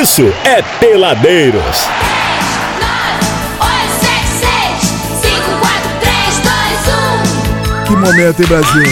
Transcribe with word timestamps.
isso 0.00 0.30
é 0.44 0.60
Peladeiros. 0.78 1.88
Que 7.86 7.96
momento, 7.96 8.40
hein, 8.42 8.46
Brasil? 8.46 8.82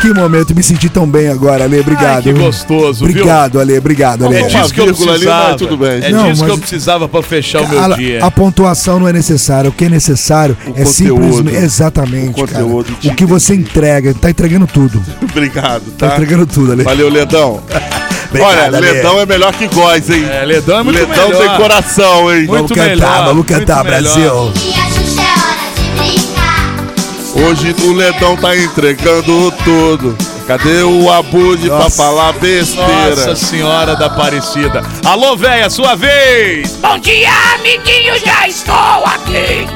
Que 0.00 0.12
momento, 0.12 0.54
me 0.56 0.62
senti 0.62 0.88
tão 0.88 1.06
bem 1.06 1.28
agora, 1.28 1.64
Ale, 1.64 1.78
obrigado. 1.80 2.16
Ai, 2.16 2.22
que 2.22 2.32
gostoso, 2.32 3.04
Obrigado, 3.04 3.52
viu? 3.52 3.60
Ale, 3.60 3.78
obrigado, 3.78 4.26
Ale. 4.26 4.36
É 4.36 4.42
disso 4.42 4.74
que 4.74 4.80
eu 4.80 4.86
precisava, 4.86 5.48
ali, 5.48 5.56
tudo 5.56 5.76
bem. 5.76 6.02
É 6.02 6.10
não, 6.10 6.30
disso 6.30 6.44
que 6.44 6.50
eu 6.50 6.58
precisava 6.58 7.08
para 7.08 7.22
fechar 7.22 7.62
o 7.62 7.68
meu 7.68 7.80
a, 7.80 7.96
dia. 7.96 8.24
A 8.24 8.30
pontuação 8.30 8.98
não 8.98 9.06
é 9.06 9.12
necessária, 9.12 9.70
o 9.70 9.72
que 9.72 9.84
é 9.84 9.88
necessário 9.88 10.56
o 10.66 10.80
é 10.80 10.84
simplesmente, 10.84 11.56
exatamente, 11.56 12.42
o, 12.42 12.46
cara, 12.46 12.66
o 12.66 13.14
que 13.14 13.24
você 13.24 13.54
entrega, 13.54 14.12
tá 14.14 14.30
entregando 14.30 14.66
tudo. 14.66 15.00
obrigado, 15.22 15.92
tá? 15.92 16.08
Tá 16.08 16.14
entregando 16.14 16.46
tudo, 16.46 16.72
Ale. 16.72 16.82
Valeu, 16.82 17.08
Ledão. 17.08 17.62
Obrigado, 18.28 18.50
Olha, 18.50 18.64
Ale. 18.78 18.80
Ledão 18.92 19.20
é 19.20 19.26
melhor 19.26 19.52
que 19.52 19.66
Góis, 19.68 20.10
hein? 20.10 20.26
É, 20.30 20.44
Ledão 20.44 20.78
é 20.78 20.82
muito 20.82 20.98
Ledão 20.98 21.28
melhor. 21.28 21.48
tem 21.48 21.56
coração, 21.56 22.32
hein? 22.34 22.46
Muito 22.46 22.50
vamos 22.50 22.72
cantar, 22.72 22.88
melhor, 22.88 23.24
vamos 23.26 23.46
cantar, 23.46 23.84
Brasil. 23.84 24.52
Hoje 27.34 27.74
o 27.84 27.92
Ledão 27.92 28.36
tá 28.36 28.56
entregando 28.56 29.50
tudo. 29.62 30.16
Cadê 30.46 30.82
o 30.82 31.12
Abude 31.12 31.68
pra 31.68 31.90
falar 31.90 32.32
besteira? 32.34 33.10
Nossa 33.10 33.34
Senhora 33.36 33.96
da 33.96 34.06
Aparecida. 34.06 34.82
Alô, 35.04 35.36
véia, 35.36 35.68
sua 35.68 35.94
vez! 35.96 36.70
Bom 36.76 36.98
dia, 36.98 37.28
amiguinho, 37.56 38.14
já 38.24 38.48
estou 38.48 39.04
aqui. 39.04 39.66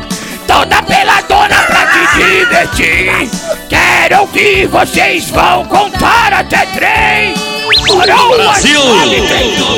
Toda 0.47 0.83
peladona 0.83 1.57
pra 1.67 1.87
te 1.87 2.17
divertir. 2.17 3.31
Quero 3.69 4.21
ouvir, 4.23 4.67
vocês 4.69 5.29
vão 5.29 5.65
contar 5.67 6.33
até 6.33 6.65
três. 6.67 7.50
Brasil! 7.97 8.81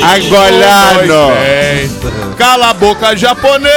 Agolhado! 0.03 1.33
Cala 2.37 2.69
a 2.69 2.73
boca, 2.73 3.15
japonês! 3.15 3.69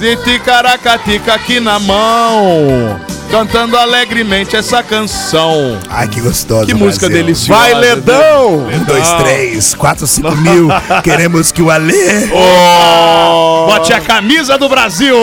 E 0.00 0.16
ticaracatica 0.16 1.34
aqui 1.34 1.60
na 1.60 1.78
mão 1.78 3.00
cantando 3.30 3.76
alegremente 3.76 4.56
essa 4.56 4.82
canção. 4.82 5.78
Ai, 5.88 6.08
que 6.08 6.20
gostoso. 6.20 6.66
Que 6.66 6.74
música 6.74 7.08
deliciosa. 7.08 7.60
Vai, 7.60 7.74
Ledão! 7.74 8.66
Um, 8.66 8.84
dois, 8.84 9.08
três, 9.14 9.74
quatro, 9.74 10.06
cinco 10.06 10.34
mil. 10.36 10.68
Queremos 11.02 11.52
que 11.52 11.62
o 11.62 11.70
Alê. 11.70 12.28
Oh. 12.32 13.66
Bote 13.66 13.92
a 13.92 14.00
camisa 14.00 14.56
do 14.56 14.68
Brasil. 14.68 15.16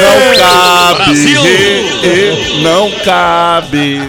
Não 0.00 0.38
cabe. 0.38 1.04
Brasil. 1.04 1.42
Não 2.62 2.90
cabe. 3.04 4.00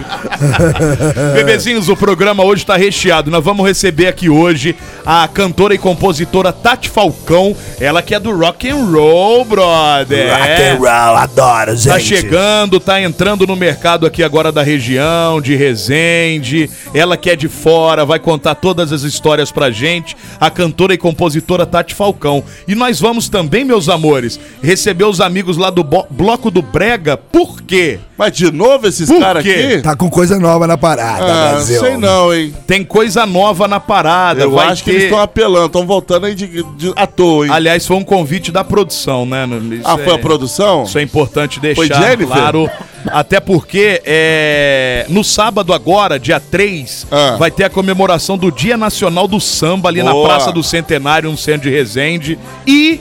Bebezinhos, 1.34 1.88
o 1.88 1.96
programa 1.96 2.44
hoje 2.44 2.62
está 2.62 2.76
recheado. 2.76 3.30
Nós 3.30 3.44
vamos 3.44 3.66
receber 3.66 4.06
aqui 4.06 4.28
hoje 4.28 4.76
a 5.04 5.26
cantora 5.28 5.74
e 5.74 5.78
compositora 5.78 6.52
Tati 6.52 6.88
Falcão. 6.88 7.56
Ela 7.80 8.02
que 8.02 8.14
é 8.14 8.20
do 8.20 8.36
rock 8.36 8.68
and 8.68 8.84
roll, 8.86 9.44
brother. 9.44 10.30
Rock 10.30 10.62
and 10.62 10.76
roll, 10.78 11.16
adoro, 11.16 11.70
tá 11.70 11.76
gente. 11.76 11.88
Tá 11.88 12.00
chegando, 12.00 12.80
tá 12.80 13.00
entrando 13.00 13.46
no 13.46 13.56
mercado 13.56 14.06
aqui 14.06 14.22
agora 14.22 14.50
da 14.50 14.62
região, 14.62 15.40
de 15.40 15.54
Resende. 15.54 16.70
Ela 16.94 17.16
que 17.16 17.30
é 17.30 17.36
de 17.36 17.48
fora, 17.48 18.04
vai 18.04 18.18
contar 18.18 18.56
todas 18.56 18.92
as 18.92 19.02
histórias 19.02 19.50
pra 19.52 19.70
gente. 19.70 20.16
A 20.40 20.50
cantora 20.50 20.94
e 20.94 20.98
compositora 20.98 21.66
Tati 21.66 21.94
Falcão. 21.94 22.42
E 22.66 22.74
nós 22.74 23.00
vamos 23.00 23.28
também, 23.28 23.64
meus 23.64 23.88
amores, 23.88 24.38
receber 24.62 25.04
os 25.04 25.20
amigos 25.20 25.56
lá 25.56 25.70
do 25.70 25.79
Bloco 25.82 26.50
do 26.50 26.62
Brega. 26.62 27.16
Por 27.16 27.60
quê? 27.62 27.98
Mas 28.16 28.32
de 28.32 28.52
novo 28.52 28.86
esses 28.86 29.08
caras 29.08 29.44
aqui? 29.44 29.80
Tá 29.82 29.96
com 29.96 30.10
coisa 30.10 30.38
nova 30.38 30.66
na 30.66 30.76
parada, 30.76 31.24
ah, 31.24 31.50
Brasil. 31.52 31.80
Sei 31.80 31.96
não, 31.96 32.34
hein? 32.34 32.54
Tem 32.66 32.84
coisa 32.84 33.24
nova 33.24 33.66
na 33.66 33.80
parada. 33.80 34.42
Eu 34.42 34.58
acho 34.58 34.84
ter... 34.84 34.90
que 34.90 34.96
eles 34.96 35.04
estão 35.04 35.20
apelando, 35.20 35.66
estão 35.66 35.86
voltando 35.86 36.26
aí 36.26 36.34
de, 36.34 36.62
de, 36.62 36.92
à 36.96 37.06
toa, 37.06 37.46
hein? 37.46 37.52
Aliás, 37.52 37.86
foi 37.86 37.96
um 37.96 38.04
convite 38.04 38.52
da 38.52 38.62
produção, 38.62 39.24
né? 39.24 39.46
Isso 39.72 39.82
ah, 39.84 39.96
foi 39.96 40.12
a 40.12 40.16
é- 40.16 40.18
produção? 40.18 40.82
Isso 40.84 40.98
é 40.98 41.02
importante 41.02 41.58
deixar 41.60 41.76
foi 41.76 41.86
Jennifer? 41.88 42.26
claro. 42.26 42.70
Até 43.06 43.40
porque 43.40 44.02
é, 44.04 45.06
no 45.08 45.24
sábado 45.24 45.72
agora, 45.72 46.18
dia 46.18 46.38
3, 46.38 47.06
ah. 47.10 47.36
vai 47.38 47.50
ter 47.50 47.64
a 47.64 47.70
comemoração 47.70 48.36
do 48.36 48.52
Dia 48.52 48.76
Nacional 48.76 49.26
do 49.26 49.40
Samba 49.40 49.88
ali 49.88 50.02
Boa. 50.02 50.12
na 50.12 50.28
Praça 50.28 50.52
do 50.52 50.62
Centenário, 50.62 51.30
no 51.30 51.38
centro 51.38 51.70
de 51.70 51.74
Resende. 51.74 52.38
E 52.66 53.00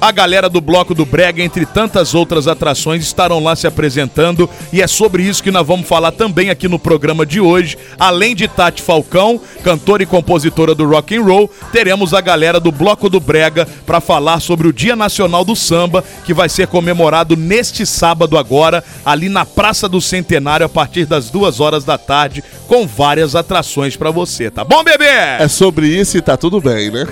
a 0.00 0.12
galera 0.12 0.48
do 0.48 0.60
Bloco 0.60 0.94
do 0.94 1.06
Brega, 1.06 1.42
entre 1.42 1.64
tantas 1.64 2.14
outras 2.14 2.46
atrações, 2.46 3.02
estarão 3.02 3.42
lá 3.42 3.56
se 3.56 3.66
apresentando 3.66 4.48
e 4.72 4.82
é 4.82 4.86
sobre 4.86 5.22
isso 5.22 5.42
que 5.42 5.50
nós 5.50 5.66
vamos 5.66 5.88
falar 5.88 6.12
também 6.12 6.50
aqui 6.50 6.68
no 6.68 6.78
programa 6.78 7.24
de 7.24 7.40
hoje. 7.40 7.76
Além 7.98 8.34
de 8.34 8.46
Tati 8.46 8.82
Falcão, 8.82 9.40
cantora 9.64 10.02
e 10.02 10.06
compositora 10.06 10.74
do 10.74 10.86
rock 10.86 11.16
and 11.16 11.22
roll, 11.22 11.50
teremos 11.72 12.12
a 12.12 12.20
galera 12.20 12.60
do 12.60 12.70
Bloco 12.70 13.08
do 13.08 13.20
Brega 13.20 13.66
para 13.86 14.00
falar 14.00 14.40
sobre 14.40 14.68
o 14.68 14.72
Dia 14.72 14.94
Nacional 14.94 15.44
do 15.44 15.56
Samba, 15.56 16.04
que 16.24 16.34
vai 16.34 16.48
ser 16.48 16.66
comemorado 16.66 17.36
neste 17.36 17.86
sábado 17.86 18.36
agora, 18.36 18.84
ali 19.04 19.28
na 19.28 19.44
Praça 19.44 19.88
do 19.88 20.00
Centenário, 20.00 20.66
a 20.66 20.68
partir 20.68 21.06
das 21.06 21.30
duas 21.30 21.60
horas 21.60 21.84
da 21.84 21.96
tarde, 21.96 22.44
com 22.68 22.86
várias 22.86 23.34
atrações 23.34 23.96
para 23.96 24.10
você, 24.10 24.50
tá 24.50 24.64
bom, 24.64 24.82
bebê? 24.84 25.04
É 25.38 25.48
sobre 25.48 25.88
isso 25.88 26.16
e 26.18 26.22
tá 26.22 26.36
tudo 26.36 26.60
bem, 26.60 26.90
né? 26.90 27.06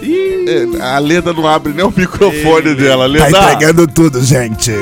É, 0.00 0.82
a 0.82 0.98
Leda 0.98 1.32
não 1.32 1.46
abre 1.46 1.72
nem 1.72 1.84
o 1.84 1.92
microfone 1.94 2.74
dela. 2.74 3.06
Leda. 3.06 3.30
Tá 3.30 3.52
entregando 3.52 3.86
tudo, 3.86 4.24
gente. 4.24 4.72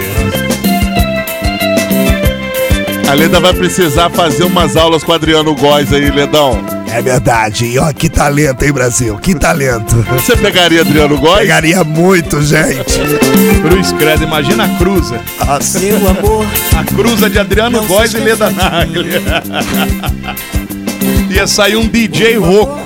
A 3.09 3.15
Leda 3.15 3.38
vai 3.41 3.54
precisar 3.54 4.10
fazer 4.10 4.44
umas 4.44 4.77
aulas 4.77 5.04
com 5.04 5.12
o 5.12 5.15
Adriano 5.15 5.54
Góes 5.54 5.93
aí, 5.93 6.10
Ledão. 6.10 6.59
É 6.91 7.00
verdade. 7.00 7.66
E 7.66 7.78
ó, 7.78 7.93
que 7.93 8.09
talento, 8.09 8.65
hein, 8.65 8.72
Brasil? 8.72 9.16
Que 9.19 9.34
talento. 9.34 9.94
Você 10.12 10.37
pegaria 10.37 10.81
Adriano 10.81 11.16
Góes? 11.19 11.41
Pegaria 11.41 11.84
muito, 11.84 12.43
gente. 12.43 12.98
Cruz 13.62 13.93
Credo, 13.93 14.25
imagina 14.25 14.65
a 14.65 14.69
cruza. 14.77 15.21
Nossa. 15.44 15.78
Meu 15.78 16.09
amor. 16.09 16.47
A 16.77 16.84
cruza 16.84 17.31
de 17.31 17.38
Adriano 17.38 17.84
Góes 17.87 18.12
e 18.15 18.19
Leda 18.19 18.50
Nagli. 18.50 19.22
Ia 21.31 21.47
sair 21.47 21.77
um 21.77 21.87
DJ 21.87 22.38
rouco. 22.38 22.81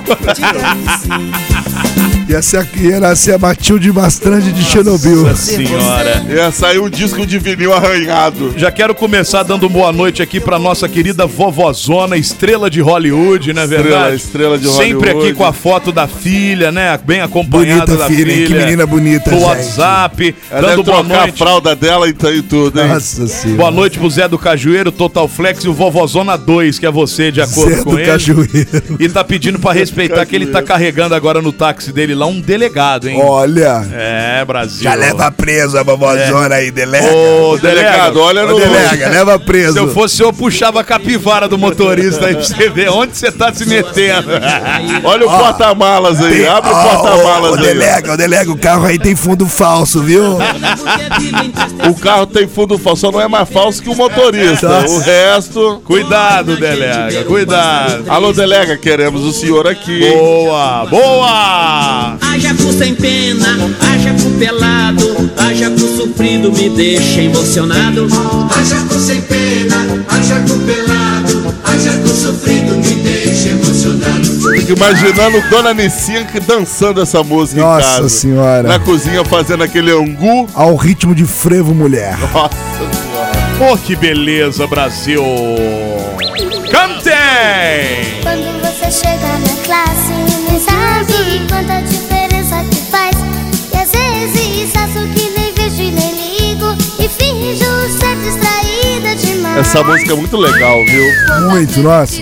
Ia, 2.27 2.41
ser, 2.41 2.67
ia 2.77 2.99
nascer 2.99 3.35
a 3.35 3.37
Matilde 3.37 3.91
Mastrande 3.91 4.51
de 4.51 4.63
Chernobyl. 4.63 5.23
Nossa 5.23 5.35
senhora. 5.35 6.25
Ia 6.29 6.51
sair 6.51 6.79
um 6.79 6.89
disco 6.89 7.25
de 7.25 7.37
vinil 7.39 7.73
arranhado. 7.73 8.53
Já 8.57 8.71
quero 8.71 8.95
começar 8.95 9.43
dando 9.43 9.67
boa 9.67 9.91
noite 9.91 10.21
aqui 10.21 10.39
pra 10.39 10.57
nossa 10.57 10.87
querida 10.87 11.25
vovozona, 11.25 12.15
estrela 12.15 12.69
de 12.69 12.79
Hollywood, 12.79 13.51
não 13.53 13.63
é 13.63 13.67
verdade? 13.67 14.15
Estrela, 14.15 14.15
estrela 14.15 14.57
de 14.57 14.67
Hollywood. 14.67 15.05
Sempre 15.05 15.09
aqui 15.09 15.33
com 15.33 15.45
a 15.45 15.51
foto 15.51 15.91
da 15.91 16.07
filha, 16.07 16.71
né? 16.71 16.97
Bem 17.03 17.21
acompanhada 17.21 17.85
bonita 17.85 17.97
da 17.97 18.07
filha. 18.07 18.33
filha. 18.33 18.47
Que 18.47 18.53
menina 18.53 18.85
bonita, 18.85 19.31
No 19.31 19.41
WhatsApp. 19.41 20.35
Ela 20.49 20.69
dando 20.69 20.83
boa 20.83 21.03
noite. 21.03 21.29
a 21.29 21.33
fralda 21.33 21.75
dela 21.75 22.07
e 22.07 22.13
tudo, 22.13 22.81
hein? 22.81 22.87
Nossa 22.87 23.27
senhora. 23.27 23.57
Boa 23.57 23.71
noite 23.71 23.99
pro 23.99 24.09
Zé 24.09 24.27
do 24.27 24.37
Cajueiro, 24.37 24.91
Total 24.91 25.27
Flex 25.27 25.63
e 25.63 25.69
o 25.69 25.73
Vovozona 25.73 26.37
2, 26.37 26.79
que 26.79 26.85
é 26.85 26.91
você, 26.91 27.31
de 27.31 27.41
acordo 27.41 27.75
Zé 27.75 27.83
com 27.83 27.97
ele. 27.97 28.05
Cajueiro. 28.05 28.97
E 28.99 29.09
tá 29.09 29.23
pedindo 29.23 29.59
pra 29.59 29.73
respeitar 29.73 30.25
que 30.25 30.35
ele 30.35 30.47
tá 30.47 30.61
carregando 30.61 31.15
agora 31.15 31.41
no 31.41 31.51
táxi 31.51 31.91
dele 31.91 32.10
lá 32.13 32.25
um 32.25 32.39
delegado, 32.39 33.09
hein? 33.09 33.21
Olha. 33.23 33.85
É, 33.93 34.43
Brasil. 34.45 34.83
Já 34.83 34.93
leva 34.93 35.31
preso 35.31 35.77
a 35.77 35.83
vovózona 35.83 36.55
é. 36.55 36.59
aí, 36.59 36.71
delega. 36.71 37.13
Ô, 37.13 37.57
delegado, 37.57 38.19
olha 38.19 38.45
no. 38.45 38.59
Delega, 38.59 39.09
leva 39.09 39.39
preso. 39.39 39.73
Se 39.73 39.79
eu 39.79 39.93
fosse 39.93 40.21
eu, 40.21 40.33
puxava 40.33 40.81
a 40.81 40.83
capivara 40.83 41.47
do 41.47 41.57
motorista 41.57 42.27
aí 42.27 42.35
pra 42.35 42.43
você 42.43 42.69
ver 42.69 42.89
onde 42.89 43.15
você 43.15 43.31
tá 43.31 43.53
se 43.53 43.65
metendo. 43.65 44.29
olha 45.03 45.25
o 45.25 45.29
porta-malas 45.29 46.21
aí, 46.21 46.39
tem... 46.39 46.47
abre 46.47 46.71
oh, 46.71 46.75
o 46.75 46.83
porta-malas 46.83 47.59
aí. 47.59 47.65
Delega, 47.65 48.13
o 48.13 48.17
delega, 48.17 48.51
o 48.51 48.57
carro 48.57 48.85
aí 48.85 48.99
tem 48.99 49.15
fundo 49.15 49.45
falso, 49.47 50.01
viu? 50.01 50.37
o 51.89 51.95
carro 51.95 52.25
tem 52.25 52.47
fundo 52.47 52.77
falso, 52.77 53.01
só 53.01 53.11
não 53.11 53.21
é 53.21 53.27
mais 53.27 53.49
falso 53.49 53.81
que 53.81 53.89
o 53.89 53.95
motorista. 53.95 54.67
Nossa. 54.67 54.93
O 54.93 54.99
resto. 54.99 55.81
Cuidado, 55.85 56.57
delega, 56.57 57.23
cuidado. 57.23 58.05
Alô, 58.09 58.33
delega, 58.33 58.77
queremos 58.77 59.23
o 59.23 59.31
senhor 59.31 59.67
aqui. 59.67 59.99
Boa, 59.99 60.85
boa! 60.85 62.00
Haja 62.21 62.53
por 62.55 62.73
sem 62.73 62.95
pena, 62.95 63.47
haja 63.79 64.13
por 64.21 64.31
pelado, 64.39 65.29
haja 65.37 65.69
por 65.69 65.87
sofrido, 65.97 66.51
me 66.51 66.69
deixa 66.69 67.21
emocionado. 67.21 68.07
Haja 68.55 68.85
por 68.87 68.99
sem 68.99 69.21
pena, 69.21 69.85
haja 70.09 70.35
por 70.47 70.57
pelado, 70.63 71.55
haja 71.63 71.91
por 71.99 72.09
sofrido, 72.15 72.75
me 72.77 72.95
deixa 73.03 73.49
emocionado. 73.49 74.21
Fico 74.57 74.73
imaginando 74.73 75.41
Dona 75.49 75.73
Nissinha 75.73 76.25
dançando 76.47 77.01
essa 77.01 77.23
música 77.23 77.61
Nossa 77.61 77.87
em 77.87 77.95
casa. 77.97 78.09
senhora. 78.09 78.63
Na 78.63 78.79
cozinha 78.79 79.23
fazendo 79.23 79.63
aquele 79.63 79.91
angu. 79.91 80.49
Ao 80.55 80.75
ritmo 80.75 81.13
de 81.13 81.25
frevo 81.25 81.73
mulher. 81.73 82.17
Nossa 82.33 82.49
senhora. 82.77 83.71
Oh, 83.73 83.77
que 83.77 83.95
beleza, 83.95 84.65
Brasil! 84.65 85.21
Cantem! 86.71 88.50
Chega 88.91 89.39
na 89.39 89.63
classe, 89.63 90.11
nem 90.49 90.59
sabe 90.59 91.47
quanta 91.47 91.81
diferença 91.81 92.61
que 92.69 92.75
faz. 92.91 93.15
E 93.73 93.77
às 93.77 93.89
vezes 93.89 94.73
faço 94.73 95.07
que 95.15 95.29
nem 95.29 95.53
vejo 95.53 95.81
e 95.81 95.91
nem 95.93 96.13
ligo. 96.37 96.75
E 96.99 97.07
finjo 97.07 97.65
ser 97.97 98.17
distraída 98.17 99.15
demais. 99.15 99.59
Essa 99.59 99.81
música 99.81 100.11
é 100.11 100.15
muito 100.15 100.35
legal, 100.35 100.77
viu? 100.85 101.49
Muito, 101.49 101.79
nossa. 101.79 102.21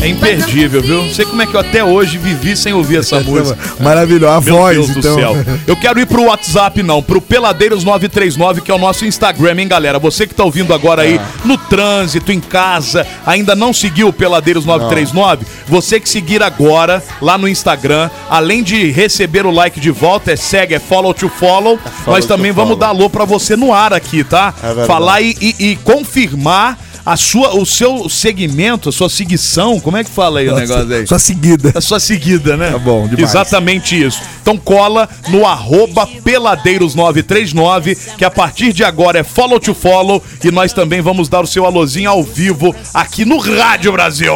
É 0.00 0.06
imperdível, 0.06 0.80
viu? 0.80 1.02
Não 1.04 1.12
sei 1.12 1.24
como 1.24 1.42
é 1.42 1.46
que 1.46 1.54
eu 1.54 1.60
até 1.60 1.82
hoje 1.82 2.18
vivi 2.18 2.56
sem 2.56 2.72
ouvir 2.72 2.98
essa 2.98 3.18
música. 3.24 3.58
Maravilhosa, 3.80 4.36
a 4.36 4.40
Meu 4.40 4.56
voz, 4.56 4.76
Deus 4.76 4.90
do 4.90 4.98
então. 5.00 5.14
céu. 5.16 5.36
Eu 5.66 5.76
quero 5.76 5.98
ir 5.98 6.06
pro 6.06 6.22
WhatsApp, 6.24 6.82
não, 6.84 7.02
pro 7.02 7.20
Peladeiros939, 7.20 8.60
que 8.62 8.70
é 8.70 8.74
o 8.74 8.78
nosso 8.78 9.04
Instagram, 9.04 9.56
hein, 9.60 9.66
galera? 9.66 9.98
Você 9.98 10.24
que 10.26 10.34
tá 10.34 10.44
ouvindo 10.44 10.72
agora 10.72 11.02
aí 11.02 11.20
no 11.44 11.58
trânsito, 11.58 12.30
em 12.30 12.38
casa, 12.38 13.04
ainda 13.26 13.56
não 13.56 13.72
seguiu 13.72 14.08
o 14.08 14.12
Peladeiros939, 14.12 15.40
você 15.66 15.98
que 15.98 16.08
seguir 16.08 16.44
agora 16.44 17.02
lá 17.20 17.36
no 17.36 17.48
Instagram, 17.48 18.08
além 18.30 18.62
de 18.62 18.92
receber 18.92 19.46
o 19.46 19.50
like 19.50 19.80
de 19.80 19.90
volta, 19.90 20.30
é 20.32 20.36
segue, 20.36 20.74
é 20.74 20.78
follow 20.78 21.12
to 21.12 21.28
follow, 21.28 21.76
nós 22.06 22.24
também 22.24 22.52
vamos 22.52 22.78
dar 22.78 22.88
alô 22.88 23.10
pra 23.10 23.24
você 23.24 23.56
no 23.56 23.72
ar 23.74 23.92
aqui, 23.92 24.22
tá? 24.22 24.54
verdade. 24.62 24.86
Falar 24.86 25.20
e, 25.22 25.36
e- 25.40 25.54
e 25.72 25.76
confirmar 25.76 26.78
a 27.08 27.16
sua, 27.16 27.54
o 27.54 27.64
seu 27.64 28.06
segmento, 28.10 28.90
a 28.90 28.92
sua 28.92 29.08
seguição, 29.08 29.80
como 29.80 29.96
é 29.96 30.04
que 30.04 30.10
fala 30.10 30.40
aí 30.40 30.48
o 30.50 30.54
negócio 30.54 30.92
aí? 30.92 31.06
Só 31.06 31.16
seguida. 31.16 31.72
A 31.74 31.80
sua 31.80 31.98
seguida, 31.98 32.54
né? 32.54 32.70
Tá 32.70 32.78
bom, 32.78 33.08
demais. 33.08 33.30
Exatamente 33.30 33.98
isso. 33.98 34.20
Então 34.42 34.58
cola 34.58 35.08
no 35.28 35.46
arroba 35.46 36.06
peladeiros939, 36.06 37.96
que 38.18 38.26
a 38.26 38.30
partir 38.30 38.74
de 38.74 38.84
agora 38.84 39.20
é 39.20 39.22
follow 39.22 39.58
to 39.58 39.72
follow, 39.72 40.22
e 40.44 40.50
nós 40.50 40.74
também 40.74 41.00
vamos 41.00 41.30
dar 41.30 41.40
o 41.40 41.46
seu 41.46 41.64
alôzinho 41.64 42.10
ao 42.10 42.22
vivo 42.22 42.76
aqui 42.92 43.24
no 43.24 43.38
Rádio 43.38 43.90
Brasil. 43.90 44.34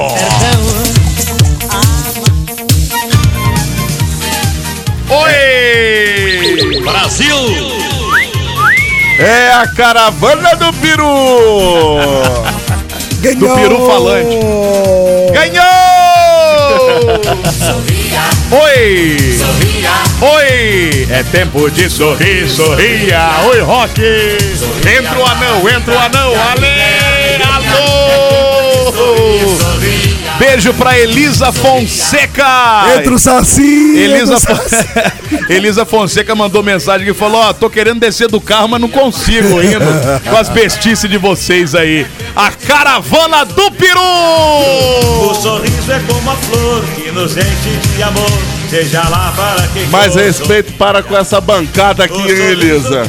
Oi! 5.10 6.80
Brasil! 6.82 7.36
É 9.19 9.52
a 9.52 9.66
caravana 9.69 10.56
do 10.56 10.72
Peru! 10.80 12.51
Ganhou! 13.22 13.48
Do 13.48 13.54
Peru 13.54 13.86
falante. 13.86 14.36
Ganhou! 15.32 15.62
Oi! 18.50 19.16
Oi! 20.20 21.06
É 21.08 21.22
tempo 21.30 21.70
de 21.70 21.88
sorrir, 21.88 22.48
sorria! 22.48 23.30
Oi, 23.46 23.60
Rock! 23.60 24.02
Entra 24.02 25.19
o 25.19 25.24
anão, 25.24 25.69
entra 25.69 25.94
o 25.94 25.98
anão! 25.98 26.32
Ale! 26.50 26.66
Alô! 27.44 28.12
Beijo 30.42 30.74
pra 30.74 30.98
Elisa 30.98 31.52
Fonseca! 31.52 32.44
Entra 32.98 33.14
o 33.14 33.18
Saci! 33.18 33.96
Elisa, 33.96 34.34
entra 34.34 34.54
o 34.54 34.58
Saci. 34.58 34.88
Elisa 35.48 35.86
Fonseca 35.86 36.34
mandou 36.34 36.64
mensagem 36.64 37.06
que 37.06 37.14
falou: 37.14 37.40
Ó, 37.40 37.52
tô 37.52 37.70
querendo 37.70 38.00
descer 38.00 38.26
do 38.26 38.40
carro, 38.40 38.66
mas 38.66 38.80
não 38.80 38.88
consigo 38.88 39.62
indo 39.62 39.78
com 40.28 40.36
as 40.36 40.48
bestices 40.48 41.08
de 41.08 41.16
vocês 41.16 41.76
aí. 41.76 42.04
A 42.34 42.50
caravana 42.50 43.44
do 43.44 43.66
O 43.66 43.70
Peru! 43.70 45.34
sorriso 45.40 45.92
é 45.92 46.00
como 46.08 46.28
a 46.28 46.34
flor 46.34 46.84
que 46.96 47.12
nos 47.12 47.36
enche 47.36 47.96
de 47.96 48.02
amor. 48.02 48.61
Seja 48.72 49.06
lá 49.06 49.30
para 49.36 49.69
que 49.69 49.84
Mais 49.88 50.14
respeito 50.14 50.72
para 50.78 51.02
com 51.02 51.14
essa 51.14 51.42
bancada 51.42 52.04
aqui, 52.04 52.14
hein, 52.14 52.52
Elisa? 52.52 53.02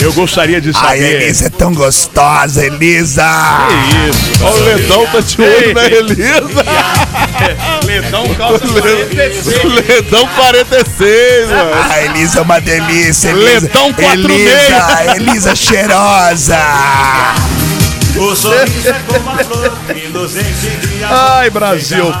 Eu 0.00 0.12
gostaria 0.14 0.60
de 0.60 0.72
Ai, 0.74 0.98
saber. 0.98 1.22
Elisa 1.22 1.46
é 1.46 1.48
tão 1.48 1.72
gostosa, 1.72 2.66
Elisa! 2.66 3.22
Que 3.68 4.10
isso? 4.10 4.44
Ó, 4.44 4.50
o 4.50 4.64
Ledão 4.64 5.06
tá 5.06 5.20
de 5.20 5.40
olho 5.40 5.74
na 5.74 5.86
Elisa. 5.86 6.64
Ledão 7.86 8.34
calça 8.34 8.66
46. 8.66 9.62
Ledão 9.88 10.26
46, 10.26 11.50
mano. 11.50 11.70
A 11.88 12.02
Elisa 12.02 12.38
é 12.40 12.42
uma 12.42 12.60
delícia, 12.60 13.28
Elisa. 13.28 13.60
Letão 13.60 13.92
quatro 13.92 14.32
Elisa, 14.32 15.14
Elisa 15.14 15.54
cheirosa! 15.54 16.58
O 18.16 18.34
sorriso 18.34 18.88
é 18.88 19.00
como 19.06 19.30
a 19.30 19.44
flor 19.44 19.72
Ai, 21.10 21.50
Brasil. 21.50 22.12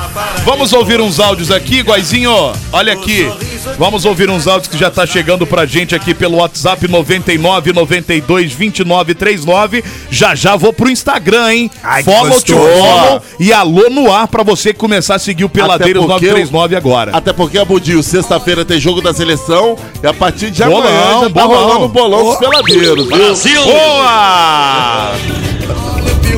Vamos 0.44 0.72
ouvir 0.72 1.00
uns 1.00 1.18
áudios 1.20 1.50
aqui, 1.50 1.80
Guaizinho. 1.80 2.52
Olha 2.72 2.92
aqui. 2.92 3.30
Vamos 3.78 4.04
ouvir 4.04 4.28
uns 4.28 4.46
áudios 4.46 4.68
que 4.68 4.76
já 4.76 4.90
tá 4.90 5.06
chegando 5.06 5.46
pra 5.46 5.64
gente 5.64 5.94
aqui 5.94 6.12
pelo 6.12 6.36
WhatsApp 6.36 6.86
99 6.86 7.72
92 7.72 8.52
29 8.52 9.14
39. 9.14 9.84
Já 10.10 10.34
já 10.34 10.54
vou 10.56 10.72
pro 10.72 10.90
Instagram, 10.90 11.52
hein? 11.52 11.70
Ai, 11.82 12.02
follow 12.02 12.40
to 12.42 12.54
follow 12.54 13.22
e 13.40 13.52
alô 13.52 13.88
no 13.90 14.12
ar 14.12 14.28
pra 14.28 14.42
você 14.42 14.74
começar 14.74 15.14
a 15.14 15.18
seguir 15.18 15.44
o 15.44 15.48
Peladeiros 15.48 16.04
Até 16.04 16.12
porque 16.12 16.26
939 16.26 16.76
agora. 16.76 17.16
Até 17.16 17.32
porque, 17.32 17.58
Abudinho, 17.58 18.02
sexta-feira 18.02 18.64
tem 18.64 18.78
jogo 18.78 19.00
da 19.00 19.14
seleção 19.14 19.76
e 20.02 20.06
a 20.06 20.12
partir 20.12 20.50
de 20.50 20.62
Bolão, 20.62 20.80
amanhã 20.80 21.20
já 21.22 21.30
tá 21.30 21.46
bolão. 21.46 21.64
rolando 21.64 21.84
o 21.84 21.88
bolão 21.88 22.24
dos 22.24 22.36
peladeiros, 22.36 23.06
viu? 23.06 23.16
Brasil! 23.16 23.64
Boa! 23.64 25.53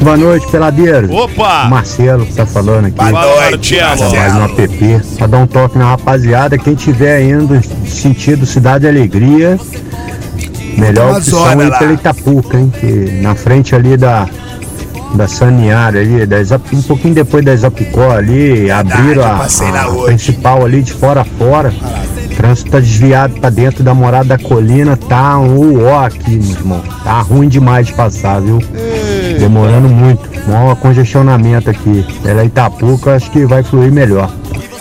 Boa 0.03 0.17
noite, 0.17 0.47
peladeiros. 0.49 1.11
Opa! 1.11 1.65
Marcelo 1.69 2.27
que 2.27 2.35
tá 2.35 2.47
falando 2.47 2.87
aqui. 2.87 2.97
Boa 2.97 3.11
noite. 3.13 3.77
Mais 3.81 4.35
no 4.35 4.45
app. 4.45 5.01
Só 5.19 5.27
dar 5.27 5.39
um 5.39 5.47
toque 5.47 5.79
na 5.79 5.91
rapaziada. 5.91 6.57
Quem 6.59 6.75
tiver 6.75 7.23
indo 7.23 7.61
sentido 7.89 8.47
Cidade 8.47 8.87
Alegria, 8.87 9.59
melhor 10.77 11.09
Uma 11.11 11.19
opção 11.19 11.45
aí 11.61 11.69
lá. 11.69 11.79
pela 11.79 11.93
Itapuca, 11.93 12.57
hein? 12.59 12.73
Que 12.79 13.21
na 13.23 13.35
frente 13.35 13.75
ali 13.75 13.97
da, 13.97 14.29
da 15.15 15.27
Saniara 15.27 15.99
ali, 15.99 16.25
da 16.27 16.39
Exap- 16.39 16.73
um 16.73 16.83
pouquinho 16.83 17.15
depois 17.15 17.45
da 17.45 17.53
Exapicó 17.53 18.11
ali, 18.13 18.71
abriram 18.71 19.25
a, 19.25 19.45
a 19.45 20.05
principal 20.05 20.65
ali 20.65 20.83
de 20.83 20.93
fora 20.93 21.23
a 21.23 21.25
fora. 21.25 21.73
O 22.31 22.37
trânsito 22.37 22.71
tá 22.71 22.79
desviado 22.81 23.41
pra 23.41 23.49
dentro 23.51 23.83
da 23.83 23.95
morada 23.95 24.37
da 24.37 24.39
colina, 24.39 24.95
tá 24.97 25.39
um 25.39 25.79
uó 25.81 26.05
aqui, 26.05 26.37
meu 26.37 26.51
irmão. 26.51 26.83
Tá 27.03 27.21
ruim 27.23 27.49
demais 27.49 27.87
de 27.87 27.95
passar, 27.95 28.41
viu? 28.43 28.59
Demorando 29.47 29.89
muito. 29.89 30.29
Maior 30.51 30.75
congestionamento 30.75 31.71
aqui. 31.71 32.05
Pela 32.21 32.45
Itapuca, 32.45 33.15
acho 33.15 33.31
que 33.31 33.47
vai 33.47 33.63
fluir 33.63 33.93
melhor. 33.93 34.29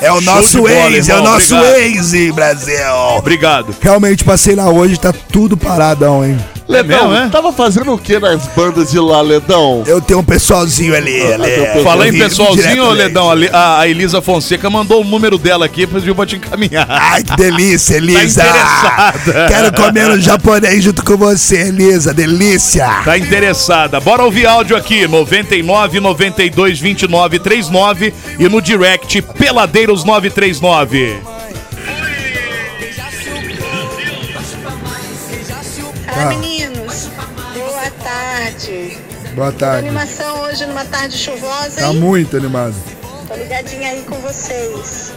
É 0.02 0.12
o 0.12 0.20
Show 0.20 0.34
nosso 0.34 0.58
bola, 0.62 0.74
ex, 0.74 1.08
é 1.08 1.14
o 1.14 1.18
irmão, 1.18 1.34
nosso 1.34 1.56
obrigado. 1.56 1.78
ex, 1.78 2.34
Brasil! 2.34 2.76
Obrigado. 3.18 3.76
Realmente 3.80 4.24
passei 4.24 4.56
lá 4.56 4.68
hoje, 4.70 5.00
tá 5.00 5.14
tudo 5.14 5.56
paradão, 5.56 6.26
hein? 6.26 6.38
Ledão, 6.68 7.10
mesmo, 7.10 7.26
é? 7.26 7.30
tava 7.30 7.54
fazendo 7.54 7.94
o 7.94 7.98
que 7.98 8.18
nas 8.20 8.48
bandas 8.48 8.90
de 8.92 9.00
lá, 9.00 9.22
Ledão? 9.22 9.84
Eu 9.86 10.02
tenho 10.02 10.20
um 10.20 10.24
pessoalzinho 10.24 10.96
ali, 10.96 11.22
ali. 11.22 11.84
Fala 11.84 12.08
em 12.08 12.18
pessoalzinho. 12.18 12.90
Ledão, 12.90 13.30
ali- 13.30 13.50
a, 13.54 13.80
a 13.82 13.88
Elisa 13.88 14.22
Fonseca 14.22 14.70
mandou 14.70 15.02
o 15.02 15.04
número 15.04 15.38
dela 15.38 15.66
aqui, 15.66 15.86
pediu 15.86 16.16
pra 16.16 16.26
te 16.26 16.38
encaminhar. 16.38 16.88
Ai, 16.90 17.24
que 17.24 17.36
delícia, 17.36 17.98
Elisa! 17.98 18.42
Tá 18.44 18.50
interessada. 18.50 19.48
Quero 19.48 19.74
comer 19.74 20.10
um 20.10 20.20
japonês 20.20 20.84
junto 20.84 21.04
com 21.04 21.16
você, 21.18 21.68
Elisa, 21.68 22.14
delícia! 22.14 22.88
Tá 23.06 23.18
interessada? 23.18 24.00
Bora 24.00 24.24
ouvir 24.24 24.48
áudio 24.48 24.76
aqui, 24.76 25.08
99 25.08 26.00
92 26.00 26.80
29 26.80 27.40
39 27.40 28.14
e 28.40 28.50
no 28.50 28.62
direct 28.62 29.22
Peladeiros 29.22 30.04
939. 30.04 31.35
Fala, 36.16 36.30
meninos. 36.30 37.10
Boa 37.54 37.92
tarde. 38.04 38.98
Boa 39.34 39.52
tarde. 39.52 39.88
Animação 39.88 40.42
hoje 40.44 40.66
numa 40.66 40.86
tarde 40.86 41.18
chuvosa, 41.18 41.82
Tá 41.82 41.88
hein? 41.90 41.96
muito 42.00 42.38
animado. 42.38 42.76
Tô 43.28 43.36
ligadinha 43.36 43.90
aí 43.90 44.02
com 44.08 44.16
vocês. 44.20 45.14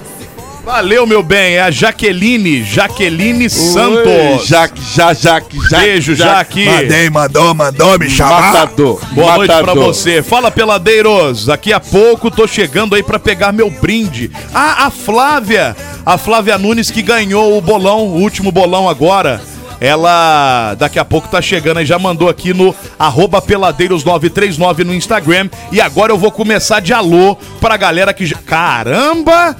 Valeu, 0.64 1.06
meu 1.06 1.22
bem, 1.22 1.54
é 1.54 1.62
a 1.62 1.70
Jaqueline, 1.70 2.62
Jaqueline 2.62 3.44
Oi, 3.44 3.48
Santos. 3.48 4.46
Jaque, 4.46 4.80
já, 4.94 5.14
Jaque, 5.14 5.56
Jaque. 5.56 5.70
Beijo, 5.84 6.14
Jaque. 6.14 6.64
Mandei, 6.66 7.08
mandou, 7.08 7.54
mandou 7.54 7.98
me 7.98 8.10
chamar. 8.10 8.52
Matador. 8.52 9.00
Boa 9.12 9.36
noite 9.36 9.48
pra 9.50 9.60
matador. 9.62 9.84
você. 9.86 10.22
Fala, 10.22 10.50
peladeiros. 10.50 11.46
Daqui 11.46 11.72
a 11.72 11.80
pouco 11.80 12.30
tô 12.30 12.46
chegando 12.46 12.94
aí 12.94 13.02
pra 13.02 13.18
pegar 13.18 13.50
meu 13.50 13.70
brinde. 13.70 14.30
Ah, 14.52 14.86
a 14.86 14.90
Flávia. 14.90 15.74
A 16.04 16.18
Flávia 16.18 16.58
Nunes 16.58 16.90
que 16.90 17.00
ganhou 17.02 17.56
o 17.56 17.60
bolão, 17.62 18.00
o 18.00 18.20
último 18.20 18.52
bolão 18.52 18.88
agora. 18.88 19.40
Ela 19.80 20.74
daqui 20.74 20.98
a 20.98 21.04
pouco 21.04 21.28
tá 21.28 21.40
chegando 21.40 21.80
e 21.80 21.86
já 21.86 21.98
mandou 21.98 22.28
aqui 22.28 22.52
no 22.52 22.74
arroba 22.98 23.40
peladeiros939 23.40 24.84
no 24.84 24.94
Instagram. 24.94 25.48
E 25.70 25.80
agora 25.80 26.12
eu 26.12 26.18
vou 26.18 26.30
começar 26.30 26.80
de 26.80 26.92
alô 26.92 27.36
pra 27.60 27.76
galera 27.76 28.12
que 28.12 28.26
já... 28.26 28.36
Caramba! 28.36 29.56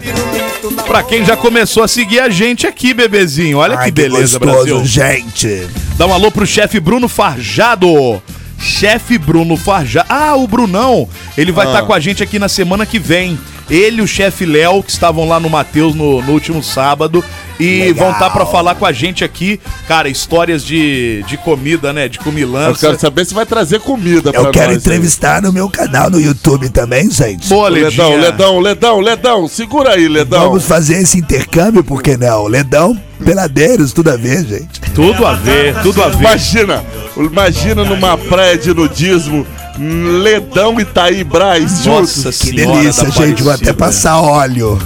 Pra 0.87 1.02
quem 1.02 1.25
já 1.25 1.37
começou 1.37 1.82
a 1.82 1.88
seguir 1.88 2.20
a 2.20 2.28
gente 2.28 2.66
aqui, 2.66 2.92
bebezinho. 2.92 3.58
Olha 3.58 3.78
Ai, 3.78 3.87
que 3.87 3.92
beleza, 3.92 4.38
gostoso, 4.38 4.64
Brasil. 4.64 4.84
gente. 4.84 5.66
Dá 5.96 6.06
um 6.06 6.12
alô 6.12 6.30
pro 6.30 6.46
chefe 6.46 6.80
Bruno 6.80 7.08
Farjado. 7.08 8.20
Chefe 8.58 9.18
Bruno 9.18 9.56
Farjado. 9.56 10.06
Ah, 10.08 10.34
o 10.34 10.48
Brunão. 10.48 11.08
Ele 11.37 11.52
vai 11.52 11.66
estar 11.66 11.82
com 11.82 11.92
a 11.92 12.00
gente 12.00 12.22
aqui 12.22 12.38
na 12.38 12.48
semana 12.48 12.84
que 12.84 12.98
vem. 12.98 13.38
Ele 13.70 13.98
e 14.00 14.02
o 14.02 14.06
chefe 14.06 14.46
Léo, 14.46 14.82
que 14.82 14.90
estavam 14.90 15.28
lá 15.28 15.38
no 15.38 15.48
Matheus 15.50 15.94
no, 15.94 16.22
no 16.22 16.32
último 16.32 16.62
sábado. 16.62 17.22
E 17.60 17.80
Legal. 17.87 17.94
vão 18.06 18.12
estar 18.12 18.30
pra 18.30 18.46
falar 18.46 18.76
com 18.76 18.87
a 18.87 18.92
gente 18.92 19.25
aqui, 19.25 19.58
cara, 19.88 20.08
histórias 20.08 20.64
de, 20.64 21.25
de 21.26 21.37
comida, 21.38 21.92
né? 21.92 22.08
De 22.08 22.16
Eu 22.18 22.22
comilança. 22.25 22.78
quero 22.87 23.00
saber 23.00 23.25
se 23.26 23.34
vai 23.34 23.44
trazer 23.44 23.80
comida 23.80 24.30
pra 24.32 24.40
Eu 24.42 24.50
quero 24.52 24.68
nós. 24.75 24.76
entrevistar 24.76 25.42
no 25.42 25.52
meu 25.52 25.68
canal 25.68 26.08
no 26.08 26.20
YouTube 26.20 26.68
também, 26.68 27.10
gente. 27.10 27.48
Boa, 27.48 27.68
Ledão. 27.68 28.16
Ledão, 28.16 28.60
Ledão, 28.60 29.00
Ledão, 29.00 29.48
segura 29.48 29.94
aí, 29.94 30.06
Ledão. 30.06 30.40
Vamos 30.50 30.66
fazer 30.66 30.98
esse 31.02 31.18
intercâmbio, 31.18 31.82
por 31.82 32.00
que 32.00 32.16
não? 32.16 32.46
Ledão, 32.46 32.96
peladeiros, 33.25 33.92
tudo 33.92 34.12
a 34.12 34.16
ver, 34.16 34.46
gente. 34.46 34.80
Tudo 34.94 35.26
a 35.26 35.34
ver, 35.34 35.75
tudo 35.82 36.00
a 36.00 36.08
ver. 36.10 36.20
Imagina, 36.20 36.84
imagina 37.16 37.82
numa 37.84 38.16
praia 38.16 38.56
de 38.56 38.72
nudismo, 38.72 39.44
Ledão 39.78 40.80
Itaí 40.80 41.23
Braz 41.23 41.87
Nossa 41.87 42.32
Que 42.32 42.52
delícia, 42.52 43.11
gente. 43.11 43.42
Vou 43.42 43.52
até 43.52 43.73
passar 43.73 44.20
óleo. 44.20 44.78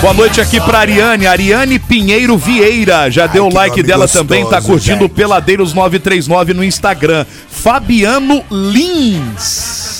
Boa 0.00 0.12
noite 0.12 0.40
aqui 0.40 0.60
pra 0.60 0.80
Ariane. 0.80 1.26
Ariane 1.26 1.78
Pinheiro 1.78 2.36
Vieira. 2.36 3.10
Já 3.10 3.22
Ai, 3.22 3.28
deu 3.28 3.46
o 3.46 3.52
like 3.52 3.82
dela 3.82 4.04
gostoso, 4.04 4.24
também. 4.24 4.46
Tá 4.46 4.60
curtindo 4.60 5.02
gente. 5.02 5.12
Peladeiros 5.12 5.72
939 5.72 6.52
no 6.52 6.62
Instagram. 6.62 7.24
Fabiano 7.48 8.44
Lins 8.50 9.93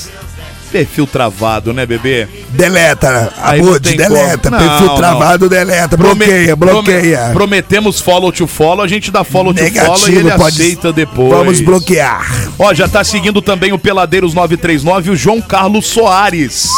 perfil 0.75 1.07
travado, 1.07 1.73
né, 1.73 1.87
bebê? 1.87 2.27
Deleta, 2.49 3.33
Abud, 3.41 3.97
deleta. 3.97 4.51
Não, 4.51 4.59
perfil 4.59 4.87
não. 4.89 4.97
travado, 4.97 5.49
deleta. 5.49 5.97
Bloqueia, 5.97 6.57
bloqueia. 6.57 7.31
Prometemos 7.33 8.01
follow 8.01 8.33
to 8.33 8.49
follow, 8.49 8.83
a 8.83 8.89
gente 8.89 9.13
dá 9.13 9.23
follow 9.23 9.53
Negativo, 9.53 9.85
to 9.85 10.01
follow 10.01 10.09
e 10.09 10.19
ele 10.19 10.31
pode... 10.33 10.61
aceita 10.61 10.93
depois. 10.93 11.31
Vamos 11.31 11.61
bloquear. 11.61 12.51
Ó, 12.59 12.75
já 12.75 12.89
tá 12.89 13.05
seguindo 13.05 13.41
também 13.41 13.73
o 13.73 13.79
Peladeiros 13.79 14.35
939, 14.35 15.11
o 15.13 15.17
João 15.17 15.41
Carlos 15.41 15.87
Soares. 15.87 16.69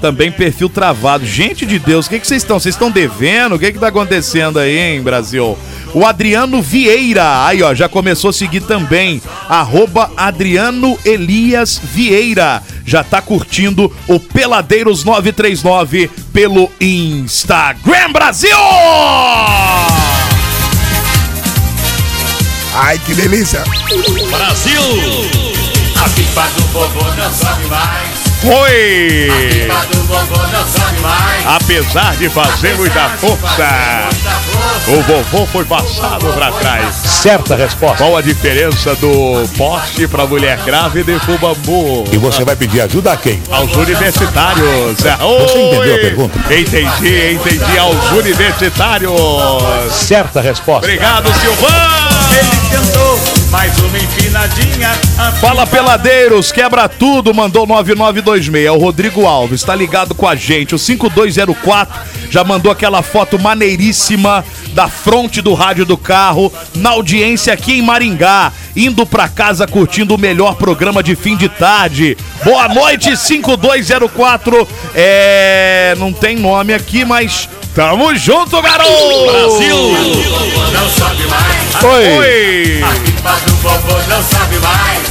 Também 0.00 0.32
perfil 0.32 0.68
travado. 0.68 1.24
Gente 1.24 1.64
de 1.64 1.78
Deus, 1.78 2.06
o 2.06 2.10
que, 2.10 2.18
que 2.18 2.26
vocês 2.26 2.42
estão? 2.42 2.58
Vocês 2.58 2.74
estão 2.74 2.90
devendo? 2.90 3.54
O 3.54 3.58
que, 3.58 3.70
que 3.70 3.78
tá 3.78 3.86
acontecendo 3.86 4.58
aí, 4.58 4.76
hein, 4.76 5.00
Brasil? 5.00 5.56
O 5.98 6.06
Adriano 6.06 6.62
Vieira, 6.62 7.44
aí 7.44 7.60
ó, 7.60 7.74
já 7.74 7.88
começou 7.88 8.30
a 8.30 8.32
seguir 8.32 8.60
também. 8.60 9.20
Arroba 9.48 10.08
Adriano 10.16 10.96
Elias 11.04 11.80
Vieira. 11.82 12.62
Já 12.86 13.02
tá 13.02 13.20
curtindo 13.20 13.92
o 14.06 14.20
Peladeiros 14.20 15.02
939 15.02 16.08
pelo 16.32 16.70
Instagram 16.80 18.12
Brasil! 18.12 18.56
Ai, 22.74 23.00
que 23.04 23.14
delícia! 23.14 23.64
Brasil! 24.30 24.80
A 25.96 26.08
pipa 26.10 26.42
do 26.54 26.62
vovô 26.68 27.12
não 27.16 27.34
sobe 27.34 27.66
mais. 27.66 28.17
Foi! 28.40 29.28
Apesar 31.44 32.14
de 32.16 32.28
fazer 32.28 32.74
muita 32.76 33.08
força, 33.10 33.68
o 34.86 35.02
vovô 35.02 35.46
foi 35.46 35.64
passado 35.64 36.26
para 36.34 36.52
trás. 36.52 36.94
Certa 36.94 37.56
resposta. 37.56 37.96
Qual 37.98 38.16
a 38.16 38.22
diferença 38.22 38.94
do 38.96 39.48
poste 39.56 40.06
para 40.06 40.26
mulher 40.26 40.58
grávida 40.64 41.12
e 41.12 41.18
fubambu? 41.20 42.04
E 42.12 42.16
você 42.16 42.44
vai 42.44 42.54
pedir 42.54 42.80
ajuda 42.82 43.12
a 43.12 43.16
quem? 43.16 43.42
Aos 43.50 43.74
universitários. 43.74 44.96
Você 44.96 45.58
entendeu 45.58 45.94
a 45.94 45.98
pergunta? 45.98 46.38
Entendi, 46.54 47.32
entendi. 47.32 47.78
Aos 47.78 48.10
universitários. 48.12 49.12
Certa 49.90 50.40
resposta. 50.40 50.86
Obrigado, 50.86 51.28
Silvano. 51.40 52.97
Mais 53.50 53.78
uma 53.78 53.98
empinadinha. 53.98 54.90
Fala 55.40 55.66
peladeiros, 55.66 56.52
quebra 56.52 56.86
tudo, 56.86 57.32
mandou 57.32 57.66
9926. 57.66 58.66
É 58.66 58.70
o 58.70 58.76
Rodrigo 58.76 59.26
Alves, 59.26 59.62
tá 59.62 59.74
ligado 59.74 60.14
com 60.14 60.28
a 60.28 60.34
gente. 60.34 60.74
O 60.74 60.78
5204 60.78 61.98
já 62.30 62.44
mandou 62.44 62.70
aquela 62.70 63.02
foto 63.02 63.38
maneiríssima 63.38 64.44
da 64.74 64.86
fronte 64.86 65.40
do 65.40 65.54
rádio 65.54 65.86
do 65.86 65.96
carro, 65.96 66.52
na 66.74 66.90
audiência 66.90 67.52
aqui 67.52 67.78
em 67.78 67.82
Maringá, 67.82 68.52
indo 68.76 69.06
pra 69.06 69.28
casa 69.28 69.66
curtindo 69.66 70.14
o 70.14 70.18
melhor 70.18 70.56
programa 70.56 71.02
de 71.02 71.16
fim 71.16 71.34
de 71.34 71.48
tarde. 71.48 72.18
Boa 72.44 72.68
noite, 72.68 73.16
5204. 73.16 74.68
É. 74.94 75.94
Não 75.96 76.12
tem 76.12 76.36
nome 76.36 76.74
aqui, 76.74 77.04
mas 77.04 77.48
Tamo 77.74 78.12
junto, 78.16 78.60
garoto! 78.60 79.26
Brasil! 79.30 79.76
Não 80.72 80.90
sabe 80.90 81.24
mais. 81.26 81.84
Oi! 81.84 82.18
Oi. 82.18 83.07
Do 83.46 83.54
vovô 83.56 83.94
não 84.08 84.22
sabe 84.22 84.58
mais. 84.58 85.08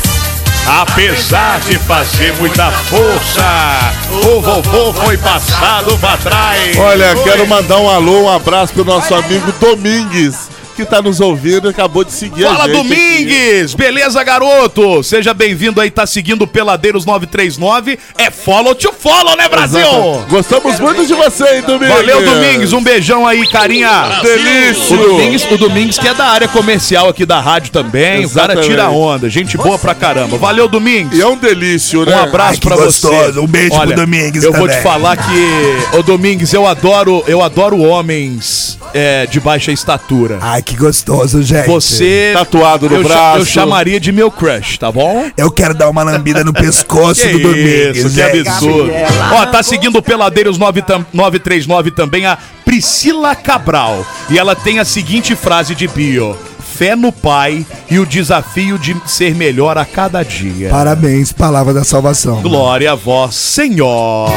Apesar 0.82 1.60
de 1.62 1.78
fazer 1.80 2.34
muita 2.36 2.72
força, 2.72 3.94
o 4.12 4.42
vovô 4.42 4.94
foi 4.94 5.18
passado 5.18 5.98
pra 6.00 6.18
trás. 6.18 6.78
Olha, 6.78 7.16
quero 7.24 7.48
mandar 7.48 7.78
um 7.78 7.90
alô, 7.90 8.24
um 8.24 8.30
abraço 8.30 8.74
pro 8.74 8.84
nosso 8.84 9.16
amigo 9.16 9.52
Domingues 9.60 10.50
que 10.78 10.86
tá 10.86 11.02
nos 11.02 11.20
ouvindo 11.20 11.68
acabou 11.68 12.04
de 12.04 12.12
seguir 12.12 12.44
Fala, 12.44 12.66
a 12.66 12.68
gente. 12.68 12.78
Fala, 12.78 12.84
Domingues! 12.84 13.74
Aqui. 13.74 13.78
Beleza, 13.78 14.24
garoto? 14.24 15.02
Seja 15.02 15.34
bem-vindo 15.34 15.82
aí, 15.82 15.90
tá 15.90 16.06
seguindo 16.06 16.44
o 16.44 16.48
Peladeiros 16.48 17.04
939. 17.04 17.98
É 18.16 18.30
follow 18.30 18.76
to 18.76 18.94
follow, 18.94 19.36
né, 19.36 19.50
Brasil? 19.50 19.80
Exato. 19.80 20.26
Gostamos 20.30 20.80
muito 20.80 21.08
de 21.08 21.16
você, 21.16 21.56
hein, 21.56 21.64
Domingues? 21.66 21.96
Valeu, 21.96 22.24
Domingues. 22.24 22.74
Um 22.74 22.84
beijão 22.84 23.26
aí, 23.26 23.50
carinha. 23.50 24.20
Delícia. 24.22 24.96
O 24.96 25.00
Domingues, 25.00 25.52
o 25.52 25.58
Domingues 25.58 25.98
que 25.98 26.08
é 26.08 26.14
da 26.14 26.26
área 26.26 26.48
comercial 26.48 27.10
aqui 27.10 27.26
da 27.26 27.42
rádio 27.42 27.72
também. 27.72 28.22
Exatamente. 28.22 28.36
O 28.36 28.38
cara 28.38 28.62
tira 28.62 28.90
onda. 28.92 29.30
Gente 29.32 29.58
boa 29.58 29.80
pra 29.80 29.96
caramba. 29.96 30.38
Valeu, 30.38 30.68
Domingues. 30.68 31.18
E 31.18 31.22
é 31.24 31.28
um 31.28 31.38
delício, 31.38 32.06
né? 32.06 32.16
Um 32.16 32.24
abraço 32.24 32.54
Ai, 32.54 32.60
pra 32.60 32.76
gostoso. 32.76 33.34
você. 33.34 33.40
Um 33.40 33.48
beijo 33.48 33.74
Olha, 33.74 33.96
pro 33.96 34.06
Domingues 34.06 34.44
Eu 34.44 34.52
também. 34.52 34.68
vou 34.68 34.76
te 34.76 34.84
falar 34.84 35.18
que, 35.18 35.98
ô 35.98 36.04
Domingues, 36.04 36.54
eu 36.54 36.68
adoro, 36.68 37.24
eu 37.28 37.42
adoro 37.42 37.82
homens 37.82 38.78
é, 38.94 39.26
de 39.26 39.40
baixa 39.40 39.72
estatura. 39.72 40.38
Ai, 40.42 40.62
que 40.68 40.76
gostoso, 40.76 41.42
gente. 41.42 41.68
Você. 41.68 42.32
Tatuado 42.34 42.90
no 42.90 42.98
eu 42.98 43.04
braço. 43.04 43.40
eu 43.40 43.46
chamaria 43.46 44.00
de 44.00 44.12
meu 44.12 44.30
crush, 44.30 44.78
tá 44.78 44.92
bom? 44.92 45.32
Eu 45.38 45.50
quero 45.50 45.74
dar 45.74 45.90
uma 45.90 46.04
lambida 46.04 46.44
no 46.44 46.52
pescoço 46.54 47.26
do 47.30 47.40
Domingues. 47.40 47.98
Isso, 47.98 48.14
que 48.14 48.22
absurdo. 48.22 48.92
Ó, 49.34 49.46
tá 49.46 49.64
seguindo 49.64 49.98
o 49.98 50.02
Peladeiros 50.02 50.58
939 50.58 51.92
também 51.92 52.26
a 52.26 52.38
Priscila 52.66 53.34
Cabral. 53.36 54.06
E 54.30 54.38
ela 54.38 54.56
tem 54.56 54.80
a 54.80 54.86
seguinte 54.86 55.36
frase 55.36 55.74
de 55.74 55.88
bio 55.88 56.38
fé 56.78 56.96
no 56.96 57.12
Pai 57.12 57.66
e 57.90 57.98
o 57.98 58.06
desafio 58.06 58.78
de 58.78 58.96
ser 59.08 59.34
melhor 59.34 59.80
a 59.80 59.86
cada 59.86 60.22
dia. 60.22 60.70
Parabéns, 60.70 61.32
palavra 61.32 61.74
da 61.74 61.84
salvação. 61.84 62.42
Glória 62.42 62.92
a 62.92 62.96
vós, 62.96 63.34
Senhor. 63.34 64.30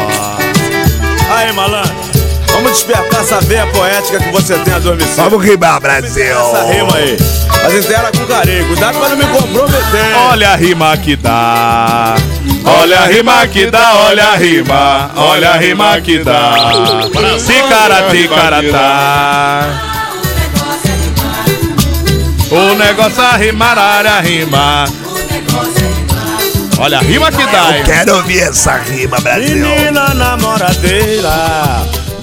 Aí, 1.30 1.52
malandro. 1.52 2.19
Vamos 2.70 2.84
despertar 2.84 3.20
essa 3.22 3.40
veia 3.40 3.66
poética 3.66 4.20
que 4.20 4.30
você 4.30 4.56
tem 4.60 4.72
a 4.72 4.78
dormir. 4.78 5.04
Vamos 5.16 5.44
rimar, 5.44 5.80
Brasil. 5.80 6.24
Essa 6.24 6.72
rima 6.72 6.96
aí. 6.96 7.16
Mas 7.64 7.74
inteira 7.74 8.12
com 8.16 8.24
carinho. 8.26 8.64
Cuidado 8.68 8.96
pra 8.96 9.08
não 9.08 9.16
me 9.16 9.24
comprometer. 9.24 10.16
Olha 10.30 10.50
a 10.50 10.56
rima 10.56 10.96
que 10.96 11.16
dá. 11.16 12.14
Olha 12.64 13.00
a 13.00 13.06
rima 13.06 13.46
que 13.48 13.66
dá, 13.66 13.94
olha 14.06 14.24
a 14.24 14.36
rima. 14.36 15.10
Olha 15.16 15.50
a 15.50 15.56
rima 15.56 16.00
que 16.00 16.20
dá. 16.20 16.54
Ticara, 17.44 18.08
ticaratá. 18.12 19.66
O 22.52 22.74
negócio 22.76 23.20
é 23.20 23.36
rimar, 23.36 23.76
olha 23.78 24.12
a 24.12 24.20
rima. 24.20 24.84
Olha 26.80 26.98
a 26.98 27.02
rima 27.02 27.30
que 27.30 27.46
dá, 27.46 27.72
hein? 27.72 27.78
Eu 27.80 27.84
quero 27.84 28.16
ouvir 28.16 28.40
essa 28.40 28.76
rima, 28.78 29.20
Brasil. 29.20 29.66
Menina 29.66 30.14
namoradeira 30.14 31.30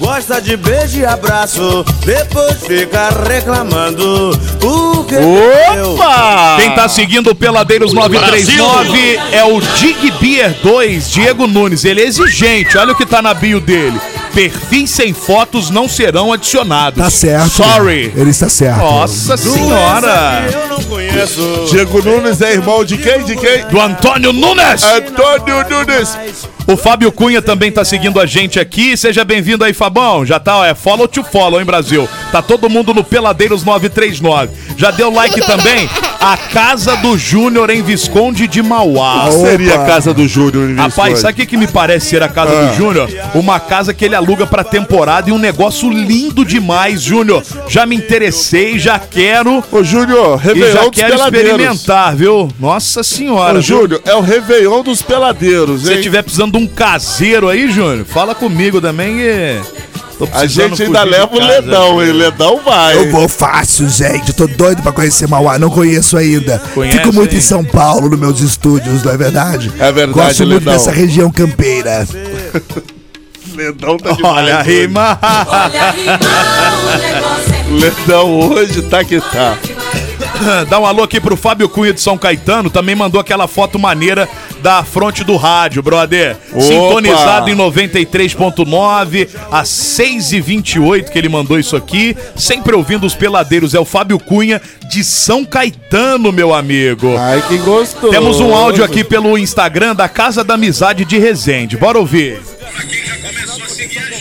Gosta 0.00 0.40
de 0.40 0.56
beijo 0.56 1.00
e 1.00 1.06
abraço, 1.06 1.84
depois 2.04 2.66
fica 2.66 3.08
reclamando. 3.28 4.30
Porque 4.60 5.16
Opa! 5.16 6.56
Quem 6.60 6.74
tá 6.74 6.88
seguindo 6.88 7.30
o 7.30 7.34
Peladeiros 7.34 7.92
939 7.92 8.88
Brasil. 8.88 9.20
é 9.32 9.44
o 9.44 9.60
Dig 9.60 10.10
Beer 10.20 10.56
2, 10.62 11.10
Diego 11.10 11.46
Nunes. 11.46 11.84
Ele 11.84 12.00
é 12.00 12.04
exigente, 12.06 12.78
olha 12.78 12.92
o 12.92 12.96
que 12.96 13.04
tá 13.04 13.20
na 13.20 13.34
bio 13.34 13.60
dele. 13.60 14.00
Perfis 14.38 14.90
sem 14.90 15.12
fotos 15.12 15.68
não 15.68 15.88
serão 15.88 16.32
adicionados. 16.32 17.02
Tá 17.02 17.10
certo. 17.10 17.56
Sorry. 17.56 18.12
Ele 18.14 18.30
está 18.30 18.48
certo. 18.48 18.78
Nossa 18.78 19.36
senhora. 19.36 20.48
Eu 20.52 20.68
não 20.68 20.84
conheço. 20.84 21.66
Diego 21.68 22.00
Nunes 22.00 22.40
é 22.40 22.52
irmão 22.52 22.84
de 22.84 22.98
quem? 22.98 23.24
De 23.24 23.34
quem? 23.34 23.66
Do 23.66 23.80
Antônio 23.80 24.32
Nunes. 24.32 24.84
Antônio 24.84 25.56
Nunes. 25.68 26.16
O 26.68 26.76
Fábio 26.76 27.10
Cunha 27.10 27.42
também 27.42 27.72
tá 27.72 27.84
seguindo 27.84 28.20
a 28.20 28.26
gente 28.26 28.60
aqui. 28.60 28.96
Seja 28.96 29.24
bem-vindo 29.24 29.64
aí, 29.64 29.72
Fabão. 29.72 30.24
Já 30.24 30.38
tá, 30.38 30.58
ó, 30.58 30.64
é 30.64 30.72
follow 30.72 31.08
to 31.08 31.24
follow, 31.24 31.58
hein, 31.58 31.66
Brasil? 31.66 32.08
Tá 32.30 32.40
todo 32.40 32.70
mundo 32.70 32.94
no 32.94 33.02
Peladeiros 33.02 33.64
939. 33.64 34.52
Já 34.76 34.92
deu 34.92 35.12
like 35.12 35.40
também? 35.40 35.90
A 36.20 36.36
Casa 36.36 36.96
do 36.96 37.16
Júnior 37.16 37.70
em 37.70 37.80
Visconde 37.80 38.48
de 38.48 38.60
Mauá. 38.60 39.28
Qual 39.28 39.32
seria 39.32 39.74
a 39.76 39.86
Casa 39.86 40.12
do 40.12 40.26
Júnior 40.26 40.64
em 40.64 40.74
Visconde? 40.74 40.90
Rapaz, 40.90 41.18
sabe 41.20 41.32
o 41.32 41.36
que, 41.36 41.46
que 41.46 41.56
me 41.56 41.68
parece 41.68 42.06
ser 42.06 42.22
a 42.24 42.28
Casa 42.28 42.50
ah. 42.52 42.66
do 42.66 42.74
Júnior? 42.74 43.08
Uma 43.34 43.60
casa 43.60 43.94
que 43.94 44.04
ele 44.04 44.16
aluga 44.16 44.44
pra 44.44 44.64
temporada 44.64 45.30
e 45.30 45.32
um 45.32 45.38
negócio 45.38 45.88
lindo 45.88 46.44
demais, 46.44 47.02
Júnior. 47.02 47.44
Já 47.68 47.86
me 47.86 47.94
interessei, 47.94 48.78
já 48.80 48.98
quero. 48.98 49.62
Ô, 49.70 49.84
Júnior, 49.84 50.38
Réveillon 50.38 50.84
já 50.84 50.90
quero 50.90 51.14
experimentar, 51.14 52.16
viu? 52.16 52.48
Nossa 52.58 53.04
senhora. 53.04 53.58
Ô, 53.58 53.62
Júnior, 53.62 54.02
é 54.04 54.14
o 54.14 54.20
Réveillon 54.20 54.82
dos 54.82 55.00
peladeiros, 55.00 55.88
hein? 55.88 55.96
Se 55.96 56.02
tiver 56.02 56.22
precisando 56.22 56.58
de 56.58 56.64
um 56.64 56.66
caseiro 56.66 57.48
aí, 57.48 57.70
Júnior, 57.70 58.04
fala 58.04 58.34
comigo 58.34 58.80
também 58.80 59.20
e... 59.20 59.60
A 60.32 60.46
gente 60.46 60.82
ainda 60.82 61.02
leva 61.04 61.28
o 61.34 61.38
Ledão, 61.38 62.02
hein? 62.02 62.12
Ledão 62.12 62.60
vai. 62.64 62.96
Eu 62.96 63.10
vou 63.10 63.28
fácil, 63.28 63.88
gente. 63.88 64.32
Tô 64.32 64.46
doido 64.46 64.82
pra 64.82 64.90
conhecer 64.92 65.28
Mauá. 65.28 65.58
Não 65.58 65.70
conheço 65.70 66.16
ainda. 66.16 66.60
Conhece, 66.74 66.98
Fico 66.98 67.12
muito 67.12 67.32
hein? 67.32 67.38
em 67.38 67.42
São 67.42 67.64
Paulo, 67.64 68.08
nos 68.08 68.18
meus 68.18 68.40
estúdios, 68.40 69.02
não 69.02 69.12
é 69.12 69.16
verdade? 69.16 69.72
É 69.78 69.92
verdade, 69.92 70.12
Gosto 70.12 70.38
muito 70.46 70.58
Ledão. 70.58 70.72
dessa 70.72 70.90
região 70.90 71.30
campeira. 71.30 72.06
Ledão 73.54 73.96
tá 73.96 74.12
demais. 74.12 74.36
Olha 74.36 74.56
a 74.58 74.62
rima. 74.62 75.18
Olha 75.22 75.82
a 75.82 75.90
rima, 75.90 76.18
Ledão 77.80 78.40
hoje 78.40 78.82
tá 78.82 79.04
que 79.04 79.20
tá. 79.20 79.56
Dá 80.68 80.78
um 80.78 80.86
alô 80.86 81.02
aqui 81.02 81.20
pro 81.20 81.36
Fábio 81.36 81.68
Cunha 81.68 81.92
de 81.92 82.00
São 82.00 82.16
Caetano, 82.16 82.70
também 82.70 82.94
mandou 82.94 83.20
aquela 83.20 83.48
foto 83.48 83.78
maneira 83.78 84.28
da 84.62 84.82
fronte 84.84 85.24
do 85.24 85.36
rádio, 85.36 85.82
brother. 85.82 86.36
Opa. 86.52 86.60
Sintonizado 86.60 87.50
em 87.50 87.56
93.9, 87.56 89.28
às 89.50 89.68
6h28 89.68 91.10
que 91.10 91.18
ele 91.18 91.28
mandou 91.28 91.58
isso 91.58 91.76
aqui. 91.76 92.16
Sempre 92.36 92.74
ouvindo 92.74 93.06
os 93.06 93.14
peladeiros, 93.14 93.74
é 93.74 93.80
o 93.80 93.84
Fábio 93.84 94.18
Cunha 94.18 94.60
de 94.88 95.04
São 95.04 95.44
Caetano, 95.44 96.32
meu 96.32 96.54
amigo. 96.54 97.16
Ai, 97.16 97.42
que 97.46 97.58
gostoso. 97.58 98.10
Temos 98.10 98.40
um 98.40 98.54
áudio 98.54 98.84
aqui 98.84 99.04
pelo 99.04 99.36
Instagram 99.36 99.94
da 99.94 100.08
Casa 100.08 100.42
da 100.42 100.54
Amizade 100.54 101.04
de 101.04 101.18
Resende. 101.18 101.76
Bora 101.76 101.98
ouvir. 101.98 102.40
Aqui 102.76 103.06
já 103.06 103.16
começou 103.16 103.64
a 103.64 103.68
seguir 103.68 103.98
a 103.98 104.17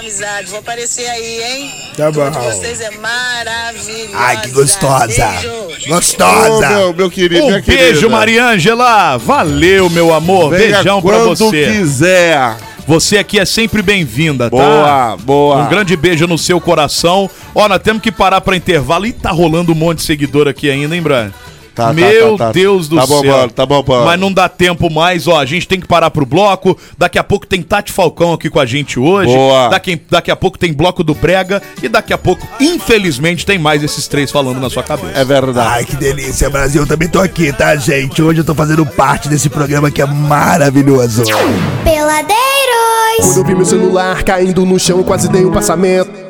Amizade. 0.00 0.50
Vou 0.50 0.58
aparecer 0.58 1.06
aí, 1.06 1.42
hein? 1.42 1.70
Tá 1.96 2.10
bom. 2.10 2.30
vocês 2.30 2.80
é 2.80 2.90
maravilhoso. 2.90 4.10
Ai, 4.14 4.40
que 4.40 4.50
gostosa. 4.50 5.06
Beijo. 5.06 5.88
Gostosa. 5.88 6.68
meu, 6.68 6.94
meu 6.94 7.10
querido, 7.10 7.46
um 7.46 7.50
beijo, 7.50 7.64
querida. 7.64 8.08
Mariângela. 8.08 9.16
Valeu, 9.16 9.88
meu 9.90 10.12
amor. 10.12 10.50
Venha 10.50 10.76
Beijão 10.76 11.00
pra 11.02 11.18
você. 11.18 11.72
quiser. 11.72 12.56
Você 12.86 13.18
aqui 13.18 13.38
é 13.40 13.44
sempre 13.44 13.82
bem-vinda, 13.82 14.48
tá? 14.48 14.56
Boa, 14.56 15.16
boa. 15.16 15.56
Um 15.56 15.68
grande 15.68 15.96
beijo 15.96 16.26
no 16.26 16.38
seu 16.38 16.60
coração. 16.60 17.28
Ó, 17.52 17.68
nós 17.68 17.82
temos 17.82 18.00
que 18.00 18.12
parar 18.12 18.40
para 18.40 18.56
intervalo 18.56 19.06
e 19.06 19.12
tá 19.12 19.32
rolando 19.32 19.72
um 19.72 19.74
monte 19.74 19.98
de 19.98 20.04
seguidor 20.04 20.46
aqui 20.46 20.70
ainda, 20.70 20.94
hein, 20.94 21.02
Brian? 21.02 21.32
Tá, 21.76 21.88
tá, 21.88 21.92
Meu 21.92 22.38
tá, 22.38 22.46
tá, 22.46 22.52
Deus 22.52 22.88
do 22.88 22.96
tá 22.96 23.06
céu. 23.06 23.22
Bom, 23.22 23.48
tá 23.50 23.66
bom, 23.66 23.82
bom. 23.82 24.06
Mas 24.06 24.18
não 24.18 24.32
dá 24.32 24.48
tempo 24.48 24.90
mais, 24.90 25.28
ó. 25.28 25.38
A 25.38 25.44
gente 25.44 25.68
tem 25.68 25.78
que 25.78 25.86
parar 25.86 26.10
pro 26.10 26.24
bloco. 26.24 26.76
Daqui 26.96 27.18
a 27.18 27.22
pouco 27.22 27.46
tem 27.46 27.62
Tati 27.62 27.92
Falcão 27.92 28.32
aqui 28.32 28.48
com 28.48 28.58
a 28.58 28.64
gente 28.64 28.98
hoje. 28.98 29.34
Boa. 29.34 29.68
Daqui, 29.68 30.00
daqui 30.10 30.30
a 30.30 30.36
pouco 30.36 30.58
tem 30.58 30.72
Bloco 30.72 31.04
do 31.04 31.14
Brega. 31.14 31.62
E 31.82 31.88
daqui 31.88 32.14
a 32.14 32.18
pouco, 32.18 32.48
infelizmente, 32.58 33.44
tem 33.44 33.58
mais 33.58 33.84
esses 33.84 34.08
três 34.08 34.30
falando 34.30 34.58
na 34.58 34.70
sua 34.70 34.82
cabeça. 34.82 35.18
É 35.18 35.22
verdade. 35.22 35.68
Ai, 35.70 35.84
que 35.84 35.96
delícia, 35.96 36.48
Brasil. 36.48 36.80
Eu 36.80 36.86
também 36.86 37.08
tô 37.08 37.20
aqui, 37.20 37.52
tá, 37.52 37.76
gente? 37.76 38.22
Hoje 38.22 38.40
eu 38.40 38.44
tô 38.44 38.54
fazendo 38.54 38.86
parte 38.86 39.28
desse 39.28 39.50
programa 39.50 39.90
que 39.90 40.00
é 40.00 40.06
maravilhoso. 40.06 41.24
Peladeiros! 41.84 42.36
Quando 43.18 43.36
eu 43.36 43.44
vi 43.44 43.54
meu 43.54 43.66
celular 43.66 44.22
caindo 44.22 44.64
no 44.64 44.78
chão, 44.78 45.02
quase 45.02 45.28
dei 45.28 45.44
um 45.44 45.52
passamento. 45.52 46.25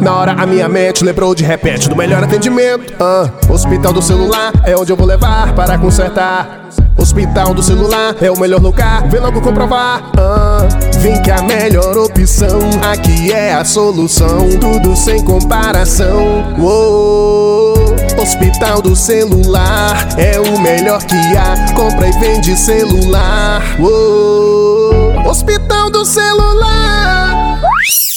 Na 0.00 0.14
hora 0.14 0.32
a 0.32 0.46
minha 0.46 0.68
mente 0.68 1.02
lembrou 1.04 1.34
de 1.34 1.42
repente 1.42 1.88
do 1.88 1.96
melhor 1.96 2.22
atendimento. 2.22 2.94
Ah, 3.00 3.28
hospital 3.50 3.92
do 3.92 4.00
celular 4.00 4.52
é 4.64 4.76
onde 4.76 4.92
eu 4.92 4.96
vou 4.96 5.06
levar 5.06 5.54
para 5.54 5.76
consertar. 5.78 6.68
Hospital 6.96 7.52
do 7.52 7.62
celular 7.62 8.14
é 8.20 8.30
o 8.30 8.38
melhor 8.38 8.60
lugar, 8.60 9.08
vem 9.08 9.20
logo 9.20 9.40
comprovar. 9.40 10.10
Ah, 10.16 10.68
vem 10.98 11.20
que 11.20 11.30
a 11.30 11.42
melhor 11.42 11.96
opção 11.98 12.58
aqui 12.90 13.32
é 13.32 13.54
a 13.54 13.64
solução, 13.64 14.48
tudo 14.60 14.94
sem 14.94 15.24
comparação. 15.24 16.44
Uou, 16.58 17.74
Hospital 18.20 18.80
do 18.80 18.94
celular 18.94 20.08
é 20.16 20.38
o 20.38 20.60
melhor 20.60 21.02
que 21.04 21.16
há, 21.36 21.72
compra 21.74 22.08
e 22.08 22.12
vende 22.12 22.56
celular. 22.56 23.62
Uou, 23.80 25.28
Hospital 25.28 25.90
do 25.90 26.04
celular. 26.04 26.85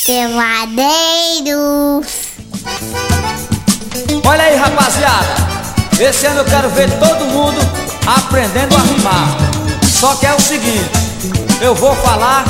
Peladeiros. 0.09 2.07
Olha 4.25 4.43
aí, 4.43 4.55
rapaziada. 4.55 5.35
Esse 5.99 6.25
ano 6.25 6.39
eu 6.39 6.45
quero 6.45 6.67
ver 6.71 6.89
todo 6.97 7.25
mundo 7.25 7.61
aprendendo 8.07 8.75
a 8.75 8.79
rimar. 8.79 9.37
Só 9.87 10.15
que 10.15 10.25
é 10.25 10.33
o 10.33 10.39
seguinte: 10.39 10.89
eu 11.61 11.75
vou 11.75 11.93
falar 11.97 12.43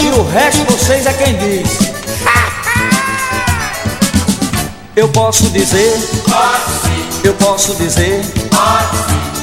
e 0.00 0.08
o 0.18 0.28
resto 0.28 0.64
vocês 0.64 1.06
é 1.06 1.12
quem 1.12 1.36
diz. 1.38 1.78
Eu 4.96 5.08
posso 5.10 5.50
dizer, 5.50 5.92
eu 7.22 7.34
posso 7.34 7.74
dizer, 7.74 8.22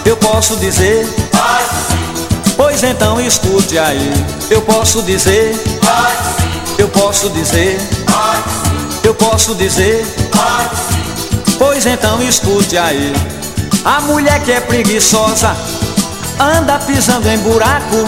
eu 0.03 0.17
posso 0.17 0.55
dizer, 0.58 1.05
pois 2.74 2.84
então 2.84 3.22
escute 3.22 3.77
aí. 3.77 4.12
Eu 4.50 4.60
posso 4.63 5.03
dizer, 5.03 5.56
eu 6.80 6.88
posso 6.89 7.30
dizer, 7.30 7.78
eu 9.04 9.13
posso 9.13 9.54
dizer, 9.54 10.04
pois 11.60 11.86
então 11.86 12.19
escute 12.24 12.76
aí. 12.76 13.13
A 13.86 14.02
mulher 14.02 14.41
que 14.43 14.52
é 14.52 14.60
preguiçosa 14.60 15.56
anda 16.39 16.80
pisando 16.80 17.30
em 17.30 17.38
buraco. 17.38 18.04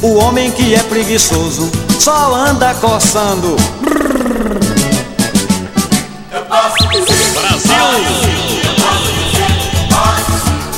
O 0.00 0.14
homem 0.14 0.50
que 0.50 0.74
é 0.74 0.82
preguiçoso 0.84 1.70
só 2.00 2.34
anda 2.34 2.72
coçando. 2.74 3.54
Brasil! 6.30 8.25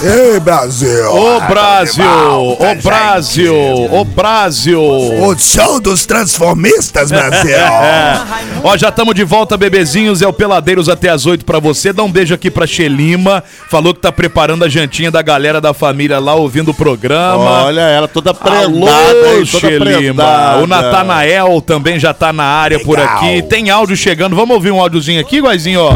Ei, 0.00 0.38
Brasil! 0.38 1.10
Ô 1.10 1.40
Brasil! 1.40 2.04
Ô 2.04 2.74
Brasil! 2.84 3.54
Ô 3.90 4.04
Brasil! 4.04 4.80
O 4.80 5.36
show 5.36 5.80
dos 5.80 6.06
transformistas, 6.06 7.10
Brasil! 7.10 7.56
Ó, 8.62 8.76
já 8.76 8.90
estamos 8.90 9.12
de 9.12 9.24
volta, 9.24 9.56
bebezinhos. 9.56 10.22
É 10.22 10.26
o 10.28 10.32
Peladeiros 10.32 10.88
até 10.88 11.08
as 11.08 11.26
8 11.26 11.44
pra 11.44 11.58
você. 11.58 11.92
Dá 11.92 12.04
um 12.04 12.12
beijo 12.12 12.32
aqui 12.32 12.48
pra 12.48 12.64
Xelima. 12.64 13.42
Falou 13.68 13.92
que 13.92 14.00
tá 14.00 14.12
preparando 14.12 14.64
a 14.64 14.68
jantinha 14.68 15.10
da 15.10 15.20
galera 15.20 15.60
da 15.60 15.74
família 15.74 16.20
lá 16.20 16.36
ouvindo 16.36 16.70
o 16.70 16.74
programa. 16.74 17.64
Olha 17.64 17.80
ela 17.80 18.06
toda 18.06 18.30
aí, 18.30 19.46
toda 19.46 19.46
Xelima. 19.46 20.58
O 20.62 20.66
Natanael 20.68 21.60
também 21.60 21.98
já 21.98 22.14
tá 22.14 22.32
na 22.32 22.44
área 22.44 22.78
Legal. 22.78 22.86
por 22.86 23.00
aqui. 23.00 23.42
Tem 23.42 23.68
áudio 23.68 23.96
chegando. 23.96 24.36
Vamos 24.36 24.54
ouvir 24.54 24.70
um 24.70 24.80
áudiozinho 24.80 25.20
aqui, 25.20 25.40
Guazinho, 25.40 25.80
ó. 25.80 25.92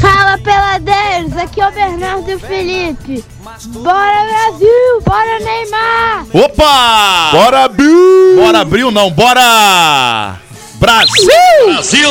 Fala, 0.00 0.36
peladeiros! 0.38 1.36
Aqui 1.36 1.60
é 1.60 1.68
o 1.68 1.72
Bernardo 1.72 2.38
Felipe. 2.40 3.24
Bora, 3.62 4.24
Brasil! 4.24 5.00
Bora, 5.04 5.38
Neymar! 5.38 6.26
Opa! 6.32 7.30
Bora, 7.32 7.68
Bill! 7.68 8.36
Bora, 8.36 8.60
Abril 8.60 8.90
não, 8.90 9.10
bora! 9.10 10.40
Brasil! 10.84 11.26
Brasil! 11.64 12.10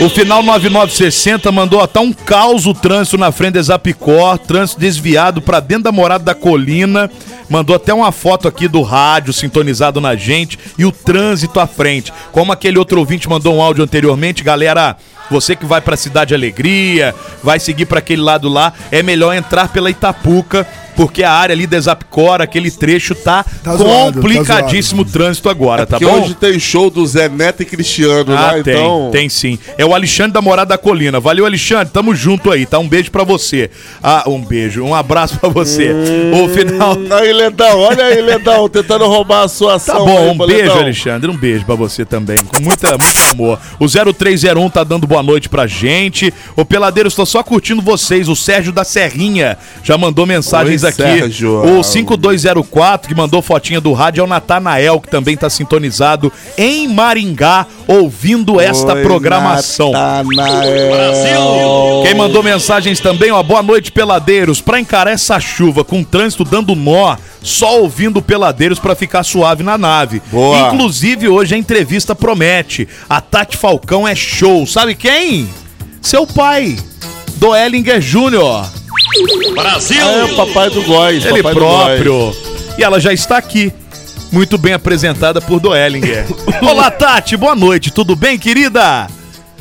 O 0.00 0.08
final 0.08 0.40
9960 0.40 1.50
mandou 1.50 1.80
até 1.80 1.98
um 1.98 2.12
caos 2.12 2.64
o 2.64 2.72
trânsito 2.72 3.18
na 3.18 3.32
frente 3.32 3.54
da 3.54 3.62
Zapicor, 3.62 4.38
trânsito 4.38 4.78
desviado 4.78 5.42
para 5.42 5.58
dentro 5.58 5.82
da 5.82 5.90
morada 5.90 6.22
da 6.22 6.32
colina. 6.32 7.10
Mandou 7.50 7.74
até 7.74 7.92
uma 7.92 8.12
foto 8.12 8.46
aqui 8.46 8.68
do 8.68 8.82
rádio 8.82 9.32
sintonizado 9.32 10.00
na 10.00 10.14
gente 10.14 10.56
e 10.78 10.84
o 10.84 10.92
trânsito 10.92 11.58
à 11.58 11.66
frente. 11.66 12.12
Como 12.30 12.52
aquele 12.52 12.78
outro 12.78 13.00
ouvinte 13.00 13.28
mandou 13.28 13.56
um 13.56 13.60
áudio 13.60 13.82
anteriormente, 13.82 14.44
galera, 14.44 14.96
você 15.28 15.56
que 15.56 15.66
vai 15.66 15.80
para 15.80 15.94
a 15.94 15.96
Cidade 15.96 16.32
Alegria, 16.32 17.12
vai 17.42 17.58
seguir 17.58 17.86
para 17.86 17.98
aquele 17.98 18.22
lado 18.22 18.48
lá, 18.48 18.72
é 18.92 19.02
melhor 19.02 19.34
entrar 19.34 19.72
pela 19.72 19.90
Itapuca 19.90 20.64
porque 20.98 21.22
a 21.22 21.30
área 21.30 21.52
ali 21.52 21.64
da 21.64 21.78
Zapcor, 21.78 22.40
aquele 22.40 22.72
trecho 22.72 23.14
tá, 23.14 23.44
tá 23.62 23.76
complicadíssimo 23.76 25.04
tá 25.04 25.08
o 25.08 25.12
trânsito 25.12 25.48
agora, 25.48 25.84
é 25.84 25.86
tá 25.86 25.96
bom? 25.96 26.22
hoje 26.22 26.34
tem 26.34 26.58
show 26.58 26.90
do 26.90 27.06
Zé 27.06 27.28
Neto 27.28 27.62
e 27.62 27.64
Cristiano 27.64 28.36
ah, 28.36 28.40
lá, 28.40 28.62
tem, 28.64 28.74
então... 28.74 29.08
tem 29.12 29.28
sim. 29.28 29.56
É 29.78 29.86
o 29.86 29.94
Alexandre 29.94 30.32
da 30.32 30.42
Morada 30.42 30.70
da 30.70 30.76
Colina. 30.76 31.20
Valeu, 31.20 31.46
Alexandre, 31.46 31.92
tamo 31.92 32.16
junto 32.16 32.50
aí, 32.50 32.66
tá? 32.66 32.80
Um 32.80 32.88
beijo 32.88 33.12
pra 33.12 33.22
você. 33.22 33.70
Ah, 34.02 34.24
um 34.26 34.44
beijo, 34.44 34.82
um 34.82 34.92
abraço 34.92 35.38
pra 35.38 35.48
você. 35.48 35.92
Hum, 35.92 36.42
o 36.42 36.48
final... 36.48 36.96
Aí, 37.12 37.32
Ledão, 37.32 37.78
olha 37.78 38.04
aí, 38.04 38.20
Ledão, 38.20 38.68
tentando 38.68 39.06
roubar 39.06 39.44
a 39.44 39.48
sua 39.48 39.76
ação. 39.76 39.98
Tá 39.98 40.04
bom, 40.04 40.18
aí, 40.18 40.30
um 40.30 40.36
beijo, 40.36 40.62
Ledão. 40.62 40.78
Alexandre, 40.78 41.30
um 41.30 41.36
beijo 41.36 41.64
pra 41.64 41.76
você 41.76 42.04
também, 42.04 42.38
com 42.38 42.60
muita, 42.60 42.98
muito 42.98 43.20
amor. 43.30 43.60
O 43.78 43.86
0301 43.86 44.68
tá 44.68 44.82
dando 44.82 45.06
boa 45.06 45.22
noite 45.22 45.48
pra 45.48 45.64
gente. 45.68 46.34
O 46.56 46.64
Peladeiro, 46.64 47.06
estou 47.06 47.24
só 47.24 47.40
curtindo 47.44 47.80
vocês. 47.80 48.28
O 48.28 48.34
Sérgio 48.34 48.72
da 48.72 48.82
Serrinha 48.82 49.56
já 49.84 49.96
mandou 49.96 50.26
mensagens 50.26 50.82
Oi, 50.82 50.87
aqui. 50.88 51.02
Sérgio. 51.02 51.78
O 51.78 51.82
5204 51.82 53.08
que 53.08 53.14
mandou 53.14 53.40
fotinha 53.40 53.80
do 53.80 53.92
rádio 53.92 54.20
é 54.20 54.24
o 54.24 54.26
Natanael, 54.26 55.00
que 55.00 55.08
também 55.08 55.34
está 55.34 55.48
sintonizado 55.48 56.32
em 56.56 56.88
Maringá, 56.88 57.66
ouvindo 57.86 58.60
esta 58.60 58.94
Oi, 58.94 59.02
programação. 59.02 59.92
Natanael. 59.92 60.90
Brasil! 60.90 62.02
Quem 62.04 62.14
mandou 62.14 62.42
mensagens 62.42 63.00
também, 63.00 63.30
ó, 63.30 63.42
boa 63.42 63.62
noite, 63.62 63.92
peladeiros. 63.92 64.60
Pra 64.60 64.80
encarar 64.80 65.10
essa 65.10 65.38
chuva 65.40 65.84
com 65.84 66.00
o 66.00 66.04
trânsito 66.04 66.44
dando 66.44 66.74
nó, 66.74 67.16
só 67.42 67.80
ouvindo 67.80 68.20
peladeiros 68.20 68.78
para 68.78 68.94
ficar 68.94 69.22
suave 69.22 69.62
na 69.62 69.78
nave. 69.78 70.22
Boa. 70.30 70.68
Inclusive, 70.68 71.28
hoje 71.28 71.54
a 71.54 71.58
entrevista 71.58 72.14
promete. 72.14 72.88
A 73.08 73.20
Tati 73.20 73.56
Falcão 73.56 74.06
é 74.06 74.14
show. 74.14 74.66
Sabe 74.66 74.94
quem? 74.94 75.48
Seu 76.00 76.26
pai, 76.26 76.76
do 77.36 77.54
Ellinger 77.54 78.00
Júnior. 78.00 78.66
Brasil! 79.54 80.00
É 80.00 80.24
o 80.24 80.36
papai 80.36 80.70
do 80.70 80.82
Góis. 80.82 81.24
Ele 81.24 81.42
próprio. 81.42 82.34
E 82.76 82.82
ela 82.82 83.00
já 83.00 83.12
está 83.12 83.38
aqui. 83.38 83.72
Muito 84.30 84.58
bem 84.58 84.74
apresentada 84.74 85.40
por 85.40 85.58
Doellinger. 85.58 86.26
Olá, 86.62 86.90
Tati, 86.90 87.36
boa 87.36 87.54
noite. 87.54 87.90
Tudo 87.90 88.14
bem, 88.14 88.38
querida? 88.38 89.08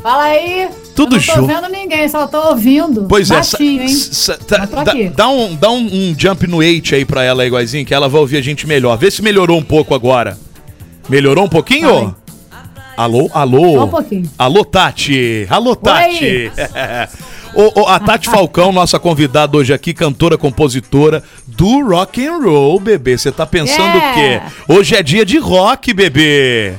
Fala 0.04 0.24
aí. 0.24 0.68
Tudo 0.94 1.20
show. 1.20 1.38
Não 1.38 1.48
tô 1.48 1.54
vendo 1.54 1.70
ninguém, 1.72 2.10
só 2.10 2.28
tô 2.28 2.50
ouvindo. 2.50 3.06
Pois 3.08 3.32
é, 3.32 3.36
Baixinho, 3.36 3.82
é. 3.82 3.86
Hein? 3.86 3.98
Dá, 4.50 4.94
dá, 5.16 5.30
um, 5.30 5.56
dá 5.56 5.70
um, 5.70 5.86
um, 5.86 6.16
jump 6.18 6.46
no 6.48 6.58
8 6.58 6.96
aí 6.96 7.06
pra 7.06 7.24
ela, 7.24 7.46
igualzinho, 7.46 7.86
que 7.86 7.94
ela 7.94 8.10
vai 8.10 8.20
ouvir 8.20 8.38
a 8.38 8.42
gente 8.42 8.68
melhor. 8.68 8.98
Vê 8.98 9.10
se 9.10 9.22
melhorou 9.22 9.58
um 9.58 9.64
pouco 9.64 9.96
agora. 9.96 10.38
Melhorou 11.08 11.46
um 11.46 11.50
pouquinho? 11.50 12.14
Alô, 12.98 13.30
alô. 13.34 13.76
Só 13.76 13.86
um 13.86 13.90
pouquinho. 13.90 14.30
Alô, 14.38 14.66
Tati. 14.66 15.46
Alô, 15.50 15.76
Tati. 15.76 16.52
o, 17.54 17.82
o, 17.82 17.88
a 17.88 18.00
Tati 18.00 18.30
Falcão, 18.30 18.72
nossa 18.72 19.00
convidada 19.00 19.58
hoje 19.58 19.74
aqui, 19.74 19.94
cantora, 19.94 20.38
compositora 20.38 21.24
do 21.46 21.88
rock 21.88 22.26
and 22.26 22.38
roll, 22.38 22.80
bebê. 22.80 23.18
Você 23.18 23.32
tá 23.32 23.46
pensando 23.46 23.96
yeah. 23.96 24.12
o 24.12 24.14
quê? 24.14 24.42
Hoje 24.68 24.96
é 24.96 25.04
dia 25.04 25.26
de 25.26 25.38
rock, 25.38 25.94
bebê. 25.94 26.74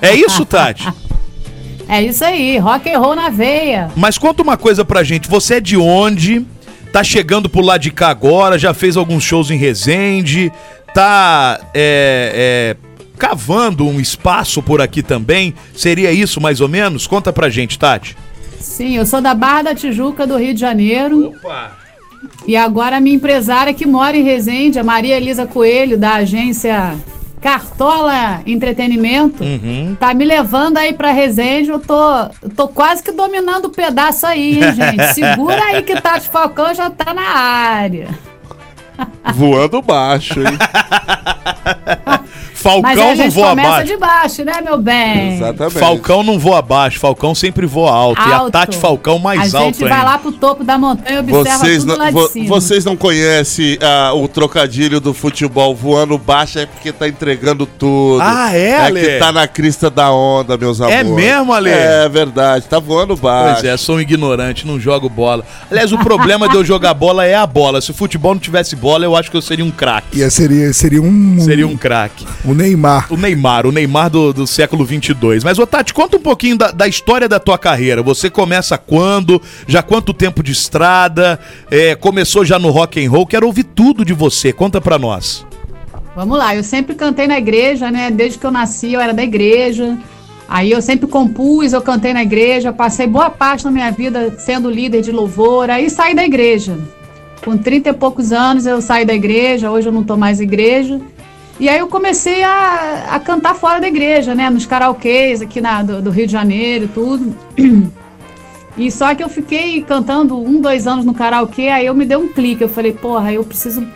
É 0.00 0.14
isso, 0.14 0.44
Tati? 0.44 0.88
é 1.88 2.02
isso 2.02 2.24
aí, 2.24 2.58
rock 2.58 2.90
and 2.90 2.98
roll 2.98 3.14
na 3.14 3.30
veia. 3.30 3.90
Mas 3.96 4.18
conta 4.18 4.42
uma 4.42 4.56
coisa 4.56 4.84
pra 4.84 5.02
gente, 5.02 5.28
você 5.28 5.54
é 5.54 5.60
de 5.60 5.76
onde? 5.76 6.44
Tá 6.92 7.02
chegando 7.02 7.48
pro 7.48 7.60
lado 7.60 7.80
de 7.80 7.90
cá 7.90 8.08
agora, 8.08 8.58
já 8.58 8.72
fez 8.72 8.96
alguns 8.96 9.24
shows 9.24 9.50
em 9.50 9.56
Resende, 9.56 10.52
tá 10.94 11.60
é, 11.74 12.76
é, 12.76 12.76
cavando 13.18 13.86
um 13.86 13.98
espaço 14.00 14.62
por 14.62 14.80
aqui 14.80 15.02
também. 15.02 15.54
Seria 15.74 16.12
isso 16.12 16.40
mais 16.40 16.60
ou 16.60 16.68
menos? 16.68 17.06
Conta 17.06 17.32
pra 17.32 17.50
gente, 17.50 17.78
Tati. 17.78 18.16
Sim, 18.64 18.96
eu 18.96 19.04
sou 19.04 19.20
da 19.20 19.34
Barra 19.34 19.62
da 19.62 19.74
Tijuca, 19.74 20.26
do 20.26 20.38
Rio 20.38 20.54
de 20.54 20.60
Janeiro. 20.60 21.28
Opa! 21.28 21.72
E 22.46 22.56
agora 22.56 22.96
a 22.96 23.00
minha 23.00 23.14
empresária 23.14 23.74
que 23.74 23.86
mora 23.86 24.16
em 24.16 24.22
Resende, 24.22 24.78
a 24.78 24.84
Maria 24.84 25.16
Elisa 25.16 25.46
Coelho, 25.46 25.98
da 25.98 26.14
agência 26.14 26.96
Cartola 27.42 28.40
Entretenimento, 28.46 29.44
uhum. 29.44 29.94
tá 30.00 30.14
me 30.14 30.24
levando 30.24 30.78
aí 30.78 30.94
pra 30.94 31.12
Resende. 31.12 31.68
Eu 31.68 31.78
tô, 31.78 32.00
tô 32.56 32.66
quase 32.68 33.02
que 33.02 33.12
dominando 33.12 33.66
o 33.66 33.70
pedaço 33.70 34.26
aí, 34.26 34.54
hein, 34.54 34.72
gente? 34.74 35.08
Segura 35.12 35.62
aí 35.62 35.82
que 35.82 36.00
Tati 36.00 36.28
Falcão 36.30 36.74
já 36.74 36.88
tá 36.88 37.12
na 37.12 37.22
área. 37.22 38.08
Voando 39.34 39.82
baixo, 39.82 40.40
hein? 40.40 40.56
Falcão 42.64 43.14
não 43.14 43.30
voa 43.30 43.50
abaixo. 43.50 43.86
de 43.86 43.96
baixo, 43.98 44.44
né, 44.44 44.54
meu 44.64 44.78
bem? 44.78 45.34
Exatamente. 45.34 45.78
Falcão 45.78 46.22
não 46.22 46.38
voa 46.38 46.60
abaixo, 46.60 46.98
Falcão 46.98 47.34
sempre 47.34 47.66
voa 47.66 47.92
alto. 47.92 48.18
alto. 48.18 48.30
E 48.30 48.32
a 48.32 48.50
Tati 48.50 48.78
Falcão 48.78 49.18
mais 49.18 49.54
alto 49.54 49.68
A 49.68 49.72
gente 49.72 49.80
vai 49.84 50.02
lá 50.02 50.16
pro 50.16 50.32
topo 50.32 50.64
da 50.64 50.78
montanha 50.78 51.16
e 51.16 51.18
observa 51.18 51.58
vocês 51.58 51.84
tudo 51.84 51.88
não, 51.88 51.98
lá 51.98 52.10
de 52.10 52.28
cima. 52.28 52.48
Vocês 52.48 52.84
não 52.86 52.96
conhecem 52.96 53.74
uh, 53.74 54.16
o 54.16 54.26
trocadilho 54.26 54.98
do 54.98 55.12
futebol 55.12 55.74
voando 55.74 56.16
baixo 56.16 56.58
é 56.58 56.64
porque 56.64 56.90
tá 56.90 57.06
entregando 57.06 57.66
tudo. 57.66 58.22
Ah, 58.22 58.56
é, 58.56 58.88
É 58.88 58.92
que 58.92 59.18
tá 59.18 59.30
na 59.30 59.46
crista 59.46 59.90
da 59.90 60.10
onda, 60.10 60.56
meus 60.56 60.80
é 60.80 60.84
amores. 60.84 61.06
É 61.06 61.14
mesmo, 61.14 61.52
Ale? 61.52 61.68
É 61.70 62.08
verdade, 62.08 62.64
tá 62.66 62.78
voando 62.78 63.14
baixo. 63.14 63.60
Pois 63.60 63.72
é, 63.72 63.76
sou 63.76 63.96
um 63.96 64.00
ignorante, 64.00 64.66
não 64.66 64.80
jogo 64.80 65.10
bola. 65.10 65.44
Aliás, 65.70 65.92
o 65.92 65.98
problema 65.98 66.48
de 66.48 66.54
eu 66.54 66.64
jogar 66.64 66.94
bola 66.94 67.26
é 67.26 67.34
a 67.34 67.46
bola. 67.46 67.82
Se 67.82 67.90
o 67.90 67.94
futebol 67.94 68.32
não 68.32 68.40
tivesse 68.40 68.74
bola, 68.74 69.04
eu 69.04 69.14
acho 69.14 69.30
que 69.30 69.36
eu 69.36 69.42
seria 69.42 69.64
um 69.64 69.70
craque. 69.70 70.30
Seria, 70.30 70.72
seria 70.72 71.02
um... 71.02 71.38
Seria 71.40 71.66
um 71.68 71.76
craque. 71.76 72.26
Um 72.44 72.53
o 72.54 72.56
Neymar. 72.56 73.12
O 73.12 73.16
Neymar, 73.16 73.66
o 73.66 73.72
Neymar 73.72 74.08
do, 74.08 74.32
do 74.32 74.46
século 74.46 74.84
22. 74.84 75.42
Mas, 75.42 75.58
ô 75.58 75.66
Tati, 75.66 75.92
conta 75.92 76.16
um 76.16 76.20
pouquinho 76.20 76.56
da, 76.56 76.70
da, 76.70 76.86
história 76.86 77.28
da 77.28 77.40
tua 77.40 77.58
carreira. 77.58 78.02
Você 78.02 78.30
começa 78.30 78.78
quando? 78.78 79.42
Já 79.66 79.82
quanto 79.82 80.14
tempo 80.14 80.42
de 80.42 80.52
estrada? 80.52 81.38
É, 81.70 81.94
começou 81.94 82.44
já 82.44 82.58
no 82.58 82.70
rock 82.70 83.04
and 83.04 83.10
roll? 83.10 83.26
Quero 83.26 83.46
ouvir 83.46 83.64
tudo 83.64 84.04
de 84.04 84.14
você. 84.14 84.52
Conta 84.52 84.80
pra 84.80 84.98
nós. 84.98 85.44
Vamos 86.14 86.38
lá, 86.38 86.54
eu 86.54 86.62
sempre 86.62 86.94
cantei 86.94 87.26
na 87.26 87.38
igreja, 87.38 87.90
né? 87.90 88.08
Desde 88.08 88.38
que 88.38 88.46
eu 88.46 88.52
nasci, 88.52 88.92
eu 88.92 89.00
era 89.00 89.12
da 89.12 89.22
igreja. 89.24 89.98
Aí 90.48 90.70
eu 90.70 90.80
sempre 90.80 91.08
compus, 91.08 91.72
eu 91.72 91.82
cantei 91.82 92.12
na 92.12 92.22
igreja, 92.22 92.72
passei 92.72 93.06
boa 93.06 93.30
parte 93.30 93.64
da 93.64 93.70
minha 93.70 93.90
vida 93.90 94.32
sendo 94.38 94.70
líder 94.70 95.02
de 95.02 95.10
louvor, 95.10 95.70
aí 95.70 95.90
saí 95.90 96.14
da 96.14 96.24
igreja. 96.24 96.78
Com 97.44 97.56
30 97.56 97.88
e 97.88 97.92
poucos 97.94 98.30
anos 98.30 98.64
eu 98.64 98.80
saí 98.80 99.04
da 99.04 99.14
igreja, 99.14 99.70
hoje 99.70 99.88
eu 99.88 99.92
não 99.92 100.04
tô 100.04 100.16
mais 100.16 100.40
igreja. 100.40 101.00
E 101.58 101.68
aí 101.68 101.78
eu 101.78 101.86
comecei 101.86 102.42
a, 102.42 103.06
a 103.10 103.20
cantar 103.20 103.54
fora 103.54 103.80
da 103.80 103.86
igreja, 103.86 104.34
né? 104.34 104.50
Nos 104.50 104.66
karaokês 104.66 105.40
aqui 105.40 105.60
na, 105.60 105.82
do, 105.82 106.02
do 106.02 106.10
Rio 106.10 106.26
de 106.26 106.32
Janeiro, 106.32 106.88
tudo. 106.92 107.34
E 108.76 108.90
só 108.90 109.14
que 109.14 109.22
eu 109.22 109.28
fiquei 109.28 109.82
cantando 109.82 110.36
um, 110.36 110.60
dois 110.60 110.86
anos 110.86 111.04
no 111.04 111.14
karaokê, 111.14 111.68
aí 111.68 111.86
eu 111.86 111.94
me 111.94 112.04
dei 112.04 112.16
um 112.16 112.26
clique. 112.26 112.62
Eu 112.62 112.68
falei, 112.68 112.92
porra, 112.92 113.32
eu 113.32 113.44
preciso 113.44 113.86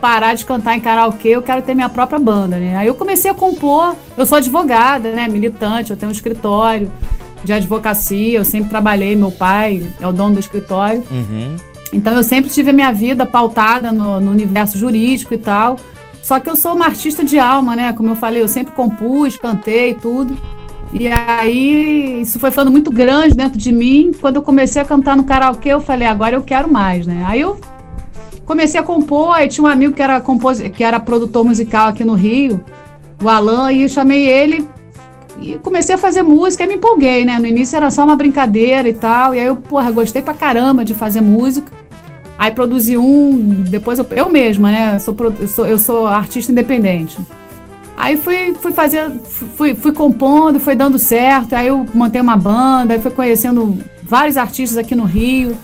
parar 0.00 0.34
de 0.34 0.44
cantar 0.44 0.76
em 0.76 0.80
karaokê, 0.80 1.28
eu 1.28 1.40
quero 1.40 1.62
ter 1.62 1.74
minha 1.74 1.88
própria 1.88 2.18
banda, 2.18 2.56
né? 2.56 2.76
Aí 2.76 2.86
eu 2.86 2.94
comecei 2.94 3.30
a 3.30 3.34
compor. 3.34 3.94
Eu 4.16 4.26
sou 4.26 4.38
advogada, 4.38 5.12
né? 5.12 5.28
Militante, 5.28 5.92
eu 5.92 5.96
tenho 5.96 6.10
um 6.10 6.12
escritório 6.12 6.90
de 7.44 7.52
advocacia, 7.52 8.38
eu 8.38 8.44
sempre 8.44 8.70
trabalhei, 8.70 9.14
meu 9.14 9.30
pai 9.30 9.86
é 10.00 10.06
o 10.06 10.12
dono 10.12 10.34
do 10.34 10.40
escritório. 10.40 11.04
Uhum. 11.10 11.56
Então 11.92 12.14
eu 12.14 12.24
sempre 12.24 12.50
tive 12.50 12.70
a 12.70 12.72
minha 12.72 12.92
vida 12.92 13.24
pautada 13.24 13.92
no, 13.92 14.18
no 14.18 14.30
universo 14.30 14.76
jurídico 14.76 15.32
e 15.32 15.38
tal. 15.38 15.76
Só 16.24 16.40
que 16.40 16.48
eu 16.48 16.56
sou 16.56 16.74
uma 16.74 16.86
artista 16.86 17.22
de 17.22 17.38
alma, 17.38 17.76
né? 17.76 17.92
Como 17.92 18.08
eu 18.08 18.16
falei, 18.16 18.40
eu 18.40 18.48
sempre 18.48 18.72
compus, 18.72 19.36
cantei 19.36 19.92
tudo. 19.92 20.34
E 20.90 21.06
aí, 21.06 22.22
isso 22.22 22.38
foi 22.38 22.50
ficando 22.50 22.70
muito 22.70 22.90
grande 22.90 23.34
dentro 23.34 23.58
de 23.58 23.70
mim. 23.70 24.10
Quando 24.18 24.36
eu 24.36 24.42
comecei 24.42 24.80
a 24.80 24.86
cantar 24.86 25.18
no 25.18 25.24
karaokê, 25.24 25.68
eu 25.68 25.82
falei, 25.82 26.08
agora 26.08 26.34
eu 26.34 26.42
quero 26.42 26.72
mais, 26.72 27.06
né? 27.06 27.24
Aí 27.26 27.42
eu 27.42 27.60
comecei 28.46 28.80
a 28.80 28.82
compor, 28.82 29.34
aí 29.34 29.48
tinha 29.48 29.64
um 29.64 29.70
amigo 29.70 29.92
que 29.92 30.00
era, 30.00 30.18
compos... 30.18 30.60
que 30.60 30.82
era 30.82 30.98
produtor 30.98 31.44
musical 31.44 31.88
aqui 31.88 32.04
no 32.04 32.14
Rio, 32.14 32.64
o 33.22 33.28
Alan, 33.28 33.70
e 33.70 33.82
eu 33.82 33.88
chamei 33.90 34.26
ele 34.26 34.66
e 35.42 35.58
comecei 35.58 35.94
a 35.94 35.98
fazer 35.98 36.22
música 36.22 36.64
e 36.64 36.66
me 36.66 36.76
empolguei, 36.76 37.26
né? 37.26 37.38
No 37.38 37.46
início 37.46 37.76
era 37.76 37.90
só 37.90 38.02
uma 38.02 38.16
brincadeira 38.16 38.88
e 38.88 38.94
tal, 38.94 39.34
e 39.34 39.40
aí 39.40 39.46
eu, 39.46 39.56
porra, 39.56 39.90
gostei 39.90 40.22
pra 40.22 40.32
caramba 40.32 40.86
de 40.86 40.94
fazer 40.94 41.20
música. 41.20 41.70
Aí 42.38 42.50
produzi 42.50 42.96
um, 42.96 43.64
depois 43.68 43.98
eu, 43.98 44.06
eu 44.10 44.28
mesma, 44.28 44.70
né? 44.70 44.96
Eu 44.96 45.00
sou, 45.00 45.16
eu 45.40 45.48
sou, 45.48 45.66
eu 45.66 45.78
sou 45.78 46.06
artista 46.06 46.50
independente. 46.50 47.16
Aí 47.96 48.16
fui, 48.16 48.54
fui 48.54 48.72
fazer, 48.72 49.10
fui, 49.56 49.74
fui 49.74 49.92
compondo, 49.92 50.58
foi 50.58 50.74
dando 50.74 50.98
certo. 50.98 51.54
Aí 51.54 51.68
eu 51.68 51.86
montei 51.94 52.20
uma 52.20 52.36
banda, 52.36 52.94
aí 52.94 53.00
fui 53.00 53.10
conhecendo 53.10 53.78
vários 54.02 54.36
artistas 54.36 54.76
aqui 54.76 54.94
no 54.94 55.04
Rio. 55.04 55.56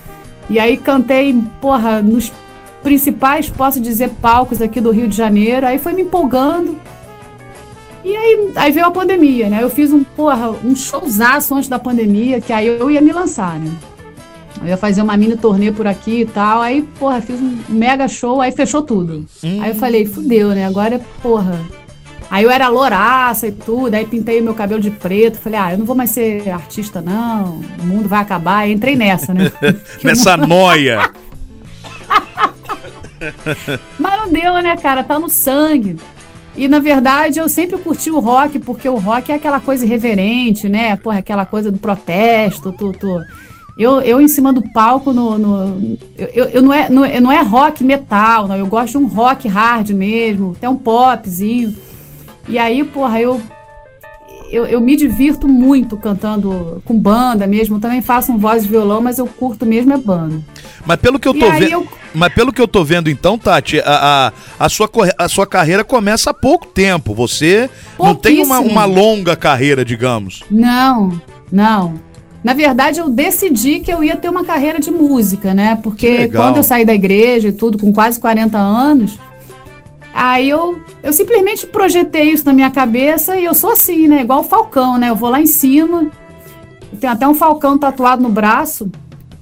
E 0.49 0.59
aí 0.59 0.77
cantei, 0.77 1.37
porra, 1.61 2.01
nos 2.01 2.33
principais, 2.83 3.51
posso 3.51 3.81
dizer, 3.81 4.11
palcos 4.23 4.63
aqui 4.63 4.81
do 4.81 4.91
Rio 4.91 5.09
de 5.09 5.17
Janeiro. 5.17 5.67
Aí 5.67 5.79
foi 5.79 5.93
me 5.93 6.03
empolgando. 6.03 6.79
E 8.05 8.17
aí, 8.17 8.53
aí 8.57 8.73
veio 8.73 8.87
a 8.87 8.91
pandemia, 8.91 9.49
né? 9.51 9.63
Eu 9.63 9.69
fiz 9.69 9.93
um, 9.93 10.03
porra, 10.03 10.51
um 10.65 10.75
showzaço 10.75 11.55
antes 11.55 11.69
da 11.69 11.79
pandemia, 11.79 12.41
que 12.41 12.53
aí 12.53 12.67
eu 12.67 12.91
ia 12.91 13.01
me 13.01 13.13
lançar, 13.13 13.59
né? 13.59 13.71
Eu 14.63 14.69
ia 14.69 14.77
fazer 14.77 15.03
uma 15.03 15.17
mini 15.17 15.37
turnê 15.37 15.73
por 15.73 15.87
aqui 15.87 16.21
e 16.21 16.27
tal. 16.27 16.61
Aí, 16.61 16.83
porra, 16.99 17.21
fiz 17.21 17.41
um 17.41 17.59
mega 17.69 18.07
show, 18.07 18.41
aí 18.41 18.53
fechou 18.53 18.83
tudo. 18.83 19.27
Hum. 19.43 19.63
Aí 19.63 19.71
eu 19.71 19.75
falei, 19.75 20.05
fudeu, 20.05 20.51
né? 20.51 20.67
Agora, 20.67 21.01
porra. 21.23 21.59
Aí 22.31 22.45
eu 22.45 22.51
era 22.51 22.69
louraça 22.69 23.49
e 23.49 23.53
tudo, 23.53 23.95
aí 23.95 24.07
pintei 24.07 24.41
meu 24.41 24.55
cabelo 24.55 24.81
de 24.81 24.91
preto. 24.91 25.39
Falei, 25.39 25.59
ah, 25.59 25.73
eu 25.73 25.79
não 25.79 25.87
vou 25.87 25.97
mais 25.97 26.11
ser 26.11 26.49
artista, 26.51 27.01
não. 27.01 27.61
O 27.81 27.85
mundo 27.85 28.09
vai 28.09 28.21
acabar. 28.21 28.59
Aí 28.59 28.73
entrei 28.73 28.95
nessa, 28.95 29.35
né? 29.35 29.51
Nessa 30.05 30.37
noia. 30.37 31.11
Mas 33.99 34.21
não 34.21 34.33
deu, 34.33 34.55
né, 34.63 34.77
cara? 34.77 35.03
Tá 35.03 35.19
no 35.19 35.29
sangue. 35.29 35.97
E 36.57 36.69
na 36.69 36.79
verdade 36.79 37.39
eu 37.39 37.49
sempre 37.49 37.79
curti 37.79 38.11
o 38.11 38.19
rock, 38.19 38.59
porque 38.59 38.89
o 38.89 38.97
rock 38.97 39.33
é 39.33 39.37
aquela 39.37 39.61
coisa 39.61 39.85
irreverente, 39.85 40.69
né? 40.69 40.97
Porra, 40.97 41.19
aquela 41.19 41.47
coisa 41.47 41.71
do 41.71 41.79
protesto, 41.79 42.73
tu, 42.73 42.93
tu 42.93 43.21
eu, 43.81 44.03
eu 44.03 44.21
em 44.21 44.29
cima 44.29 44.53
do 44.53 44.61
palco, 44.61 45.11
no, 45.11 45.39
no 45.39 45.99
eu, 46.19 46.45
eu 46.51 46.63
não, 46.63 46.71
é, 46.71 46.91
não, 46.91 47.21
não 47.21 47.33
é 47.33 47.41
rock 47.41 47.83
metal, 47.83 48.47
não. 48.47 48.55
Eu 48.55 48.67
gosto 48.67 48.99
de 48.99 48.99
um 48.99 49.07
rock 49.07 49.49
hard 49.49 49.89
mesmo, 49.93 50.55
até 50.55 50.69
um 50.69 50.77
popzinho. 50.77 51.75
E 52.47 52.59
aí, 52.59 52.85
porra, 52.85 53.19
eu, 53.23 53.41
eu, 54.51 54.67
eu 54.67 54.83
me 54.83 54.95
divirto 54.97 55.49
muito 55.49 55.97
cantando 55.97 56.83
com 56.85 56.95
banda 56.95 57.47
mesmo. 57.47 57.77
Eu 57.77 57.81
também 57.81 58.03
faço 58.03 58.31
um 58.33 58.37
voz 58.37 58.65
de 58.65 58.69
violão, 58.69 59.01
mas 59.01 59.19
eu 59.19 59.27
curto 59.27 59.65
mesmo 59.65 59.95
é 59.95 59.97
banda. 59.97 60.43
Mas 60.85 61.01
pelo 61.01 61.19
que 61.19 61.27
eu 61.27 61.33
tô 61.33 61.51
vendo. 61.51 61.73
Eu... 61.73 61.89
Mas 62.13 62.35
pelo 62.35 62.53
que 62.53 62.61
eu 62.61 62.69
tô 62.69 62.85
vendo, 62.85 63.09
então, 63.09 63.39
Tati, 63.39 63.81
a, 63.81 64.33
a, 64.59 64.65
a, 64.67 64.69
sua, 64.69 64.91
a 65.17 65.27
sua 65.27 65.47
carreira 65.47 65.85
começa 65.85 66.31
há 66.31 66.35
pouco 66.35 66.67
tempo. 66.67 67.15
Você 67.15 67.71
não 67.99 68.15
tem 68.15 68.43
uma, 68.43 68.59
uma 68.59 68.85
longa 68.85 69.35
carreira, 69.37 69.87
digamos. 69.87 70.43
Não, 70.51 71.19
não. 71.51 72.10
Na 72.43 72.55
verdade, 72.55 73.01
eu 73.01 73.11
decidi 73.11 73.81
que 73.81 73.93
eu 73.93 74.03
ia 74.03 74.17
ter 74.17 74.29
uma 74.29 74.45
carreira 74.45 74.81
de 74.81 74.91
música, 74.91 75.53
né? 75.53 75.79
Porque 75.83 76.29
quando 76.29 76.57
eu 76.57 76.63
saí 76.63 76.85
da 76.85 76.95
igreja 76.95 77.49
e 77.49 77.53
tudo, 77.53 77.79
com 77.79 77.93
quase 77.93 78.19
40 78.19 78.57
anos, 78.57 79.19
aí 80.15 80.49
eu, 80.49 80.81
eu 81.03 81.13
simplesmente 81.13 81.67
projetei 81.67 82.33
isso 82.33 82.47
na 82.47 82.53
minha 82.53 82.71
cabeça 82.71 83.37
e 83.37 83.45
eu 83.45 83.55
sou 83.55 83.73
assim, 83.73 84.09
né? 84.09 84.23
Igual 84.23 84.41
o 84.41 84.45
Falcão, 84.45 84.97
né? 84.97 85.11
Eu 85.11 85.17
vou 85.17 85.29
lá 85.29 85.41
em 85.41 85.47
cima, 85.47 86.11
tem 86.99 87.11
até 87.11 87.29
um 87.29 87.35
Falcão 87.35 87.77
tatuado 87.77 88.23
no 88.23 88.31
braço, 88.31 88.91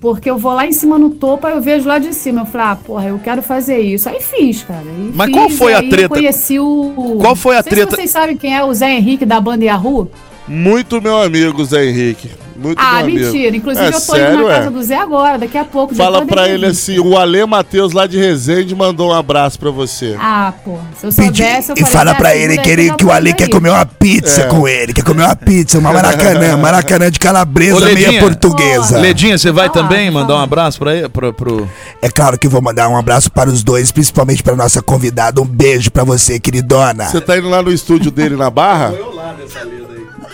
porque 0.00 0.28
eu 0.28 0.37
vou 0.37 0.52
lá 0.52 0.66
em 0.66 0.72
cima 0.72 0.98
no 0.98 1.11
topo, 1.11 1.46
aí 1.46 1.54
eu 1.54 1.62
vejo 1.62 1.88
lá 1.88 1.98
de 1.98 2.12
cima. 2.12 2.42
Eu 2.42 2.46
falo, 2.46 2.64
ah, 2.64 2.76
porra, 2.76 3.08
eu 3.08 3.18
quero 3.18 3.42
fazer 3.42 3.78
isso. 3.78 4.08
Aí 4.08 4.20
fiz, 4.20 4.62
cara. 4.62 4.80
Aí 4.80 5.12
Mas 5.14 5.26
fiz, 5.26 5.37
qual 5.37 5.50
foi 5.50 5.74
a 5.74 5.82
treta? 5.82 6.02
Eu 6.02 6.08
conheci 6.08 6.58
o. 6.58 7.18
Qual 7.20 7.37
foi 7.37 7.54
a 7.54 7.58
Não 7.58 7.64
treta? 7.64 7.90
Se 7.90 7.96
vocês 7.96 8.11
sabem 8.11 8.37
quem 8.37 8.56
é 8.56 8.64
o 8.64 8.72
Zé 8.74 8.90
Henrique 8.90 9.24
da 9.24 9.40
banda 9.40 9.64
Yahoo? 9.64 10.11
Muito 10.46 11.00
meu 11.02 11.20
amigo, 11.20 11.64
Zé 11.64 11.87
Henrique. 11.87 12.30
Muito 12.59 12.77
ah, 12.77 13.05
mentira. 13.05 13.57
Inclusive, 13.57 13.85
é, 13.85 13.88
eu 13.88 13.92
tô 13.92 14.01
sério, 14.01 14.35
indo 14.35 14.49
na 14.49 14.55
casa 14.55 14.66
é? 14.66 14.71
do 14.71 14.83
Zé 14.83 14.97
agora, 14.97 15.38
daqui 15.38 15.57
a 15.57 15.64
pouco. 15.64 15.94
Fala 15.94 16.27
pra 16.27 16.49
ele 16.49 16.66
assim: 16.66 16.99
o 16.99 17.16
Ale 17.16 17.47
Matheus 17.47 17.92
lá 17.92 18.05
de 18.05 18.18
Resende 18.18 18.75
mandou 18.75 19.11
um 19.11 19.14
abraço 19.14 19.59
pra 19.61 19.71
você. 19.71 20.16
Ah, 20.18 20.53
pô. 20.64 20.77
Se 20.99 21.07
eu 21.07 21.12
soubesse, 21.12 21.71
eu 21.71 21.77
E 21.79 21.85
fala 21.85 22.16
pra 22.16 22.35
ele 22.35 22.59
que, 22.59 22.68
ele, 22.68 22.92
que 22.97 23.05
o 23.05 23.12
Ale 23.12 23.33
quer 23.33 23.49
comer 23.49 23.71
uma 23.71 23.87
pizza 23.87 24.42
é. 24.42 24.47
com 24.47 24.66
ele. 24.66 24.92
Quer 24.92 25.05
comer 25.05 25.23
uma 25.23 25.37
pizza, 25.37 25.79
uma 25.79 25.92
maracanã. 25.92 26.57
maracanã 26.59 27.11
de 27.11 27.21
calabresa 27.21 27.77
Ô, 27.77 27.94
meia 27.94 28.18
portuguesa. 28.21 28.99
Ledinha, 28.99 29.38
você 29.38 29.53
vai 29.53 29.71
também 29.71 30.11
mandar 30.11 30.35
um 30.35 30.40
abraço 30.40 30.81
pra 30.81 30.97
ele? 30.97 31.09
Pro, 31.09 31.33
pro... 31.33 31.71
É 32.03 32.09
claro 32.09 32.37
que 32.37 32.49
vou 32.49 32.61
mandar 32.61 32.88
um 32.88 32.97
abraço 32.97 33.31
para 33.31 33.49
os 33.49 33.62
dois, 33.62 33.92
principalmente 33.92 34.42
pra 34.42 34.57
nossa 34.57 34.83
convidada. 34.83 35.40
Um 35.40 35.47
beijo 35.47 35.92
pra 35.92 36.03
você, 36.03 36.40
queridona. 36.40 37.05
Você 37.05 37.21
tá 37.21 37.38
indo 37.38 37.49
lá 37.49 37.62
no 37.62 37.73
estúdio 37.73 38.11
dele 38.11 38.35
na 38.35 38.51
Barra? 38.51 38.88
Foi 38.90 39.01
eu 39.01 39.14
lá 39.14 39.33
dessa 39.33 39.61
lida 39.61 39.83
aí. 39.83 39.88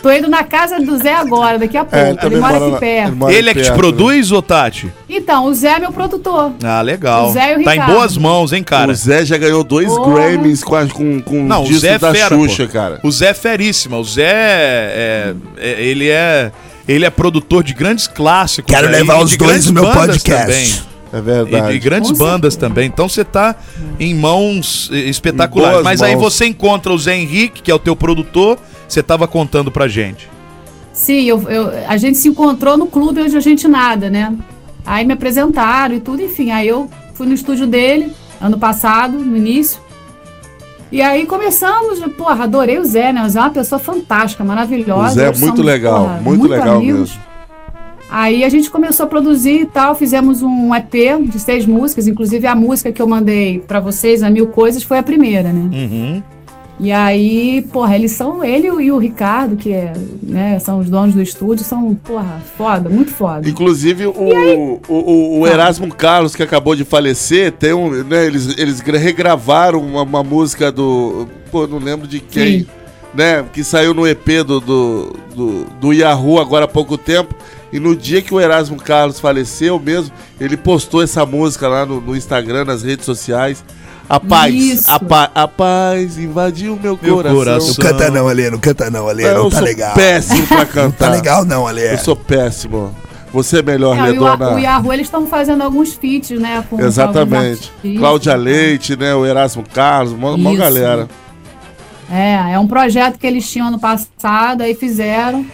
Tô 0.05 0.13
indo 0.13 0.29
na 0.29 0.45
casa 0.45 0.79
do 0.79 0.99
Zé 0.99 1.15
agora, 1.15 1.59
daqui 1.59 1.79
a 1.79 1.81
é, 1.81 1.85
pouco. 1.85 1.97
É, 1.97 2.11
ele, 2.11 2.35
ele 2.35 2.37
mora 2.37 2.59
aqui 2.59 2.71
na, 2.73 2.77
perto. 2.77 3.29
Ele, 3.29 3.37
ele 3.39 3.49
é 3.49 3.55
que 3.55 3.63
te 3.63 3.73
produz, 3.73 4.33
ô 4.33 4.43
Tati? 4.43 4.93
Então, 5.09 5.47
o 5.47 5.55
Zé 5.55 5.69
é 5.69 5.79
meu 5.79 5.93
produtor. 5.93 6.53
Ah, 6.63 6.83
legal. 6.83 7.31
O 7.31 7.33
Zé 7.33 7.53
e 7.53 7.55
o 7.55 7.59
Ricardo. 7.61 7.79
Tá 7.79 7.91
em 7.91 7.95
boas 7.95 8.19
mãos, 8.19 8.53
hein, 8.53 8.63
cara? 8.63 8.93
O 8.93 8.95
Zé 8.95 9.25
já 9.25 9.39
ganhou 9.39 9.65
dois 9.65 9.89
Grammys 9.97 10.63
com, 10.63 10.87
com, 10.91 11.23
com 11.23 11.45
Não, 11.45 11.63
o 11.63 11.73
Zé 11.79 11.95
é 11.95 11.99
da 11.99 12.13
fera, 12.13 12.37
Xuxa, 12.37 12.67
pô. 12.67 12.73
cara. 12.75 13.01
O 13.03 13.11
Zé 13.11 13.29
é 13.29 13.35
feríssimo. 13.35 13.97
O 13.97 14.05
Zé 14.05 14.25
é, 14.31 15.35
é, 15.57 15.83
ele 15.83 16.11
é 16.11 16.53
ele 16.87 17.07
é 17.07 17.11
produtor 17.11 17.65
de 17.65 17.73
grandes 17.73 18.07
clássicos. 18.07 18.71
Quero 18.71 18.91
né? 18.91 18.99
levar 18.99 19.25
os 19.25 19.35
dois 19.39 19.65
no 19.71 19.73
meu 19.73 19.91
podcast. 19.91 20.29
Também. 20.29 20.95
É 21.15 21.21
verdade. 21.23 21.73
E, 21.73 21.77
e 21.77 21.79
grandes 21.79 22.11
Com 22.11 22.19
bandas 22.19 22.53
certeza. 22.53 22.69
também. 22.69 22.87
Então 22.89 23.09
você 23.09 23.25
tá 23.25 23.57
em 23.99 24.13
mãos 24.15 24.91
espetaculares. 24.93 25.81
Em 25.81 25.83
Mas 25.83 26.01
mãos. 26.01 26.11
aí 26.11 26.17
você 26.17 26.45
encontra 26.45 26.93
o 26.93 26.99
Zé 26.99 27.17
Henrique, 27.17 27.63
que 27.63 27.71
é 27.71 27.75
o 27.75 27.79
teu 27.79 27.97
produtor, 27.97 28.59
você 28.89 29.03
tava 29.03 29.27
contando 29.27 29.71
pra 29.71 29.89
gente. 29.89 30.29
Sim, 30.93 31.25
eu, 31.25 31.43
eu, 31.51 31.71
a 31.89 31.97
gente 31.97 32.19
se 32.19 32.29
encontrou 32.29 32.77
no 32.77 32.87
clube 32.87 33.21
onde 33.21 33.37
a 33.37 33.41
gente 33.41 33.67
nada, 33.67 34.09
né? 34.09 34.33
Aí 34.87 35.05
me 35.05 35.13
apresentaram 35.13 35.95
e 35.95 36.01
tudo, 36.01 36.23
enfim. 36.23 36.51
Aí 36.51 36.69
eu 36.69 36.89
fui 37.15 37.27
no 37.27 37.35
estúdio 37.35 37.67
dele, 37.67 38.13
ano 38.41 38.59
passado, 38.59 39.19
no 39.19 39.37
início. 39.37 39.81
E 40.93 41.03
aí 41.03 41.27
começamos, 41.27 41.99
porra, 42.17 42.45
adorei 42.45 42.79
o 42.79 42.85
Zé, 42.85 43.13
né? 43.13 43.25
O 43.25 43.29
Zé 43.29 43.41
é 43.41 43.43
uma 43.43 43.51
pessoa 43.51 43.81
fantástica, 43.81 44.45
maravilhosa. 44.45 45.11
O 45.11 45.15
Zé 45.15 45.23
é 45.23 45.27
muito 45.27 45.41
somos, 45.41 45.61
legal, 45.65 46.05
porra, 46.05 46.21
muito, 46.21 46.39
muito 46.39 46.47
legal 46.49 46.77
amigos. 46.77 47.11
mesmo. 47.11 47.35
Aí 48.09 48.45
a 48.45 48.49
gente 48.49 48.71
começou 48.71 49.05
a 49.05 49.09
produzir 49.09 49.63
e 49.63 49.67
tal, 49.67 49.97
fizemos 49.97 50.41
um 50.41 50.73
EP 50.73 50.93
de 51.29 51.41
seis 51.41 51.67
músicas, 51.67 52.07
inclusive 52.07 52.47
a 52.47 52.55
música 52.55 52.93
que 52.93 53.03
eu 53.03 53.09
mandei 53.09 53.59
para 53.59 53.81
vocês, 53.81 54.23
a 54.23 54.31
Mil 54.31 54.47
Coisas, 54.47 54.85
foi 54.85 54.99
a 54.99 55.03
primeira, 55.03 55.53
né? 55.53 55.69
Uhum. 55.77 56.23
E 56.79 56.91
aí, 56.91 57.63
porra, 57.73 57.95
eles 57.95 58.13
são, 58.13 58.43
ele 58.45 58.67
e 58.67 58.91
o 58.91 58.99
Ricardo, 58.99 59.57
que 59.57 59.73
é, 59.73 59.93
né, 60.23 60.59
são 60.59 60.81
os 60.81 60.91
donos 60.91 61.15
do 61.15 61.23
estúdio, 61.23 61.65
são, 61.65 61.95
porra, 61.95 62.43
foda, 62.57 62.91
muito 62.91 63.13
foda. 63.13 63.49
Inclusive, 63.49 64.07
o, 64.07 64.37
aí, 64.37 64.57
o, 64.57 64.81
o, 64.89 65.41
o, 65.41 65.47
Erasmo 65.47 65.95
Carlos, 65.95 66.35
que 66.35 66.43
acabou 66.43 66.75
de 66.75 66.85
falecer, 66.85 67.53
tem 67.53 67.73
um, 67.73 68.03
né, 68.03 68.27
eles, 68.27 68.59
eles 68.59 68.81
regravaram 68.81 69.81
uma, 69.81 70.03
uma 70.03 70.25
música 70.25 70.73
do, 70.73 71.29
pô, 71.51 71.67
não 71.69 71.79
lembro 71.79 72.09
de 72.09 72.19
quem, 72.19 72.61
Sim. 72.61 72.67
né, 73.15 73.45
que 73.53 73.63
saiu 73.63 73.95
no 73.95 74.05
EP 74.05 74.43
do, 74.45 74.59
do, 74.59 75.17
do, 75.33 75.65
do 75.81 75.93
Yahoo 75.93 76.41
agora 76.41 76.65
há 76.65 76.69
pouco 76.69 76.99
tempo, 76.99 77.37
e 77.73 77.79
no 77.79 77.95
dia 77.95 78.21
que 78.21 78.35
o 78.35 78.41
Erasmo 78.41 78.77
Carlos 78.77 79.21
faleceu 79.21 79.79
mesmo, 79.79 80.13
ele 80.41 80.57
postou 80.57 81.03
essa 81.03 81.25
música 81.25 81.69
lá 81.69 81.87
no, 81.87 82.01
no 82.01 82.17
Instagram, 82.17 82.65
nas 82.65 82.83
redes 82.83 83.05
sociais. 83.05 83.65
A 84.09 84.21
paz, 84.21 84.89
a, 84.89 85.01
pa 85.01 85.31
a 85.35 85.49
paz 85.49 86.19
invadiu 86.19 86.79
meu, 86.81 86.99
meu 87.01 87.17
coração. 87.17 87.39
coração. 87.39 87.69
Não 87.69 87.75
canta 87.75 88.11
não, 88.11 88.29
Alê, 88.29 88.51
não 88.51 88.59
canta 88.59 88.91
não, 88.91 89.09
Alê, 89.09 89.33
não 89.33 89.49
tá 89.49 89.61
legal. 89.61 89.95
péssimo 89.95 90.47
pra 90.47 90.67
cantar. 90.67 90.83
não 90.85 90.93
tá 90.93 91.09
legal 91.09 91.45
não, 91.45 91.67
Alê. 91.67 91.93
Eu 91.95 91.99
sou 91.99 92.15
péssimo. 92.15 92.95
Você 93.33 93.59
é 93.59 93.63
melhor, 93.63 93.99
é, 93.99 94.11
Ledona. 94.11 94.55
O 94.55 94.59
Yahoo, 94.59 94.93
eles 94.93 95.07
estão 95.07 95.27
fazendo 95.27 95.63
alguns 95.63 95.95
feats, 95.95 96.39
né? 96.39 96.63
Com 96.71 96.81
Exatamente. 96.81 97.73
Cláudia 97.99 98.37
Leite, 98.37 98.95
né? 98.95 99.15
O 99.15 99.27
Erasmo 99.27 99.65
Carlos, 99.73 100.13
uma, 100.13 100.35
uma 100.35 100.55
galera. 100.55 101.09
É, 102.11 102.53
é 102.53 102.59
um 102.59 102.67
projeto 102.69 103.19
que 103.19 103.27
eles 103.27 103.51
tinham 103.51 103.69
ano 103.69 103.79
passado, 103.81 104.63
aí 104.63 104.75
fizeram. 104.75 105.45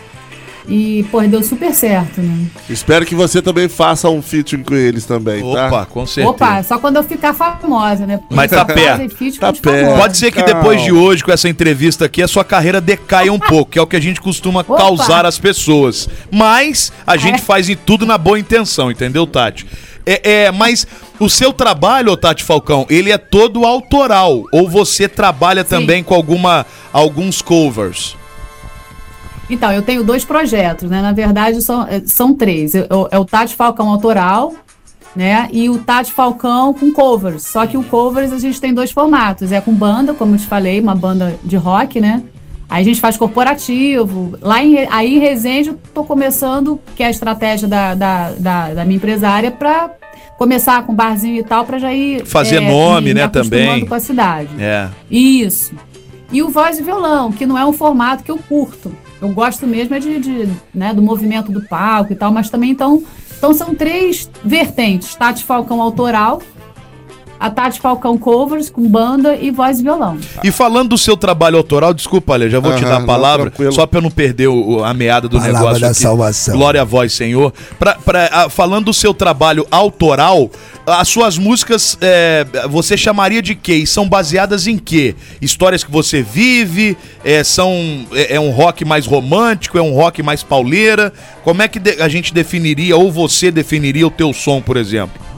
E, 0.71 1.05
pô, 1.11 1.21
deu 1.23 1.43
super 1.43 1.75
certo, 1.75 2.21
né? 2.21 2.47
Espero 2.69 3.05
que 3.05 3.13
você 3.13 3.43
também 3.43 3.69
faça 3.69 4.09
um 4.09 4.23
featuring 4.23 4.63
com 4.63 4.77
eles 4.77 5.05
também, 5.05 5.43
Opa, 5.43 5.57
tá? 5.57 5.67
Opa, 5.67 5.87
com 5.87 6.07
certeza. 6.07 6.31
Opa, 6.31 6.63
só 6.63 6.79
quando 6.79 6.95
eu 6.95 7.03
ficar 7.03 7.35
famosa, 7.35 8.07
né? 8.07 8.19
Porque 8.19 8.37
Mas 8.37 8.53
tá 8.53 8.65
perto. 8.65 9.17
Tá 9.41 9.53
perto. 9.53 9.99
Pode 9.99 10.17
ser 10.17 10.31
que 10.31 10.41
Calma. 10.41 10.55
depois 10.55 10.81
de 10.81 10.93
hoje, 10.93 11.25
com 11.25 11.33
essa 11.33 11.49
entrevista 11.49 12.05
aqui, 12.05 12.23
a 12.23 12.29
sua 12.29 12.45
carreira 12.45 12.81
decaia 12.81 13.33
um 13.33 13.39
pouco, 13.39 13.73
que 13.73 13.81
é 13.81 13.83
o 13.83 13.87
que 13.87 13.97
a 13.97 14.01
gente 14.01 14.21
costuma 14.21 14.61
Opa. 14.61 14.77
causar 14.77 15.27
às 15.27 15.41
pessoas. 15.41 16.09
Mas 16.31 16.93
a 17.05 17.17
gente 17.17 17.41
é. 17.41 17.43
faz 17.43 17.69
em 17.69 17.75
tudo 17.75 18.07
na 18.07 18.17
boa 18.17 18.39
intenção, 18.39 18.93
entendeu, 18.93 19.27
Tati? 19.27 19.67
É, 20.07 20.45
é, 20.45 20.53
mas 20.53 20.87
o 21.19 21.29
seu 21.29 21.53
trabalho, 21.53 22.17
Tati 22.17 22.45
Falcão, 22.45 22.87
ele 22.89 23.11
é 23.11 23.19
todo 23.19 23.65
autoral? 23.65 24.45
Ou 24.53 24.69
você 24.69 25.09
trabalha 25.09 25.65
Sim. 25.65 25.69
também 25.69 26.05
com 26.05 26.15
alguma, 26.15 26.65
alguns 26.93 27.43
covers? 27.43 28.20
Então, 29.51 29.73
eu 29.73 29.83
tenho 29.83 30.05
dois 30.05 30.25
projetos, 30.25 30.89
né? 30.89 31.03
Na 31.03 31.13
verdade, 31.13 31.61
são, 31.61 31.83
é, 31.83 32.01
são 32.07 32.35
três. 32.35 32.75
É, 32.75 32.87
é 33.11 33.19
o 33.19 33.25
Tati 33.25 33.57
Falcão 33.57 33.89
autoral, 33.89 34.55
né? 35.15 35.49
E 35.53 35.69
o 35.69 35.79
Tati 35.79 36.13
Falcão 36.13 36.73
com 36.73 36.93
covers. 36.93 37.43
Só 37.43 37.67
que 37.67 37.77
o 37.77 37.83
covers 37.83 38.33
a 38.33 38.39
gente 38.39 38.61
tem 38.61 38.73
dois 38.73 38.93
formatos. 38.93 39.51
É 39.51 39.61
com 39.61 39.73
banda, 39.73 40.15
como 40.15 40.35
eu 40.35 40.39
te 40.39 40.47
falei, 40.47 40.81
uma 40.81 40.95
banda 40.95 41.37
de 41.43 41.57
rock, 41.57 42.01
né? 42.01 42.23
Aí 42.69 42.83
a 42.83 42.85
gente 42.85 43.01
faz 43.01 43.17
corporativo. 43.17 44.39
Lá 44.41 44.63
em, 44.63 44.87
aí 44.89 45.17
em 45.17 45.19
Resende 45.19 45.71
eu 45.71 45.79
tô 45.93 46.05
começando, 46.05 46.81
que 46.95 47.03
é 47.03 47.07
a 47.07 47.11
estratégia 47.11 47.67
da, 47.67 47.97
da, 47.97 48.31
da, 48.39 48.75
da 48.75 48.85
minha 48.85 48.97
empresária, 48.97 49.51
para 49.51 49.91
começar 50.39 50.87
com 50.87 50.95
barzinho 50.95 51.41
e 51.41 51.43
tal, 51.43 51.65
para 51.65 51.81
já 51.81 51.93
ir. 51.93 52.25
Fazer 52.25 52.63
é, 52.63 52.71
nome, 52.71 53.13
né, 53.13 53.27
também. 53.27 53.85
com 53.85 53.95
a 53.95 54.01
cidade. 54.01 54.51
É. 54.61 54.89
Isso. 55.11 55.73
E 56.33 56.41
o 56.45 56.49
voz 56.49 56.79
e 56.79 56.83
violão, 56.83 57.33
que 57.33 57.45
não 57.45 57.59
é 57.59 57.67
um 57.67 57.73
formato 57.73 58.23
que 58.23 58.31
eu 58.31 58.39
curto. 58.39 58.95
Eu 59.21 59.29
gosto 59.31 59.67
mesmo 59.67 59.95
é 59.95 59.99
de, 59.99 60.19
de 60.19 60.49
né, 60.75 60.95
do 60.95 61.03
movimento 61.03 61.53
do 61.53 61.63
palco 61.63 62.13
e 62.13 62.17
tal, 62.17 62.33
mas 62.33 62.49
também 62.49 62.71
então, 62.71 63.03
então 63.37 63.53
são 63.53 63.75
três 63.75 64.31
vertentes: 64.45 65.15
Tati 65.15 65.45
Falcão 65.45 65.81
autoral, 65.81 66.41
a 67.41 67.49
Tati 67.49 67.81
Falcão 67.81 68.19
Covers 68.19 68.69
com 68.69 68.87
banda 68.87 69.35
e 69.35 69.51
voz 69.51 69.81
e 69.81 69.83
violão. 69.83 70.19
E 70.45 70.51
falando 70.51 70.91
do 70.91 70.99
seu 70.99 71.17
trabalho 71.17 71.57
autoral, 71.57 71.95
desculpa, 71.95 72.35
Ale, 72.35 72.51
já 72.51 72.61
vou 72.61 72.77
te 72.77 72.85
dar 72.85 72.99
a 72.99 73.07
palavra, 73.07 73.51
não, 73.59 73.73
só 73.73 73.87
para 73.87 73.99
eu 73.99 74.03
não 74.03 74.11
perder 74.11 74.49
o, 74.49 74.85
a 74.85 74.93
meada 74.93 75.27
do 75.27 75.39
palavra 75.39 75.59
negócio. 75.59 75.81
da 75.81 75.87
aqui. 75.89 76.01
salvação. 76.01 76.55
Glória 76.55 76.83
a 76.83 76.85
voz, 76.85 77.15
Senhor. 77.15 77.51
Pra, 77.79 77.95
pra, 77.95 78.27
a, 78.31 78.51
falando 78.51 78.87
do 78.87 78.95
seu 78.95 79.15
trabalho 79.15 79.67
autoral, 79.71 80.51
as 80.87 81.09
suas 81.09 81.39
músicas 81.39 81.97
é, 82.03 82.45
você 82.69 82.95
chamaria 82.95 83.41
de 83.41 83.55
quê? 83.55 83.77
E 83.77 83.87
são 83.87 84.07
baseadas 84.07 84.67
em 84.67 84.77
quê? 84.77 85.15
Histórias 85.41 85.83
que 85.83 85.91
você 85.91 86.23
vive? 86.23 86.95
É, 87.25 87.43
são, 87.43 88.07
é, 88.13 88.35
é 88.35 88.41
um 88.41 88.51
rock 88.51 88.85
mais 88.85 89.07
romântico? 89.07 89.79
É 89.79 89.83
um 89.83 89.95
rock 89.95 90.23
mais 90.23 90.43
pauleira? 90.43 91.11
Como 91.43 91.63
é 91.63 91.69
que 91.69 91.81
a 92.03 92.09
gente 92.09 92.35
definiria, 92.35 92.99
ou 92.99 93.11
você 93.11 93.51
definiria 93.51 94.07
o 94.07 94.11
teu 94.11 94.35
som, 94.35 94.61
por 94.61 94.77
exemplo? 94.77 95.30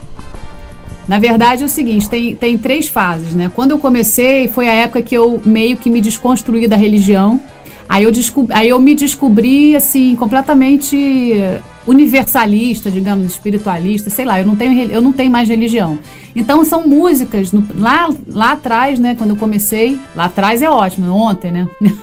Na 1.07 1.19
verdade 1.19 1.63
é 1.63 1.65
o 1.65 1.69
seguinte, 1.69 2.09
tem, 2.09 2.35
tem 2.35 2.57
três 2.57 2.87
fases, 2.87 3.33
né? 3.33 3.51
Quando 3.53 3.71
eu 3.71 3.79
comecei, 3.79 4.47
foi 4.47 4.69
a 4.69 4.73
época 4.73 5.01
que 5.01 5.15
eu 5.15 5.41
meio 5.45 5.75
que 5.77 5.89
me 5.89 5.99
desconstruí 5.99 6.67
da 6.67 6.75
religião. 6.75 7.41
Aí 7.89 8.03
eu, 8.03 8.11
aí 8.51 8.69
eu 8.69 8.79
me 8.79 8.95
descobri, 8.95 9.75
assim, 9.75 10.15
completamente 10.15 11.41
universalista, 11.85 12.89
digamos, 12.89 13.25
espiritualista, 13.25 14.09
sei 14.09 14.23
lá, 14.23 14.39
eu 14.39 14.45
não 14.45 14.55
tenho, 14.55 14.89
eu 14.89 15.01
não 15.01 15.11
tenho 15.11 15.29
mais 15.29 15.49
religião. 15.49 15.99
Então 16.33 16.63
são 16.63 16.87
músicas, 16.87 17.51
no, 17.51 17.67
lá, 17.77 18.09
lá 18.27 18.53
atrás, 18.53 18.97
né, 18.97 19.15
quando 19.15 19.31
eu 19.31 19.35
comecei, 19.35 19.99
lá 20.15 20.25
atrás 20.25 20.61
é 20.61 20.69
ótimo, 20.69 21.13
ontem, 21.13 21.51
né? 21.51 21.67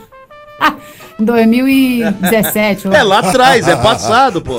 2017. 1.20 2.88
é, 2.88 3.02
lá 3.02 3.18
atrás, 3.18 3.68
é 3.68 3.76
passado, 3.76 4.40
pô. 4.40 4.56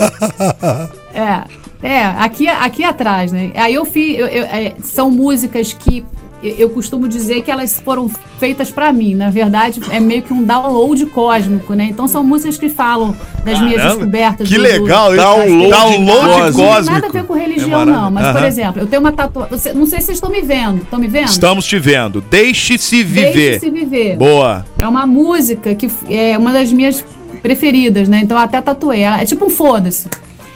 É, 1.13 1.43
é, 1.83 2.05
aqui, 2.05 2.47
aqui 2.47 2.83
atrás, 2.83 3.31
né? 3.31 3.51
Aí 3.55 3.73
eu 3.73 3.85
fiz. 3.85 4.19
Eu, 4.19 4.27
eu, 4.27 4.43
é, 4.43 4.73
são 4.83 5.09
músicas 5.09 5.73
que 5.73 6.05
eu 6.43 6.69
costumo 6.69 7.07
dizer 7.07 7.41
que 7.43 7.51
elas 7.51 7.79
foram 7.79 8.09
feitas 8.39 8.71
para 8.71 8.91
mim. 8.91 9.13
Na 9.13 9.29
verdade, 9.29 9.79
é 9.91 9.99
meio 9.99 10.23
que 10.23 10.33
um 10.33 10.43
download 10.43 11.05
cósmico, 11.07 11.73
né? 11.73 11.87
Então 11.89 12.07
são 12.07 12.23
músicas 12.23 12.57
que 12.57 12.69
falam 12.69 13.15
das 13.43 13.55
Caramba, 13.55 13.65
minhas 13.65 13.83
descobertas. 13.83 14.49
Que 14.49 14.55
do, 14.55 14.61
legal, 14.61 15.11
do, 15.11 15.17
download, 15.17 15.69
download 15.69 16.55
cósmico. 16.55 16.61
Não 16.61 16.75
tem 16.75 16.93
nada 16.93 17.07
a 17.07 17.09
ver 17.11 17.23
com 17.25 17.33
religião, 17.33 17.81
é 17.81 17.85
não. 17.85 18.11
Mas, 18.11 18.31
por 18.31 18.43
exemplo, 18.43 18.81
eu 18.81 18.87
tenho 18.87 19.01
uma 19.01 19.11
tatuagem. 19.11 19.73
Não 19.75 19.85
sei 19.85 19.99
se 19.99 20.05
vocês 20.05 20.17
estão 20.17 20.31
me 20.31 20.41
vendo. 20.41 20.81
Estão 20.81 20.99
me 20.99 21.07
vendo? 21.07 21.27
Estamos 21.27 21.65
te 21.65 21.77
vendo. 21.77 22.21
Deixe-se 22.21 23.03
viver. 23.03 23.33
Deixe-se 23.33 23.69
viver. 23.69 24.17
Boa. 24.17 24.65
É 24.79 24.87
uma 24.87 25.05
música 25.05 25.75
que 25.75 25.89
é 26.09 26.37
uma 26.37 26.51
das 26.51 26.71
minhas 26.71 27.05
preferidas, 27.41 28.09
né? 28.09 28.21
Então 28.23 28.37
eu 28.37 28.43
até 28.43 28.59
tatuei. 28.61 29.03
É 29.03 29.25
tipo 29.25 29.45
um 29.45 29.49
foda-se. 29.49 30.07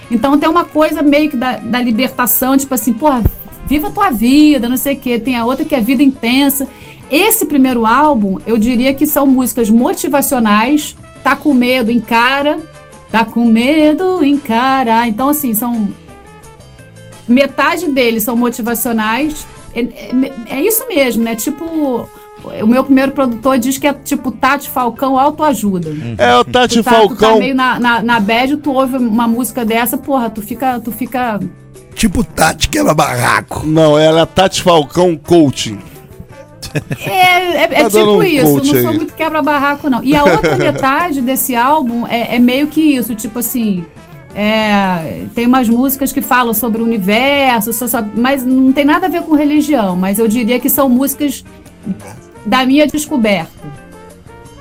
Então 0.09 0.37
tem 0.37 0.49
uma 0.49 0.65
coisa 0.65 1.01
meio 1.01 1.29
que 1.29 1.37
da, 1.37 1.57
da 1.57 1.81
libertação, 1.81 2.57
tipo 2.57 2.73
assim, 2.73 2.93
porra, 2.93 3.23
viva 3.67 3.87
a 3.87 3.91
tua 3.91 4.11
vida, 4.11 4.69
não 4.69 4.77
sei 4.77 4.95
o 4.95 4.99
quê. 4.99 5.19
Tem 5.19 5.35
a 5.35 5.45
outra 5.45 5.65
que 5.65 5.75
é 5.75 5.81
vida 5.81 6.03
intensa. 6.03 6.67
Esse 7.09 7.45
primeiro 7.45 7.85
álbum, 7.85 8.37
eu 8.45 8.57
diria 8.57 8.93
que 8.93 9.05
são 9.05 9.27
músicas 9.27 9.69
motivacionais, 9.69 10.95
tá 11.23 11.35
com 11.35 11.53
medo, 11.53 11.91
encara, 11.91 12.59
Tá 13.15 13.23
com 13.23 13.45
medo, 13.45 14.25
encara. 14.25 15.07
Então, 15.07 15.29
assim, 15.29 15.53
são. 15.53 15.87
Metade 17.25 17.87
deles 17.87 18.23
são 18.23 18.35
motivacionais. 18.35 19.47
É, 19.73 19.79
é, 19.79 20.57
é 20.57 20.61
isso 20.61 20.85
mesmo, 20.87 21.23
né? 21.23 21.33
Tipo 21.33 22.09
o 22.43 22.67
meu 22.67 22.83
primeiro 22.83 23.11
produtor 23.11 23.57
diz 23.57 23.77
que 23.77 23.87
é 23.87 23.93
tipo 23.93 24.31
Tati 24.31 24.69
Falcão 24.69 25.17
autoajuda. 25.17 25.89
Uhum. 25.89 26.15
É 26.17 26.35
o 26.37 26.43
Tati 26.43 26.77
tu 26.77 26.83
tá, 26.83 26.91
Falcão. 26.91 27.15
Tu 27.15 27.33
tá 27.33 27.39
meio 27.39 27.55
na, 27.55 27.79
na, 27.79 28.01
na 28.01 28.19
bad, 28.19 28.57
tu 28.57 28.73
ouve 28.73 28.97
uma 28.97 29.27
música 29.27 29.65
dessa, 29.65 29.97
porra, 29.97 30.29
tu 30.29 30.41
fica. 30.41 30.79
Tu 30.79 30.91
fica... 30.91 31.39
Tipo 31.95 32.23
Tati 32.23 32.69
quebra 32.69 32.93
barraco. 32.93 33.65
Não, 33.65 33.97
ela 33.97 34.21
é 34.21 34.25
Tati 34.25 34.61
Falcão 34.61 35.15
Coaching. 35.17 35.79
É, 37.05 37.09
é, 37.09 37.63
é 37.63 37.67
tá 37.67 37.89
tipo 37.89 38.03
um 38.03 38.23
isso, 38.23 38.57
não 38.57 38.65
sou 38.65 38.93
muito 38.93 39.13
quebra-barraco, 39.13 39.89
não. 39.89 40.03
E 40.03 40.15
a 40.15 40.25
outra 40.25 40.55
metade 40.59 41.21
desse 41.21 41.55
álbum 41.55 42.05
é, 42.05 42.35
é, 42.35 42.39
meio 42.39 42.67
que 42.67 42.81
isso, 42.81 43.15
tipo 43.15 43.39
assim. 43.39 43.85
É, 44.35 45.23
tem 45.33 45.47
umas 45.47 45.69
músicas 45.69 46.11
que 46.11 46.21
falam 46.21 46.53
sobre 46.53 46.81
o 46.81 46.85
universo, 46.85 47.71
mas 48.17 48.45
não 48.45 48.73
tem 48.73 48.83
nada 48.83 49.05
a 49.05 49.09
ver 49.09 49.21
com 49.21 49.33
religião. 49.33 49.95
Mas 49.95 50.19
eu 50.19 50.27
diria 50.27 50.59
que 50.59 50.69
são 50.69 50.89
músicas 50.89 51.45
da 52.45 52.65
minha 52.65 52.85
descoberta. 52.87 53.51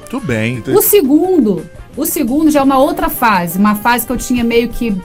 Tudo 0.09 0.27
bem. 0.27 0.63
O 0.69 0.83
segundo, 0.83 1.69
o 1.97 2.07
segundo 2.07 2.51
já 2.51 2.61
é 2.61 2.63
uma 2.63 2.79
outra 2.79 3.09
fase, 3.09 3.59
uma 3.59 3.75
fase 3.75 4.07
que 4.07 4.13
eu 4.13 4.17
tinha 4.17 4.45
meio 4.45 4.69
que 4.69 4.97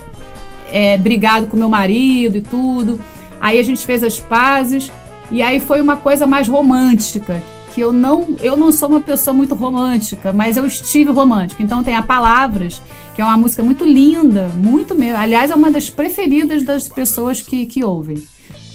é, 0.72 0.98
brigado 0.98 1.48
com 1.48 1.58
meu 1.58 1.70
marido 1.70 2.38
e 2.38 2.42
tudo. 2.42 3.00
Aí 3.40 3.60
a 3.60 3.64
gente 3.64 3.86
fez 3.86 4.04
as 4.04 4.20
pazes 4.20 4.92
e 5.32 5.42
aí 5.42 5.60
foi 5.60 5.82
uma 5.82 5.98
coisa 5.98 6.26
mais 6.26 6.48
romântica, 6.48 7.42
que 7.74 7.82
eu 7.82 7.94
não, 7.94 8.36
eu 8.42 8.58
não 8.58 8.72
sou 8.72 8.90
uma 8.90 9.02
pessoa 9.02 9.34
muito 9.34 9.56
romântica, 9.56 10.34
mas 10.34 10.58
eu 10.58 10.66
estive 10.66 11.12
romântica. 11.12 11.62
Então 11.62 11.84
tem 11.84 11.96
a 11.96 12.02
Palavras, 12.02 12.82
que 13.16 13.22
é 13.22 13.26
uma 13.26 13.38
música 13.38 13.64
muito 13.64 13.86
linda, 13.86 14.50
muito 14.56 14.96
mesmo. 14.96 15.18
Aliás, 15.18 15.52
é 15.52 15.56
uma 15.56 15.72
das 15.72 15.90
preferidas 15.90 16.64
das 16.64 16.88
pessoas 16.88 17.42
que, 17.42 17.66
que 17.66 17.84
ouvem. 17.84 18.24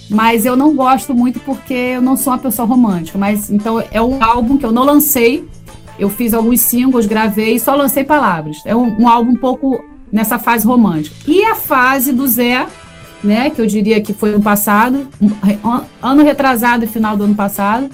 Mas 0.09 0.45
eu 0.45 0.55
não 0.55 0.75
gosto 0.75 1.13
muito 1.13 1.39
porque 1.39 1.73
eu 1.73 2.01
não 2.01 2.15
sou 2.15 2.33
uma 2.33 2.39
pessoa 2.39 2.67
romântica. 2.67 3.17
Mas 3.17 3.49
então 3.49 3.83
é 3.91 4.01
um 4.01 4.23
álbum 4.23 4.57
que 4.57 4.65
eu 4.65 4.71
não 4.71 4.83
lancei. 4.83 5.47
Eu 5.97 6.09
fiz 6.09 6.33
alguns 6.33 6.61
singles, 6.61 7.05
gravei 7.05 7.55
e 7.55 7.59
só 7.59 7.73
lancei 7.75 8.03
palavras. 8.03 8.57
É 8.65 8.75
um, 8.75 9.01
um 9.01 9.07
álbum 9.07 9.31
um 9.31 9.37
pouco 9.37 9.83
nessa 10.11 10.37
fase 10.37 10.65
romântica. 10.65 11.15
E 11.27 11.43
a 11.45 11.55
fase 11.55 12.11
do 12.11 12.27
Zé, 12.27 12.67
né? 13.23 13.49
Que 13.49 13.61
eu 13.61 13.65
diria 13.65 14.01
que 14.01 14.13
foi 14.13 14.31
no 14.31 14.41
passado, 14.41 15.07
ano 16.01 16.23
retrasado 16.23 16.87
final 16.87 17.17
do 17.17 17.23
ano 17.23 17.35
passado. 17.35 17.89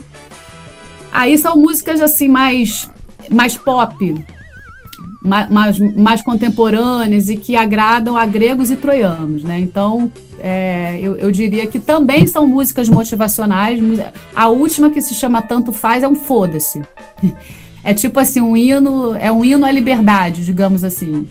Aí 1.12 1.38
são 1.38 1.56
músicas 1.56 2.02
assim 2.02 2.28
mais, 2.28 2.89
mais 3.30 3.58
pop, 3.58 4.26
mais, 5.21 5.77
mais 5.79 6.21
contemporâneas 6.23 7.29
e 7.29 7.38
que 7.38 7.55
agradam 7.55 8.17
a 8.17 8.25
gregos 8.25 8.71
e 8.71 8.75
troianos, 8.75 9.43
né? 9.43 9.60
Então, 9.60 10.12
é, 10.39 10.99
eu, 10.99 11.15
eu, 11.15 11.31
diria 11.31 11.67
que 11.67 11.79
também 11.79 12.25
são 12.25 12.47
músicas 12.47 12.89
motivacionais. 12.89 13.79
A 14.36 14.49
última 14.49 14.89
que 14.89 15.01
se 15.01 15.13
chama 15.13 15.41
Tanto 15.41 15.71
Faz 15.71 16.01
é 16.03 16.07
um 16.07 16.15
foda-se. 16.15 16.81
É 17.84 17.95
tipo 17.95 18.19
assim, 18.19 18.39
um 18.41 18.55
hino, 18.55 19.15
é 19.15 19.31
um 19.31 19.43
hino 19.43 19.65
à 19.65 19.71
liberdade, 19.71 20.45
digamos 20.45 20.84
assim. 20.84 21.27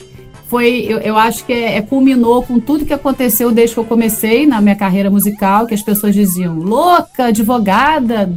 Foi, 0.49 0.85
eu, 0.89 0.99
eu 0.99 1.17
acho 1.17 1.45
que 1.45 1.53
é, 1.53 1.77
é, 1.77 1.81
culminou 1.81 2.43
com 2.43 2.59
tudo 2.59 2.85
que 2.85 2.93
aconteceu 2.93 3.53
desde 3.53 3.75
que 3.75 3.79
eu 3.79 3.85
comecei 3.85 4.47
na 4.47 4.61
minha 4.61 4.75
carreira 4.75 5.09
musical, 5.09 5.65
que 5.65 5.75
as 5.75 5.81
pessoas 5.81 6.13
diziam, 6.13 6.59
louca, 6.59 7.27
advogada 7.27 8.29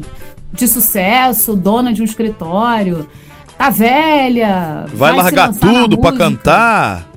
de 0.54 0.68
sucesso, 0.68 1.56
dona 1.56 1.92
de 1.92 2.04
um 2.04 2.06
escritório, 2.06 3.10
tá 3.64 3.70
velha. 3.70 4.86
Vai, 4.94 5.14
vai 5.14 5.24
largar 5.24 5.54
tudo 5.54 5.98
para 5.98 6.18
cantar. 6.18 7.10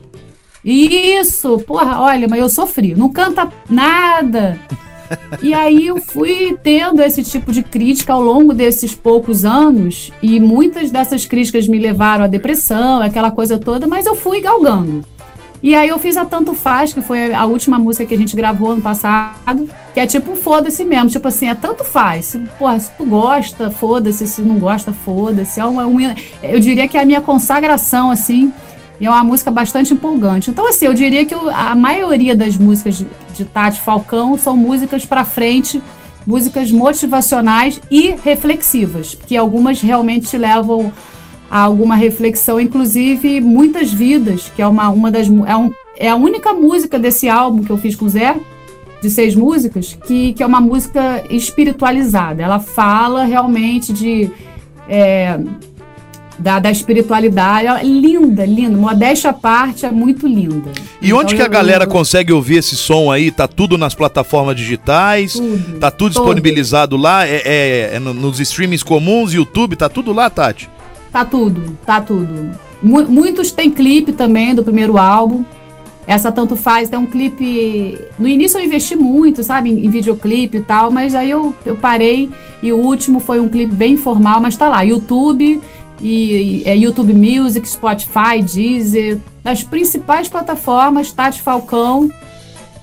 Isso, 0.65 1.59
porra, 1.61 2.01
olha, 2.01 2.27
mas 2.29 2.41
eu 2.41 2.49
sofri, 2.49 2.95
não 2.95 3.09
canta 3.09 3.49
nada. 3.69 4.59
E 5.41 5.55
aí 5.55 5.87
eu 5.87 6.01
fui 6.01 6.57
tendo 6.63 7.01
esse 7.01 7.23
tipo 7.23 7.53
de 7.53 7.63
crítica 7.63 8.13
ao 8.13 8.21
longo 8.21 8.53
desses 8.53 8.93
poucos 8.93 9.45
anos, 9.45 10.13
e 10.21 10.41
muitas 10.41 10.91
dessas 10.91 11.25
críticas 11.25 11.69
me 11.69 11.79
levaram 11.79 12.25
à 12.25 12.27
depressão, 12.27 13.01
aquela 13.01 13.31
coisa 13.31 13.59
toda, 13.59 13.87
mas 13.87 14.07
eu 14.07 14.17
fui 14.17 14.41
galgando. 14.41 15.05
E 15.67 15.75
aí 15.75 15.89
eu 15.89 15.99
fiz 15.99 16.17
a 16.17 16.25
Tanto 16.25 16.55
Faz, 16.55 16.93
que 16.93 17.01
foi 17.01 17.35
a 17.35 17.45
última 17.45 17.77
música 17.77 18.07
que 18.07 18.15
a 18.15 18.17
gente 18.17 18.37
gravou 18.37 18.71
ano 18.71 18.81
passado, 18.81 19.69
que 19.93 19.99
é 19.99 20.07
tipo 20.07 20.37
foda-se 20.37 20.85
mesmo, 20.85 21.11
tipo 21.11 21.27
assim, 21.27 21.49
é 21.49 21.57
tanto 21.57 21.83
faz. 21.83 22.27
Se, 22.27 22.39
porra, 22.57 22.79
se 22.79 22.93
tu 22.93 23.05
gosta, 23.05 23.69
foda-se, 23.69 24.29
se 24.29 24.43
não 24.43 24.61
gosta, 24.61 24.93
foda-se. 24.93 25.59
É 25.59 25.65
uma, 25.65 25.83
eu 26.41 26.61
diria 26.61 26.87
que 26.87 26.97
é 26.97 27.03
a 27.03 27.05
minha 27.05 27.21
consagração, 27.21 28.13
assim, 28.13 28.53
e 29.01 29.07
é 29.07 29.11
uma 29.11 29.25
música 29.25 29.51
bastante 29.51 29.93
empolgante. 29.93 30.51
Então, 30.51 30.69
assim, 30.69 30.87
eu 30.87 30.95
diria 30.95 31.27
que 31.27 31.35
a 31.35 31.75
maioria 31.75 32.37
das 32.37 32.57
músicas 32.57 32.99
de, 32.99 33.07
de 33.35 33.45
Tati 33.45 33.81
Falcão 33.81 34.39
são 34.39 34.57
músicas 34.57 35.05
para 35.05 35.25
frente, 35.25 35.83
músicas 36.25 36.71
motivacionais 36.71 37.81
e 37.91 38.15
reflexivas, 38.23 39.19
que 39.27 39.37
algumas 39.37 39.81
realmente 39.81 40.29
te 40.29 40.39
levam 40.39 40.93
a 41.51 41.61
alguma 41.61 41.95
reflexão, 41.95 42.61
inclusive 42.61 43.41
muitas 43.41 43.93
vidas, 43.93 44.51
que 44.55 44.63
é 44.63 44.67
uma, 44.67 44.89
uma 44.89 45.11
das 45.11 45.29
é, 45.29 45.57
um, 45.57 45.73
é 45.97 46.09
a 46.09 46.17
única 46.17 46.53
música 46.53 46.99
desse 46.99 47.29
álbum 47.29 47.63
que 47.63 47.71
eu 47.71 47.79
fiz 47.79 47.95
com 47.95 48.07
o 48.07 48.09
Zé, 48.09 48.37
de 49.01 49.11
seis 49.11 49.35
músicas, 49.35 49.97
que, 50.07 50.33
que 50.33 50.43
é 50.43 50.47
uma 50.47 50.61
música 50.61 51.23
espiritualizada. 51.31 52.43
Ela 52.43 52.59
fala 52.59 53.25
realmente 53.25 53.93
de 53.93 54.31
é, 54.89 55.39
da, 56.39 56.59
da 56.59 56.71
espiritualidade. 56.71 57.67
É 57.67 57.83
linda, 57.83 58.45
linda. 58.45 58.77
Modéstia 58.77 59.31
à 59.31 59.33
parte, 59.33 59.87
é 59.87 59.91
muito 59.91 60.27
linda. 60.27 60.71
E 61.01 61.07
então, 61.07 61.19
onde 61.19 61.35
que 61.35 61.43
a 61.43 61.49
galera 61.49 61.85
eu... 61.85 61.89
consegue 61.89 62.33
ouvir 62.33 62.59
esse 62.59 62.77
som 62.77 63.11
aí? 63.11 63.31
Tá 63.31 63.47
tudo 63.47 63.79
nas 63.79 63.95
plataformas 63.95 64.57
digitais? 64.57 65.35
Tudo, 65.35 65.79
tá 65.79 65.91
tudo 65.91 66.11
disponibilizado 66.13 66.97
lá? 66.97 67.27
É, 67.27 67.43
é, 67.45 67.91
é, 67.95 67.99
nos 67.99 68.41
streamings 68.41 68.83
comuns, 68.83 69.33
YouTube? 69.33 69.77
Tá 69.77 69.89
tudo 69.89 70.13
lá, 70.13 70.29
Tati? 70.29 70.69
Tá 71.12 71.25
tudo, 71.25 71.77
tá 71.85 72.01
tudo. 72.01 72.51
Muitos 72.83 73.51
têm 73.51 73.71
clipe 73.71 74.12
também 74.12 74.55
do 74.55 74.62
primeiro 74.62 74.99
álbum. 74.99 75.45
Essa 76.07 76.31
tanto 76.31 76.55
faz, 76.55 76.88
tem 76.88 76.99
um 76.99 77.07
clipe. 77.07 77.99
No 78.19 78.29
início 78.29 78.59
eu 78.59 78.64
investi 78.64 78.95
muito, 78.95 79.42
sabe, 79.42 79.71
em, 79.71 79.90
videoclipe 79.90 80.59
e 80.59 80.62
tal, 80.62 80.90
mas 80.90 81.14
aí 81.14 81.31
eu, 81.31 81.53
eu 81.64 81.77
parei 81.77 82.31
e 82.62 82.73
o 82.73 82.79
último 82.79 83.19
foi 83.19 83.40
um 83.40 83.49
clipe 83.49 83.75
bem 83.75 83.95
informal, 83.95 84.40
mas 84.40 84.57
tá 84.57 84.69
lá, 84.69 84.83
YouTube 84.83 85.61
e, 86.01 86.62
e 86.62 86.62
é 86.64 86.77
YouTube 86.77 87.12
Music, 87.12 87.69
Spotify, 87.69 88.40
Deezer, 88.40 89.19
das 89.42 89.64
principais 89.64 90.29
plataformas, 90.29 91.11
Tati 91.11 91.42
Falcão, 91.42 92.09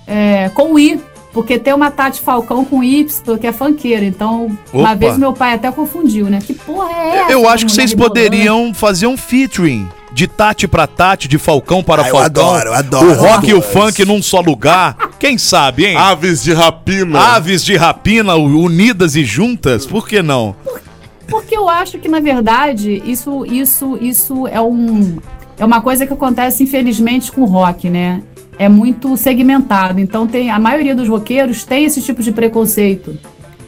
é, 0.06 0.50
com 0.50 0.78
I, 0.78 1.00
porque 1.34 1.58
tem 1.58 1.74
uma 1.74 1.90
Tati 1.90 2.22
Falcão 2.22 2.64
com 2.64 2.84
Y, 2.84 3.38
que 3.40 3.48
é 3.48 3.52
funkeira. 3.52 4.06
Então, 4.06 4.46
Opa. 4.72 4.78
uma 4.78 4.96
vez 4.96 5.18
meu 5.18 5.34
pai 5.34 5.56
até 5.56 5.72
confundiu, 5.72 6.28
né? 6.28 6.40
Que 6.40 6.54
porra 6.54 6.92
é 6.92 7.18
essa? 7.18 7.32
Eu 7.32 7.50
acho 7.50 7.66
que 7.66 7.72
vocês 7.72 7.94
poderiam 7.94 8.74
fazer 8.74 9.08
um 9.08 9.18
featuring 9.18 9.90
de 10.12 10.28
Tati 10.28 10.68
para 10.68 10.86
Tati, 10.86 11.28
de 11.28 11.40
Falcão 11.40 11.84
para 11.84 12.04
ah, 12.04 12.06
Falcão. 12.06 12.20
Eu 12.20 12.26
adoro, 12.26 12.70
eu 12.70 12.74
adoro. 12.74 13.12
O 13.12 13.14
rock 13.16 13.50
e 13.50 13.54
o 13.54 13.62
funk 13.62 14.06
num 14.06 14.22
só 14.22 14.40
lugar. 14.40 14.96
Quem 15.20 15.38
sabe, 15.38 15.86
hein? 15.88 15.98
Aves 15.98 16.44
de 16.44 16.54
rapina. 16.54 17.20
Aves 17.20 17.66
de 17.66 17.76
rapina 17.76 18.36
unidas 18.36 19.16
e 19.16 19.24
juntas, 19.24 19.88
por 19.88 20.08
que 20.08 20.22
não? 20.22 20.56
Porque 21.28 21.58
eu 21.58 21.68
acho 21.68 21.98
que, 21.98 22.08
na 22.08 22.20
verdade, 22.20 23.02
isso, 23.06 23.44
isso, 23.46 23.98
isso 24.00 24.48
é 24.48 24.62
um. 24.62 25.18
É 25.58 25.66
uma 25.66 25.82
coisa 25.82 26.06
que 26.06 26.14
acontece, 26.14 26.64
infelizmente, 26.64 27.32
com 27.32 27.42
o 27.42 27.46
rock, 27.46 27.90
né? 27.90 28.22
É 28.58 28.70
muito 28.70 29.16
segmentado. 29.18 30.00
Então 30.00 30.28
tem 30.28 30.50
a 30.50 30.60
maioria 30.60 30.96
dos 30.96 31.08
roqueiros 31.08 31.64
tem 31.64 31.86
esse 31.86 32.02
tipo 32.02 32.22
de 32.22 32.32
preconceito. 32.32 33.18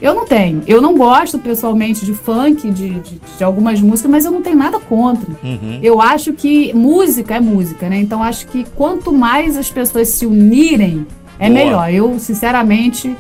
Eu 0.02 0.14
não 0.14 0.26
tenho. 0.26 0.62
Eu 0.68 0.82
não 0.82 0.98
gosto 0.98 1.40
pessoalmente 1.40 2.06
de 2.06 2.14
funk, 2.14 2.70
de, 2.70 3.00
de, 3.00 3.22
de 3.38 3.44
algumas 3.44 3.80
músicas, 3.82 4.12
mas 4.12 4.26
eu 4.26 4.32
não 4.32 4.42
tenho 4.42 4.58
nada 4.58 4.80
contra. 4.80 5.30
Uhum. 5.44 5.80
Eu 5.82 6.02
acho 6.02 6.34
que 6.34 6.74
música 6.74 7.36
é 7.36 7.40
música, 7.40 7.90
né? 7.90 7.98
Então 8.00 8.22
acho 8.22 8.46
que 8.48 8.66
quanto 8.76 9.12
mais 9.12 9.58
as 9.58 9.72
pessoas 9.72 10.10
se 10.10 10.26
unirem, 10.26 11.08
é 11.40 11.50
Boa. 11.50 11.64
melhor. 11.64 11.94
Eu, 11.94 12.20
sinceramente, 12.20 13.16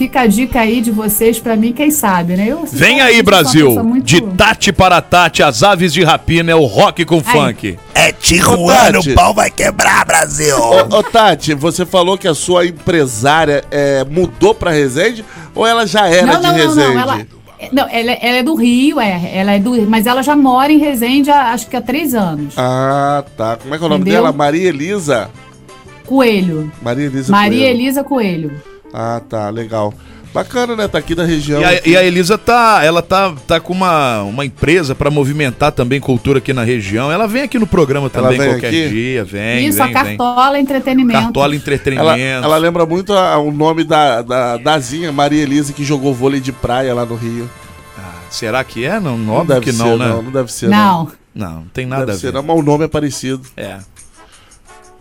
fica 0.00 0.22
a 0.22 0.26
dica 0.26 0.60
aí 0.60 0.80
de 0.80 0.90
vocês 0.90 1.38
para 1.38 1.54
mim, 1.54 1.74
quem 1.74 1.90
sabe, 1.90 2.34
né? 2.34 2.46
Eu, 2.48 2.64
Vem 2.64 3.02
aí, 3.02 3.22
Brasil! 3.22 3.84
Muito... 3.84 4.02
De 4.02 4.22
Tati 4.22 4.72
para 4.72 4.98
Tati, 5.02 5.42
as 5.42 5.62
aves 5.62 5.92
de 5.92 6.02
rapina 6.02 6.50
é 6.50 6.54
o 6.54 6.64
rock 6.64 7.04
com 7.04 7.22
funk. 7.22 7.78
É 7.94 8.10
Tijuana, 8.10 8.98
o 8.98 9.14
pau 9.14 9.34
vai 9.34 9.50
quebrar, 9.50 10.06
Brasil! 10.06 10.56
Ô, 10.56 10.96
ô, 10.96 11.02
Tati, 11.02 11.52
você 11.52 11.84
falou 11.84 12.16
que 12.16 12.26
a 12.26 12.32
sua 12.32 12.64
empresária 12.64 13.62
é, 13.70 14.02
mudou 14.04 14.54
pra 14.54 14.70
Resende 14.70 15.22
ou 15.54 15.66
ela 15.66 15.86
já 15.86 16.08
era 16.08 16.26
não, 16.26 16.40
de 16.40 16.46
não, 16.46 16.54
Resende? 16.54 16.76
Não, 16.78 16.94
não, 16.94 17.00
ela... 17.00 17.26
Não, 17.70 17.86
ela, 17.90 18.12
ela, 18.12 18.36
é 18.38 18.42
do 18.42 18.54
Rio, 18.54 18.98
é. 18.98 19.32
Ela 19.34 19.52
é 19.52 19.58
do 19.58 19.82
mas 19.82 20.06
ela 20.06 20.22
já 20.22 20.34
mora 20.34 20.72
em 20.72 20.78
Resende 20.78 21.30
há, 21.30 21.52
acho 21.52 21.66
que 21.66 21.76
há 21.76 21.82
três 21.82 22.14
anos. 22.14 22.54
Ah, 22.56 23.22
tá. 23.36 23.56
Como 23.56 23.74
é 23.74 23.76
que 23.76 23.84
é 23.84 23.86
o 23.86 23.90
nome 23.90 24.00
Entendeu? 24.00 24.22
dela? 24.22 24.32
Maria 24.32 24.66
Elisa? 24.66 25.30
Coelho. 26.06 26.72
Maria 26.80 27.04
Elisa 27.04 27.30
Maria 27.30 27.58
Coelho. 27.58 27.74
Elisa 27.74 28.02
Coelho. 28.02 28.70
Ah, 28.92 29.20
tá, 29.28 29.50
legal. 29.50 29.94
Bacana, 30.32 30.76
né? 30.76 30.86
Tá 30.86 30.98
aqui 30.98 31.14
da 31.14 31.24
região. 31.24 31.60
E 31.60 31.64
a, 31.64 31.82
e 31.84 31.96
a, 31.96 32.04
Elisa 32.04 32.38
tá, 32.38 32.80
ela 32.84 33.02
tá, 33.02 33.34
tá 33.48 33.58
com 33.58 33.72
uma, 33.72 34.22
uma 34.22 34.44
empresa 34.44 34.94
para 34.94 35.10
movimentar 35.10 35.72
também 35.72 35.98
cultura 35.98 36.38
aqui 36.38 36.52
na 36.52 36.62
região. 36.62 37.10
Ela 37.10 37.26
vem 37.26 37.42
aqui 37.42 37.58
no 37.58 37.66
programa 37.66 38.08
também 38.08 38.36
qualquer 38.36 38.68
aqui? 38.68 38.88
dia, 38.88 39.24
vem. 39.24 39.66
Isso, 39.66 39.78
vem, 39.78 39.90
a 39.90 39.92
Cartola 39.92 40.52
vem. 40.52 40.62
Entretenimento. 40.62 41.20
Cartola 41.20 41.56
Entretenimento. 41.56 42.10
Ela, 42.10 42.44
ela 42.44 42.56
lembra 42.58 42.86
muito 42.86 43.12
a, 43.12 43.38
o 43.38 43.50
nome 43.50 43.82
da, 43.82 44.22
da 44.22 44.56
Dazinha, 44.56 45.10
Maria 45.10 45.42
Elisa, 45.42 45.72
que 45.72 45.84
jogou 45.84 46.14
vôlei 46.14 46.40
de 46.40 46.52
praia 46.52 46.94
lá 46.94 47.04
no 47.04 47.16
Rio. 47.16 47.50
Ah, 47.98 48.20
será 48.30 48.62
que 48.62 48.84
é? 48.84 49.00
Não, 49.00 49.18
não 49.18 49.34
óbvio 49.34 49.60
que 49.60 49.72
não, 49.72 49.86
ser, 49.86 49.98
né? 49.98 50.08
Não, 50.08 50.22
não 50.22 50.30
deve 50.30 50.52
ser. 50.52 50.68
Não. 50.68 51.08
Não, 51.34 51.54
não 51.54 51.66
tem 51.72 51.86
nada 51.86 52.06
deve 52.06 52.12
a 52.12 52.14
ver. 52.14 52.20
Ser, 52.20 52.32
não, 52.32 52.42
mas 52.42 52.56
o 52.56 52.62
nome 52.62 52.84
é 52.84 52.88
parecido. 52.88 53.42
É 53.56 53.78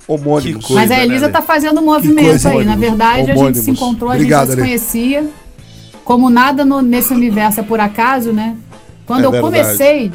homônimos. 0.10 0.66
Coisa, 0.66 0.82
Mas 0.82 0.91
a 0.91 1.03
Elisa 1.03 1.28
né, 1.28 1.32
tá 1.32 1.41
fazendo 1.41 1.80
um 1.80 1.86
movimento 1.86 2.47
aí. 2.47 2.66
Na 2.66 2.76
verdade, 2.76 3.32
homônimos. 3.32 3.41
a 3.41 3.45
gente 3.53 3.60
se 3.60 3.72
encontrou, 3.72 4.12
a 4.12 4.16
Obrigado, 4.16 4.47
gente 4.47 4.57
já 4.57 4.64
se 4.64 4.68
conhecia. 4.68 5.30
Como 6.03 6.30
nada 6.30 6.66
no, 6.66 6.82
nesse 6.82 7.14
universo 7.14 7.60
é 7.60 7.64
por 7.64 7.80
acaso, 7.80 8.34
né? 8.34 8.57
Quando 9.05 9.24
é 9.24 9.28
eu 9.28 9.32
verdade. 9.32 9.55
comecei, 9.55 10.12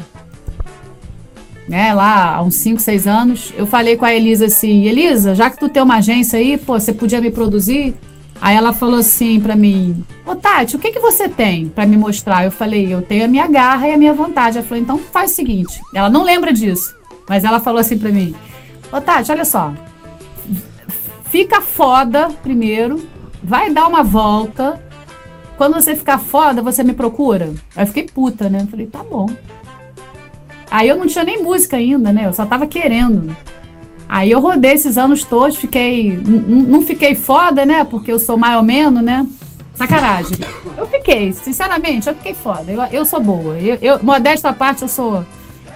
né, 1.67 1.93
lá 1.93 2.35
há 2.35 2.41
uns 2.41 2.55
5, 2.55 2.81
6 2.81 3.07
anos, 3.07 3.53
eu 3.57 3.65
falei 3.65 3.95
com 3.95 4.05
a 4.05 4.13
Elisa 4.13 4.45
assim, 4.47 4.85
Elisa, 4.85 5.33
já 5.33 5.49
que 5.49 5.57
tu 5.57 5.69
tem 5.69 5.81
uma 5.81 5.95
agência 5.95 6.37
aí, 6.37 6.57
pô, 6.57 6.77
você 6.79 6.93
podia 6.93 7.21
me 7.21 7.31
produzir? 7.31 7.95
Aí 8.41 8.55
ela 8.55 8.73
falou 8.73 8.99
assim 8.99 9.39
para 9.39 9.55
mim, 9.55 10.03
ô 10.25 10.35
Tati, 10.35 10.75
o 10.75 10.79
que 10.79 10.91
que 10.91 10.99
você 10.99 11.29
tem 11.29 11.69
para 11.69 11.85
me 11.85 11.95
mostrar? 11.95 12.43
Eu 12.43 12.51
falei, 12.51 12.93
eu 12.93 13.01
tenho 13.01 13.23
a 13.23 13.27
minha 13.27 13.47
garra 13.47 13.87
e 13.87 13.93
a 13.93 13.97
minha 13.97 14.13
vontade. 14.13 14.57
Ela 14.57 14.67
falou, 14.67 14.83
então 14.83 14.97
faz 14.97 15.31
o 15.31 15.35
seguinte. 15.35 15.79
Ela 15.93 16.09
não 16.09 16.23
lembra 16.23 16.51
disso, 16.51 16.93
mas 17.29 17.45
ela 17.45 17.61
falou 17.61 17.79
assim 17.79 17.97
para 17.97 18.11
mim, 18.11 18.35
Ô, 18.91 19.01
Tati, 19.01 19.31
olha 19.31 19.45
só. 19.45 19.73
Fica 21.25 21.61
foda 21.61 22.29
primeiro, 22.41 23.07
vai 23.43 23.69
dar 23.69 23.87
uma 23.87 24.03
volta. 24.03 24.81
Quando 25.57 25.73
você 25.73 25.95
ficar 25.95 26.17
foda, 26.17 26.61
você 26.61 26.83
me 26.83 26.93
procura. 26.93 27.53
Aí 27.75 27.83
eu 27.83 27.87
fiquei 27.87 28.03
puta, 28.03 28.49
né? 28.49 28.67
Falei, 28.69 28.87
tá 28.87 29.03
bom. 29.03 29.27
Aí 30.69 30.87
eu 30.89 30.97
não 30.97 31.07
tinha 31.07 31.23
nem 31.23 31.41
música 31.41 31.77
ainda, 31.77 32.11
né? 32.11 32.25
Eu 32.25 32.33
só 32.33 32.45
tava 32.45 32.67
querendo. 32.67 33.35
Aí 34.07 34.31
eu 34.31 34.39
rodei 34.39 34.73
esses 34.73 34.97
anos 34.97 35.23
todos, 35.23 35.55
fiquei. 35.55 36.17
Não 36.17 36.81
fiquei 36.81 37.15
foda, 37.15 37.65
né? 37.65 37.83
Porque 37.83 38.11
eu 38.11 38.19
sou 38.19 38.37
mais 38.37 38.57
ou 38.57 38.63
menos, 38.63 39.01
né? 39.01 39.25
Sacanagem. 39.73 40.37
Eu 40.77 40.87
fiquei, 40.87 41.33
sinceramente, 41.33 42.07
eu 42.07 42.15
fiquei 42.15 42.33
foda. 42.33 42.71
Eu, 42.71 42.81
eu 42.85 43.05
sou 43.05 43.19
boa. 43.19 43.57
Eu, 43.59 43.77
eu, 43.81 44.03
modesta 44.03 44.53
parte, 44.53 44.83
eu 44.83 44.87
sou. 44.87 45.25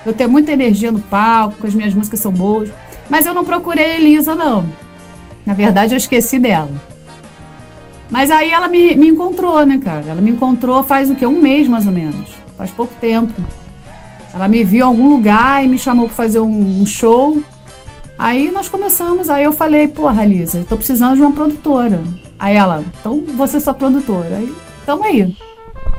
Eu 0.06 0.14
tenho 0.14 0.30
muita 0.30 0.52
energia 0.52 0.92
no 0.92 1.00
palco, 1.00 1.68
as 1.68 1.74
minhas 1.74 1.94
músicas 1.94 2.20
são 2.20 2.32
boas. 2.32 2.70
Mas 3.10 3.26
eu 3.26 3.34
não 3.34 3.44
procurei 3.44 3.86
a 3.86 3.96
Elisa, 3.96 4.36
não. 4.36 4.66
Na 5.46 5.54
verdade, 5.54 5.94
eu 5.94 5.98
esqueci 5.98 6.38
dela. 6.38 6.70
Mas 8.10 8.32
aí 8.32 8.52
ela 8.52 8.68
me, 8.68 8.96
me 8.96 9.08
encontrou, 9.08 9.66
né, 9.66 9.80
cara? 9.84 10.06
Ela 10.08 10.22
me 10.22 10.32
encontrou 10.32 10.84
faz 10.84 11.10
o 11.10 11.16
quê? 11.16 11.26
Um 11.26 11.42
mês, 11.42 11.68
mais 11.68 11.86
ou 11.86 11.92
menos. 11.92 12.30
Faz 12.58 12.72
pouco 12.72 12.94
tempo. 13.00 13.34
Ela 14.34 14.48
me 14.48 14.64
viu 14.64 14.80
em 14.80 14.88
algum 14.88 15.10
lugar 15.10 15.64
e 15.64 15.68
me 15.68 15.78
chamou 15.78 16.06
para 16.06 16.16
fazer 16.16 16.40
um, 16.40 16.82
um, 16.82 16.86
show. 16.86 17.42
Aí 18.18 18.52
nós 18.52 18.68
começamos. 18.68 19.30
Aí 19.30 19.44
eu 19.44 19.52
falei, 19.52 19.88
porra, 19.88 20.26
Lisa, 20.26 20.60
eu 20.60 20.66
tô 20.66 20.78
precisando 20.78 21.16
de 21.16 21.22
uma 21.22 21.32
produtora. 21.32 22.02
Aí 22.38 22.56
ela, 22.56 22.84
então 23.00 23.24
você 23.36 23.58
é 23.58 23.60
sua 23.60 23.74
produtora. 23.74 24.38
Aí, 24.38 24.54
tamo 24.86 25.04
aí. 25.04 25.36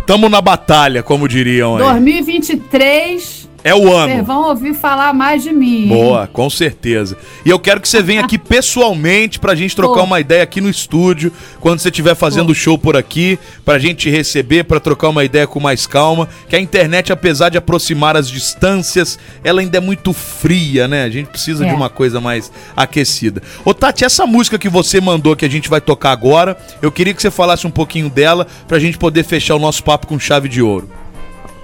Tamo 0.07 0.29
na 0.29 0.41
batalha, 0.41 1.03
como 1.03 1.29
diriam 1.29 1.77
aí. 1.77 1.83
2023 1.83 3.50
é 3.63 3.75
o 3.75 3.93
ano. 3.93 4.13
Vocês 4.13 4.27
vão 4.27 4.49
ouvir 4.49 4.75
falar 4.75 5.13
mais 5.13 5.43
de 5.43 5.53
mim. 5.53 5.89
Boa, 5.89 6.27
com 6.27 6.49
certeza. 6.49 7.17
E 7.45 7.51
eu 7.51 7.59
quero 7.59 7.81
que 7.81 7.89
você 7.89 8.03
venha 8.03 8.23
aqui 8.23 8.39
pessoalmente 8.39 9.39
pra 9.39 9.55
gente 9.55 9.77
trocar 9.77 10.01
Pô. 10.01 10.07
uma 10.07 10.21
ideia 10.21 10.43
aqui 10.43 10.61
no 10.61 10.69
estúdio, 10.69 11.33
quando 11.61 11.79
você 11.79 11.89
estiver 11.89 12.15
fazendo 12.15 12.51
o 12.51 12.55
show 12.55 12.79
por 12.79 12.97
aqui, 12.97 13.39
pra 13.65 13.79
gente 13.79 13.97
te 13.97 14.11
receber, 14.11 14.65
pra 14.65 14.81
trocar 14.81 15.09
uma 15.09 15.25
ideia 15.25 15.47
com 15.47 15.61
mais 15.61 15.87
calma. 15.87 16.29
Que 16.49 16.57
a 16.57 16.61
internet, 16.61 17.13
apesar 17.13 17.49
de 17.49 17.59
aproximar 17.59 18.17
as 18.17 18.29
distâncias, 18.29 19.19
ela 19.45 19.61
ainda 19.61 19.79
é 19.79 19.81
muito 19.81 20.13
fria, 20.13 20.89
né? 20.89 21.05
A 21.05 21.11
gente 21.11 21.27
precisa 21.29 21.65
é. 21.65 21.69
de 21.69 21.75
uma 21.75 21.91
coisa 21.91 22.21
mais 22.21 22.51
aquecida. 22.77 23.43
Ô, 23.65 23.75
Tati, 23.75 24.05
essa 24.05 24.27
música 24.27 24.59
que 24.59 24.69
você 24.69 25.01
mandou 25.01 25.37
que 25.37 25.45
a 25.45 25.51
gente 25.51 25.69
vai 25.69 25.81
tocar 25.81 26.13
agora, 26.13 26.57
eu 26.81 26.91
queria 26.91 27.15
que 27.15 27.23
você 27.23 27.31
falasse 27.31 27.67
um 27.67 27.71
pouquinho 27.71 28.09
dela 28.09 28.47
pra 28.67 28.79
gente 28.79 28.99
poder 28.99 29.25
fechar 29.25 29.55
o 29.55 29.59
nosso 29.59 29.83
papo 29.85 30.07
com 30.07 30.19
chave 30.19 30.49
de 30.49 30.63
ouro. 30.63 31.00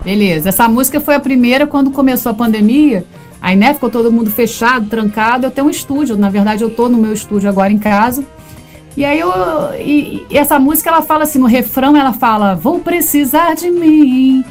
Beleza. 0.06 0.50
Essa 0.50 0.68
música 0.68 1.00
foi 1.00 1.16
a 1.16 1.20
primeira 1.20 1.66
quando 1.66 1.90
começou 1.90 2.30
a 2.30 2.34
pandemia. 2.34 3.04
Aí, 3.40 3.56
né, 3.56 3.74
ficou 3.74 3.90
todo 3.90 4.12
mundo 4.12 4.30
fechado, 4.30 4.86
trancado. 4.86 5.46
Eu 5.46 5.50
tenho 5.50 5.66
um 5.66 5.70
estúdio. 5.70 6.16
Na 6.16 6.30
verdade, 6.30 6.62
eu 6.62 6.70
tô 6.70 6.88
no 6.88 6.96
meu 6.96 7.12
estúdio 7.12 7.48
agora 7.48 7.72
em 7.72 7.78
casa. 7.78 8.24
E 8.96 9.04
aí 9.04 9.18
eu. 9.18 9.32
E, 9.80 10.24
e 10.30 10.38
essa 10.38 10.60
música 10.60 10.90
ela 10.90 11.02
fala 11.02 11.24
assim, 11.24 11.40
no 11.40 11.46
refrão 11.46 11.96
ela 11.96 12.12
fala, 12.12 12.54
vou 12.54 12.78
precisar 12.78 13.54
de 13.56 13.68
mim. 13.68 14.44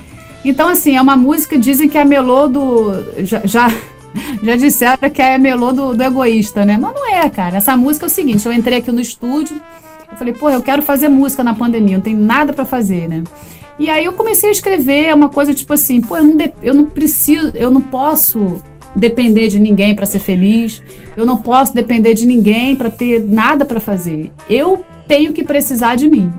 Então, 0.43 0.67
assim, 0.67 0.97
é 0.97 1.01
uma 1.01 1.15
música, 1.15 1.57
dizem 1.57 1.87
que 1.87 1.97
é 1.97 2.03
melô 2.03 2.49
do. 2.49 2.91
Já, 3.19 3.39
já, 3.45 3.71
já 4.43 4.57
disseram 4.57 5.09
que 5.09 5.21
é 5.21 5.37
melô 5.37 5.71
do, 5.71 5.95
do 5.95 6.03
egoísta, 6.03 6.65
né? 6.65 6.77
Mas 6.77 6.93
não 6.93 7.15
é, 7.15 7.29
cara. 7.29 7.55
Essa 7.55 7.77
música 7.77 8.05
é 8.05 8.07
o 8.07 8.11
seguinte: 8.11 8.45
eu 8.45 8.51
entrei 8.51 8.79
aqui 8.79 8.91
no 8.91 8.99
estúdio, 8.99 9.55
eu 10.11 10.17
falei, 10.17 10.33
pô, 10.33 10.49
eu 10.49 10.61
quero 10.61 10.81
fazer 10.81 11.07
música 11.07 11.45
na 11.45 11.53
pandemia, 11.53 11.95
não 11.95 12.03
tem 12.03 12.13
nada 12.13 12.51
para 12.51 12.65
fazer, 12.65 13.07
né? 13.07 13.23
E 13.77 13.89
aí 13.89 14.05
eu 14.05 14.13
comecei 14.13 14.49
a 14.49 14.51
escrever 14.51 15.13
uma 15.13 15.29
coisa 15.29 15.53
tipo 15.53 15.73
assim, 15.73 16.01
pô, 16.01 16.17
eu 16.17 16.23
não, 16.23 16.37
eu 16.61 16.73
não 16.73 16.85
preciso, 16.85 17.51
eu 17.55 17.69
não 17.69 17.81
posso 17.81 18.61
depender 18.95 19.49
de 19.49 19.59
ninguém 19.59 19.93
para 19.93 20.05
ser 20.05 20.19
feliz. 20.19 20.81
Eu 21.15 21.25
não 21.25 21.37
posso 21.37 21.73
depender 21.73 22.13
de 22.13 22.25
ninguém 22.25 22.75
para 22.75 22.89
ter 22.89 23.23
nada 23.23 23.65
para 23.65 23.79
fazer. 23.79 24.31
Eu 24.49 24.83
tenho 25.07 25.33
que 25.33 25.43
precisar 25.43 25.95
de 25.95 26.09
mim. 26.09 26.31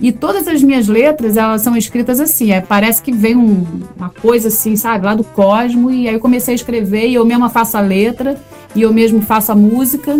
E 0.00 0.10
todas 0.10 0.48
as 0.48 0.62
minhas 0.62 0.88
letras, 0.88 1.36
elas 1.36 1.60
são 1.60 1.76
escritas 1.76 2.20
assim, 2.20 2.52
é, 2.52 2.60
parece 2.60 3.02
que 3.02 3.12
vem 3.12 3.36
um, 3.36 3.66
uma 3.96 4.08
coisa 4.08 4.48
assim, 4.48 4.74
sabe, 4.74 5.04
lá 5.04 5.14
do 5.14 5.22
cosmo, 5.22 5.90
e 5.90 6.08
aí 6.08 6.14
eu 6.14 6.20
comecei 6.20 6.54
a 6.54 6.56
escrever 6.56 7.08
e 7.08 7.14
eu 7.14 7.24
mesma 7.26 7.50
faço 7.50 7.76
a 7.76 7.82
letra, 7.82 8.40
e 8.74 8.80
eu 8.80 8.94
mesmo 8.94 9.20
faço 9.20 9.52
a 9.52 9.54
música. 9.54 10.18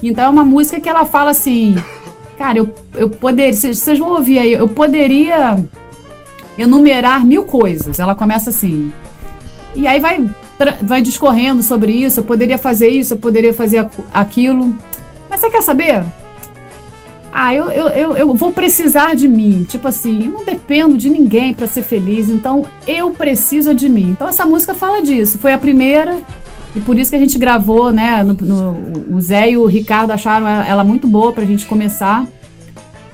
Então 0.00 0.24
é 0.24 0.28
uma 0.28 0.44
música 0.44 0.78
que 0.78 0.88
ela 0.88 1.04
fala 1.04 1.30
assim, 1.30 1.74
cara, 2.38 2.58
eu, 2.58 2.72
eu 2.94 3.10
poderia, 3.10 3.52
vocês 3.52 3.98
vão 3.98 4.10
ouvir 4.12 4.38
aí, 4.38 4.52
eu 4.52 4.68
poderia 4.68 5.58
enumerar 6.58 7.24
mil 7.24 7.44
coisas. 7.44 7.98
Ela 7.98 8.14
começa 8.14 8.50
assim. 8.50 8.92
E 9.74 9.86
aí 9.86 10.00
vai, 10.00 10.28
vai 10.82 11.00
discorrendo 11.00 11.62
sobre 11.62 11.92
isso. 11.92 12.20
Eu 12.20 12.24
poderia 12.24 12.58
fazer 12.58 12.88
isso, 12.88 13.14
eu 13.14 13.18
poderia 13.18 13.54
fazer 13.54 13.86
aquilo. 14.12 14.76
Mas 15.30 15.40
você 15.40 15.50
quer 15.50 15.62
saber? 15.62 16.04
Ah, 17.32 17.54
eu, 17.54 17.70
eu, 17.70 17.88
eu, 17.88 18.16
eu 18.16 18.34
vou 18.34 18.52
precisar 18.52 19.14
de 19.14 19.28
mim. 19.28 19.64
Tipo 19.68 19.88
assim, 19.88 20.24
eu 20.24 20.32
não 20.32 20.44
dependo 20.44 20.96
de 20.96 21.08
ninguém 21.08 21.54
para 21.54 21.66
ser 21.66 21.82
feliz, 21.82 22.28
então 22.28 22.66
eu 22.86 23.10
preciso 23.10 23.74
de 23.74 23.88
mim. 23.88 24.10
Então 24.10 24.26
essa 24.28 24.44
música 24.44 24.74
fala 24.74 25.00
disso. 25.00 25.38
Foi 25.38 25.52
a 25.52 25.58
primeira, 25.58 26.18
e 26.74 26.80
por 26.80 26.98
isso 26.98 27.10
que 27.10 27.16
a 27.16 27.20
gente 27.20 27.38
gravou, 27.38 27.92
né? 27.92 28.22
No, 28.22 28.34
no, 28.34 29.16
o 29.16 29.20
Zé 29.20 29.50
e 29.50 29.56
o 29.56 29.66
Ricardo 29.66 30.10
acharam 30.10 30.46
ela 30.46 30.84
muito 30.84 31.06
boa 31.06 31.32
pra 31.32 31.44
gente 31.44 31.66
começar. 31.66 32.26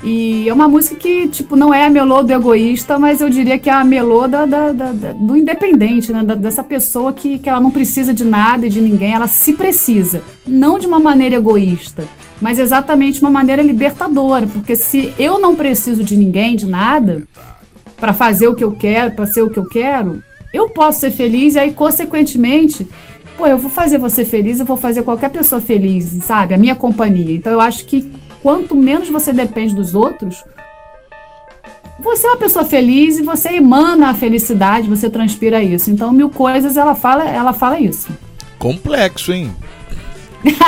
E 0.05 0.47
é 0.47 0.53
uma 0.53 0.69
música 0.69 0.97
que, 0.97 1.27
tipo, 1.29 1.57
não 1.57 1.73
é 1.73 1.87
a 1.87 1.91
melô 1.91 2.23
do 2.23 2.31
egoísta, 2.31 2.99
mas 2.99 3.23
eu 3.23 3.31
diria 3.31 3.59
que 3.59 3.71
é 3.71 3.73
a 3.73 3.83
melô 3.83 4.29
da, 4.29 4.45
da, 4.45 4.71
da, 4.71 4.93
do 4.93 5.35
independente, 5.35 6.13
né? 6.13 6.23
dessa 6.37 6.63
pessoa 6.63 7.11
que, 7.11 7.39
que 7.39 7.49
ela 7.49 7.59
não 7.59 7.71
precisa 7.71 8.13
de 8.13 8.23
nada 8.23 8.67
e 8.67 8.69
de 8.69 8.83
ninguém, 8.83 9.15
ela 9.15 9.27
se 9.27 9.55
precisa. 9.55 10.23
Não 10.47 10.79
de 10.79 10.87
uma 10.87 11.01
maneira 11.01 11.37
egoísta, 11.37 12.05
mas 12.39 12.59
exatamente 12.59 13.23
uma 13.23 13.31
maneira 13.31 13.63
libertadora. 13.63 14.47
Porque 14.47 14.77
se 14.77 15.15
eu 15.19 15.39
não 15.39 15.57
preciso 15.57 16.05
de 16.05 16.19
ninguém, 16.19 16.55
de 16.55 16.67
nada, 16.67 17.23
para 17.97 18.13
fazer 18.13 18.47
o 18.47 18.55
que 18.55 18.63
eu 18.63 18.73
quero, 18.73 19.13
para 19.13 19.25
ser 19.25 19.41
o 19.41 19.49
que 19.49 19.59
eu 19.59 19.67
quero, 19.67 20.23
eu 20.53 20.69
posso 20.69 21.01
ser 21.01 21.13
feliz 21.13 21.55
e 21.55 21.61
aí, 21.61 21.73
consequentemente, 21.73 22.87
pô, 23.39 23.47
eu 23.47 23.57
vou 23.57 23.71
fazer 23.71 23.97
você 23.97 24.23
feliz, 24.23 24.61
eu 24.61 24.67
vou 24.67 24.77
fazer 24.77 25.03
qualquer 25.03 25.31
pessoa 25.31 25.63
feliz, 25.63 26.05
sabe? 26.25 26.53
A 26.53 26.59
minha 26.59 26.75
companhia. 26.75 27.35
Então 27.35 27.55
eu 27.55 27.61
acho 27.61 27.87
que 27.87 28.13
quanto 28.45 28.74
menos 28.74 29.09
você 29.09 29.32
depende 29.32 29.74
dos 29.74 29.95
outros, 29.95 30.45
você 31.99 32.26
é 32.26 32.30
uma 32.30 32.36
pessoa 32.36 32.62
feliz 32.62 33.18
e 33.18 33.22
você 33.22 33.55
emana 33.55 34.11
a 34.11 34.14
felicidade, 34.14 34.86
você 34.86 35.09
transpira 35.09 35.62
isso. 35.62 35.90
Então, 35.90 36.12
mil 36.12 36.28
coisas 36.28 36.76
ela 36.76 36.95
fala, 36.95 37.24
ela 37.24 37.55
fala 37.55 37.80
isso. 37.80 38.09
Complexo, 38.59 39.32
hein? 39.32 39.57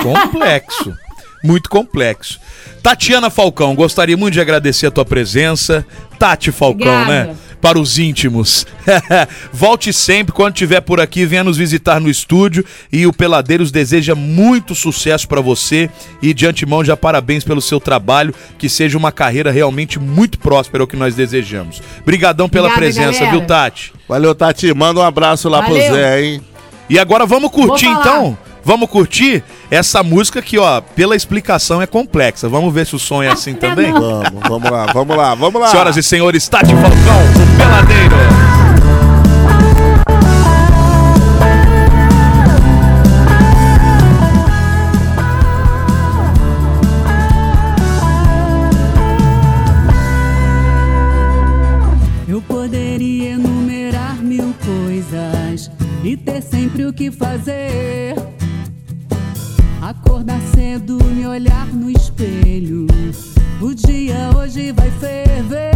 Complexo. 0.03 0.97
Muito 1.45 1.69
complexo. 1.69 2.41
Tatiana 2.83 3.29
Falcão, 3.29 3.75
gostaria 3.75 4.17
muito 4.17 4.33
de 4.35 4.41
agradecer 4.41 4.87
a 4.87 4.91
tua 4.91 5.05
presença. 5.05 5.87
Tati 6.19 6.51
Falcão, 6.51 7.03
Obrigada. 7.03 7.25
né? 7.27 7.37
Para 7.61 7.79
os 7.79 7.99
íntimos. 7.99 8.67
Volte 9.53 9.93
sempre, 9.93 10.33
quando 10.33 10.55
estiver 10.55 10.81
por 10.81 11.01
aqui, 11.01 11.27
venha 11.27 11.45
nos 11.45 11.57
visitar 11.57 12.01
no 12.01 12.09
estúdio. 12.09 12.65
E 12.93 13.07
o 13.07 13.13
Peladeiros 13.13 13.71
deseja 13.71 14.15
muito 14.15 14.75
sucesso 14.75 15.27
para 15.29 15.41
você. 15.41 15.91
E 16.23 16.33
de 16.33 16.47
antemão, 16.47 16.85
já 16.85 16.97
parabéns 16.97 17.45
pelo 17.45 17.61
seu 17.61 17.81
trabalho. 17.81 18.35
Que 18.59 18.69
seja 18.69 18.97
uma 18.97 19.13
carreira 19.13 19.51
realmente 19.51 19.99
muito 19.99 20.39
próspera, 20.39 20.83
é 20.83 20.85
o 20.85 20.87
que 20.87 20.97
nós 20.97 21.15
desejamos. 21.15 21.83
Obrigadão 22.01 22.49
pela 22.49 22.69
Obrigada, 22.69 22.95
presença, 22.95 23.21
galera. 23.21 23.39
viu, 23.39 23.47
Tati? 23.47 23.93
Valeu, 24.09 24.35
Tati. 24.35 24.73
Manda 24.75 25.01
um 25.01 25.05
abraço 25.05 25.49
lá 25.49 25.61
Valeu. 25.61 25.85
pro 25.85 25.95
Zé, 25.95 26.23
hein? 26.23 26.41
E 26.89 26.99
agora 26.99 27.27
vamos 27.27 27.51
curtir, 27.51 27.87
então? 27.87 28.39
Vamos 28.67 28.91
curtir? 28.91 29.45
essa 29.71 30.03
música 30.03 30.43
que, 30.43 30.59
ó, 30.59 30.81
pela 30.81 31.15
explicação 31.15 31.81
é 31.81 31.87
complexa. 31.87 32.49
Vamos 32.49 32.75
ver 32.75 32.85
se 32.85 32.97
o 32.97 32.99
som 32.99 33.23
é 33.23 33.29
assim 33.29 33.55
também? 33.55 33.93
Vamos, 33.93 34.29
vamos 34.49 34.71
lá, 34.71 34.87
vamos 34.93 35.17
lá, 35.17 35.35
vamos 35.37 35.61
lá. 35.61 35.69
Senhoras 35.69 35.97
e 35.97 36.03
senhores, 36.03 36.49
Tati 36.49 36.73
Falcão, 36.75 37.21
o 37.45 37.57
Peladeiro. 37.57 38.17
e 56.07 56.17
ter 56.17 56.41
sempre 56.41 56.87
o 56.87 56.93
que 56.93 57.11
fazer. 57.11 57.66
Cedo, 60.87 61.03
me 61.05 61.27
olhar 61.27 61.67
no 61.75 61.91
espelho. 61.91 62.87
O 63.61 63.75
dia 63.75 64.31
hoje 64.37 64.71
vai 64.71 64.89
ferver. 64.93 65.76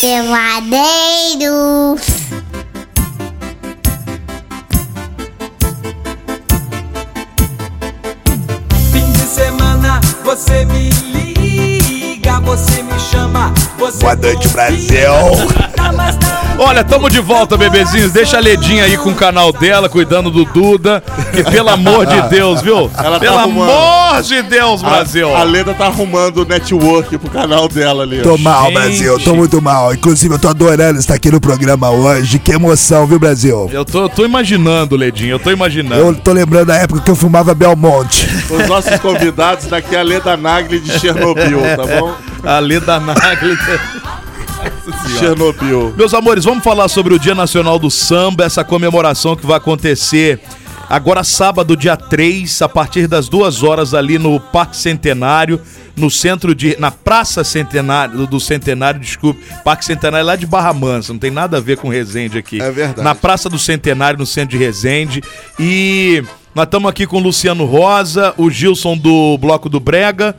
Peladeiros. 0.00 2.00
Fim 8.92 9.10
de 9.10 9.18
semana, 9.18 10.00
você 10.22 10.64
me 10.66 10.90
liga, 10.90 12.38
você 12.38 12.80
me 12.84 12.96
chama. 13.00 13.52
Você 13.76 13.98
Boa 13.98 14.14
noite, 14.14 14.46
Brasil. 14.50 15.67
Olha, 16.58 16.82
tamo 16.82 17.08
de 17.08 17.20
volta, 17.20 17.56
bebezinhos. 17.56 18.10
Deixa 18.10 18.36
a 18.36 18.40
Ledinha 18.40 18.82
aí 18.82 18.96
com 18.96 19.10
o 19.10 19.14
canal 19.14 19.52
dela, 19.52 19.88
cuidando 19.88 20.28
do 20.28 20.44
Duda. 20.44 21.02
Que 21.32 21.44
pelo 21.44 21.68
amor 21.68 22.04
de 22.04 22.20
Deus, 22.22 22.60
viu? 22.60 22.90
Ela 22.98 23.12
tá 23.12 23.20
pelo 23.20 23.36
tá 23.36 23.42
amor 23.44 24.22
de 24.22 24.42
Deus, 24.42 24.82
Brasil. 24.82 25.34
A, 25.36 25.40
a, 25.40 25.42
Leda 25.44 25.72
tá 25.72 25.86
arrumando 25.86 26.38
o 26.38 26.44
network 26.44 27.16
pro 27.16 27.30
canal 27.30 27.68
dela 27.68 28.02
ali. 28.02 28.22
Tô 28.22 28.36
mal, 28.36 28.64
Gente. 28.64 28.74
Brasil. 28.74 29.18
Tô 29.20 29.36
muito 29.36 29.62
mal. 29.62 29.94
Inclusive, 29.94 30.34
eu 30.34 30.38
tô 30.38 30.48
adorando 30.48 30.98
estar 30.98 31.14
aqui 31.14 31.30
no 31.30 31.40
programa 31.40 31.90
hoje. 31.90 32.40
Que 32.40 32.52
emoção, 32.52 33.06
viu, 33.06 33.20
Brasil? 33.20 33.70
Eu 33.72 33.84
tô, 33.84 34.08
tô 34.08 34.24
imaginando, 34.24 34.96
Ledinha. 34.96 35.30
Eu 35.30 35.38
tô 35.38 35.52
imaginando. 35.52 36.00
Eu 36.00 36.14
tô 36.16 36.32
lembrando 36.32 36.66
da 36.66 36.76
época 36.76 37.00
que 37.02 37.10
eu 37.10 37.16
fumava 37.16 37.54
Belmonte. 37.54 38.28
Os 38.50 38.66
nossos 38.66 38.98
convidados 38.98 39.66
daqui 39.66 39.94
é 39.94 40.00
a 40.00 40.02
Leda 40.02 40.36
Nagli 40.36 40.80
de 40.80 40.98
Chernobyl, 40.98 41.60
tá 41.76 42.00
bom? 42.00 42.14
A 42.44 42.58
Leda 42.60 43.00
Nagli. 43.00 43.56
Chernobyl. 45.18 45.94
Meus 45.96 46.14
amores, 46.14 46.44
vamos 46.44 46.64
falar 46.64 46.88
sobre 46.88 47.14
o 47.14 47.18
Dia 47.18 47.34
Nacional 47.34 47.78
do 47.78 47.90
Samba, 47.90 48.44
essa 48.44 48.64
comemoração 48.64 49.36
que 49.36 49.46
vai 49.46 49.56
acontecer 49.56 50.40
agora 50.88 51.22
sábado, 51.22 51.76
dia 51.76 51.96
3, 51.96 52.62
a 52.62 52.68
partir 52.68 53.06
das 53.06 53.28
duas 53.28 53.62
horas 53.62 53.92
ali 53.92 54.18
no 54.18 54.40
Parque 54.40 54.76
Centenário, 54.76 55.60
no 55.96 56.10
centro 56.10 56.54
de. 56.54 56.76
na 56.78 56.90
Praça 56.90 57.44
Centenário, 57.44 58.26
do 58.26 58.40
Centenário, 58.40 59.00
desculpe. 59.00 59.40
Parque 59.64 59.84
Centenário 59.84 60.26
lá 60.26 60.36
de 60.36 60.46
Barra 60.46 60.72
Mansa, 60.72 61.12
não 61.12 61.20
tem 61.20 61.30
nada 61.30 61.58
a 61.58 61.60
ver 61.60 61.76
com 61.76 61.88
Resende 61.88 62.38
aqui. 62.38 62.60
É 62.60 62.70
verdade. 62.70 63.02
Na 63.02 63.14
Praça 63.14 63.48
do 63.48 63.58
Centenário, 63.58 64.18
no 64.18 64.26
centro 64.26 64.56
de 64.56 64.64
Resende. 64.64 65.22
E 65.58 66.22
nós 66.54 66.64
estamos 66.64 66.88
aqui 66.88 67.06
com 67.06 67.18
o 67.18 67.20
Luciano 67.20 67.64
Rosa, 67.64 68.32
o 68.36 68.50
Gilson 68.50 68.96
do 68.96 69.36
Bloco 69.38 69.68
do 69.68 69.80
Brega 69.80 70.34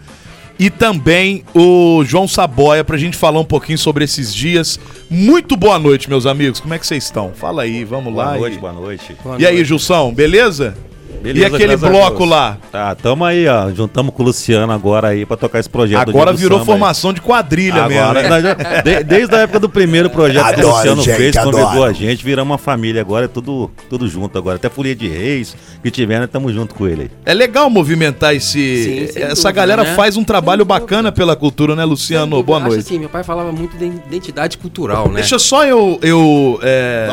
e 0.59 0.69
também 0.69 1.43
o 1.55 2.03
João 2.03 2.27
Saboia 2.27 2.83
pra 2.83 2.97
gente 2.97 3.15
falar 3.15 3.39
um 3.39 3.45
pouquinho 3.45 3.77
sobre 3.77 4.03
esses 4.03 4.35
dias. 4.35 4.77
Muito 5.09 5.55
boa 5.55 5.79
noite, 5.79 6.09
meus 6.09 6.25
amigos. 6.25 6.59
Como 6.59 6.73
é 6.73 6.77
que 6.77 6.85
vocês 6.85 7.05
estão? 7.05 7.31
Fala 7.33 7.63
aí, 7.63 7.85
vamos 7.85 8.11
boa 8.13 8.25
lá. 8.25 8.31
Boa 8.31 8.39
noite, 8.41 8.57
e... 8.57 8.59
boa 8.59 8.73
noite. 8.73 9.15
e 9.39 9.45
aí, 9.45 9.63
Gilson, 9.63 10.13
beleza? 10.13 10.75
Beleza, 11.21 11.49
e 11.49 11.55
aquele 11.55 11.77
bloco 11.77 12.25
lá? 12.25 12.57
Tá, 12.71 12.95
tamo 12.95 13.25
aí, 13.25 13.47
ó. 13.47 13.69
Juntamos 13.71 14.13
com 14.13 14.23
o 14.23 14.25
Luciano 14.27 14.71
agora 14.71 15.09
aí 15.09 15.25
pra 15.25 15.35
tocar 15.35 15.59
esse 15.59 15.69
projeto. 15.69 16.09
Agora 16.09 16.33
virou 16.33 16.63
formação 16.63 17.09
aí. 17.09 17.15
de 17.15 17.21
quadrilha 17.21 17.83
agora, 17.83 18.21
mesmo. 18.21 18.47
Né? 18.47 18.81
De, 18.83 19.03
desde 19.03 19.35
a 19.35 19.39
época 19.39 19.59
do 19.59 19.69
primeiro 19.69 20.09
projeto 20.09 20.45
adoro, 20.45 20.61
que 20.61 20.65
o 20.65 20.75
Luciano 20.75 21.03
gente, 21.03 21.17
fez, 21.17 21.37
adoro. 21.37 21.57
convidou 21.57 21.83
a 21.83 21.91
gente, 21.91 22.23
viramos 22.23 22.51
uma 22.51 22.57
família 22.57 23.01
agora, 23.01 23.25
é 23.25 23.27
tudo, 23.27 23.69
tudo 23.89 24.07
junto 24.07 24.37
agora. 24.37 24.55
Até 24.55 24.69
Folia 24.69 24.95
de 24.95 25.07
Reis, 25.07 25.55
que 25.83 25.91
tiver, 25.91 26.19
nós 26.19 26.29
tamo 26.29 26.51
junto 26.51 26.73
com 26.73 26.87
ele 26.87 27.03
aí. 27.03 27.11
É 27.25 27.33
legal 27.33 27.69
movimentar 27.69 28.33
esse. 28.33 29.09
Sim, 29.13 29.21
essa 29.21 29.29
dúvida, 29.29 29.51
galera 29.51 29.83
né? 29.83 29.95
faz 29.95 30.15
um 30.15 30.23
trabalho 30.23 30.63
bacana 30.63 31.11
pela 31.11 31.35
cultura, 31.35 31.75
né, 31.75 31.83
Luciano? 31.83 32.41
Boa 32.41 32.59
noite. 32.59 32.79
Assim, 32.79 32.99
meu 32.99 33.09
pai 33.09 33.23
falava 33.23 33.51
muito 33.51 33.77
de 33.77 33.85
identidade 33.85 34.57
cultural, 34.57 35.09
né? 35.09 35.15
Deixa 35.15 35.37
só 35.37 35.65
eu, 35.65 35.99
eu 36.01 36.59
é, 36.63 37.09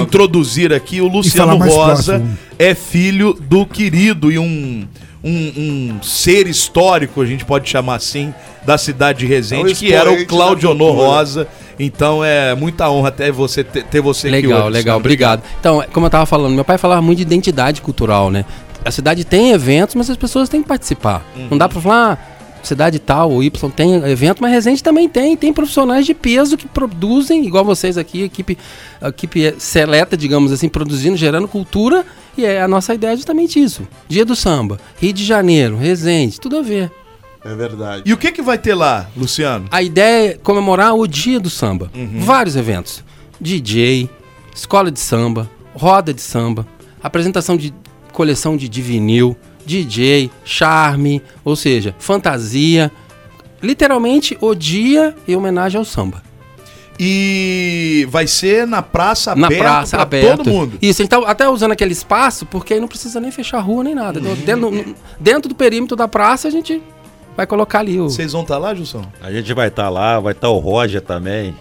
introduzir 0.00 0.72
aqui 0.72 1.00
o 1.00 1.08
Luciano 1.08 1.56
Rosa. 1.56 2.18
Próximo 2.18 2.51
é 2.62 2.76
filho 2.76 3.34
do 3.34 3.66
querido 3.66 4.30
e 4.30 4.38
um, 4.38 4.86
um, 5.24 5.30
um, 5.30 6.02
ser 6.02 6.46
histórico, 6.46 7.20
a 7.20 7.26
gente 7.26 7.44
pode 7.44 7.68
chamar 7.68 7.96
assim, 7.96 8.32
da 8.64 8.78
cidade 8.78 9.20
de 9.20 9.26
Resende, 9.26 9.72
é 9.72 9.74
que 9.74 9.92
era 9.92 10.12
o 10.12 10.24
Claudio 10.26 10.70
Honor 10.70 10.94
Rosa. 10.94 11.48
Então 11.78 12.24
é 12.24 12.54
muita 12.54 12.88
honra 12.88 13.10
ter 13.10 13.32
você, 13.32 13.64
ter, 13.64 13.82
ter 13.84 14.00
você 14.00 14.30
legal, 14.30 14.52
aqui 14.52 14.66
hoje. 14.66 14.72
Legal, 14.74 14.96
obrigado. 14.98 15.42
Então, 15.58 15.82
como 15.92 16.06
eu 16.06 16.08
estava 16.08 16.24
falando, 16.24 16.54
meu 16.54 16.64
pai 16.64 16.78
falava 16.78 17.02
muito 17.02 17.18
de 17.18 17.22
identidade 17.22 17.80
cultural, 17.80 18.30
né? 18.30 18.44
A 18.84 18.90
cidade 18.90 19.24
tem 19.24 19.50
eventos, 19.50 19.96
mas 19.96 20.08
as 20.08 20.16
pessoas 20.16 20.48
têm 20.48 20.62
que 20.62 20.68
participar. 20.68 21.26
Uhum. 21.34 21.48
Não 21.52 21.58
dá 21.58 21.68
para 21.68 21.80
falar, 21.80 22.12
ah, 22.12 22.31
cidade 22.62 22.98
tal 22.98 23.30
ou 23.30 23.42
Y 23.42 23.70
tem 23.70 23.94
evento, 24.10 24.40
mas 24.40 24.52
Resende 24.52 24.82
também 24.82 25.08
tem. 25.08 25.36
Tem 25.36 25.52
profissionais 25.52 26.06
de 26.06 26.14
peso 26.14 26.56
que 26.56 26.66
produzem, 26.66 27.44
igual 27.44 27.64
vocês 27.64 27.98
aqui, 27.98 28.22
equipe, 28.22 28.56
equipe 29.02 29.54
seleta, 29.58 30.16
digamos 30.16 30.52
assim, 30.52 30.68
produzindo, 30.68 31.16
gerando 31.16 31.48
cultura 31.48 32.04
e 32.36 32.44
é 32.44 32.62
a 32.62 32.68
nossa 32.68 32.94
ideia 32.94 33.12
é 33.12 33.16
justamente 33.16 33.62
isso. 33.62 33.86
Dia 34.08 34.24
do 34.24 34.34
samba, 34.34 34.78
Rio 34.98 35.12
de 35.12 35.24
Janeiro, 35.24 35.76
Resende, 35.76 36.40
tudo 36.40 36.58
a 36.58 36.62
ver. 36.62 36.90
É 37.44 37.54
verdade. 37.54 38.02
E 38.06 38.12
o 38.12 38.16
que, 38.16 38.30
que 38.30 38.40
vai 38.40 38.56
ter 38.56 38.74
lá, 38.74 39.08
Luciano? 39.16 39.66
A 39.70 39.82
ideia 39.82 40.30
é 40.30 40.34
comemorar 40.34 40.94
o 40.94 41.06
dia 41.06 41.40
do 41.40 41.50
samba. 41.50 41.90
Uhum. 41.94 42.20
Vários 42.20 42.54
eventos. 42.54 43.02
DJ, 43.40 44.08
escola 44.54 44.90
de 44.90 45.00
samba, 45.00 45.50
roda 45.74 46.14
de 46.14 46.20
samba, 46.20 46.66
apresentação 47.02 47.56
de 47.56 47.74
coleção 48.12 48.56
de, 48.56 48.68
de 48.68 48.80
vinil, 48.80 49.36
DJ, 49.64 50.30
charme, 50.44 51.22
ou 51.44 51.56
seja, 51.56 51.94
fantasia. 51.98 52.90
Literalmente 53.62 54.36
o 54.40 54.54
dia 54.54 55.14
em 55.26 55.36
homenagem 55.36 55.78
ao 55.78 55.84
samba. 55.84 56.22
E 56.98 58.06
vai 58.10 58.26
ser 58.26 58.66
na 58.66 58.82
praça 58.82 59.34
na 59.34 59.46
aberta 59.46 59.64
praça 59.64 59.96
aberta. 59.96 60.36
todo 60.36 60.50
mundo. 60.50 60.78
Isso, 60.80 61.02
então 61.02 61.24
até 61.26 61.48
usando 61.48 61.72
aquele 61.72 61.92
espaço, 61.92 62.44
porque 62.46 62.74
aí 62.74 62.80
não 62.80 62.88
precisa 62.88 63.18
nem 63.20 63.30
fechar 63.30 63.58
a 63.58 63.60
rua 63.60 63.82
nem 63.82 63.94
nada. 63.94 64.20
Uhum. 64.20 64.34
Dentro, 64.34 64.94
dentro, 65.18 65.48
do 65.48 65.54
perímetro 65.54 65.96
da 65.96 66.06
praça 66.06 66.48
a 66.48 66.50
gente 66.50 66.82
vai 67.36 67.46
colocar 67.46 67.80
ali 67.80 67.98
o. 68.00 68.04
Vocês 68.04 68.32
vão 68.32 68.42
estar 68.42 68.54
tá 68.54 68.60
lá, 68.60 68.74
Gilson? 68.74 69.04
A 69.20 69.32
gente 69.32 69.52
vai 69.54 69.68
estar 69.68 69.84
tá 69.84 69.88
lá, 69.88 70.20
vai 70.20 70.32
estar 70.32 70.48
tá 70.48 70.52
o 70.52 70.58
Roger 70.58 71.00
também. 71.00 71.54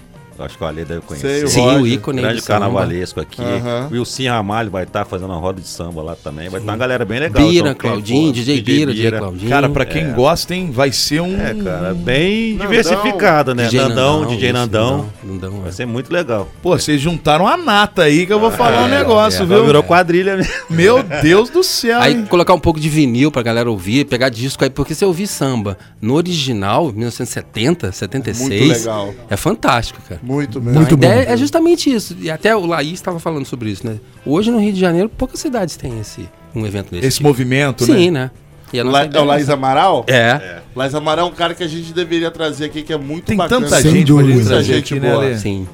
Acho 0.44 0.58
que 0.58 0.64
o 0.64 0.68
Ale 0.68 0.86
deve 0.86 1.02
conhecer. 1.02 1.28
Sei, 1.28 1.44
o 1.44 1.48
Sim, 1.48 1.62
Roger, 1.62 1.82
o 1.82 1.88
ícone 1.88 2.22
Grande 2.22 2.42
carnavalesco 2.42 3.20
aqui. 3.20 3.42
Uhum. 3.42 3.88
O 3.88 3.92
Wilson 4.00 4.30
Ramalho 4.30 4.72
vai 4.72 4.84
estar 4.84 5.06
fazendo 5.06 5.30
uma 5.30 5.39
roda 5.39 5.62
de 5.62 5.68
samba 5.68 6.02
lá 6.02 6.16
também. 6.16 6.50
Vai 6.50 6.60
estar 6.60 6.72
uma 6.72 6.78
galera 6.78 7.06
bem 7.06 7.20
legal. 7.20 7.48
Bira, 7.48 7.70
então, 7.70 7.76
Claudinho, 7.76 8.32
DJ, 8.32 8.62
DJ 8.62 8.76
Bira, 8.76 8.94
DJ 8.94 9.12
Claudinho. 9.12 9.50
Cara, 9.50 9.70
pra 9.70 9.86
quem 9.86 10.04
é. 10.04 10.12
gosta, 10.12 10.56
hein, 10.56 10.70
vai 10.72 10.92
ser 10.92 11.22
um... 11.22 11.39
É, 11.39 11.54
cara, 11.54 11.94
bem 11.94 12.54
Nandão. 12.54 12.68
diversificado, 12.68 13.56
né? 13.56 13.64
DJ 13.66 13.82
Nandão, 13.82 14.20
Nandão 14.20 14.36
DJ 14.36 14.54
Nandão. 14.54 15.10
Nandão. 15.24 15.52
Vai 15.62 15.70
é. 15.70 15.72
ser 15.72 15.86
muito 15.86 16.12
legal. 16.12 16.48
Pô, 16.62 16.78
vocês 16.78 17.00
juntaram 17.00 17.48
a 17.48 17.58
nata 17.58 18.04
aí 18.04 18.26
que 18.26 18.34
eu 18.34 18.39
vou 18.39 18.50
ah, 18.50 18.52
falar 18.52 18.84
um 18.84 18.88
é, 18.88 19.00
negócio, 19.00 19.44
é, 19.44 19.46
viu? 19.46 19.66
Virou 19.66 19.84
quadrilha 19.84 20.38
mesmo. 20.38 20.54
Meu 20.70 21.04
Deus 21.04 21.50
do 21.50 21.64
céu. 21.64 22.00
Aí 22.00 22.14
hein? 22.14 22.26
colocar 22.30 22.54
um 22.54 22.60
pouco 22.60 22.80
de 22.80 22.89
vinil 22.89 23.32
pra 23.32 23.42
galera 23.42 23.70
ouvir, 23.70 24.06
pegar 24.06 24.30
disco 24.30 24.64
aí, 24.64 24.70
porque 24.70 24.96
se 24.96 25.04
eu 25.04 25.10
ouvir 25.10 25.28
samba 25.28 25.78
no 26.02 26.16
original, 26.16 26.92
1970, 26.92 27.92
76... 27.92 28.50
Muito 28.50 28.80
legal. 28.80 29.14
É 29.30 29.38
fantástico, 29.38 30.02
cara. 30.08 30.20
Muito 30.24 30.30
mesmo. 30.38 30.79
Muito 30.79 30.97
bom. 30.97 31.07
É, 31.07 31.34
é, 31.34 31.38
justamente 31.38 31.93
isso. 31.93 32.15
E 32.19 32.29
até 32.29 32.55
o 32.55 32.65
Laís 32.65 32.93
estava 32.93 33.19
falando 33.19 33.45
sobre 33.45 33.69
isso, 33.69 33.86
né? 33.86 33.99
Hoje 34.25 34.51
no 34.51 34.59
Rio 34.59 34.73
de 34.73 34.79
Janeiro, 34.79 35.09
poucas 35.09 35.39
cidades 35.39 35.75
têm 35.75 35.99
esse, 35.99 36.27
um 36.55 36.65
evento 36.65 36.91
desse. 36.91 37.07
Esse 37.07 37.17
tipo. 37.17 37.27
movimento, 37.27 37.86
Sim, 37.86 37.91
né? 37.91 37.99
Sim, 37.99 38.11
né? 38.11 38.32
E 38.73 38.79
a 38.79 38.84
La, 38.84 39.03
é 39.03 39.19
o 39.19 39.25
Laís 39.25 39.49
Amaral? 39.49 40.05
É. 40.07 40.13
é. 40.15 40.61
Laís 40.75 40.95
Amaral 40.95 41.27
é 41.27 41.29
um 41.29 41.34
cara 41.34 41.53
que 41.53 41.63
a 41.63 41.67
gente 41.67 41.91
deveria 41.91 42.32
trazer 42.32 42.65
aqui, 42.65 42.84
que 42.84 42.93
é 42.93 42.97
muito 42.97 43.25
Tem 43.25 43.36
bacana. 43.36 43.67
Tanta 43.67 43.82
gente, 43.82 44.11
muita 44.13 44.63
gente 44.63 44.93
aqui, 44.93 44.99
boa. 44.99 45.29
Né, 45.29 45.38
Sim. 45.38 45.67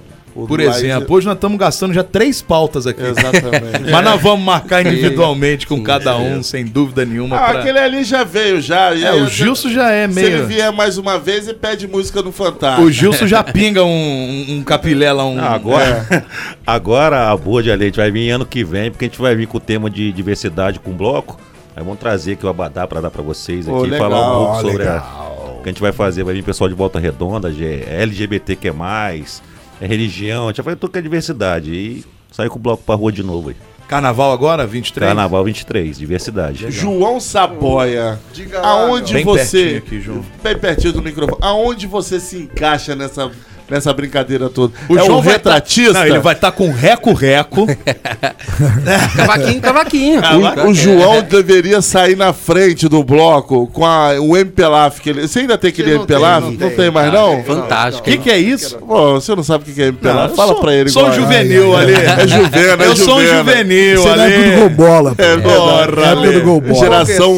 Por 0.45 0.59
exemplo, 0.59 1.15
hoje 1.15 1.25
nós 1.25 1.35
estamos 1.35 1.57
gastando 1.57 1.93
já 1.93 2.03
três 2.03 2.41
pautas 2.41 2.85
aqui. 2.85 3.01
Exatamente. 3.01 3.79
Mas 3.89 4.03
nós 4.03 4.21
vamos 4.21 4.45
marcar 4.45 4.85
individualmente 4.85 5.65
com 5.65 5.77
Sim, 5.77 5.83
cada 5.83 6.15
um, 6.17 6.39
é. 6.39 6.43
sem 6.43 6.65
dúvida 6.65 7.05
nenhuma. 7.05 7.37
Ah, 7.37 7.49
pra... 7.49 7.59
aquele 7.59 7.79
ali 7.79 8.03
já 8.03 8.23
veio, 8.23 8.61
já. 8.61 8.95
É, 8.95 9.13
o 9.13 9.27
Gilson 9.27 9.69
já 9.69 9.89
é 9.89 10.05
meio. 10.05 10.27
Se 10.27 10.33
ele 10.33 10.43
vier 10.43 10.71
mais 10.71 10.97
uma 10.97 11.17
vez, 11.17 11.47
e 11.47 11.53
pede 11.53 11.87
música 11.87 12.21
no 12.21 12.31
Fantástico. 12.31 12.83
O 12.87 12.91
Gilson 12.91 13.25
já 13.25 13.43
pinga 13.43 13.83
um, 13.83 14.45
um 14.49 14.63
capilé 14.63 15.11
lá. 15.11 15.25
Um... 15.25 15.39
Ah, 15.39 15.53
agora, 15.53 16.05
é. 16.11 16.23
agora 16.65 17.31
a 17.31 17.37
boa 17.37 17.63
de 17.63 17.73
leite 17.75 17.95
vai 17.95 18.11
vir 18.11 18.29
ano 18.29 18.45
que 18.45 18.63
vem, 18.63 18.91
porque 18.91 19.05
a 19.05 19.07
gente 19.07 19.19
vai 19.19 19.35
vir 19.35 19.47
com 19.47 19.57
o 19.57 19.61
tema 19.61 19.89
de 19.89 20.11
diversidade 20.11 20.79
com 20.79 20.91
bloco. 20.91 21.39
Aí 21.75 21.83
vamos 21.83 21.99
trazer 21.99 22.33
aqui 22.33 22.45
o 22.45 22.49
Abadá 22.49 22.87
para 22.87 23.01
dar 23.01 23.11
para 23.11 23.21
vocês 23.21 23.67
aqui, 23.67 23.77
oh, 23.77 23.83
legal, 23.83 23.99
falar 23.99 24.31
um 24.31 24.45
pouco 24.45 24.61
sobre 24.61 24.77
legal. 24.79 24.97
a, 24.97 25.51
o 25.59 25.61
que 25.61 25.69
a 25.69 25.71
gente 25.71 25.81
vai 25.81 25.91
fazer. 25.91 26.23
Vai 26.23 26.33
vir 26.33 26.43
pessoal 26.43 26.67
de 26.67 26.75
Volta 26.75 26.99
Redonda, 26.99 27.49
LGBTQ+, 27.49 28.69
é 28.69 28.71
religião, 29.85 30.45
a 30.45 30.47
gente 30.47 30.61
vai 30.61 30.75
que 30.75 30.97
é 30.97 31.01
diversidade. 31.01 31.71
E 31.71 32.05
sair 32.31 32.49
com 32.49 32.57
o 32.57 32.61
bloco 32.61 32.83
pra 32.83 32.95
rua 32.95 33.11
de 33.11 33.23
novo 33.23 33.49
aí. 33.49 33.55
Carnaval 33.87 34.33
agora, 34.33 34.67
23? 34.67 35.07
Carnaval 35.07 35.43
23, 35.45 35.97
diversidade. 35.97 36.65
Legal. 36.65 36.71
João 36.71 37.19
Saboia, 37.19 38.19
Diga 38.33 38.59
aonde 38.59 39.13
bem 39.13 39.23
você. 39.23 39.81
Aqui, 39.85 40.01
João. 40.01 40.25
Bem 40.43 40.57
pertinho 40.57 40.93
do 40.93 41.01
microfone. 41.01 41.39
Aonde 41.41 41.87
você 41.87 42.19
se 42.19 42.37
encaixa 42.37 42.95
nessa 42.95 43.31
nessa 43.69 43.93
brincadeira 43.93 44.49
toda. 44.49 44.73
O 44.87 44.97
é 44.97 45.05
João 45.05 45.19
um 45.19 45.23
tá- 45.23 45.31
retratista. 45.31 45.93
Tá... 45.93 45.99
Não, 45.99 46.07
ele 46.07 46.19
vai 46.19 46.33
estar 46.33 46.51
tá 46.51 46.57
com 46.57 46.71
reco-reco. 46.71 47.67
cavaquinho, 49.15 49.61
cavaquinho. 49.61 50.21
O, 50.65 50.69
o, 50.69 50.73
João 50.73 51.21
deveria 51.21 51.81
sair 51.81 52.15
na 52.15 52.33
frente 52.33 52.87
do 52.87 53.03
bloco 53.03 53.67
com 53.67 53.85
a, 53.85 54.19
o 54.19 54.35
MPLAF. 54.37 55.01
Que 55.01 55.09
ele, 55.09 55.27
você 55.27 55.39
ainda 55.39 55.57
tem 55.57 55.69
aquele 55.69 55.95
MPLAF? 55.95 56.45
Não, 56.45 56.51
não, 56.51 56.69
tem 56.75 56.91
mais, 56.91 57.11
não? 57.11 57.43
Fantástico. 57.43 58.07
O 58.07 58.11
que, 58.11 58.17
que 58.17 58.29
é 58.29 58.37
isso? 58.37 58.77
Pô, 58.77 59.13
você 59.13 59.35
não 59.35 59.43
sabe 59.43 59.69
o 59.69 59.73
que 59.73 59.81
é 59.81 59.87
MPLAF? 59.87 60.35
Fala 60.35 60.53
sou, 60.53 60.61
pra 60.61 60.73
ele. 60.73 60.89
Sou 60.89 61.07
um 61.07 61.13
juvenil 61.13 61.75
ali. 61.75 61.93
É 61.93 62.27
juvena, 62.27 62.83
é 62.83 62.87
Eu 62.87 62.95
sou 62.95 63.17
um 63.17 63.25
juvenil 63.25 64.01
você 64.01 64.09
ali. 64.09 64.33
Você 64.33 64.37
é 64.37 64.51
do 64.51 64.59
Golbola. 64.59 65.15
É, 65.17 65.37
porra, 65.37 66.27
é 66.27 66.31
do 66.31 66.41
Golbola. 66.41 66.79
Geração 66.79 67.37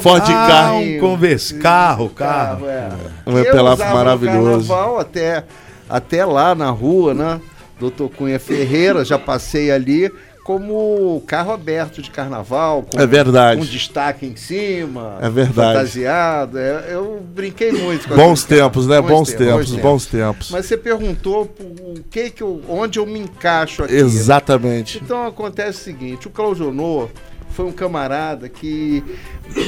Ford 0.00 0.24
Car. 0.24 0.74
Um 0.74 0.98
converse, 0.98 1.54
carro, 1.54 2.08
carro. 2.10 2.68
É. 2.68 3.13
Um 3.26 3.38
MPLAF 3.38 3.78
maravilhoso. 3.78 4.72
até 4.98 5.44
até 5.88 6.24
lá 6.24 6.54
na 6.54 6.70
rua, 6.70 7.14
né? 7.14 7.40
Doutor 7.78 8.08
Cunha 8.10 8.38
Ferreira, 8.38 9.04
já 9.04 9.18
passei 9.18 9.70
ali 9.70 10.10
como 10.44 11.22
carro 11.26 11.52
aberto 11.52 12.02
de 12.02 12.10
carnaval, 12.10 12.82
com, 12.82 13.00
é 13.00 13.06
verdade. 13.06 13.58
com 13.58 13.66
destaque 13.66 14.26
em 14.26 14.36
cima, 14.36 15.16
é 15.20 15.30
verdade. 15.30 15.78
fantasiado. 15.78 16.58
É, 16.58 16.88
eu 16.90 17.24
brinquei 17.34 17.72
muito 17.72 18.06
com 18.06 18.14
Bons 18.14 18.44
tempos, 18.44 18.86
né? 18.86 19.00
Bons, 19.00 19.08
bons 19.08 19.28
tempos, 19.32 19.46
tempos, 19.70 19.82
bons, 19.82 20.06
tempos. 20.06 20.50
Mas 20.50 20.66
você 20.66 20.76
perguntou 20.76 21.50
o 21.58 21.94
que 22.10 22.28
que 22.28 22.42
eu, 22.42 22.60
onde 22.68 22.98
eu 22.98 23.06
me 23.06 23.20
encaixo 23.20 23.84
aqui. 23.84 23.94
Exatamente. 23.94 25.00
Então 25.02 25.26
acontece 25.26 25.80
o 25.80 25.84
seguinte, 25.84 26.26
o 26.26 26.30
Claudionor 26.30 27.08
foi 27.50 27.64
um 27.64 27.72
camarada 27.72 28.48
que, 28.48 29.02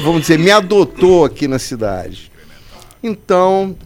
vamos 0.05 0.23
dizer, 0.23 0.39
me 0.39 0.51
adotou 0.51 1.25
aqui 1.25 1.49
na 1.49 1.59
cidade. 1.59 2.31
Então, 3.07 3.77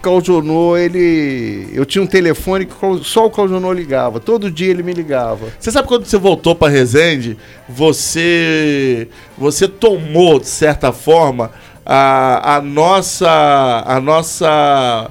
Claudionor, 0.00 0.78
ele. 0.78 1.70
Eu 1.72 1.84
tinha 1.84 2.02
um 2.02 2.06
telefone 2.06 2.66
que 2.66 2.74
só 3.02 3.26
o 3.26 3.30
Claudionor 3.30 3.72
ligava. 3.72 4.20
Todo 4.20 4.50
dia 4.50 4.70
ele 4.70 4.82
me 4.82 4.92
ligava. 4.92 5.46
Você 5.58 5.72
sabe 5.72 5.88
quando 5.88 6.04
você 6.04 6.18
voltou 6.18 6.54
para 6.54 6.70
Resende, 6.70 7.36
você. 7.68 9.08
Você 9.36 9.66
tomou, 9.66 10.38
de 10.38 10.46
certa 10.46 10.92
forma, 10.92 11.50
a, 11.84 12.56
a 12.56 12.60
nossa. 12.60 13.82
A 13.86 13.98
nossa 14.00 15.10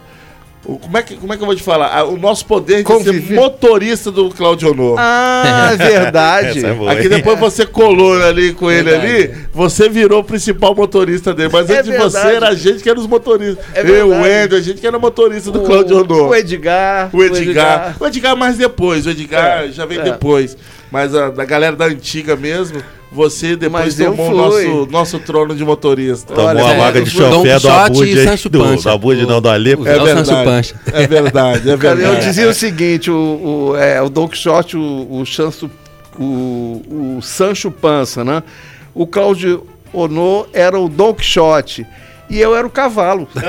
como 0.64 0.98
é, 0.98 1.04
que, 1.04 1.18
como 1.18 1.34
é 1.34 1.36
que 1.36 1.44
eu 1.44 1.46
vou 1.46 1.56
te 1.56 1.62
falar? 1.62 2.06
O 2.06 2.18
nosso 2.18 2.46
poder 2.46 2.84
de 2.84 3.04
ser 3.04 3.34
motorista 3.34 4.10
do 4.10 4.30
Claudio 4.30 4.72
Honor. 4.72 4.96
Ah, 4.98 5.72
é 5.74 5.76
verdade. 5.76 6.66
é 6.66 6.92
Aqui 6.92 7.10
depois 7.10 7.38
você 7.38 7.66
colou 7.66 8.14
ali 8.24 8.54
com 8.54 8.72
ele 8.72 8.94
ali, 8.94 9.36
você 9.54 9.90
virou 9.90 10.22
o 10.22 10.24
principal 10.24 10.74
motorista 10.74 11.34
dele. 11.34 11.50
Mas 11.52 11.70
é 11.70 11.80
antes 11.80 11.92
de 11.92 11.98
você 11.98 12.18
era 12.18 12.50
a 12.50 12.56
gente 12.56 12.82
que 12.82 12.90
era 12.90 12.98
os 12.98 13.08
motoristas. 13.08 13.64
É 13.74 13.82
eu, 13.82 14.08
o 14.08 14.26
Ender, 14.26 14.58
a 14.58 14.62
gente 14.62 14.80
que 14.80 14.88
era 14.88 14.98
motorista 14.98 15.52
do 15.52 15.62
Claudio 15.62 16.00
Honor. 16.00 16.30
O 16.30 16.36
Edgar. 16.36 17.10
O 17.12 17.22
Edgar. 17.22 17.38
O 17.38 17.42
Edgar, 17.42 17.96
o 18.00 18.08
Edgar 18.08 18.38
mais 18.38 18.58
depois. 18.58 19.06
O 19.06 19.10
Edgar 19.10 19.66
é, 19.66 19.68
já 19.70 19.86
vem 19.86 20.00
é. 20.00 20.04
depois. 20.04 20.56
Mas 20.94 21.16
a, 21.16 21.32
da 21.32 21.44
galera 21.44 21.76
da 21.76 21.86
antiga 21.86 22.36
mesmo, 22.36 22.80
você 23.12 23.56
depois 23.56 23.96
tomou 23.96 24.30
o 24.30 24.38
nosso, 24.38 24.88
nosso 24.92 25.20
trono 25.20 25.56
de 25.56 25.66
motorista. 25.66 26.36
Tomou 26.36 26.52
Olha, 26.52 26.66
a 26.68 26.78
vaga 26.78 27.02
de 27.02 27.10
chofé 27.10 27.60
do 27.60 27.68
Abud, 27.68 28.16
do, 28.48 28.76
do 28.78 28.90
Abud 28.92 29.26
não, 29.26 29.42
do 29.42 29.50
Alepo. 29.50 29.88
É 29.88 29.98
verdade, 29.98 30.76
é 30.94 31.08
verdade, 31.10 31.70
é 31.72 31.76
verdade. 31.76 32.04
Eu 32.04 32.20
dizia 32.20 32.48
o 32.48 32.54
seguinte, 32.54 33.10
o, 33.10 33.72
o, 33.72 33.76
é, 33.76 34.00
o 34.04 34.08
Don 34.08 34.28
Quixote, 34.28 34.78
o, 34.78 35.08
o, 35.10 35.26
Chanso, 35.26 35.68
o, 36.16 37.16
o 37.18 37.22
Sancho 37.24 37.72
Pança, 37.72 38.24
né? 38.24 38.44
O 38.94 39.08
Cláudio 39.08 39.66
Ono 39.92 40.46
era 40.54 40.80
o 40.80 40.88
Don 40.88 41.12
Quixote 41.16 41.88
e 42.34 42.40
eu 42.40 42.56
era 42.56 42.66
o 42.66 42.70
cavalo. 42.70 43.28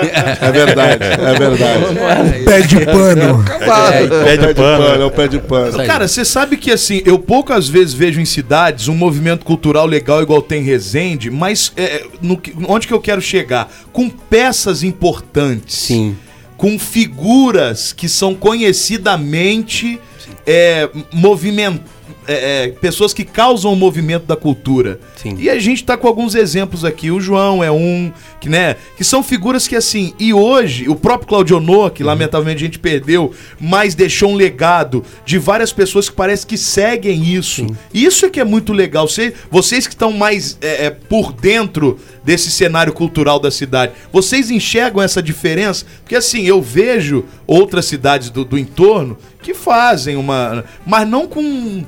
É 0.44 0.52
verdade, 0.52 1.04
é 1.04 1.38
verdade. 1.38 2.44
pé 2.44 2.60
de 2.60 2.84
pano. 2.84 3.42
É, 3.42 3.58
cavalo. 3.58 3.94
É, 3.94 4.24
pé 4.24 4.36
de 4.36 4.54
pano, 4.54 5.02
é 5.02 5.04
o 5.04 5.10
pé 5.10 5.28
de 5.28 5.38
pano. 5.38 5.86
Cara, 5.86 6.06
você 6.06 6.24
sabe 6.24 6.56
que 6.56 6.70
assim, 6.70 7.00
eu 7.04 7.18
poucas 7.18 7.68
vezes 7.68 7.94
vejo 7.94 8.20
em 8.20 8.24
cidades 8.24 8.88
um 8.88 8.94
movimento 8.94 9.44
cultural 9.44 9.86
legal 9.86 10.22
igual 10.22 10.42
tem 10.42 10.62
Resende, 10.62 11.30
mas 11.30 11.72
é, 11.76 12.04
no, 12.20 12.40
onde 12.68 12.86
que 12.86 12.92
eu 12.92 13.00
quero 13.00 13.20
chegar? 13.20 13.70
Com 13.92 14.08
peças 14.10 14.82
importantes. 14.82 15.76
Sim. 15.76 16.16
Com 16.56 16.78
figuras 16.78 17.92
que 17.92 18.08
são 18.08 18.34
conhecidamente 18.34 19.98
é, 20.46 20.88
movimentadas 21.12 21.93
é, 22.26 22.64
é, 22.64 22.68
pessoas 22.68 23.12
que 23.12 23.24
causam 23.24 23.72
o 23.72 23.76
movimento 23.76 24.26
da 24.26 24.36
cultura. 24.36 24.98
Sim. 25.16 25.36
E 25.38 25.48
a 25.48 25.58
gente 25.58 25.82
está 25.82 25.96
com 25.96 26.06
alguns 26.06 26.34
exemplos 26.34 26.84
aqui. 26.84 27.10
O 27.10 27.20
João 27.20 27.62
é 27.62 27.70
um, 27.70 28.12
que, 28.40 28.48
né, 28.48 28.76
que 28.96 29.04
são 29.04 29.22
figuras 29.22 29.68
que, 29.68 29.76
assim, 29.76 30.14
e 30.18 30.32
hoje, 30.32 30.88
o 30.88 30.96
próprio 30.96 31.28
Claudio 31.28 31.56
Honor, 31.56 31.90
que 31.90 32.02
uhum. 32.02 32.08
lamentavelmente 32.08 32.62
a 32.62 32.66
gente 32.66 32.78
perdeu, 32.78 33.32
mas 33.60 33.94
deixou 33.94 34.30
um 34.30 34.34
legado 34.34 35.04
de 35.24 35.38
várias 35.38 35.72
pessoas 35.72 36.08
que 36.08 36.14
parece 36.14 36.46
que 36.46 36.56
seguem 36.56 37.24
isso. 37.24 37.66
Sim. 37.66 37.76
Isso 37.92 38.26
é 38.26 38.30
que 38.30 38.40
é 38.40 38.44
muito 38.44 38.72
legal. 38.72 39.08
Você, 39.08 39.32
vocês 39.50 39.86
que 39.86 39.94
estão 39.94 40.12
mais 40.12 40.58
é, 40.60 40.86
é, 40.86 40.90
por 40.90 41.32
dentro 41.32 41.98
desse 42.24 42.50
cenário 42.50 42.92
cultural 42.92 43.38
da 43.38 43.50
cidade, 43.50 43.92
vocês 44.12 44.50
enxergam 44.50 45.02
essa 45.02 45.22
diferença? 45.22 45.84
Porque, 46.02 46.16
assim, 46.16 46.42
eu 46.42 46.62
vejo 46.62 47.24
outras 47.46 47.84
cidades 47.84 48.30
do, 48.30 48.44
do 48.44 48.58
entorno 48.58 49.18
que 49.42 49.54
fazem 49.54 50.16
uma. 50.16 50.64
Mas 50.86 51.06
não 51.06 51.28
com 51.28 51.84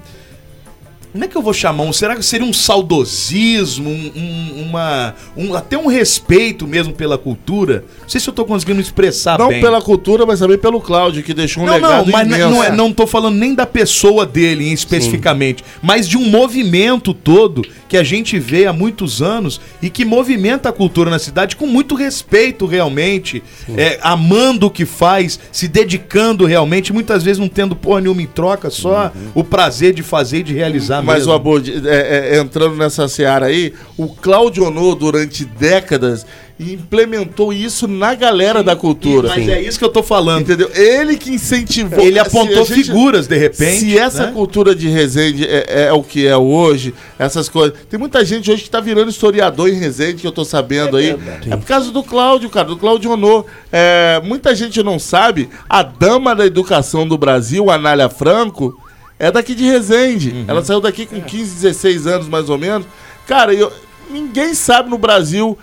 como 1.17 1.25
é 1.25 1.29
que 1.29 1.37
eu 1.37 1.43
vou 1.43 1.55
chamar? 1.55 1.85
Um, 1.85 1.93
será 1.95 2.15
que 2.15 2.23
seria 2.23 2.47
um 2.47 2.53
saudosismo, 2.53 3.89
um, 3.89 4.13
um, 4.15 4.63
uma, 4.69 5.15
um, 5.35 5.55
até 5.55 5.77
um 5.79 5.87
respeito 5.87 6.67
mesmo 6.67 6.93
pela 6.93 7.17
cultura? 7.17 7.85
Não 8.03 8.09
sei 8.09 8.21
se 8.21 8.29
eu 8.29 8.33
estou 8.33 8.45
conseguindo 8.45 8.81
expressar 8.83 9.39
não 9.39 9.49
bem. 9.49 9.63
pela 9.63 9.81
cultura, 9.81 10.27
mas 10.27 10.41
também 10.41 10.59
pelo 10.59 10.79
Cláudio, 10.79 11.23
que 11.23 11.33
deixou 11.33 11.63
um 11.63 11.67
não, 11.67 11.75
legado 11.75 12.05
Não, 12.05 12.13
mas 12.13 12.27
imenso. 12.27 12.51
não, 12.51 12.63
é, 12.63 12.71
não 12.71 12.93
tô 12.93 13.07
falando 13.07 13.35
nem 13.35 13.55
da 13.55 13.65
pessoa 13.65 14.27
dele 14.27 14.71
especificamente, 14.71 15.65
Sim. 15.65 15.71
mas 15.83 16.07
de 16.07 16.19
um 16.19 16.29
movimento 16.29 17.15
todo 17.15 17.63
que 17.89 17.97
a 17.97 18.03
gente 18.03 18.39
vê 18.39 18.67
há 18.67 18.73
muitos 18.73 19.23
anos 19.23 19.59
e 19.81 19.89
que 19.89 20.05
movimenta 20.05 20.69
a 20.69 20.73
cultura 20.73 21.11
na 21.11 21.19
cidade 21.19 21.57
com 21.57 21.67
muito 21.67 21.95
respeito 21.95 22.67
realmente, 22.67 23.43
é, 23.75 23.99
amando 24.03 24.67
o 24.67 24.71
que 24.71 24.85
faz, 24.85 25.41
se 25.51 25.67
dedicando 25.67 26.45
realmente, 26.45 26.93
muitas 26.93 27.23
vezes 27.23 27.39
não 27.39 27.49
tendo 27.49 27.75
porra 27.75 28.03
nenhuma 28.03 28.21
em 28.21 28.27
troca, 28.27 28.69
só 28.69 29.13
uhum. 29.15 29.31
o 29.35 29.45
prazer 29.45 29.95
de 29.95 30.03
fazer 30.03 30.41
e 30.41 30.43
de 30.43 30.53
realizar 30.53 31.06
mas, 31.07 31.27
o 31.27 31.33
Abud, 31.33 31.83
é, 31.87 32.35
é, 32.35 32.39
entrando 32.39 32.77
nessa 32.77 33.09
seara 33.09 33.47
aí, 33.47 33.73
o 33.97 34.09
Claudio 34.09 34.65
Ono, 34.65 34.95
durante 34.95 35.45
décadas, 35.45 36.27
implementou 36.59 37.53
isso 37.53 37.87
na 37.87 38.15
galera 38.15 38.61
Sim, 38.61 38.65
da 38.65 38.77
cultura. 38.77 39.29
Mas 39.29 39.45
Sim. 39.45 39.51
é 39.51 39.61
isso 39.61 39.79
que 39.79 39.85
eu 39.85 39.91
tô 39.91 40.03
falando. 40.03 40.43
Entendeu? 40.43 40.71
Ele 40.75 41.17
que 41.17 41.31
incentivou. 41.31 42.01
Ele 42.01 42.19
apontou 42.19 42.65
gente, 42.65 42.85
figuras, 42.85 43.27
de 43.27 43.37
repente. 43.37 43.81
Se 43.81 43.99
essa 43.99 44.27
né? 44.27 44.33
cultura 44.33 44.75
de 44.75 44.89
Resende 44.89 45.47
é, 45.47 45.87
é, 45.87 45.93
o 45.93 46.03
que 46.03 46.27
é 46.27 46.37
hoje, 46.37 46.95
essas 47.19 47.49
coisas. 47.49 47.77
Tem 47.91 48.01
muita 48.01 48.25
gente 48.25 48.51
hoje 48.51 48.63
que 48.63 48.71
tá 48.71 48.81
virando 48.81 49.11
historiador 49.11 49.69
em 49.69 49.75
Resende, 49.75 50.23
que 50.23 50.27
eu 50.27 50.33
tô 50.33 50.45
sabendo 50.45 50.99
é 50.99 51.03
aí. 51.03 51.07
Verdade. 51.09 51.53
É 51.53 51.57
por 51.57 51.67
causa 51.67 51.91
do 51.91 52.03
Cláudio, 52.03 52.49
cara, 52.49 52.69
do 52.69 52.77
Cláudio 52.77 53.11
Honor. 53.11 53.45
É, 53.71 54.21
muita 54.25 54.55
gente 54.55 54.83
não 54.83 54.99
sabe, 54.99 55.51
a 55.69 55.83
dama 55.83 56.35
da 56.35 56.47
educação 56.47 57.07
do 57.07 57.19
Brasil, 57.19 57.71
Anália 57.71 58.09
Franco, 58.09 58.81
é 59.19 59.31
daqui 59.31 59.55
de 59.55 59.65
Resende. 59.65 60.31
Uhum. 60.31 60.45
Ela 60.49 60.65
saiu 60.65 60.81
daqui 60.81 61.07
com 61.07 61.21
15, 61.21 61.55
16 61.63 62.07
anos 62.07 62.29
mais 62.29 62.49
ou 62.49 62.59
menos. 62.59 62.87
Cara, 63.27 63.53
eu, 63.55 63.73
ninguém 64.11 64.55
sabe 64.55 64.91
no 64.91 64.99
Brasil, 64.99 65.59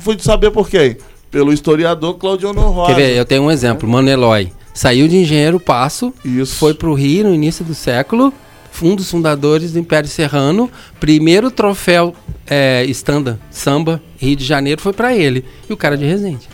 foi 0.00 0.16
de 0.16 0.22
saber 0.22 0.50
por 0.50 0.68
quem? 0.68 0.96
Pelo 1.30 1.52
historiador 1.52 2.14
Claudiano 2.14 2.60
Rosa. 2.60 2.94
Quer 2.94 3.00
ver? 3.00 3.16
Eu 3.16 3.24
tenho 3.24 3.42
um 3.42 3.50
exemplo, 3.50 3.88
Mano 3.88 4.08
Eloy. 4.08 4.52
Saiu 4.72 5.06
de 5.06 5.16
Engenheiro 5.16 5.60
Passo, 5.60 6.12
Isso. 6.24 6.56
foi 6.56 6.74
para 6.74 6.88
o 6.88 6.94
Rio 6.94 7.24
no 7.24 7.34
início 7.34 7.64
do 7.64 7.74
século, 7.74 8.34
um 8.82 8.96
dos 8.96 9.08
fundadores 9.08 9.72
do 9.72 9.78
Império 9.78 10.08
Serrano. 10.08 10.68
Primeiro 10.98 11.48
troféu 11.48 12.14
é, 12.46 12.84
estanda, 12.84 13.38
samba, 13.50 14.02
Rio 14.18 14.34
de 14.34 14.44
Janeiro, 14.44 14.80
foi 14.80 14.92
para 14.92 15.14
ele. 15.14 15.44
E 15.68 15.72
o 15.72 15.76
cara 15.76 15.96
de 15.96 16.04
Resende. 16.04 16.48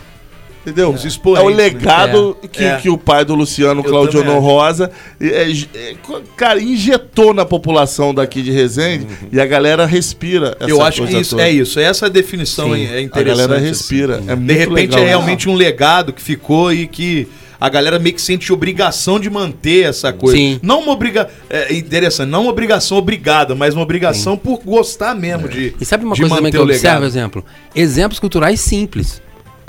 Entendeu? 0.61 0.95
É 1.35 1.39
o 1.41 1.47
legado 1.47 2.37
né? 2.41 2.49
que, 2.51 2.63
é. 2.63 2.77
que 2.77 2.89
o 2.89 2.97
pai 2.97 3.25
do 3.25 3.33
Luciano 3.33 3.83
Claudiono 3.83 4.37
Rosa, 4.39 4.91
é, 5.19 5.51
é, 5.51 5.95
cara, 6.37 6.61
injetou 6.61 7.33
na 7.33 7.43
população 7.43 8.13
daqui 8.13 8.43
de 8.43 8.51
Resende 8.51 9.05
uhum. 9.05 9.29
e 9.31 9.41
a 9.41 9.45
galera 9.45 9.87
respira. 9.87 10.55
Eu 10.59 10.81
acho 10.83 11.05
que 11.07 11.17
isso, 11.17 11.39
é 11.39 11.49
isso. 11.49 11.79
Essa 11.79 12.07
definição 12.07 12.75
Sim. 12.75 12.85
é 12.85 13.01
interessante. 13.01 13.41
A 13.41 13.47
galera 13.47 13.57
respira. 13.57 14.17
Assim. 14.17 14.29
É 14.29 14.35
de 14.35 14.53
repente 14.53 14.91
legal, 14.91 14.99
é 14.99 15.07
realmente 15.07 15.49
um 15.49 15.55
legado 15.55 16.13
que 16.13 16.21
ficou 16.21 16.71
e 16.71 16.85
que 16.87 17.27
a 17.59 17.67
galera 17.67 17.97
meio 17.97 18.13
que 18.13 18.21
sente 18.21 18.53
obrigação 18.53 19.19
de 19.19 19.31
manter 19.31 19.85
essa 19.85 20.13
coisa. 20.13 20.37
Sim. 20.37 20.59
Não 20.61 20.81
uma 20.81 20.91
obrigação. 20.91 21.31
É 21.49 21.73
interessante, 21.73 22.29
não 22.29 22.41
uma 22.41 22.51
obrigação 22.51 22.97
obrigada, 22.99 23.55
mas 23.55 23.73
uma 23.73 23.81
obrigação 23.81 24.33
Sim. 24.33 24.41
por 24.43 24.61
gostar 24.63 25.15
mesmo 25.15 25.47
é. 25.47 25.49
de. 25.49 25.75
E 25.81 25.85
sabe 25.85 26.05
uma 26.05 26.15
coisa 26.15 26.35
também 26.35 26.51
que 26.51 26.57
eu 26.57 26.63
observo, 26.63 27.03
exemplo? 27.03 27.43
Exemplos 27.73 28.19
culturais 28.19 28.59
simples 28.59 29.21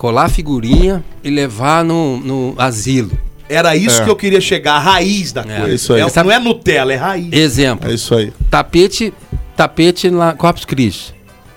colar 0.02 0.28
figurinha 0.28 1.04
e 1.22 1.30
levar 1.30 1.84
no, 1.84 2.18
no 2.18 2.54
asilo. 2.58 3.16
Era 3.48 3.76
isso 3.76 4.02
é. 4.02 4.04
que 4.04 4.10
eu 4.10 4.16
queria 4.16 4.40
chegar, 4.40 4.74
a 4.74 4.78
raiz 4.80 5.30
da 5.30 5.42
é. 5.42 5.60
coisa. 5.60 5.74
Isso 5.76 5.92
aí. 5.92 6.00
É, 6.00 6.22
não 6.24 6.32
é 6.32 6.40
Nutella, 6.40 6.92
é 6.92 6.96
raiz. 6.96 7.32
Exemplo. 7.32 7.88
É 7.88 7.94
isso 7.94 8.12
aí. 8.12 8.32
Tapete, 8.50 9.14
tapete 9.56 10.10
lá, 10.10 10.34
Corpus 10.34 10.64
Christi. 10.64 11.14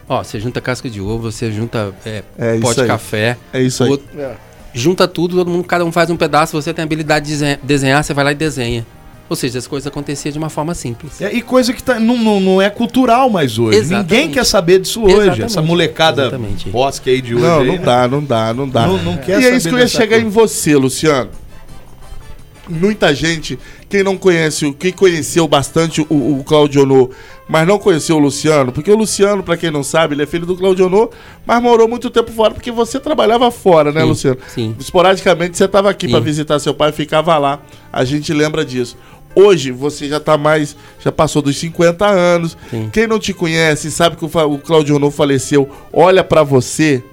Ó, 0.08 0.24
você 0.24 0.40
junta 0.40 0.62
casca 0.62 0.88
de 0.88 1.02
ovo, 1.02 1.32
você 1.32 1.52
junta 1.52 1.92
é, 2.06 2.24
é 2.38 2.60
pó 2.60 2.72
de 2.72 2.82
aí. 2.82 2.88
café. 2.88 3.36
É 3.52 3.64
isso 3.64 3.84
aí. 3.84 3.90
Outro, 3.90 4.06
é. 4.16 4.36
junta 4.76 5.08
tudo, 5.08 5.38
todo 5.38 5.50
mundo, 5.50 5.64
cada 5.64 5.84
um 5.84 5.92
faz 5.92 6.12
um 6.12 6.16
pedaço, 6.16 6.54
você 6.54 6.72
tem 6.72 6.84
a 6.84 6.86
habilidade 6.86 7.36
de 7.36 7.58
desenhar, 7.64 8.04
você 8.04 8.14
vai 8.14 8.26
lá 8.26 8.32
e 8.32 8.36
desenha. 8.36 8.86
Ou 9.28 9.36
seja, 9.36 9.58
as 9.58 9.66
coisas 9.66 9.88
aconteciam 9.88 10.32
de 10.32 10.38
uma 10.38 10.50
forma 10.50 10.76
simples. 10.76 11.20
É, 11.20 11.34
e 11.34 11.42
coisa 11.42 11.74
que 11.74 11.82
tá, 11.82 12.00
não, 12.00 12.18
não, 12.18 12.40
não, 12.40 12.62
é 12.62 12.70
cultural 12.70 13.30
mais 13.30 13.58
hoje. 13.58 13.80
Exatamente. 13.80 14.12
Ninguém 14.12 14.32
quer 14.32 14.46
saber 14.46 14.80
disso 14.80 15.04
hoje. 15.04 15.16
Exatamente. 15.16 15.44
Essa 15.44 15.62
molecada 15.64 16.40
bosque 16.68 17.10
aí 17.10 17.22
de 17.22 17.34
hoje. 17.34 17.44
Não, 17.44 17.60
aí, 17.60 17.68
não 17.68 17.74
né? 17.74 17.80
dá, 17.80 18.08
não 18.08 18.24
dá, 18.24 18.54
não 18.54 18.70
dá. 18.70 18.88
Não, 18.88 18.98
não 19.02 19.18
quer 19.18 19.42
e 19.42 19.46
é 19.46 19.56
isso 19.56 19.68
que 19.68 19.74
eu 19.74 19.80
ia 19.80 19.88
chegar 19.88 20.18
coisa. 20.18 20.26
em 20.26 20.30
você, 20.30 20.76
Luciano. 20.76 21.32
Muita 22.68 23.14
gente, 23.14 23.60
quem 23.88 24.04
não 24.04 24.18
conhece, 24.18 24.72
quem 24.74 24.92
conheceu 24.92 25.48
bastante 25.48 26.02
o, 26.02 26.40
o 26.40 26.44
Claudio 26.44 26.82
Ono, 26.82 27.12
mas 27.48 27.68
não 27.68 27.78
conheceu 27.78 28.16
o 28.16 28.20
Luciano, 28.20 28.72
porque 28.72 28.90
o 28.90 28.96
Luciano, 28.96 29.44
para 29.44 29.56
quem 29.56 29.70
não 29.70 29.84
sabe, 29.84 30.16
ele 30.16 30.24
é 30.24 30.26
filho 30.26 30.48
do 30.48 30.58
Claudio 30.58 30.88
Ono, 30.88 31.12
mas 31.46 31.62
morou 31.62 31.88
muito 31.88 32.10
tempo 32.10 32.32
fora, 32.32 32.56
porque 32.56 32.72
você 32.72 33.00
trabalhava 33.00 33.52
fora, 33.52 33.92
né, 33.92 34.02
sim, 34.02 34.08
Luciano? 34.08 34.38
Sim. 34.48 34.76
Esporadicamente 34.80 35.56
você 35.58 35.66
estava 35.66 35.92
aqui 35.92 36.08
para 36.08 36.20
visitar 36.20 36.58
seu 36.58 36.74
pai, 36.74 36.92
ficava 36.92 37.38
lá. 37.38 37.60
A 37.94 38.04
gente 38.04 38.34
lembra 38.34 38.66
disso. 38.66 38.98
Hoje 39.36 39.72
você 39.72 40.08
já 40.08 40.20
tá 40.20 40.38
mais, 40.38 40.76
já 41.04 41.12
passou 41.12 41.42
dos 41.42 41.58
50 41.58 42.06
anos. 42.06 42.58
Sim. 42.70 42.90
Quem 42.92 43.06
não 43.06 43.20
te 43.20 43.34
conhece, 43.34 43.92
sabe 43.92 44.16
que 44.16 44.24
o, 44.24 44.28
o 44.28 44.58
Claudio 44.60 44.96
Renault 44.96 45.16
faleceu, 45.16 45.70
olha 45.92 46.24
para 46.24 46.42
você, 46.42 47.04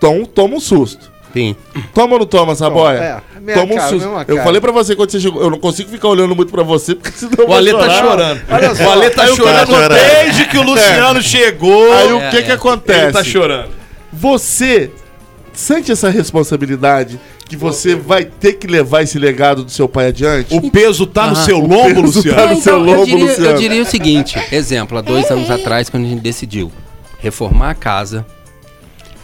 tom, 0.00 0.24
toma 0.24 0.56
um 0.56 0.60
susto. 0.60 1.12
Sim. 1.36 1.54
Toma 1.92 2.14
ou 2.14 2.20
não 2.20 2.26
toma, 2.26 2.54
Saboia? 2.54 3.22
É, 3.46 3.52
toma 3.52 3.74
um 3.74 3.76
cara, 3.76 3.88
susto. 3.90 4.08
Eu 4.26 4.42
falei 4.42 4.58
pra 4.58 4.72
você 4.72 4.96
quando 4.96 5.10
você 5.10 5.20
chegou, 5.20 5.42
eu 5.42 5.50
não 5.50 5.58
consigo 5.58 5.90
ficar 5.90 6.08
olhando 6.08 6.34
muito 6.34 6.50
pra 6.50 6.62
você, 6.62 6.94
porque 6.94 7.10
senão 7.10 7.46
O 7.46 7.52
Ale 7.52 7.72
tá 7.72 7.90
chorando. 7.90 8.40
Olha 8.48 8.74
só, 8.74 8.84
o 8.84 8.90
Ale 8.90 9.10
tá 9.10 9.26
chorando 9.26 9.70
tá 9.70 9.88
desde 9.88 10.46
que 10.46 10.56
o 10.56 10.62
Luciano 10.62 11.18
é. 11.18 11.22
chegou. 11.22 11.92
Aí 11.92 12.12
o 12.14 12.30
que 12.30 12.42
que 12.42 12.52
acontece? 12.52 13.02
Ele 13.02 13.12
tá 13.12 13.22
chorando. 13.22 13.68
Você 14.10 14.90
sente 15.52 15.92
essa 15.92 16.08
responsabilidade 16.08 17.20
que 17.48 17.56
você 17.56 17.94
vai 17.94 18.24
ter 18.24 18.54
que 18.54 18.66
levar 18.66 19.02
esse 19.02 19.18
legado 19.18 19.64
do 19.64 19.70
seu 19.70 19.88
pai 19.88 20.08
adiante? 20.08 20.54
O 20.54 20.70
peso 20.70 21.06
tá 21.06 21.28
no 21.28 21.36
seu 21.36 21.58
lombo, 21.58 22.02
Luciano? 22.02 22.36
Tá 22.36 22.54
no 22.54 22.60
seu 22.60 22.80
então, 22.80 22.84
lombo, 22.84 23.00
eu 23.02 23.06
diria, 23.06 23.24
Luciano. 23.24 23.50
Eu 23.50 23.58
diria 23.58 23.82
o 23.82 23.86
seguinte, 23.86 24.38
exemplo, 24.52 24.98
há 24.98 25.00
dois 25.00 25.30
anos 25.30 25.50
atrás, 25.50 25.88
quando 25.88 26.04
a 26.04 26.08
gente 26.08 26.20
decidiu 26.20 26.72
reformar 27.18 27.70
a 27.70 27.74
casa 27.74 28.26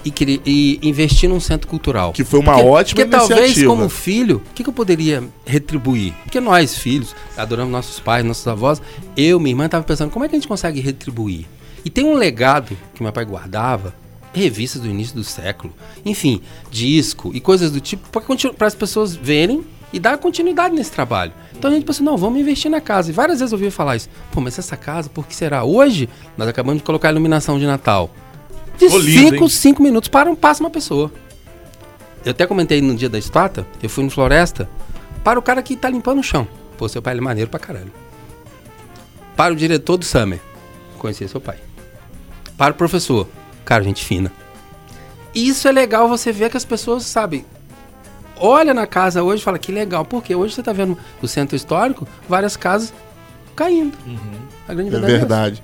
e, 0.05 0.41
e 0.45 0.89
investir 0.89 1.29
num 1.29 1.41
centro 1.41 1.69
cultural. 1.69 2.13
Que 2.13 2.25
foi 2.25 2.41
uma 2.41 2.55
porque, 2.55 2.69
ótima 2.69 3.01
porque 3.05 3.17
iniciativa. 3.17 3.41
talvez, 3.41 3.67
como 3.67 3.89
filho, 3.89 4.37
o 4.37 4.55
que, 4.55 4.63
que, 4.63 4.69
eu 4.69 4.75
poderia 4.75 5.23
retribuir? 5.45 6.13
Porque 6.23 6.41
nós, 6.41 6.77
filhos, 6.77 7.15
adoramos 7.37 7.73
nossos 7.73 8.01
pais, 8.01 8.25
nossos 8.25 8.47
avós, 8.47 8.81
eu, 9.17 9.39
minha 9.39 9.53
irmã, 9.53 9.67
estava 9.67 9.85
pensando, 9.85 10.11
como 10.11 10.25
é 10.25 10.29
que 10.29 10.35
a 10.35 10.39
gente 10.39 10.49
consegue 10.49 10.81
retribuir? 10.81 11.47
E 11.85 11.91
tem 11.91 12.05
um 12.05 12.15
legado 12.15 12.77
que 12.95 13.03
meu 13.03 13.13
pai 13.13 13.25
guardava, 13.25 13.95
revistas 14.33 14.81
do 14.81 14.89
início 14.89 15.15
do 15.15 15.25
século, 15.25 15.73
enfim, 16.05 16.41
disco 16.71 17.31
e 17.35 17.41
coisas 17.41 17.71
do 17.71 17.81
tipo, 17.81 18.09
para 18.57 18.67
as 18.67 18.75
pessoas 18.75 19.15
verem 19.15 19.65
e 19.93 20.01
dar 20.01 20.17
continuidade 20.19 20.75
nesse 20.75 20.91
trabalho. 20.91 21.33
Então 21.55 21.71
a 21.71 21.75
gente 21.75 21.85
pensou, 21.85 22.05
não, 22.05 22.17
vamos 22.17 22.41
investir 22.41 22.71
na 22.71 22.81
casa. 22.81 23.11
E 23.11 23.13
várias 23.13 23.41
vezes 23.41 23.53
eu 23.53 23.59
ouvi 23.59 23.71
falar 23.71 23.97
isso. 23.97 24.09
Pô, 24.31 24.41
mas 24.41 24.59
essa 24.59 24.77
casa, 24.77 25.11
por 25.11 25.27
que 25.27 25.37
será? 25.37 25.65
Hoje, 25.65 26.09
nós 26.37 26.49
acabamos 26.49 26.81
de 26.81 26.85
colocar 26.85 27.09
a 27.09 27.13
iluminação 27.13 27.59
de 27.59 27.67
Natal. 27.67 28.11
De 28.79 28.89
5, 28.89 29.49
5 29.49 29.83
minutos 29.83 30.09
para 30.09 30.31
um, 30.31 30.35
passa 30.35 30.63
uma 30.63 30.71
pessoa. 30.71 31.13
Eu 32.25 32.31
até 32.31 32.47
comentei 32.47 32.81
no 32.81 32.95
dia 32.95 33.09
da 33.09 33.19
estátua, 33.19 33.67
eu 33.83 33.89
fui 33.91 34.03
no 34.03 34.11
Floresta, 34.11 34.69
para 35.23 35.39
o 35.39 35.43
cara 35.43 35.63
que 35.63 35.77
tá 35.77 35.91
limpando 35.91 36.21
o 36.21 36.23
chão. 36.23 36.49
Pô, 36.79 36.89
seu 36.89 37.03
pai 37.03 37.17
é 37.17 37.21
maneiro 37.21 37.51
pra 37.51 37.61
caralho. 37.61 37.93
Para 39.37 39.53
o 39.53 39.57
diretor 39.57 39.97
do 39.97 40.05
Summer, 40.05 40.41
conhecer 40.99 41.29
seu 41.29 41.41
pai. 41.41 41.59
Para 42.57 42.73
o 42.73 42.77
professor, 42.77 43.27
cara, 43.65 43.83
gente 43.83 44.05
fina. 44.05 44.33
E 45.35 45.49
isso 45.49 45.67
é 45.67 45.73
legal 45.73 46.09
você 46.09 46.31
ver 46.31 46.51
que 46.51 46.57
as 46.57 46.65
pessoas, 46.65 47.05
sabe, 47.05 47.47
olha 48.37 48.75
na 48.75 48.87
casa 48.87 49.23
hoje 49.23 49.41
e 49.41 49.45
fala 49.45 49.59
que 49.59 49.73
legal, 49.73 50.05
porque 50.05 50.35
hoje 50.35 50.55
você 50.55 50.61
está 50.61 50.73
vendo 50.73 50.99
o 51.23 51.29
centro 51.29 51.57
histórico, 51.57 52.07
várias 52.29 52.57
casas 52.57 52.93
caindo. 53.57 53.97
Uhum. 54.07 54.19
A 54.69 54.75
grande 54.75 54.89
é 54.89 54.93
verdade. 54.93 55.13
É 55.13 55.19
verdade. 55.19 55.63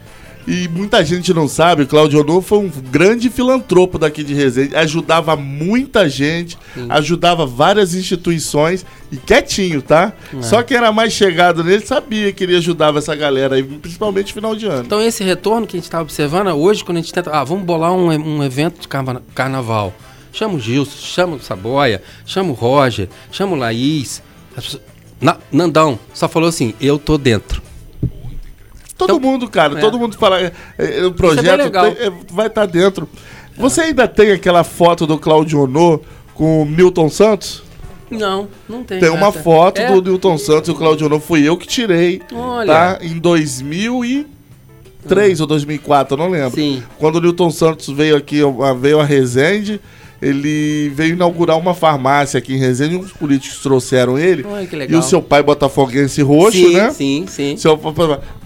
E 0.48 0.66
muita 0.66 1.04
gente 1.04 1.34
não 1.34 1.46
sabe, 1.46 1.82
o 1.82 1.86
Claudio 1.86 2.20
Ono 2.20 2.40
foi 2.40 2.58
um 2.58 2.70
grande 2.70 3.28
filantropo 3.28 3.98
daqui 3.98 4.24
de 4.24 4.32
Resende, 4.32 4.74
ajudava 4.74 5.36
muita 5.36 6.08
gente, 6.08 6.56
Sim. 6.72 6.86
ajudava 6.88 7.44
várias 7.44 7.94
instituições 7.94 8.82
e 9.12 9.18
quietinho, 9.18 9.82
tá? 9.82 10.10
É. 10.34 10.40
Só 10.40 10.62
quem 10.62 10.78
era 10.78 10.90
mais 10.90 11.12
chegado 11.12 11.62
nele 11.62 11.84
sabia 11.84 12.32
que 12.32 12.44
ele 12.44 12.56
ajudava 12.56 12.96
essa 12.96 13.14
galera 13.14 13.56
aí, 13.56 13.62
principalmente 13.62 14.32
final 14.32 14.56
de 14.56 14.64
ano. 14.64 14.84
Então 14.86 15.02
esse 15.02 15.22
retorno 15.22 15.66
que 15.66 15.76
a 15.76 15.78
gente 15.78 15.84
está 15.84 16.00
observando 16.00 16.48
hoje, 16.48 16.82
quando 16.82 16.96
a 16.96 17.00
gente 17.02 17.12
tenta, 17.12 17.30
ah, 17.30 17.44
vamos 17.44 17.64
bolar 17.64 17.92
um, 17.92 18.08
um 18.08 18.42
evento 18.42 18.80
de 18.80 18.88
carna 18.88 19.20
carnaval. 19.34 19.92
Chama 20.32 20.54
o 20.54 20.58
Gilson, 20.58 20.96
chama 20.96 21.36
o 21.36 21.40
Saboia, 21.42 22.02
chama 22.24 22.52
o 22.52 22.54
Roger, 22.54 23.06
chama 23.30 23.52
o 23.52 23.58
Laís. 23.58 24.22
Na, 25.20 25.36
Nandão 25.52 25.98
só 26.14 26.26
falou 26.26 26.48
assim, 26.48 26.72
eu 26.80 26.98
tô 26.98 27.18
dentro. 27.18 27.67
Todo 28.98 29.16
então, 29.16 29.30
mundo, 29.30 29.48
cara, 29.48 29.78
é. 29.78 29.80
todo 29.80 29.96
mundo 29.96 30.18
fala. 30.18 30.40
É, 30.40 30.52
é, 30.76 31.06
o 31.06 31.12
projeto 31.12 31.70
tem, 31.70 31.80
é, 32.04 32.10
vai 32.32 32.48
estar 32.48 32.62
tá 32.62 32.66
dentro. 32.66 33.08
Você 33.56 33.82
ainda 33.82 34.08
tem 34.08 34.32
aquela 34.32 34.64
foto 34.64 35.06
do 35.06 35.16
Claudio 35.16 35.62
Ono 35.62 36.02
com 36.34 36.62
o 36.62 36.66
Milton 36.66 37.08
Santos? 37.08 37.62
Não, 38.10 38.48
não 38.68 38.82
tem. 38.82 38.98
Tem 38.98 39.08
uma 39.08 39.30
foto 39.30 39.80
é? 39.80 39.92
do 39.92 40.02
Milton 40.02 40.36
Santos 40.36 40.68
e 40.68 40.72
o 40.72 40.74
Claudio 40.74 41.06
Ono 41.06 41.20
fui 41.20 41.48
eu 41.48 41.56
que 41.56 41.68
tirei. 41.68 42.20
Olha. 42.32 42.66
Tá? 42.66 42.98
Em 43.00 43.18
2003 43.18 45.40
ou 45.40 45.46
2004, 45.46 46.14
eu 46.14 46.18
não 46.18 46.28
lembro. 46.28 46.60
Sim. 46.60 46.82
Quando 46.98 47.14
o 47.16 47.22
Milton 47.22 47.50
Santos 47.50 47.88
veio 47.88 48.16
aqui, 48.16 48.38
veio 48.80 48.98
a 48.98 49.04
Resende 49.04 49.80
ele 50.20 50.90
veio 50.94 51.12
inaugurar 51.12 51.56
uma 51.56 51.74
farmácia 51.74 52.38
aqui 52.38 52.54
em 52.54 52.58
Resende, 52.58 52.96
uns 52.96 53.12
políticos 53.12 53.60
trouxeram 53.60 54.18
ele. 54.18 54.44
Ai, 54.52 54.68
e 54.88 54.96
o 54.96 55.02
seu 55.02 55.22
pai 55.22 55.42
botafoguense 55.42 56.20
roxo, 56.22 56.58
sim, 56.58 56.74
né? 56.74 56.90
Sim, 56.90 57.24
sim. 57.28 57.56
Seu, 57.56 57.78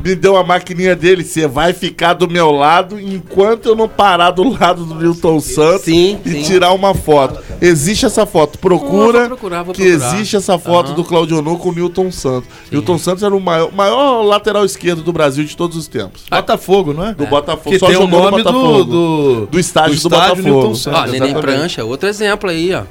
me 0.04 0.14
deu 0.14 0.36
a 0.36 0.44
maquininha 0.44 0.94
dele, 0.94 1.24
você 1.24 1.46
vai 1.46 1.72
ficar 1.72 2.12
do 2.12 2.28
meu 2.28 2.50
lado 2.50 3.00
enquanto 3.00 3.66
eu 3.66 3.74
não 3.74 3.88
parar 3.88 4.30
do 4.32 4.48
lado 4.48 4.84
do 4.84 4.94
Newton 4.94 5.40
Santos 5.40 5.82
sim, 5.82 6.18
e 6.24 6.30
sim. 6.30 6.42
tirar 6.42 6.72
uma 6.72 6.94
foto. 6.94 7.42
Existe 7.60 8.04
essa 8.04 8.26
foto, 8.26 8.58
procura 8.58 9.20
vou 9.20 9.28
procurar, 9.28 9.62
vou 9.62 9.74
que 9.74 9.82
existe 9.82 10.36
essa 10.36 10.58
foto 10.58 10.90
uhum. 10.90 10.94
do 10.94 11.04
Claudio 11.04 11.40
No 11.40 11.56
com 11.56 11.70
o 11.70 11.72
Newton 11.72 12.10
Santos. 12.10 12.48
Sim. 12.64 12.76
Newton 12.76 12.98
Santos 12.98 13.22
era 13.22 13.34
o 13.34 13.40
maior, 13.40 13.72
maior, 13.72 14.22
lateral 14.22 14.64
esquerdo 14.64 15.02
do 15.02 15.12
Brasil 15.12 15.44
de 15.44 15.56
todos 15.56 15.76
os 15.76 15.88
tempos. 15.88 16.24
Botafogo, 16.28 16.92
não 16.92 17.06
é? 17.06 17.14
Do 17.14 17.24
é. 17.24 17.26
Botafogo. 17.26 17.70
Que 17.70 17.78
Só 17.78 17.86
tem 17.86 17.96
o 17.96 18.06
nome 18.06 18.42
do, 18.42 18.84
do, 18.84 19.46
do 19.46 19.58
estádio 19.58 19.92
do, 19.92 19.96
estádio 19.96 20.42
do 20.42 20.50
Botafogo. 20.50 20.96
Ah, 20.96 21.06
Prancha, 21.62 21.84
outro 21.84 22.08
exemplo 22.08 22.50
aí, 22.50 22.74
ó. 22.74 22.84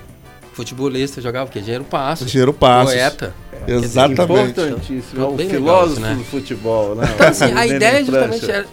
Futebolista 0.54 1.22
jogava 1.22 1.50
o 1.50 1.52
quê? 1.52 1.60
Dinheiro 1.60 1.84
passo. 1.84 2.26
Dinheiro 2.26 2.54
passo. 2.54 2.94
Poeta. 2.94 3.34
É, 3.68 3.74
Exatamente. 3.74 4.52
Importantíssimo. 4.52 5.22
É 5.22 5.28
um 5.28 5.38
filósofo 5.38 6.00
legal, 6.00 6.16
né? 6.16 6.16
do 6.16 6.24
futebol, 6.24 6.96
né? 6.96 7.04
Então, 7.14 7.28
assim, 7.28 7.54
a 7.54 7.68
ideia 7.68 8.04
justamente 8.04 8.50
era 8.50 8.66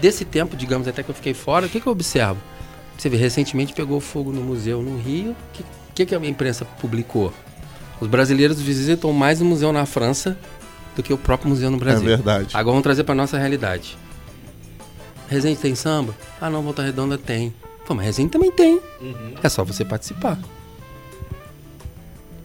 desse 0.00 0.24
tempo, 0.24 0.56
digamos, 0.56 0.88
até 0.88 1.04
que 1.04 1.10
eu 1.10 1.14
fiquei 1.14 1.34
fora, 1.34 1.66
o 1.66 1.68
que, 1.68 1.80
que 1.80 1.86
eu 1.86 1.92
observo? 1.92 2.38
Você 2.96 3.08
vê, 3.08 3.16
recentemente 3.16 3.72
pegou 3.72 4.00
fogo 4.00 4.32
no 4.32 4.40
museu 4.40 4.82
no 4.82 4.98
Rio. 4.98 5.30
O 5.30 5.36
que, 5.52 5.64
que, 5.94 6.06
que 6.06 6.14
a 6.16 6.18
imprensa 6.18 6.64
publicou? 6.80 7.32
Os 8.00 8.08
brasileiros 8.08 8.60
visitam 8.60 9.12
mais 9.12 9.40
o 9.40 9.44
museu 9.44 9.72
na 9.72 9.86
França 9.86 10.36
do 10.96 11.02
que 11.02 11.12
o 11.12 11.18
próprio 11.18 11.48
museu 11.48 11.70
no 11.70 11.78
Brasil. 11.78 12.06
É 12.06 12.16
verdade. 12.16 12.48
Agora 12.54 12.72
vamos 12.72 12.82
trazer 12.82 13.04
para 13.04 13.14
nossa 13.14 13.38
realidade. 13.38 13.96
Resende 15.28 15.60
tem 15.60 15.76
samba? 15.76 16.12
Ah, 16.40 16.50
não, 16.50 16.60
Volta 16.60 16.82
Redonda 16.82 17.16
tem. 17.16 17.54
Pô, 17.88 17.94
mas 17.94 18.04
Resende 18.04 18.28
também 18.28 18.52
tem. 18.52 18.78
Uhum. 19.00 19.32
É 19.42 19.48
só 19.48 19.64
você 19.64 19.82
participar. 19.82 20.38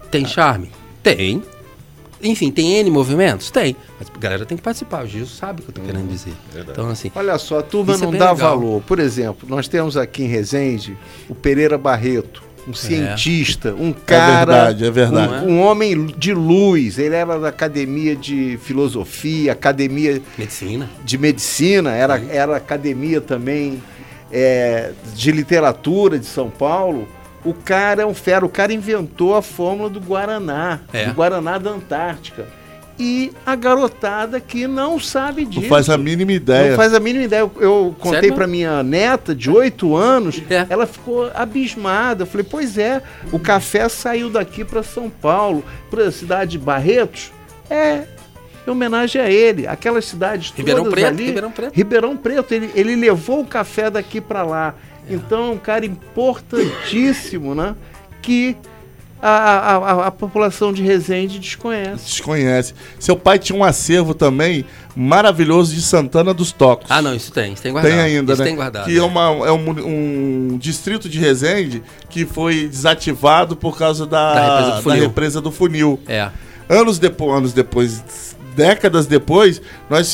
Tem 0.10 0.26
charme? 0.26 0.72
Tem. 1.04 1.44
Enfim, 2.22 2.50
tem 2.50 2.78
N 2.78 2.90
movimentos? 2.90 3.52
Tem. 3.52 3.76
Mas 4.00 4.08
a 4.10 4.18
galera 4.18 4.46
tem 4.46 4.56
que 4.56 4.64
participar. 4.64 5.04
O 5.04 5.08
Gil 5.08 5.26
sabe 5.26 5.60
o 5.60 5.64
que 5.66 5.72
eu 5.72 5.76
tô 5.76 5.82
uhum. 5.82 5.88
querendo 5.88 6.08
dizer. 6.08 6.32
Verdade. 6.50 6.72
Então, 6.72 6.90
assim. 6.90 7.12
Olha 7.14 7.38
só, 7.38 7.60
a 7.60 7.62
turma 7.62 7.98
não 7.98 8.14
é 8.14 8.18
dá 8.18 8.32
legal. 8.32 8.36
valor. 8.38 8.82
Por 8.84 9.00
exemplo, 9.00 9.50
nós 9.50 9.68
temos 9.68 9.98
aqui 9.98 10.24
em 10.24 10.28
Resende 10.28 10.98
o 11.28 11.36
Pereira 11.36 11.78
Barreto. 11.78 12.42
Um 12.66 12.72
é. 12.72 12.76
cientista, 12.76 13.74
um 13.74 13.92
cara. 13.92 14.32
É 14.32 14.46
verdade, 14.46 14.86
é 14.86 14.92
verdade. 14.92 15.46
Um, 15.46 15.56
um, 15.56 15.60
homem 15.60 16.06
de 16.06 16.34
luz. 16.34 16.98
Ele 16.98 17.16
era 17.16 17.38
da 17.38 17.50
academia 17.50 18.16
de 18.16 18.58
filosofia, 18.64 19.52
academia. 19.52 20.22
Medicina. 20.38 20.90
De 21.04 21.18
medicina, 21.18 21.92
era, 21.92 22.18
era 22.32 22.56
academia 22.56 23.20
também 23.20 23.84
é, 24.34 24.92
de 25.14 25.32
literatura 25.32 26.18
de 26.18 26.26
São 26.26 26.50
Paulo, 26.50 27.08
o 27.46 27.54
cara 27.54 28.02
é 28.02 28.06
um 28.06 28.14
fera. 28.14 28.46
O 28.46 28.50
cara 28.50 28.74
inventou 28.74 29.36
a 29.36 29.42
fórmula 29.42 29.90
do 29.90 30.00
Guaraná, 30.00 30.80
é. 30.92 31.06
do 31.06 31.14
Guaraná 31.14 31.58
da 31.58 31.70
Antártica. 31.70 32.48
E 32.98 33.32
a 33.44 33.56
garotada 33.56 34.40
que 34.40 34.68
não 34.68 35.00
sabe 35.00 35.46
disso. 35.46 35.62
Não 35.62 35.70
faz 35.70 35.90
a 35.90 35.98
mínima 35.98 36.32
ideia. 36.32 36.70
Não 36.70 36.78
faz 36.78 36.94
a 36.94 37.00
mínima 37.00 37.26
ideia. 37.26 37.40
Eu, 37.42 37.52
eu 37.60 37.96
contei 38.00 38.32
para 38.32 38.46
minha 38.46 38.84
neta 38.84 39.34
de 39.34 39.50
8 39.50 39.96
anos, 39.96 40.42
é. 40.50 40.66
ela 40.70 40.86
ficou 40.86 41.30
abismada. 41.34 42.24
Eu 42.24 42.28
falei, 42.28 42.46
pois 42.48 42.78
é, 42.78 43.02
o 43.32 43.40
café 43.40 43.90
saiu 43.90 44.30
daqui 44.30 44.64
para 44.64 44.84
São 44.84 45.10
Paulo, 45.10 45.64
para 45.90 46.06
a 46.06 46.12
cidade 46.12 46.52
de 46.52 46.60
Barretos. 46.60 47.32
É, 47.68 48.04
em 48.66 48.70
homenagem 48.70 49.22
a 49.22 49.30
ele. 49.30 49.68
Aquelas 49.68 50.06
cidades 50.06 50.54
Ribeirão 50.56 50.84
todas 50.84 50.94
Preto, 51.00 51.14
ali. 51.14 51.26
Ribeirão 51.26 51.52
Preto. 51.52 51.74
Ribeirão 51.74 52.18
Preto, 52.18 52.54
ele, 52.54 52.72
ele 52.76 52.96
levou 52.96 53.42
o 53.42 53.46
café 53.46 53.90
daqui 53.90 54.20
para 54.22 54.44
lá. 54.44 54.76
É. 55.10 55.14
Então 55.14 55.48
é 55.48 55.50
um 55.52 55.58
cara 55.58 55.86
importantíssimo, 55.86 57.54
né? 57.54 57.76
Que 58.22 58.56
a, 59.26 59.30
a, 59.30 60.08
a, 60.08 60.12
população 60.12 60.74
de 60.74 60.84
Resende 60.84 61.40
desconhece. 61.40 62.06
Desconhece. 62.06 62.74
Seu 63.00 63.16
pai 63.16 63.40
tinha 63.40 63.58
um 63.58 63.64
acervo 63.64 64.14
também 64.14 64.66
maravilhoso 64.94 65.74
de 65.74 65.82
Santana 65.82 66.34
dos 66.34 66.52
Tocos. 66.52 66.92
Ah, 66.92 67.02
não, 67.02 67.16
isso 67.16 67.32
tem, 67.32 67.54
isso 67.54 67.64
tem 67.64 67.72
guardado. 67.72 67.92
Tem 67.92 68.02
ainda, 68.02 68.34
isso 68.34 68.42
né? 68.42 68.48
Tem 68.50 68.56
guardado, 68.56 68.86
que 68.86 68.98
é, 68.98 69.02
uma, 69.02 69.22
é 69.48 69.52
um, 69.52 69.70
um, 70.52 70.58
distrito 70.58 71.08
de 71.08 71.20
Resende 71.20 71.82
que 72.10 72.26
foi 72.26 72.68
desativado 72.68 73.56
por 73.56 73.78
causa 73.78 74.06
da, 74.06 74.34
da, 74.34 74.60
represa, 74.60 74.82
do 74.82 74.90
da 74.90 74.96
represa 74.96 75.42
do 75.42 75.52
funil. 75.52 76.00
É. 76.06 76.30
Anos 76.68 77.00
depois, 77.00 77.38
anos 77.38 77.54
depois 77.54 78.33
décadas 78.54 79.06
depois, 79.06 79.62
nós 79.90 80.14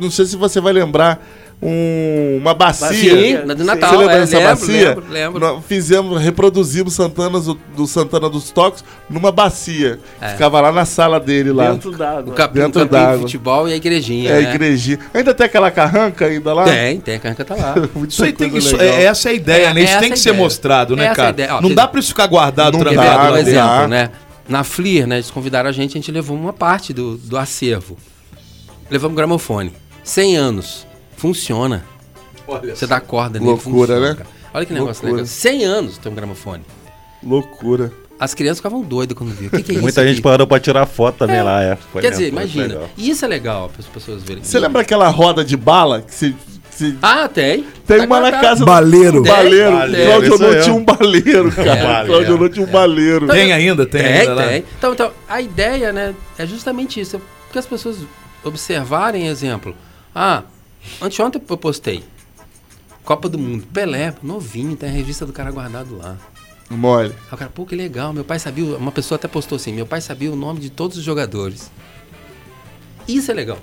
não 0.00 0.10
sei 0.10 0.26
se 0.26 0.36
você 0.36 0.60
vai 0.60 0.72
lembrar 0.72 1.20
um, 1.62 2.38
uma 2.40 2.52
bacia. 2.52 2.92
Sim, 2.92 3.46
do 3.54 3.64
Natal. 3.64 3.90
Você 3.90 3.96
lembra 3.96 4.14
é, 4.14 4.20
dessa 4.20 4.38
lembro, 4.38 4.50
bacia? 4.50 4.88
Lembro, 4.88 5.04
lembro. 5.10 5.40
Nós 5.40 5.64
fizemos, 5.66 6.20
reproduzimos 6.20 6.92
Santana 6.92 7.40
do, 7.40 7.58
do 7.74 7.86
Santana 7.86 8.28
dos 8.28 8.50
Toques 8.50 8.84
numa 9.08 9.32
bacia. 9.32 9.98
É. 10.20 10.28
Ficava 10.28 10.60
lá 10.60 10.70
na 10.70 10.84
sala 10.84 11.18
dele 11.18 11.52
lá. 11.52 11.70
Dentro 11.70 11.92
d'água. 11.92 12.32
O 12.32 12.36
capim, 12.36 12.60
Dentro 12.60 12.84
d'água. 12.84 13.20
futebol 13.20 13.68
e 13.68 13.72
a 13.72 13.76
igrejinha. 13.76 14.30
É, 14.30 14.38
a 14.38 14.40
né? 14.42 14.54
igrejinha. 14.54 14.98
Ainda 15.14 15.32
tem 15.32 15.46
aquela 15.46 15.70
carranca 15.70 16.26
ainda 16.26 16.52
lá? 16.52 16.64
Tem, 16.64 17.00
tem, 17.00 17.14
a 17.14 17.18
carranca 17.18 17.44
tá 17.44 17.54
lá. 17.54 17.74
isso 18.06 18.24
aí 18.24 18.32
tem, 18.32 18.54
isso, 18.56 18.76
é, 18.80 19.04
essa 19.04 19.30
é 19.30 19.32
a 19.32 19.34
ideia, 19.34 19.66
é, 19.68 19.74
né? 19.74 19.82
Isso 19.82 19.98
tem 19.98 20.10
que 20.10 20.18
ser 20.18 20.32
mostrado, 20.32 20.94
né, 20.94 21.14
cara? 21.14 21.34
Ó, 21.52 21.60
não 21.62 21.74
dá 21.74 21.88
pra 21.88 21.98
isso 21.98 22.08
ficar 22.10 22.26
guardado. 22.26 22.76
Não 22.76 22.84
dá, 22.84 23.32
um 23.32 23.36
exemplo, 23.36 23.88
né? 23.88 24.10
Na 24.48 24.62
FLIR, 24.62 25.06
né, 25.06 25.16
eles 25.16 25.30
convidaram 25.30 25.68
a 25.68 25.72
gente, 25.72 25.92
a 25.92 25.94
gente 26.00 26.12
levou 26.12 26.36
uma 26.36 26.52
parte 26.52 26.92
do, 26.92 27.16
do 27.16 27.36
acervo. 27.36 27.96
Levamos 28.90 29.16
gramofone. 29.16 29.72
100 30.02 30.36
anos. 30.36 30.86
Funciona. 31.16 31.84
Olha 32.46 32.76
Você 32.76 32.86
dá 32.86 33.00
corda 33.00 33.38
nele. 33.38 33.50
Loucura, 33.52 33.94
funciona, 33.94 34.08
né? 34.08 34.14
Cara. 34.14 34.28
Olha 34.52 34.66
que 34.66 34.72
negócio 34.72 35.02
Loucura. 35.02 35.22
legal. 35.22 35.26
100 35.26 35.64
anos 35.64 35.98
tem 35.98 36.12
um 36.12 36.14
gramofone. 36.14 36.62
Loucura. 37.22 37.90
As 38.18 38.34
crianças 38.34 38.58
ficavam 38.58 38.82
doidas 38.82 39.16
quando 39.16 39.32
viam. 39.34 39.48
O 39.48 39.50
que, 39.50 39.62
que 39.62 39.76
é 39.76 39.80
Muita 39.80 40.02
isso 40.02 40.10
gente 40.10 40.22
parou 40.22 40.46
pra 40.46 40.60
tirar 40.60 40.86
foto 40.86 41.16
também 41.16 41.36
é. 41.36 41.42
lá. 41.42 41.62
É. 41.62 41.76
Foi 41.76 42.02
Quer 42.02 42.10
dizer, 42.10 42.28
imagina. 42.28 42.82
Isso 42.96 43.24
é 43.24 43.28
legal 43.28 43.68
para 43.70 43.80
as 43.80 43.86
pessoas 43.86 44.22
verem. 44.22 44.44
Você 44.44 44.58
lembra 44.58 44.82
aquela 44.82 45.08
roda 45.08 45.44
de 45.44 45.56
bala 45.56 46.02
que 46.02 46.14
se 46.14 46.36
se... 46.74 46.98
Ah, 47.00 47.28
tem. 47.28 47.64
Tem 47.86 47.98
tá 47.98 48.04
uma 48.04 48.20
na 48.20 48.32
casa. 48.32 48.64
Baleiro. 48.64 49.22
Tem, 49.22 49.32
baleiro. 49.32 49.72
baleiro. 49.72 50.06
Cláudio 50.06 50.38
não 50.38 50.60
tinha 50.60 50.74
um 50.74 50.84
baleiro, 50.84 51.52
cara. 51.52 52.02
É, 52.02 52.06
Cláudio 52.06 52.38
não 52.38 52.48
tinha 52.48 52.66
um 52.66 52.70
baleiro. 52.70 53.28
Tem 53.28 53.52
ainda? 53.52 53.86
Tem, 53.86 54.02
tem 54.02 54.12
ainda. 54.12 54.48
Tem. 54.48 54.64
Então, 54.76 54.92
então, 54.92 55.12
a 55.28 55.40
ideia, 55.40 55.92
né, 55.92 56.14
é 56.36 56.44
justamente 56.44 57.00
isso. 57.00 57.20
Que 57.52 57.58
as 57.58 57.66
pessoas 57.66 57.98
observarem 58.42 59.28
exemplo. 59.28 59.74
Ah, 60.12 60.42
anteontem 61.00 61.40
eu 61.48 61.56
postei. 61.56 62.02
Copa 63.04 63.28
do 63.28 63.38
Mundo. 63.38 63.64
Pelé, 63.72 64.14
novinho, 64.22 64.76
tem 64.76 64.88
a 64.88 64.92
revista 64.92 65.24
do 65.24 65.32
cara 65.32 65.52
guardado 65.52 65.96
lá. 65.96 66.16
Mole. 66.70 67.10
Aí 67.10 67.34
o 67.34 67.36
cara, 67.36 67.50
pô, 67.54 67.64
que 67.64 67.76
legal, 67.76 68.12
meu 68.12 68.24
pai 68.24 68.38
sabia. 68.38 68.76
Uma 68.76 68.90
pessoa 68.90 69.16
até 69.16 69.28
postou 69.28 69.56
assim: 69.56 69.72
meu 69.72 69.86
pai 69.86 70.00
sabia 70.00 70.32
o 70.32 70.36
nome 70.36 70.58
de 70.58 70.70
todos 70.70 70.96
os 70.96 71.04
jogadores. 71.04 71.70
Isso 73.06 73.30
é 73.30 73.34
legal. 73.34 73.58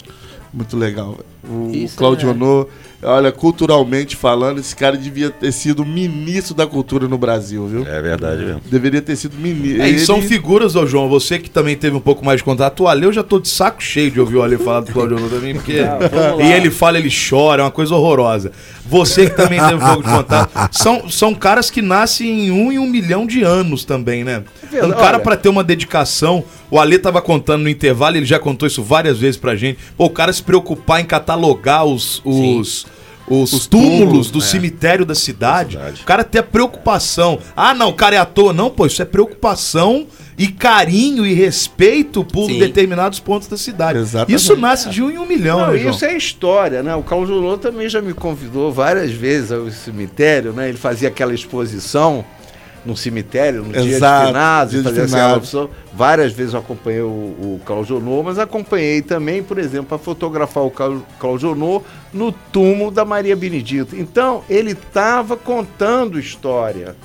Muito 0.53 0.78
legal. 0.78 1.18
O 1.43 1.72
Isso 1.74 1.97
Claudio 1.97 2.30
é. 2.30 2.32
Honor, 2.32 2.68
olha, 3.04 3.32
culturalmente 3.32 4.16
falando, 4.16 4.60
esse 4.60 4.76
cara 4.76 4.97
devia 4.97 5.30
ter 5.30 5.52
sido 5.52 5.86
ministro 5.86 6.54
da 6.54 6.68
cultura 6.68 7.08
no 7.08 7.18
Brasil, 7.18 7.68
viu? 7.68 7.88
É 7.88 8.02
verdade 8.02 8.43
mesmo. 8.43 8.62
Deveria 8.70 9.02
ter 9.02 9.16
sido 9.16 9.38
ministro. 9.38 9.82
É, 9.82 9.89
e 9.89 9.99
são 9.99 10.22
figuras, 10.22 10.76
ô 10.76 10.86
João, 10.86 11.10
você 11.10 11.39
que 11.39 11.49
também 11.49 11.76
teve 11.76 11.95
um 11.95 12.02
pouco 12.02 12.26
mais 12.26 12.39
de 12.39 12.43
contato. 12.43 12.84
O 12.84 12.88
Ale, 12.88 13.06
eu 13.06 13.14
já 13.14 13.24
tô 13.24 13.39
de 13.39 13.49
saco 13.49 13.82
cheio 13.82 14.12
de 14.12 14.20
ouvir 14.20 14.38
o 14.38 14.43
Ale 14.43 14.58
falar 14.58 14.82
do 14.82 14.91
Claudio 14.91 15.18
também, 15.30 15.54
porque. 15.54 15.82
e 16.41 16.52
ele 16.52 16.70
fala, 16.70 16.97
ele 16.97 17.10
chora, 17.10 17.62
é 17.62 17.66
uma 17.66 17.72
coisa 17.72 17.95
horrorosa. 17.95 18.52
Você 18.86 19.30
que 19.30 19.36
também 19.36 19.60
teve 19.60 19.76
um 19.76 19.80
pouco 19.80 20.04
de 20.04 20.10
contato. 20.10 20.76
São, 20.76 21.10
são 21.10 21.34
caras 21.34 21.70
que 21.70 21.82
nascem 21.82 22.47
em 22.47 22.52
um 22.52 22.72
em 22.72 22.80
um 22.80 22.88
milhão 22.88 23.26
de 23.26 23.43
anos 23.43 23.84
também, 23.84 24.24
né? 24.24 24.43
É 24.74 24.86
um 24.86 24.91
cara 24.91 25.20
para 25.20 25.36
ter 25.36 25.49
uma 25.49 25.64
dedicação. 25.64 26.43
O 26.70 26.80
Ale 26.80 26.97
tava 26.97 27.22
contando 27.22 27.64
no 27.64 27.70
intervalo, 27.70 28.16
ele 28.16 28.26
já 28.26 28.39
contou 28.39 28.68
isso 28.68 28.82
várias 28.82 29.18
vezes 29.18 29.38
pra 29.38 29.56
gente. 29.56 29.80
Pô, 29.97 30.06
o 30.06 30.10
cara 30.10 30.32
se 30.32 30.41
preocupar 30.41 31.02
em 31.02 31.06
catalogar 31.06 31.86
os. 31.86 32.22
os 32.24 32.86
os, 33.28 33.53
os, 33.53 33.67
túmulos, 33.67 33.99
túmulos 33.99 34.32
do 34.32 34.39
é. 34.39 34.41
cemitério 34.41 35.05
da 35.05 35.15
cidade. 35.15 35.78
da 35.78 35.84
cidade. 35.84 36.01
O 36.01 36.05
cara 36.05 36.24
ter 36.24 36.39
a 36.39 36.43
preocupação. 36.43 37.39
Ah, 37.55 37.74
não, 37.74 37.89
o 37.89 37.93
cara 37.93 38.15
é 38.15 38.19
à 38.19 38.26
toa. 38.26 38.53
Não, 38.53 38.69
pô, 38.69 38.86
isso 38.86 39.01
é 39.01 39.05
preocupação 39.05 40.07
e 40.38 40.47
carinho 40.47 41.26
e 41.26 41.34
respeito 41.34 42.24
por 42.24 42.47
Sim. 42.47 42.59
determinados 42.59 43.19
pontos 43.19 43.47
da 43.47 43.57
cidade. 43.57 43.99
Exatamente. 43.99 44.36
Isso 44.36 44.55
nasce 44.55 44.89
de 44.89 45.03
um 45.03 45.11
em 45.11 45.17
um 45.17 45.26
milhão, 45.26 45.59
Não, 45.59 45.74
né, 45.74 45.78
Isso 45.78 46.03
é 46.03 46.17
história, 46.17 46.82
né? 46.82 46.95
O 46.95 47.03
Carlos 47.03 47.30
Junot 47.30 47.61
também 47.61 47.88
já 47.88 48.01
me 48.01 48.13
convidou 48.13 48.72
várias 48.72 49.11
vezes 49.11 49.51
ao 49.51 49.69
cemitério, 49.69 50.51
né? 50.53 50.69
Ele 50.69 50.78
fazia 50.78 51.09
aquela 51.09 51.34
exposição 51.34 52.26
no 52.86 52.97
cemitério, 52.97 53.63
no 53.63 53.75
Exato, 53.75 53.84
dia 53.84 53.93
de 53.93 54.27
finados, 54.27 54.71
dia 54.73 54.84
fazia 54.84 55.03
essa 55.03 55.69
Várias 55.93 56.32
vezes 56.34 56.53
eu 56.53 56.59
acompanhei 56.59 57.01
o, 57.01 57.07
o 57.07 57.61
Cláudio 57.65 58.01
mas 58.23 58.39
acompanhei 58.39 59.01
também, 59.01 59.43
por 59.43 59.57
exemplo, 59.57 59.86
para 59.86 59.97
fotografar 59.97 60.63
o 60.63 60.71
Cláudio 61.19 61.84
no 62.11 62.32
túmulo 62.32 62.89
da 62.91 63.05
Maria 63.05 63.36
Benedita. 63.36 63.95
Então, 63.95 64.43
ele 64.49 64.71
estava 64.71 65.38
contando 65.38 66.19
história, 66.19 66.95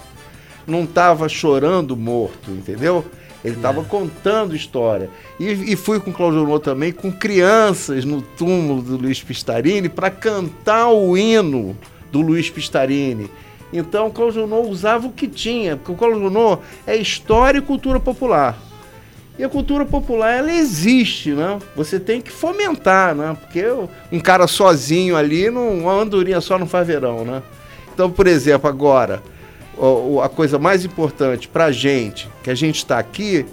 não 0.66 0.84
estava 0.84 1.28
chorando 1.28 1.96
morto, 1.96 2.50
entendeu? 2.50 3.04
Ele 3.44 3.54
estava 3.54 3.80
é. 3.80 3.84
contando 3.84 4.56
história. 4.56 5.08
E, 5.38 5.72
e, 5.72 5.76
fui 5.76 6.00
com 6.00 6.10
o 6.10 6.12
Claudio 6.12 6.58
também, 6.58 6.90
com 6.90 7.12
crianças 7.12 8.04
no 8.04 8.20
túmulo 8.20 8.82
do 8.82 8.96
Luiz 8.96 9.22
Pistarini, 9.22 9.88
para 9.88 10.10
cantar 10.10 10.88
o 10.88 11.16
hino 11.16 11.76
do 12.10 12.20
Luiz 12.20 12.50
Pistarini. 12.50 13.30
Então, 13.72 14.06
o 14.06 14.10
Claudio 14.10 14.46
usava 14.68 15.06
o 15.06 15.12
que 15.12 15.26
tinha, 15.26 15.76
porque 15.76 15.92
o 15.92 15.94
Claudio 15.94 16.60
é 16.86 16.96
história 16.96 17.58
e 17.58 17.62
cultura 17.62 17.98
popular. 17.98 18.58
E 19.38 19.44
a 19.44 19.48
cultura 19.48 19.84
popular, 19.84 20.32
ela 20.32 20.52
existe, 20.52 21.32
né? 21.32 21.58
Você 21.74 22.00
tem 22.00 22.22
que 22.22 22.30
fomentar, 22.30 23.14
né? 23.14 23.36
Porque 23.38 23.64
um 24.10 24.18
cara 24.18 24.46
sozinho 24.46 25.14
ali, 25.14 25.50
não, 25.50 25.80
uma 25.80 25.92
andorinha 25.92 26.40
só 26.40 26.58
não 26.58 26.66
faz 26.66 26.86
verão, 26.86 27.24
né? 27.24 27.42
Então, 27.92 28.10
por 28.10 28.26
exemplo, 28.26 28.68
agora, 28.68 29.22
a 30.22 30.28
coisa 30.28 30.58
mais 30.58 30.86
importante 30.86 31.48
para 31.48 31.66
a 31.66 31.72
gente, 31.72 32.28
que 32.42 32.48
a 32.48 32.54
gente 32.54 32.76
está 32.76 32.98
aqui, 32.98 33.44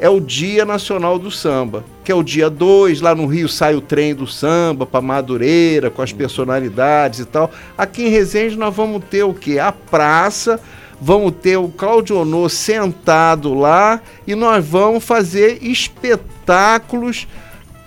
é 0.00 0.08
o 0.08 0.18
Dia 0.18 0.64
Nacional 0.64 1.16
do 1.16 1.30
Samba, 1.30 1.84
que 2.10 2.12
é 2.12 2.16
o 2.16 2.24
dia 2.24 2.50
2, 2.50 3.00
lá 3.00 3.14
no 3.14 3.24
Rio 3.24 3.48
sai 3.48 3.76
o 3.76 3.80
trem 3.80 4.16
do 4.16 4.26
samba 4.26 4.84
para 4.84 5.00
Madureira, 5.00 5.90
com 5.90 6.02
as 6.02 6.12
personalidades 6.12 7.20
e 7.20 7.24
tal. 7.24 7.52
Aqui 7.78 8.02
em 8.02 8.08
Resende 8.08 8.58
nós 8.58 8.74
vamos 8.74 9.04
ter 9.08 9.22
o 9.22 9.32
quê? 9.32 9.60
A 9.60 9.70
praça, 9.70 10.58
vamos 11.00 11.32
ter 11.40 11.56
o 11.56 11.68
Claudio 11.68 12.18
Honor 12.18 12.50
sentado 12.50 13.54
lá 13.54 14.00
e 14.26 14.34
nós 14.34 14.66
vamos 14.66 15.04
fazer 15.04 15.58
espetáculos 15.62 17.28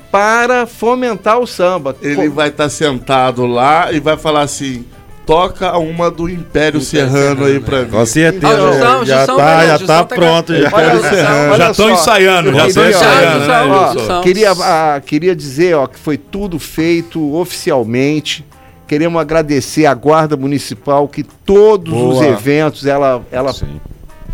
para 0.09 0.65
fomentar 0.65 1.37
o 1.37 1.45
samba. 1.45 1.93
Ele 2.01 2.29
vai 2.29 2.47
estar 2.47 2.63
tá 2.63 2.69
sentado 2.69 3.45
lá 3.45 3.91
e 3.91 3.99
vai 3.99 4.15
falar 4.15 4.43
assim: 4.43 4.85
toca 5.25 5.77
uma 5.77 6.11
do 6.11 6.29
Império, 6.29 6.81
Serrano, 6.81 7.45
aí 7.45 7.59
pra 7.59 7.83
mim. 7.83 7.89
Com 7.89 8.05
certeza. 8.05 8.47
Ah, 8.47 9.05
já, 9.05 9.25
tá, 9.25 9.65
já 9.65 9.79
tá 9.79 10.03
pronto. 10.03 10.53
Já 10.53 10.67
Império 10.67 11.01
Serrano. 11.01 11.57
Já 11.57 11.71
estão 11.71 11.89
ensaiando, 11.89 12.53
já 12.53 12.67
estão 12.67 12.89
ensaiando. 12.89 13.47
Né, 13.47 14.21
queria, 14.23 14.51
ah, 14.51 15.01
queria 15.03 15.35
dizer 15.35 15.75
ó, 15.75 15.87
que 15.87 15.99
foi 15.99 16.17
tudo 16.17 16.59
feito 16.59 17.35
oficialmente. 17.35 18.45
Queremos 18.87 19.19
agradecer 19.19 19.85
à 19.85 19.93
Guarda 19.93 20.35
Municipal 20.35 21.07
que 21.07 21.23
todos 21.23 21.93
Boa. 21.93 22.13
os 22.13 22.21
eventos 22.21 22.85
ela, 22.85 23.21
ela 23.31 23.53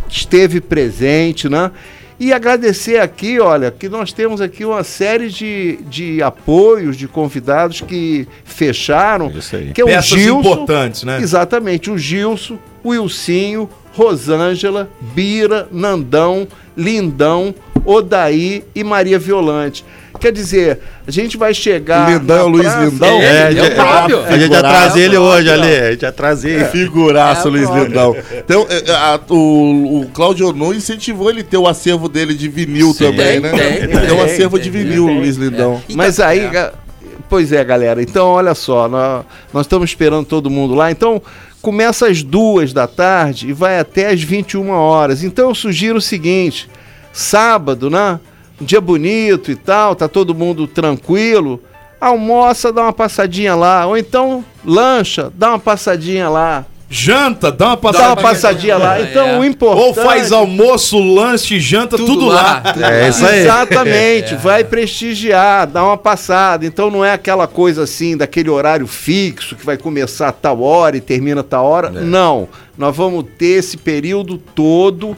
esteve 0.10 0.60
presente, 0.60 1.48
né? 1.48 1.72
E 2.20 2.34
agradecer 2.34 3.00
aqui, 3.00 3.40
olha, 3.40 3.72
que 3.72 3.88
nós 3.88 4.12
temos 4.12 4.42
aqui 4.42 4.66
uma 4.66 4.84
série 4.84 5.30
de, 5.30 5.80
de 5.90 6.22
apoios, 6.22 6.98
de 6.98 7.08
convidados 7.08 7.80
que 7.80 8.28
fecharam. 8.44 9.32
Isso 9.32 9.56
aí. 9.56 9.72
Que 9.72 9.82
é 9.82 9.86
Peças 9.86 10.12
o 10.12 10.18
Gilson, 10.18 10.40
importantes, 10.40 11.04
né? 11.04 11.20
Exatamente, 11.22 11.90
o 11.90 11.98
Gilson, 11.98 12.60
o 12.84 12.94
Ilcinho, 12.94 13.70
Rosângela, 13.94 14.90
Bira, 15.14 15.70
Nandão, 15.72 16.46
Lindão, 16.76 17.56
Odaí 17.86 18.66
e 18.76 18.84
Maria 18.84 19.18
Violante. 19.18 19.86
Quer 20.20 20.34
dizer, 20.34 20.80
a 21.08 21.12
gente 21.12 21.38
vai 21.38 21.54
chegar. 21.54 22.12
Lindão, 22.12 22.48
Luiz 22.48 22.74
Lindão? 22.76 23.22
É, 23.22 23.54
é, 23.54 23.58
é 23.58 23.70
próprio. 23.70 24.20
A 24.26 24.38
gente 24.38 24.50
vai 24.50 24.60
trazer 24.60 25.00
ele 25.02 25.18
hoje 25.18 25.50
ali. 25.50 25.76
A 25.76 25.92
gente 25.92 26.02
vai 26.02 26.12
trazer. 26.12 26.62
É. 26.62 26.66
Figuraço, 26.66 27.48
é 27.48 27.52
Luiz 27.52 27.70
Lindão. 27.70 28.16
Então, 28.38 28.68
é, 28.70 28.92
a, 28.92 29.20
o, 29.30 30.02
o 30.02 30.10
Claudio 30.10 30.52
No 30.52 30.74
incentivou 30.74 31.30
ele 31.30 31.42
ter 31.42 31.58
o 31.58 31.68
acervo 31.68 32.10
dele 32.10 32.34
de 32.34 32.50
vinil 32.50 32.94
Sim, 32.94 33.06
também, 33.06 33.40
né? 33.40 33.50
Tem, 33.50 33.88
tem, 33.88 34.08
tem 34.08 34.12
um 34.12 34.22
acervo 34.22 34.60
tem, 34.60 34.70
de 34.70 34.78
vinil, 34.78 35.08
Luiz 35.08 35.38
Lindão. 35.38 35.82
Mas 35.96 36.20
aí. 36.20 36.50
Pois 37.30 37.52
é, 37.54 37.64
galera. 37.64 38.02
Então, 38.02 38.28
olha 38.28 38.56
só, 38.56 38.90
nós, 38.90 39.24
nós 39.54 39.66
estamos 39.66 39.90
esperando 39.90 40.26
todo 40.26 40.50
mundo 40.50 40.74
lá. 40.74 40.92
Então, 40.92 41.22
começa 41.62 42.08
às 42.08 42.24
duas 42.24 42.74
da 42.74 42.88
tarde 42.88 43.50
e 43.50 43.54
vai 43.54 43.80
até 43.80 44.08
às 44.08 44.22
21 44.22 44.70
horas. 44.70 45.24
Então, 45.24 45.50
eu 45.50 45.56
sugiro 45.56 46.00
o 46.00 46.02
seguinte: 46.02 46.68
sábado, 47.14 47.90
né? 47.90 48.20
Um 48.62 48.66
dia 48.66 48.82
bonito 48.82 49.52
e 49.52 49.56
tal, 49.56 49.96
tá 49.96 50.08
todo 50.08 50.36
mundo 50.36 50.68
tranquilo, 50.68 51.62
almoça, 52.00 52.72
dá 52.72 52.84
uma 52.84 52.94
passadinha 52.94 53.56
lá, 53.56 53.86
ou 53.86 53.98
então 53.98 54.44
lancha, 54.64 55.32
dá 55.36 55.50
uma 55.50 55.60
passadinha 55.60 56.30
lá. 56.30 56.66
Janta, 56.92 57.52
dá 57.52 57.68
uma 57.68 57.78
passadinha, 57.78 58.08
dá 58.08 58.14
uma 58.14 58.22
passadinha 58.22 58.78
lá. 58.78 59.02
Então 59.02 59.28
é. 59.28 59.38
o 59.38 59.46
importante. 59.46 59.84
Ou 59.86 59.94
faz 59.94 60.32
almoço, 60.32 60.98
lanche, 60.98 61.60
janta, 61.60 61.96
tudo, 61.96 62.14
tudo 62.14 62.26
lá. 62.26 62.64
lá. 62.76 62.92
É 62.92 63.10
isso 63.10 63.24
aí. 63.24 63.42
Exatamente, 63.42 64.34
é. 64.34 64.38
vai 64.38 64.64
prestigiar, 64.64 65.68
dá 65.68 65.84
uma 65.84 65.98
passada. 65.98 66.66
Então 66.66 66.90
não 66.90 67.06
é 67.06 67.14
aquela 67.14 67.46
coisa 67.46 67.84
assim, 67.84 68.18
daquele 68.18 68.50
horário 68.50 68.88
fixo 68.88 69.56
que 69.56 69.64
vai 69.64 69.78
começar 69.78 70.30
a 70.30 70.32
tal 70.32 70.64
hora 70.64 70.98
e 70.98 71.02
termina 71.02 71.42
a 71.42 71.44
tal 71.44 71.64
hora. 71.64 71.90
É. 71.90 72.02
Não. 72.02 72.50
Nós 72.76 72.96
vamos 72.96 73.24
ter 73.38 73.60
esse 73.60 73.78
período 73.78 74.40
todo 74.40 75.16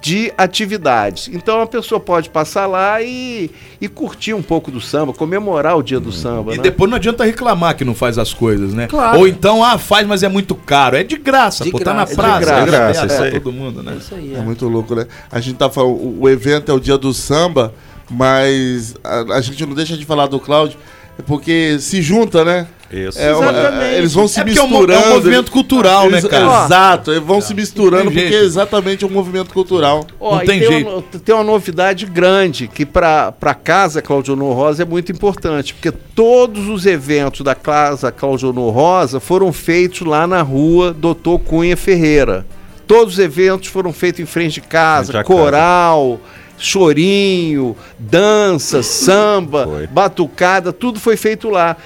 de 0.00 0.32
atividades. 0.36 1.28
Então 1.32 1.60
a 1.60 1.66
pessoa 1.66 2.00
pode 2.00 2.28
passar 2.28 2.66
lá 2.66 3.00
e, 3.00 3.50
e 3.80 3.88
curtir 3.88 4.34
um 4.34 4.42
pouco 4.42 4.70
do 4.70 4.80
samba, 4.80 5.12
comemorar 5.12 5.76
o 5.76 5.82
dia 5.82 6.00
do 6.00 6.08
hum. 6.08 6.12
samba. 6.12 6.54
E 6.54 6.56
né? 6.56 6.62
depois 6.62 6.90
não 6.90 6.96
adianta 6.96 7.24
reclamar 7.24 7.76
que 7.76 7.84
não 7.84 7.94
faz 7.94 8.18
as 8.18 8.34
coisas, 8.34 8.74
né? 8.74 8.88
Claro. 8.88 9.18
Ou 9.18 9.28
então, 9.28 9.62
ah, 9.62 9.78
faz, 9.78 10.06
mas 10.06 10.22
é 10.22 10.28
muito 10.28 10.54
caro. 10.54 10.96
É 10.96 11.04
de 11.04 11.16
graça, 11.16 11.64
de 11.64 11.70
pô, 11.70 11.78
graça. 11.78 11.92
tá 11.92 12.00
na 12.00 12.06
praça. 12.06 12.52
É 12.52 12.64
de 12.64 12.66
graça, 12.66 13.00
é 13.00 13.02
de 13.02 13.08
graça 13.08 13.24
é, 13.24 13.28
é, 13.28 13.30
todo 13.32 13.52
mundo, 13.52 13.82
né? 13.82 13.96
Isso 13.98 14.14
aí, 14.14 14.34
é. 14.34 14.38
é. 14.38 14.40
muito 14.40 14.66
louco, 14.68 14.94
né? 14.94 15.06
A 15.30 15.40
gente 15.40 15.56
tá 15.56 15.70
falando, 15.70 16.20
o 16.20 16.28
evento 16.28 16.70
é 16.70 16.74
o 16.74 16.80
dia 16.80 16.98
do 16.98 17.14
samba, 17.14 17.72
mas 18.10 18.94
a, 19.04 19.36
a 19.36 19.40
gente 19.40 19.64
não 19.64 19.74
deixa 19.74 19.96
de 19.96 20.04
falar 20.04 20.26
do 20.26 20.40
Cláudio, 20.40 20.78
porque 21.26 21.78
se 21.78 22.02
junta, 22.02 22.44
né? 22.44 22.66
Isso. 22.90 23.18
É, 23.18 23.32
é, 23.32 23.98
eles 23.98 24.14
vão 24.14 24.28
se 24.28 24.40
é 24.40 24.44
misturando. 24.44 24.92
É 24.92 25.08
um, 25.08 25.14
movimento 25.14 25.50
cultural, 25.50 26.06
eles, 26.06 26.22
né, 26.22 26.30
cara? 26.30 26.64
Exato, 26.64 27.12
eles 27.12 27.22
vão 27.22 27.40
se 27.40 27.52
misturando 27.52 28.10
porque 28.10 28.34
é 28.34 28.42
exatamente 28.42 29.04
um 29.04 29.10
movimento 29.10 29.52
cultural. 29.52 30.06
Ó, 30.20 30.36
não 30.36 30.38
tem, 30.44 30.60
tem 30.60 30.68
jeito. 30.68 30.88
Uma, 30.88 31.02
tem 31.02 31.34
uma 31.34 31.44
novidade 31.44 32.06
grande 32.06 32.68
que 32.68 32.86
para 32.86 33.34
a 33.40 33.54
casa 33.54 34.00
Claudio 34.00 34.34
Rosa 34.36 34.82
é 34.82 34.86
muito 34.86 35.10
importante, 35.10 35.74
porque 35.74 35.90
todos 35.90 36.68
os 36.68 36.86
eventos 36.86 37.40
da 37.40 37.54
casa 37.54 38.12
Claudio 38.12 38.50
Rosa 38.52 39.18
foram 39.18 39.52
feitos 39.52 40.06
lá 40.06 40.26
na 40.26 40.42
rua 40.42 40.92
Doutor 40.92 41.40
Cunha 41.40 41.76
Ferreira. 41.76 42.46
Todos 42.86 43.14
os 43.14 43.18
eventos 43.18 43.68
foram 43.68 43.92
feitos 43.92 44.20
em 44.20 44.26
frente 44.26 44.54
de 44.54 44.60
casa, 44.60 45.24
coral. 45.24 46.20
Casa 46.22 46.46
chorinho, 46.58 47.76
dança, 47.98 48.82
samba, 48.82 49.66
foi. 49.66 49.86
batucada, 49.86 50.72
tudo 50.72 50.98
foi 50.98 51.14
feito 51.14 51.50
lá 51.50 51.76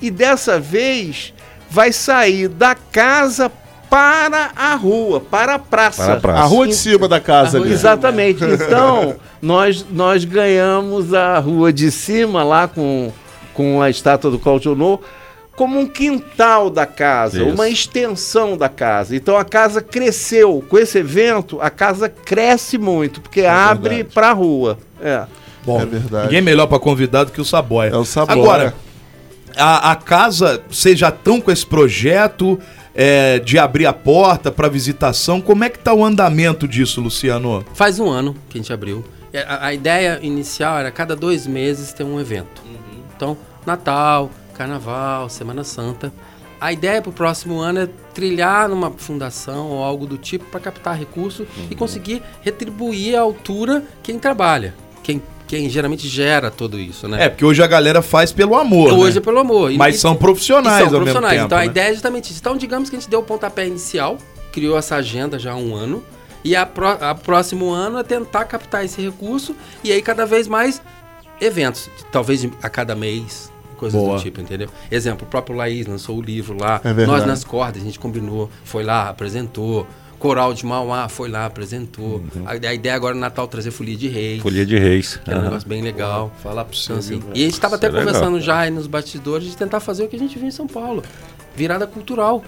e 0.00 0.10
dessa 0.10 0.58
vez 0.58 1.32
vai 1.70 1.92
sair 1.92 2.48
da 2.48 2.74
casa 2.74 3.50
para 3.88 4.52
a 4.54 4.74
rua, 4.76 5.20
para 5.20 5.54
a 5.54 5.58
praça. 5.58 6.04
Para 6.04 6.14
a, 6.14 6.20
praça. 6.20 6.40
a 6.40 6.44
rua 6.44 6.68
de 6.68 6.74
cima 6.74 7.08
da 7.08 7.20
casa 7.20 7.58
ali. 7.58 7.72
Exatamente. 7.72 8.44
Então, 8.44 9.16
nós, 9.42 9.84
nós 9.90 10.24
ganhamos 10.24 11.12
a 11.12 11.38
rua 11.38 11.72
de 11.72 11.90
cima 11.90 12.44
lá 12.44 12.68
com, 12.68 13.12
com 13.52 13.82
a 13.82 13.90
estátua 13.90 14.30
do 14.30 14.38
Claudio 14.38 14.74
como 15.60 15.78
um 15.78 15.86
quintal 15.86 16.70
da 16.70 16.86
casa, 16.86 17.42
Isso. 17.42 17.50
uma 17.50 17.68
extensão 17.68 18.56
da 18.56 18.66
casa. 18.66 19.14
Então 19.14 19.36
a 19.36 19.44
casa 19.44 19.82
cresceu. 19.82 20.64
Com 20.70 20.78
esse 20.78 20.96
evento, 20.96 21.60
a 21.60 21.68
casa 21.68 22.08
cresce 22.08 22.78
muito, 22.78 23.20
porque 23.20 23.42
é 23.42 23.50
abre 23.50 24.02
para 24.02 24.30
a 24.30 24.32
rua. 24.32 24.78
É. 25.02 25.24
Bom, 25.62 25.78
é 25.78 25.84
verdade. 25.84 26.24
ninguém 26.28 26.40
melhor 26.40 26.66
para 26.66 26.78
convidado 26.78 27.30
que 27.30 27.42
o 27.42 27.44
Saboia. 27.44 27.90
É 27.90 27.96
o 27.96 28.06
Saboia. 28.06 28.40
Agora, 28.40 28.74
a, 29.56 29.92
a 29.92 29.96
casa, 29.96 30.62
vocês 30.68 30.98
já 30.98 31.08
estão 31.08 31.40
com 31.40 31.50
esse 31.50 31.66
projeto 31.66 32.58
é, 32.94 33.38
de 33.38 33.58
abrir 33.58 33.86
a 33.86 33.92
porta 33.92 34.50
para 34.50 34.68
visitação. 34.68 35.40
Como 35.40 35.64
é 35.64 35.68
que 35.68 35.78
tá 35.78 35.92
o 35.94 36.04
andamento 36.04 36.66
disso, 36.66 37.00
Luciano? 37.00 37.64
Faz 37.74 37.98
um 37.98 38.08
ano 38.08 38.34
que 38.48 38.58
a 38.58 38.60
gente 38.60 38.72
abriu. 38.72 39.04
É, 39.32 39.42
a, 39.42 39.66
a 39.66 39.74
ideia 39.74 40.18
inicial 40.22 40.78
era 40.78 40.90
cada 40.90 41.14
dois 41.14 41.46
meses 41.46 41.92
ter 41.92 42.04
um 42.04 42.20
evento. 42.20 42.62
Uhum. 42.64 43.02
Então, 43.16 43.36
Natal, 43.64 44.30
Carnaval, 44.54 45.28
Semana 45.28 45.64
Santa. 45.64 46.12
A 46.60 46.72
ideia 46.72 47.00
para 47.00 47.08
o 47.08 47.12
próximo 47.12 47.58
ano 47.58 47.80
é 47.80 47.88
trilhar 48.12 48.68
numa 48.68 48.90
fundação 48.90 49.68
ou 49.68 49.82
algo 49.82 50.06
do 50.06 50.18
tipo 50.18 50.44
para 50.46 50.60
captar 50.60 50.94
recurso 50.94 51.44
uhum. 51.44 51.68
e 51.70 51.74
conseguir 51.74 52.22
retribuir 52.42 53.16
à 53.16 53.20
altura 53.20 53.82
quem 54.02 54.18
trabalha, 54.18 54.74
quem 55.02 55.22
quem 55.50 55.68
geralmente 55.68 56.06
gera 56.06 56.48
tudo 56.48 56.78
isso, 56.78 57.08
né? 57.08 57.24
É, 57.24 57.28
porque 57.28 57.44
hoje 57.44 57.60
a 57.60 57.66
galera 57.66 58.00
faz 58.00 58.30
pelo 58.30 58.54
amor. 58.54 58.92
Hoje 58.92 59.16
né? 59.16 59.18
é 59.18 59.20
pelo 59.20 59.40
amor. 59.40 59.72
Mas 59.72 59.96
e, 59.96 59.98
são 59.98 60.14
profissionais, 60.14 60.88
são 60.88 60.90
profissionais. 60.90 61.34
Tempo, 61.34 61.46
então 61.46 61.58
né? 61.58 61.64
a 61.64 61.66
ideia 61.66 61.88
é 61.88 61.92
justamente 61.92 62.30
isso. 62.30 62.38
Então, 62.38 62.56
digamos 62.56 62.88
que 62.88 62.94
a 62.94 63.00
gente 63.00 63.10
deu 63.10 63.18
o 63.18 63.22
pontapé 63.24 63.66
inicial, 63.66 64.16
criou 64.52 64.78
essa 64.78 64.94
agenda 64.94 65.40
já 65.40 65.50
há 65.50 65.56
um 65.56 65.74
ano. 65.74 66.04
E 66.44 66.54
a, 66.54 66.64
pro, 66.64 66.86
a 66.86 67.16
próximo 67.16 67.68
ano 67.68 67.98
é 67.98 68.04
tentar 68.04 68.44
captar 68.44 68.84
esse 68.84 69.02
recurso 69.02 69.56
e 69.82 69.90
aí 69.90 70.00
cada 70.00 70.24
vez 70.24 70.46
mais 70.46 70.80
eventos, 71.40 71.90
talvez 72.12 72.48
a 72.62 72.70
cada 72.70 72.94
mês, 72.94 73.50
coisas 73.76 74.00
Boa. 74.00 74.18
do 74.18 74.22
tipo, 74.22 74.40
entendeu? 74.40 74.68
Exemplo, 74.88 75.26
o 75.26 75.28
próprio 75.28 75.56
Laís 75.56 75.84
lançou 75.84 76.16
o 76.16 76.22
livro 76.22 76.56
lá, 76.56 76.80
é 76.84 76.92
nós 77.04 77.26
nas 77.26 77.42
cordas, 77.42 77.82
a 77.82 77.84
gente 77.84 77.98
combinou, 77.98 78.48
foi 78.62 78.84
lá, 78.84 79.08
apresentou. 79.08 79.84
Coral 80.20 80.52
de 80.52 80.66
Mauá 80.66 81.08
foi 81.08 81.30
lá, 81.30 81.46
apresentou. 81.46 82.22
Uhum. 82.36 82.44
A, 82.44 82.50
a, 82.50 82.74
ideia 82.74 82.94
agora 82.94 83.14
no 83.14 83.20
Natal 83.20 83.48
trazer 83.48 83.70
Folia 83.70 83.96
de 83.96 84.06
Reis. 84.06 84.42
Folia 84.42 84.66
de 84.66 84.78
Reis. 84.78 85.18
Que 85.24 85.30
é 85.30 85.38
um 85.38 85.40
negócio 85.40 85.66
bem 85.66 85.80
legal. 85.80 86.30
Falar 86.42 86.66
pro 86.66 86.78
então, 86.78 86.98
assim, 86.98 87.22
E 87.34 87.40
a 87.40 87.44
gente 87.44 87.54
estava 87.54 87.76
até 87.76 87.86
é 87.86 87.90
conversando 87.90 88.34
legal. 88.34 88.40
já 88.40 88.58
aí 88.58 88.70
nos 88.70 88.86
bastidores 88.86 89.48
de 89.48 89.56
tentar 89.56 89.80
fazer 89.80 90.04
o 90.04 90.08
que 90.08 90.16
a 90.16 90.18
gente 90.18 90.38
viu 90.38 90.46
em 90.46 90.50
São 90.50 90.66
Paulo. 90.66 91.02
Virada 91.56 91.86
cultural. 91.86 92.44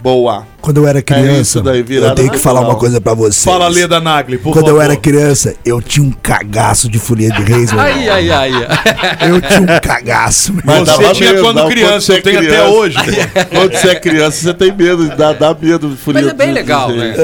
Boa. 0.00 0.46
Quando 0.60 0.78
eu 0.78 0.86
era 0.86 1.02
criança, 1.02 1.58
é 1.60 1.62
daí, 1.62 1.84
eu 1.88 2.14
tenho 2.14 2.30
que 2.30 2.38
falar 2.38 2.60
uma 2.60 2.76
coisa 2.76 3.00
pra 3.00 3.14
você. 3.14 3.48
Fala, 3.48 3.68
Leda 3.68 4.00
Nagli, 4.00 4.38
por 4.38 4.52
Quando 4.52 4.66
favor. 4.66 4.78
eu 4.78 4.82
era 4.82 4.96
criança, 4.96 5.54
eu 5.64 5.80
tinha 5.82 6.06
um 6.06 6.10
cagaço 6.10 6.88
de 6.88 6.98
folia 6.98 7.30
de 7.30 7.42
reis. 7.42 7.72
ai, 7.72 8.08
ai, 8.08 8.30
ai. 8.30 8.50
Eu 9.28 9.40
tinha 9.40 9.60
um 9.62 9.80
cagaço. 9.80 10.54
Mas 10.64 10.88
você 10.88 11.14
tinha 11.14 11.32
medo, 11.32 11.42
quando 11.42 11.68
criança, 11.68 12.12
eu 12.12 12.22
tenho 12.22 12.38
até 12.38 12.68
hoje. 12.68 12.96
quando 13.50 13.72
você 13.72 13.88
é 13.88 13.94
criança, 13.94 14.42
você 14.42 14.54
tem 14.54 14.72
medo, 14.72 15.08
dá, 15.16 15.32
dá 15.32 15.54
medo 15.54 15.88
de 15.88 15.96
folia 15.96 16.22
Mas 16.22 16.30
é 16.30 16.34
bem 16.34 16.52
legal, 16.52 16.90
né? 16.90 17.14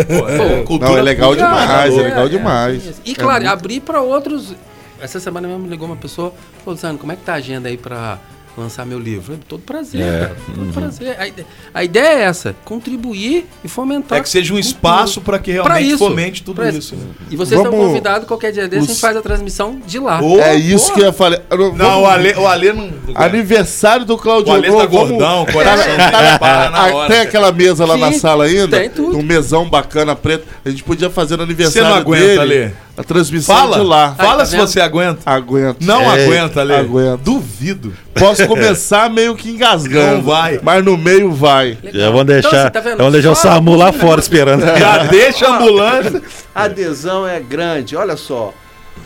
Pô, 0.67 0.79
Não, 0.79 0.99
é 0.99 1.03
legal 1.03 1.37
demais, 1.37 1.95
é 1.95 2.03
legal 2.03 2.29
demais. 2.29 2.83
E 3.05 3.15
claro, 3.15 3.49
abrir 3.49 3.81
pra 3.81 4.01
outros... 4.01 4.55
Essa 5.01 5.21
semana 5.21 5.47
mesmo 5.47 5.63
me 5.63 5.69
ligou 5.69 5.87
uma 5.87 5.97
pessoa, 5.97 6.33
falou, 6.59 6.75
Luciano, 6.75 6.99
como 6.99 7.13
é 7.13 7.17
que 7.17 7.23
tá 7.23 7.35
a 7.35 7.37
agenda 7.37 7.69
aí 7.69 7.77
pra 7.77 8.19
lançar 8.57 8.87
meu 8.87 8.99
livro. 8.99 9.39
Todo 9.49 9.63
prazer, 9.63 10.01
é. 10.01 10.21
cara. 10.21 10.37
Todo 10.47 10.67
uhum. 10.67 10.73
prazer. 10.73 11.17
A, 11.19 11.79
a, 11.79 11.85
ideia 11.85 12.21
é 12.21 12.23
essa: 12.23 12.55
contribuir 12.65 13.47
e 13.65 13.69
fomentar. 13.69 14.19
É 14.19 14.23
que 14.23 14.29
seja 14.29 14.55
um 14.55 14.59
espaço 14.59 15.21
para 15.21 15.39
que 15.39 15.53
realmente 15.53 15.89
isso, 15.89 15.99
fomente 15.99 16.43
tudo 16.43 16.65
isso. 16.69 16.79
isso. 16.79 16.97
E 17.31 17.37
vocês 17.37 17.61
Vamos... 17.61 17.75
estão 17.75 17.89
convidados 17.89 18.29
qualquer 18.29 18.53
dia 18.53 18.69
desse, 18.69 18.83
Os... 18.83 18.91
a 18.91 18.93
gente 18.93 19.01
faz 19.01 19.17
a 19.17 19.23
transmissão 19.23 19.81
de 19.87 19.99
lá. 19.99 20.21
Oh, 20.23 20.39
é 20.39 20.57
isso 20.57 20.93
que 20.93 21.01
eu 21.01 21.13
falei. 21.13 21.41
Não, 21.51 21.73
Vamos... 21.73 22.03
o 22.03 22.07
Ale, 22.07 22.35
o 22.35 22.47
Ale 22.47 22.73
não. 22.73 22.91
Aniversário 23.15 24.05
do 24.05 24.17
Claudio 24.17 24.53
O 24.53 24.57
Ale 24.57 24.71
tá 24.71 24.87
gordão, 24.87 25.47
coração 25.53 25.97
tá, 25.97 26.39
para 26.39 26.71
na 26.71 26.87
hora. 26.95 27.13
Tem 27.13 27.21
aquela 27.23 27.53
mesa 27.53 27.85
lá 27.85 27.95
Sim, 27.95 28.01
na 28.01 28.13
sala 28.13 28.45
ainda? 28.45 28.79
Tem 28.79 28.91
tudo. 28.91 29.19
Um 29.19 29.23
mesão 29.23 29.69
bacana 29.69 30.15
preto. 30.15 30.47
A 30.65 30.71
gente 30.71 30.83
podia 30.83 31.11
fazer 31.11 31.37
no 31.37 31.43
aniversário 31.43 31.87
Você 31.87 31.93
não 31.93 31.99
aguenta, 31.99 32.47
dele. 32.47 32.63
Ale? 32.65 32.75
A 32.97 33.03
transmissão 33.03 33.57
Fala. 33.57 33.79
de 33.79 33.85
lá. 33.85 34.15
Fala 34.15 34.39
tá 34.39 34.47
se 34.47 34.57
você 34.57 34.81
aguenta. 34.81 35.21
Aguento. 35.27 35.79
Não 35.81 36.01
é, 36.01 36.25
aguenta, 36.25 36.61
Ale. 36.61 36.75
Aguento. 36.75 37.23
Duvido. 37.23 37.93
Posso 38.15 38.47
começar 38.49 39.11
meio 39.11 39.35
que 39.35 39.51
engasgando. 39.51 40.17
Não 40.17 40.23
vai. 40.23 40.61
Mas 40.63 40.85
no 40.85 40.97
meio 40.97 41.33
vai. 41.33 41.77
Já 41.93 42.11
vamos 42.11 42.27
deixar, 42.27 42.69
então, 42.69 42.83
tá 42.83 42.97
vamos 42.97 43.13
deixar 43.13 43.33
o 43.33 43.35
SAMU 43.35 43.75
lá 43.75 43.93
fora 43.93 44.21
esperando. 44.21 44.61
Já 44.79 45.05
deixa 45.05 45.49
a 45.49 45.57
ambulância. 45.57 46.23
A 46.55 46.63
adesão 46.65 47.27
é 47.27 47.41
grande. 47.41 47.97
Olha 47.97 48.17
só. 48.17 48.55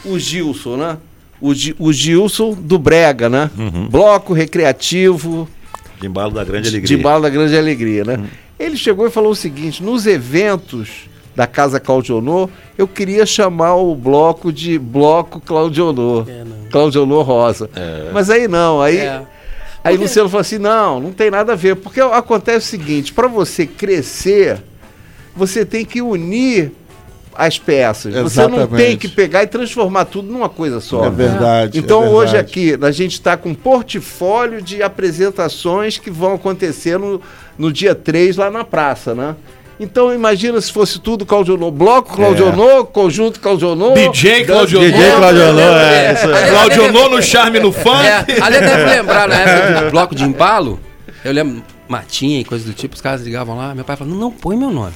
O 0.05 0.19
Gilson, 0.19 0.77
né? 0.77 0.99
O, 1.41 1.55
G, 1.55 1.75
o 1.79 1.91
Gilson 1.91 2.53
do 2.53 2.79
Brega, 2.79 3.29
né? 3.29 3.51
Uhum. 3.57 3.89
Bloco 3.89 4.35
recreativo. 4.35 5.49
De 5.99 6.07
embalo 6.07 6.33
da 6.33 6.45
grande 6.45 6.69
alegria. 6.69 6.87
De 6.87 6.95
embalo 6.95 7.23
da 7.23 7.31
grande 7.31 7.57
alegria, 7.57 8.05
né? 8.05 8.17
Uhum. 8.17 8.27
Ele 8.59 8.77
chegou 8.77 9.07
e 9.07 9.11
falou 9.11 9.31
o 9.31 9.37
seguinte: 9.37 9.83
nos 9.83 10.07
eventos 10.07 11.09
da 11.39 11.47
Casa 11.47 11.79
Claudionor, 11.79 12.49
eu 12.77 12.89
queria 12.89 13.25
chamar 13.25 13.77
o 13.77 13.95
bloco 13.95 14.53
de 14.53 14.77
Bloco 14.77 15.41
Claudionor. 15.41 16.27
É, 16.29 16.43
Claudionor 16.69 17.25
Rosa. 17.25 17.71
É. 17.77 18.11
Mas 18.13 18.29
aí 18.29 18.49
não, 18.49 18.83
aí. 18.83 18.97
É. 18.97 19.23
Aí 19.85 19.97
o 19.97 20.01
Luciano 20.01 20.29
falou 20.29 20.41
assim: 20.41 20.59
não, 20.59 20.99
não 20.99 21.13
tem 21.13 21.31
nada 21.31 21.53
a 21.53 21.55
ver. 21.55 21.77
Porque 21.77 22.01
acontece 22.01 22.67
o 22.67 22.69
seguinte: 22.69 23.13
para 23.13 23.29
você 23.29 23.69
crescer, 23.69 24.59
você 25.37 25.65
tem 25.65 25.85
que 25.85 26.03
unir 26.03 26.73
as 27.37 27.57
peças. 27.57 28.17
Exatamente. 28.17 28.59
Você 28.59 28.67
não 28.67 28.77
tem 28.77 28.97
que 28.97 29.07
pegar 29.07 29.45
e 29.45 29.47
transformar 29.47 30.07
tudo 30.07 30.33
numa 30.33 30.49
coisa 30.49 30.81
só. 30.81 31.05
É 31.05 31.11
verdade. 31.11 31.79
Então 31.79 31.99
é 31.99 32.07
verdade. 32.07 32.17
hoje 32.17 32.37
aqui 32.37 32.77
a 32.83 32.91
gente 32.91 33.13
está 33.13 33.37
com 33.37 33.51
um 33.51 33.55
portfólio 33.55 34.61
de 34.61 34.83
apresentações 34.83 35.99
que 35.99 36.11
vão 36.11 36.35
acontecer 36.35 36.99
no, 36.99 37.23
no 37.57 37.73
dia 37.73 37.95
3 37.95 38.37
lá 38.37 38.51
na 38.51 38.65
praça, 38.65 39.15
né? 39.15 39.37
Então 39.81 40.13
imagina 40.13 40.61
se 40.61 40.73
fosse 40.73 40.99
tudo 40.99 41.25
Claudionô. 41.25 41.71
Bloco 41.71 42.17
Claudionô, 42.17 42.81
é. 42.81 42.85
conjunto 42.85 43.39
Claudionô. 43.39 43.95
DJ 43.95 44.45
Claudionô. 44.45 44.85
DJ 44.85 45.13
Claudionô, 45.13 45.61
é. 45.61 46.11
é. 46.11 46.51
Claudionô 46.51 47.09
no 47.09 47.23
charme 47.23 47.61
no 47.61 47.73
funk. 47.73 48.05
É, 48.05 48.25
ali 48.41 48.59
deve 48.59 48.85
lembrar 48.85 49.29
na 49.29 49.37
época 49.37 49.85
do 49.85 49.91
bloco 49.91 50.15
de 50.15 50.25
embalo. 50.25 50.81
Eu 51.25 51.33
lembro, 51.33 51.63
Matinha 51.89 52.41
e 52.41 52.45
coisas 52.45 52.67
do 52.67 52.73
tipo, 52.73 52.95
os 52.95 53.01
caras 53.01 53.23
ligavam 53.23 53.57
lá, 53.57 53.75
meu 53.75 53.85
pai 53.85 53.97
falava, 53.97 54.15
não, 54.15 54.21
não 54.21 54.31
põe 54.31 54.57
meu 54.57 54.71
nome. 54.71 54.93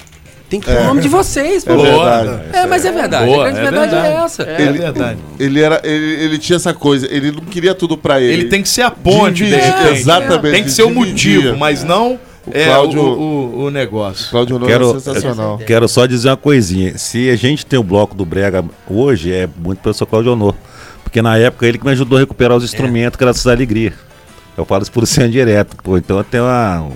Tem 0.52 0.60
que 0.60 0.66
ter 0.66 0.76
o 0.76 0.84
nome 0.84 1.00
de 1.00 1.08
vocês, 1.08 1.64
pô. 1.64 1.72
É, 1.72 1.76
verdade. 1.76 2.42
é, 2.52 2.66
mas 2.66 2.84
é 2.84 2.92
verdade. 2.92 3.24
Boa, 3.24 3.48
a 3.48 3.50
grande 3.50 3.58
é 3.58 3.62
verdade, 3.70 3.90
verdade, 3.90 4.14
é 4.14 4.24
essa. 4.24 4.42
É, 4.42 4.60
ele, 4.60 4.78
verdade. 4.78 5.18
Ele, 5.40 5.62
era, 5.62 5.80
ele, 5.82 6.24
ele 6.24 6.38
tinha 6.38 6.56
essa 6.56 6.74
coisa, 6.74 7.08
ele 7.10 7.32
não 7.32 7.40
queria 7.40 7.74
tudo 7.74 7.96
pra 7.96 8.20
ele. 8.20 8.34
Ele 8.34 8.44
tem 8.50 8.60
que 8.60 8.68
ser 8.68 8.82
a 8.82 8.90
ponte, 8.90 9.44
é, 9.44 9.92
Exatamente. 9.92 10.54
Tem 10.54 10.62
que 10.62 10.70
ser 10.70 10.82
o 10.82 10.90
motivo, 10.90 11.56
mas 11.56 11.82
não 11.82 12.20
o 12.46 12.50
é, 12.52 12.64
Cláudio, 12.64 13.02
o, 13.02 13.20
o, 13.20 13.64
o, 13.64 13.70
negócio. 13.70 14.30
Cláudio 14.30 14.58
Nunes 14.58 14.72
quero, 14.72 14.90
é 14.90 15.00
sensacional. 15.00 15.58
Quero 15.58 15.88
só 15.88 16.06
dizer 16.06 16.30
uma 16.30 16.36
coisinha. 16.36 16.98
Se 16.98 17.30
a 17.30 17.36
gente 17.36 17.64
tem 17.64 17.78
o 17.78 17.82
bloco 17.82 18.14
do 18.14 18.24
Brega 18.24 18.64
hoje, 18.88 19.32
é 19.32 19.48
muito 19.56 19.80
pelo 19.80 19.94
seu 19.94 20.06
Cláudio 20.06 20.32
Honor. 20.32 20.54
Porque 21.04 21.22
na 21.22 21.36
época 21.38 21.66
ele 21.66 21.78
que 21.78 21.84
me 21.84 21.92
ajudou 21.92 22.16
a 22.16 22.20
recuperar 22.20 22.56
os 22.56 22.64
instrumentos, 22.64 23.16
é. 23.16 23.20
graças 23.20 23.46
à 23.46 23.52
alegria. 23.52 23.92
Eu 24.56 24.64
falo 24.64 24.82
isso 24.82 24.92
por 24.92 25.06
ser 25.06 25.28
direto. 25.28 25.76
Pô, 25.82 25.96
então 25.96 26.18
eu 26.18 26.24
tenho 26.24 26.44
uma. 26.44 26.90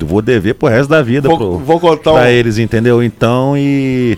Eu 0.00 0.06
vou 0.06 0.22
dever 0.22 0.54
pro 0.54 0.68
resto 0.68 0.88
da 0.88 1.02
vida 1.02 1.28
vou, 1.28 1.36
pro, 1.36 1.58
vou 1.58 1.80
contar 1.80 2.12
pra 2.12 2.22
um... 2.22 2.26
eles, 2.26 2.58
entendeu? 2.58 3.02
Então, 3.02 3.56
e. 3.56 4.16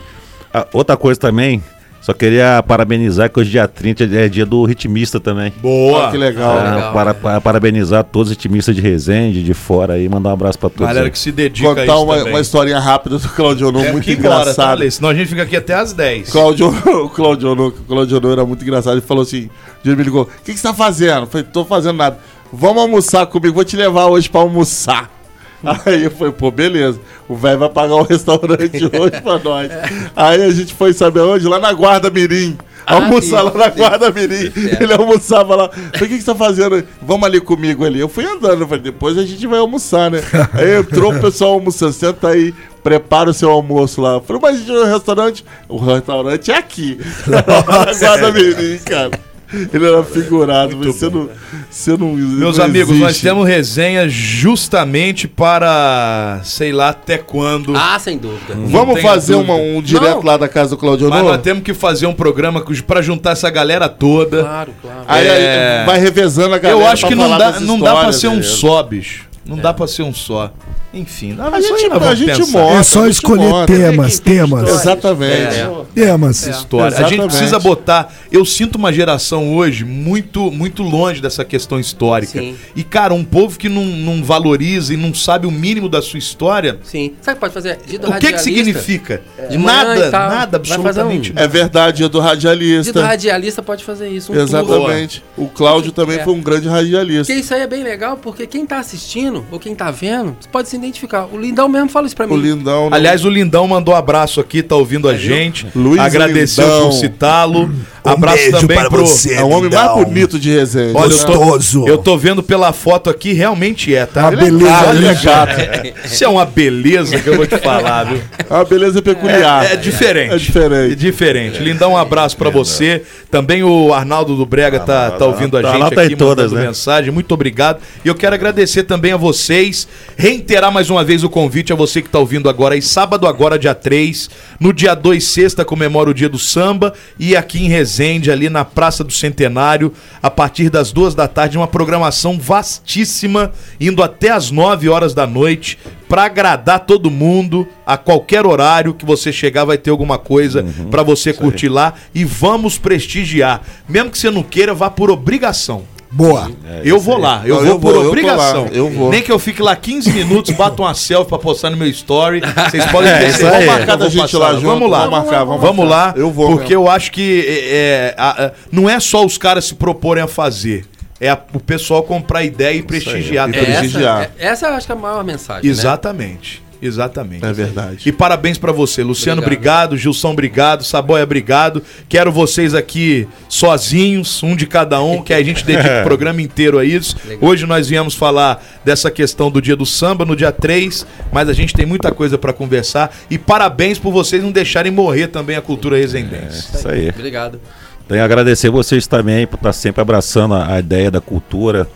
A, 0.53 0.67
outra 0.73 0.97
coisa 0.97 1.19
também, 1.19 1.63
só 2.11 2.15
queria 2.15 2.63
parabenizar 2.67 3.31
que 3.31 3.39
hoje 3.39 3.51
dia 3.51 3.69
30 3.69 4.05
é 4.05 4.29
dia 4.29 4.45
do 4.45 4.65
ritmista 4.65 5.21
também. 5.21 5.53
Boa! 5.59 6.09
Ah, 6.09 6.11
que 6.11 6.17
legal. 6.17 6.59
É, 6.59 6.75
legal 6.75 6.93
para, 6.93 7.15
para, 7.15 7.41
parabenizar 7.41 8.05
todos 8.05 8.31
os 8.31 8.37
ritmistas 8.37 8.75
de 8.75 8.83
Resende, 8.83 9.43
de 9.45 9.55
fora 9.55 9.95
aí, 9.95 10.09
mandar 10.09 10.31
um 10.31 10.33
abraço 10.33 10.59
para 10.59 10.71
todos. 10.71 10.87
Galera 10.87 11.07
aí. 11.07 11.11
que 11.11 11.19
se 11.19 11.31
dedica 11.31 11.69
Contar 11.69 11.83
a 11.83 11.85
isso 11.85 12.03
uma, 12.03 12.25
uma 12.25 12.41
historinha 12.41 12.81
rápida 12.81 13.19
do 13.19 13.29
Claudionô, 13.29 13.81
é 13.81 13.93
muito 13.93 14.11
engraçada. 14.11 14.85
Tá, 14.85 14.91
senão 14.91 15.09
a 15.09 15.15
gente 15.15 15.29
fica 15.29 15.43
aqui 15.43 15.57
até 15.57 15.75
às 15.75 15.93
10. 15.93 16.31
Claudio, 16.31 16.69
o 16.69 17.09
Claudionô, 17.11 17.71
Claudionô 17.71 18.33
era 18.33 18.45
muito 18.45 18.63
engraçado, 18.63 18.95
ele 18.95 19.01
falou 19.03 19.23
assim, 19.23 19.49
ele 19.85 19.97
me 19.97 20.03
ligou, 20.03 20.23
o 20.23 20.45
que, 20.45 20.53
que 20.53 20.59
você 20.59 20.67
tá 20.67 20.75
fazendo? 20.75 21.23
Eu 21.23 21.27
falei, 21.27 21.47
tô 21.47 21.65
fazendo 21.65 21.97
nada. 21.97 22.19
Vamos 22.53 22.83
almoçar 22.83 23.27
comigo, 23.27 23.55
vou 23.55 23.65
te 23.65 23.77
levar 23.77 24.07
hoje 24.07 24.29
para 24.29 24.41
almoçar. 24.41 25.20
Aí 25.85 26.05
eu 26.05 26.11
falei, 26.11 26.33
pô, 26.33 26.51
beleza. 26.51 26.99
O 27.29 27.37
velho 27.37 27.59
vai 27.59 27.69
pagar 27.69 27.95
o 27.95 28.03
restaurante 28.03 28.85
hoje 28.99 29.21
pra 29.23 29.39
nós. 29.39 29.71
Aí 30.17 30.43
a 30.43 30.51
gente 30.51 30.75
foi 30.75 30.93
saber 30.93 31.21
onde? 31.21 31.47
Lá 31.47 31.59
na 31.59 31.73
Guarda 31.73 32.11
Mirim. 32.11 32.57
Ah, 32.87 32.95
almoçar 32.95 33.43
lá 33.43 33.53
na 33.55 33.69
Guarda 33.69 34.11
Mirim. 34.11 34.51
Ele 34.80 34.93
almoçava 34.93 35.55
lá. 35.55 35.68
Falei, 35.68 35.89
o 35.93 35.93
que, 35.93 36.09
que 36.09 36.21
você 36.21 36.25
tá 36.25 36.34
fazendo? 36.34 36.83
Vamos 37.03 37.25
ali 37.25 37.41
comigo 37.41 37.84
ali. 37.84 38.01
Eu 38.01 38.09
fui 38.09 38.25
andando. 38.25 38.63
Eu 38.63 38.68
falei, 38.68 38.83
depois 38.83 39.18
a 39.18 39.25
gente 39.25 39.47
vai 39.47 39.59
almoçar, 39.59 40.11
né? 40.11 40.21
Aí 40.55 40.79
entrou 40.79 41.14
o 41.14 41.21
pessoal 41.21 41.53
almoçando. 41.53 41.93
Senta 41.93 42.29
aí, 42.29 42.55
prepara 42.83 43.30
o 43.30 43.34
seu 43.34 43.51
almoço 43.51 44.01
lá. 44.01 44.14
Eu 44.14 44.21
falei, 44.22 44.43
mas 44.43 44.57
a 44.57 44.59
gente 44.59 44.72
no 44.72 44.84
restaurante? 44.84 45.45
O 45.68 45.79
restaurante 45.79 46.51
é 46.51 46.57
aqui. 46.57 46.99
na 47.26 47.43
Guarda 47.43 48.33
Mirim, 48.33 48.79
cara. 48.79 49.30
Ele 49.53 49.87
era 49.87 50.03
figurado, 50.05 50.77
mas 50.77 50.87
você 50.87 51.09
não, 51.09 51.29
você 51.68 51.97
não. 51.97 52.13
Meus 52.13 52.59
não 52.59 52.64
amigos, 52.64 52.91
existe. 52.91 53.05
nós 53.05 53.21
temos 53.21 53.49
resenha 53.49 54.09
justamente 54.09 55.27
para 55.27 56.41
sei 56.45 56.72
lá 56.72 56.91
até 56.91 57.18
quando. 57.18 57.75
Ah, 57.75 57.99
sem 57.99 58.17
dúvida. 58.17 58.55
Não 58.55 58.68
Vamos 58.68 59.01
fazer 59.01 59.35
uma, 59.35 59.55
um 59.55 59.83
direto 59.83 60.17
não. 60.17 60.25
lá 60.25 60.37
da 60.37 60.49
casa 60.49 60.71
do 60.71 60.77
Claudio 60.77 61.11
Mas 61.11 61.25
nós 61.25 61.43
temos 61.43 61.63
que 61.64 61.75
fazer 61.75 62.07
um 62.07 62.14
programa 62.14 62.64
para 62.87 63.03
juntar 63.03 63.33
essa 63.33 63.51
galera 63.51 63.89
toda. 63.89 64.43
Claro, 64.43 64.75
claro. 64.81 65.05
Aí, 65.09 65.27
é... 65.27 65.85
vai 65.85 65.99
revezando 65.99 66.55
a 66.55 66.59
galera. 66.59 66.81
Eu 66.81 66.87
acho 66.87 67.07
que 67.07 67.14
não 67.14 67.37
dá, 67.37 67.61
não 67.61 67.79
dá 67.79 67.97
para 67.97 68.13
ser 68.13 68.29
um 68.29 68.43
só, 68.43 68.83
bicho. 68.83 69.30
Não 69.45 69.58
é. 69.58 69.62
dá 69.62 69.72
para 69.72 69.87
ser 69.87 70.03
um 70.03 70.12
só. 70.12 70.53
Enfim, 70.92 71.37
a 71.38 71.61
gente, 71.61 71.87
a 71.92 72.14
gente 72.14 72.50
mostra. 72.50 72.79
É 72.79 72.83
só 72.83 73.07
escolher 73.07 73.67
temas, 73.67 74.18
temas. 74.18 74.68
Exatamente. 74.68 75.33
É. 75.33 75.71
Temas. 75.95 76.46
É. 76.46 76.50
História. 76.50 76.88
Exatamente. 76.88 77.14
A 77.14 77.22
gente 77.22 77.29
precisa 77.29 77.58
botar. 77.58 78.12
Eu 78.30 78.45
sinto 78.45 78.75
uma 78.76 78.92
geração 78.92 79.54
hoje 79.54 79.84
muito, 79.84 80.50
muito 80.50 80.83
longe 80.83 81.22
dessa 81.22 81.45
questão 81.45 81.79
histórica. 81.79 82.41
Sim. 82.41 82.57
E, 82.75 82.83
cara, 82.83 83.14
um 83.14 83.25
povo 83.25 83.57
que 83.57 83.68
não, 83.68 83.84
não 83.84 84.22
valoriza 84.22 84.92
e 84.92 84.96
não 84.96 85.14
sabe 85.14 85.46
o 85.46 85.50
mínimo 85.50 85.88
da 85.88 86.03
sua 86.03 86.18
história. 86.18 86.79
Sim. 86.83 87.14
Sabe 87.22 87.34
o 87.34 87.37
que 87.37 87.41
pode 87.41 87.54
fazer? 87.54 87.79
o 88.03 88.18
que, 88.18 88.33
que 88.33 88.38
significa? 88.38 89.22
De 89.49 89.57
nada, 89.57 90.11
nada, 90.11 90.57
absolutamente. 90.57 91.33
Um... 91.33 91.38
É 91.38 91.46
verdade, 91.46 92.03
é 92.03 92.08
do 92.08 92.18
radialista. 92.18 92.92
Dia 92.92 93.03
do 93.03 93.07
radialista 93.07 93.62
pode 93.62 93.84
fazer 93.84 94.08
isso. 94.08 94.33
Um 94.33 94.37
Exatamente. 94.41 95.22
Tour. 95.37 95.46
O 95.46 95.49
Cláudio 95.49 95.92
também 95.92 96.18
é. 96.18 96.25
foi 96.25 96.34
um 96.34 96.41
grande 96.41 96.68
radialista. 96.68 97.33
Porque 97.33 97.41
isso 97.41 97.54
aí 97.54 97.61
é 97.61 97.67
bem 97.67 97.84
legal, 97.84 98.17
porque 98.17 98.45
quem 98.46 98.67
tá 98.67 98.79
assistindo 98.79 99.30
ou 99.51 99.59
quem 99.59 99.75
tá 99.75 99.91
vendo, 99.91 100.37
pode 100.51 100.69
se 100.69 100.77
identificar. 100.77 101.27
O 101.27 101.39
Lindão 101.39 101.69
mesmo 101.69 101.89
fala 101.89 102.07
isso 102.07 102.17
pra 102.17 102.27
mim. 102.27 102.35
O 102.35 102.37
Lindão. 102.37 102.91
Não... 102.91 102.97
Aliás, 102.97 103.25
o 103.25 103.31
Lindão 103.31 103.67
mandou 103.67 103.95
um 103.95 103.97
abraço 103.97 104.41
aqui, 104.41 104.63
tá 104.63 104.77
ouvindo 104.77 105.09
a 105.09 105.17
gente. 105.17 105.67
Luiz 105.75 106.01
Agradeceu 106.01 106.65
Lindão. 106.65 106.85
por 106.85 106.93
citá-lo. 106.93 107.71
Um 108.05 108.11
abraço 108.11 108.51
também 108.53 108.77
para 108.79 108.89
pro. 108.89 109.07
Você, 109.07 109.35
é 109.35 109.43
o 109.43 109.49
homem 109.49 109.71
mais 109.71 109.93
bonito 109.93 110.39
de 110.39 110.51
resenha. 110.51 110.93
Olha, 110.95 111.09
Gostoso. 111.09 111.81
Eu 111.81 111.85
tô, 111.85 111.89
eu 111.89 111.99
tô 111.99 112.17
vendo 112.18 112.43
pela 112.43 112.72
foto 112.72 113.11
aqui, 113.11 113.33
realmente 113.33 113.95
é, 113.95 114.07
tá? 114.07 114.29
Uma 114.29 114.37
beleza, 114.37 114.89
olha, 114.89 115.14
gato. 115.14 115.61
Isso 116.05 116.25
é 116.25 116.29
uma 116.29 116.47
beleza 116.47 117.18
que 117.18 117.29
eu 117.29 117.37
vou 117.37 117.47
te 117.47 117.59
falar, 117.59 118.05
viu? 118.05 118.21
É 118.51 118.55
uma 118.55 118.64
beleza 118.64 119.01
peculiar. 119.01 119.64
É, 119.64 119.75
é 119.75 119.77
diferente. 119.77 120.35
É 120.35 120.37
diferente. 120.37 120.93
É 120.93 120.97
diferente. 120.97 121.63
Lindão, 121.63 121.93
um 121.93 121.97
abraço 121.97 122.37
para 122.37 122.51
você. 122.51 123.03
Também 123.31 123.63
o 123.63 123.95
Arnaldo 123.95 124.35
do 124.35 124.45
Brega 124.45 124.81
tá, 124.81 125.13
tá 125.13 125.25
ouvindo 125.25 125.57
a 125.57 125.63
tá, 125.63 125.72
gente 125.72 125.95
tá 125.95 126.03
aqui, 126.03 126.17
todas, 126.17 126.51
né? 126.51 126.67
mensagem. 126.67 127.13
Muito 127.13 127.33
obrigado. 127.33 127.81
E 128.05 128.09
eu 128.09 128.14
quero 128.14 128.35
agradecer 128.35 128.83
também 128.83 129.13
a 129.13 129.17
vocês, 129.17 129.87
reiterar 130.17 130.72
mais 130.72 130.91
uma 130.91 131.05
vez 131.05 131.22
o 131.22 131.31
convite 131.31 131.72
a 131.72 131.77
você 131.77 132.03
que 132.03 132.09
tá 132.09 132.18
ouvindo 132.18 132.49
agora. 132.49 132.77
E 132.77 132.83
sábado 132.83 133.25
agora, 133.29 133.57
dia 133.57 133.75
3, 133.75 134.29
no 134.59 134.72
dia 134.72 134.95
2, 134.97 135.22
sexta, 135.22 135.64
comemora 135.64 136.11
o 136.11 136.14
dia 136.14 136.29
do 136.29 136.39
samba. 136.39 136.93
E 137.21 137.37
aqui 137.37 137.64
em 137.64 137.68
Resende, 137.68 137.89
ali 138.30 138.49
na 138.49 138.64
Praça 138.64 139.03
do 139.03 139.12
Centenário, 139.12 139.92
a 140.22 140.30
partir 140.30 140.71
das 140.71 140.92
duas 140.92 141.14
da 141.14 141.26
tarde, 141.26 141.57
uma 141.57 141.67
programação 141.67 142.38
vastíssima, 142.38 143.53
indo 143.80 144.03
até 144.03 144.30
as 144.30 144.50
9 144.50 144.88
horas 144.88 145.14
da 145.14 145.26
noite, 145.26 145.79
para 146.08 146.25
agradar 146.25 146.80
todo 146.80 147.11
mundo, 147.11 147.67
a 147.87 147.96
qualquer 147.96 148.45
horário 148.45 148.95
que 148.95 149.04
você 149.04 149.33
chegar 149.33 149.64
vai 149.64 149.79
ter 149.79 149.91
alguma 149.91 150.18
coisa 150.18 150.62
uhum, 150.62 150.91
para 150.91 151.03
você 151.03 151.33
curtir 151.33 151.68
lá 151.68 151.95
e 152.14 152.25
vamos 152.25 152.79
prestigiar. 152.79 153.62
Mesmo 153.88 154.11
que 154.11 154.18
você 154.18 154.30
não 154.30 154.42
queira, 154.42 154.75
vá 154.75 154.91
por 154.91 155.11
obrigação. 155.11 155.84
Boa. 156.12 156.50
É, 156.66 156.82
eu 156.84 156.99
vou 156.99 157.16
lá, 157.16 157.42
eu, 157.45 157.64
vou 157.64 157.78
por 157.78 157.96
obrigação. 157.96 158.66
Eu 158.72 158.91
vou. 158.91 159.11
Nem 159.11 159.22
que 159.22 159.30
eu 159.30 159.38
fique 159.38 159.62
lá 159.62 159.76
15 159.76 160.12
minutos, 160.12 160.54
bato 160.57 160.82
uma 160.82 160.92
selfie 160.92 161.28
pra 161.28 161.38
postar 161.38 161.70
no 161.70 161.76
meu 161.76 161.88
story. 161.88 162.41
Vocês 162.68 162.84
podem 162.87 163.11
é, 163.11 163.30
Vamos 163.30 163.66
marcar 163.66 164.03
a 164.03 164.08
gente 164.08 164.37
lá 164.37 164.54
junto. 164.54 164.66
Vamos 164.66 164.91
lá. 164.91 164.99
Vamos 165.07 165.18
marcar, 165.18 165.45
vamos, 165.45 165.61
vamos 165.61 165.88
lá. 165.88 166.12
Eu 166.16 166.30
vou. 166.30 166.49
Porque 166.49 166.74
mesmo. 166.74 166.84
eu 166.84 166.91
acho 166.91 167.12
que 167.12 167.45
é, 167.46 168.14
é 168.16 168.53
não 168.72 168.91
é 168.91 168.99
só 168.99 169.24
os 169.24 169.38
caras 169.38 169.66
se 169.66 169.74
proporem 169.74 170.22
a 170.22 170.26
fazer 170.26 170.84
é 171.20 171.28
a, 171.28 171.38
o 171.53 171.61
pessoal 171.61 172.03
comprar 172.03 172.42
ideia 172.42 172.74
e 172.74 172.82
prestigiar. 172.82 173.46
Aí, 173.46 173.53
prestigiar. 173.53 174.22
Essa, 174.22 174.32
é, 174.38 174.46
essa 174.46 174.66
eu 174.68 174.74
acho 174.74 174.87
que 174.87 174.92
é 174.92 174.95
a 174.95 174.99
maior 174.99 175.22
mensagem. 175.22 175.64
Né? 175.64 175.70
Exatamente. 175.70 176.62
Né? 176.64 176.70
Exatamente. 176.83 177.45
É 177.45 177.53
verdade. 177.53 178.09
E 178.09 178.13
parabéns 178.13 178.57
para 178.57 178.73
você, 178.73 179.03
Luciano, 179.03 179.43
obrigado. 179.43 179.91
obrigado, 179.91 179.97
Gilson, 179.97 180.31
obrigado, 180.31 180.85
Saboia, 180.85 181.25
obrigado. 181.25 181.83
Quero 182.09 182.33
vocês 182.33 182.75
aqui 182.75 183.29
sozinhos, 183.49 184.43
um 184.43 184.57
de 184.57 184.67
cada 184.67 185.03
um, 185.03 185.23
que 185.23 185.35
a 185.35 185.43
gente 185.43 185.65
dedica 185.65 186.01
o 186.01 186.05
programa 186.05 186.41
inteiro 186.41 186.79
a 186.79 186.85
isso. 186.85 187.17
Legal. 187.27 187.51
Hoje 187.51 187.67
nós 187.67 187.89
viemos 187.89 188.15
falar 188.15 188.65
dessa 188.85 189.11
questão 189.11 189.51
do 189.51 189.61
dia 189.61 189.77
do 189.77 189.85
samba, 189.85 190.25
no 190.25 190.35
dia 190.35 190.53
3, 190.53 191.07
mas 191.33 191.49
a 191.49 191.53
gente 191.53 191.75
tem 191.75 191.85
muita 191.85 192.11
coisa 192.13 192.39
para 192.39 192.53
conversar. 192.53 193.15
E 193.31 193.39
parabéns 193.39 193.99
por 193.99 194.13
vocês 194.13 194.43
não 194.43 194.51
deixarem 194.51 194.91
morrer 194.91 195.29
também 195.29 195.57
a 195.57 195.63
cultura 195.63 195.97
resendense. 195.97 196.69
É, 196.73 196.79
isso 196.79 196.89
aí. 196.89 197.09
Obrigado. 197.11 197.61
Tenho 198.09 198.23
a 198.23 198.25
agradecer 198.25 198.71
vocês 198.71 199.07
também 199.07 199.47
por 199.47 199.57
estar 199.57 199.73
sempre 199.73 200.01
abraçando 200.03 200.55
a 200.55 200.79
ideia 200.81 201.11
da 201.11 201.21
cultura 201.21 201.87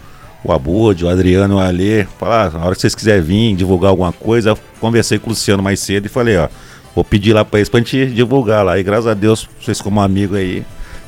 o 0.44 0.52
Abud, 0.52 1.04
o 1.04 1.08
Adriano, 1.08 1.56
o 1.56 1.58
Alê, 1.58 2.04
falar, 2.18 2.52
ah, 2.54 2.66
hora 2.66 2.74
que 2.74 2.82
vocês 2.82 2.94
quiserem 2.94 3.22
vir 3.22 3.56
divulgar 3.56 3.90
alguma 3.90 4.12
coisa, 4.12 4.50
eu 4.50 4.58
conversei 4.78 5.18
com 5.18 5.28
o 5.28 5.30
Luciano 5.30 5.62
mais 5.62 5.80
cedo 5.80 6.04
e 6.04 6.08
falei, 6.08 6.36
ó, 6.36 6.48
vou 6.94 7.02
pedir 7.02 7.32
lá 7.32 7.44
pra 7.44 7.58
eles 7.58 7.70
pra 7.70 7.80
gente 7.80 8.06
divulgar 8.06 8.62
lá. 8.62 8.78
E 8.78 8.82
graças 8.82 9.06
a 9.06 9.14
Deus, 9.14 9.48
vocês 9.58 9.80
como 9.80 10.02
amigo 10.02 10.36
aí, 10.36 10.62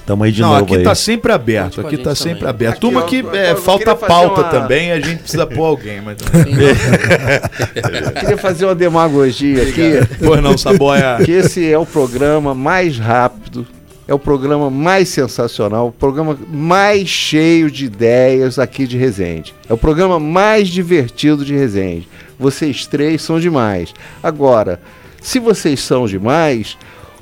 tamo 0.07 0.25
aí 0.25 0.33
de 0.33 0.41
Não, 0.41 0.49
novo 0.49 0.65
aqui 0.65 0.77
aí. 0.77 0.83
tá 0.83 0.95
sempre 0.95 1.33
aberto, 1.33 1.83
aqui 1.83 1.99
tá 1.99 2.15
sempre 2.15 2.39
também. 2.39 2.49
aberto. 2.49 2.73
Aqui, 2.73 2.81
Turma 2.81 3.03
que 3.03 3.23
é, 3.37 3.55
falta 3.55 3.95
pauta 3.95 4.41
uma... 4.41 4.49
também, 4.49 4.91
a 4.91 5.01
gente 5.01 5.19
precisa 5.19 5.47
pôr 5.47 5.65
alguém, 5.65 6.01
mas... 6.01 6.17
queria 8.19 8.39
fazer 8.39 8.65
uma 8.65 8.75
demagogia 8.75 9.65
aqui. 9.65 10.01
Pois 10.25 10.43
não, 10.43 10.57
Saboia. 10.57 11.19
Que 11.23 11.33
esse 11.33 11.71
é 11.71 11.79
o 11.79 11.85
programa 11.85 12.55
mais 12.55 12.99
rápido 12.99 13.67
é 14.09 14.15
o 14.15 14.19
programa 14.19 14.71
mais 14.71 15.09
sensacional, 15.09 15.89
o 15.89 15.93
programa 15.93 16.39
mais 16.49 17.09
cheio 17.09 17.71
de 17.71 17.87
ideias 17.87 18.59
aqui 18.59 18.87
de 18.87 18.97
Resende. 18.97 19.55
É 19.69 19.73
o 19.73 19.79
programa 19.79 20.21
mais 20.21 20.69
divertido 20.69 21.45
de 21.45 21.55
Resende. 21.55 22.09
Vocês 22.39 22.87
três 22.87 23.23
são 23.23 23.41
demais. 23.41 23.93
Agora, 24.23 24.81
se 25.21 25.41
vocês 25.41 25.81
são 25.81 26.07
demais, 26.07 26.79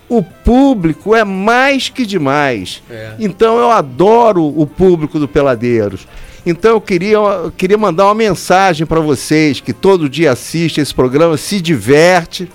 o 0.08 0.22
público 0.22 1.14
é 1.14 1.24
mais 1.24 1.88
que 1.88 2.04
demais. 2.04 2.82
É. 2.90 3.14
Então 3.18 3.58
eu 3.58 3.70
adoro 3.70 4.44
o 4.44 4.66
público 4.66 5.18
do 5.18 5.26
Peladeiros. 5.26 6.06
Então 6.44 6.72
eu 6.72 6.80
queria, 6.80 7.16
eu 7.16 7.50
queria 7.50 7.78
mandar 7.78 8.04
uma 8.04 8.14
mensagem 8.14 8.86
para 8.86 9.00
vocês 9.00 9.60
que 9.60 9.72
todo 9.72 10.10
dia 10.10 10.32
assiste 10.32 10.82
esse 10.82 10.94
programa, 10.94 11.38
se 11.38 11.62
diverte, 11.62 12.46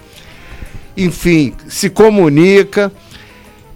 enfim, 0.96 1.56
se 1.68 1.90
comunica 1.90 2.92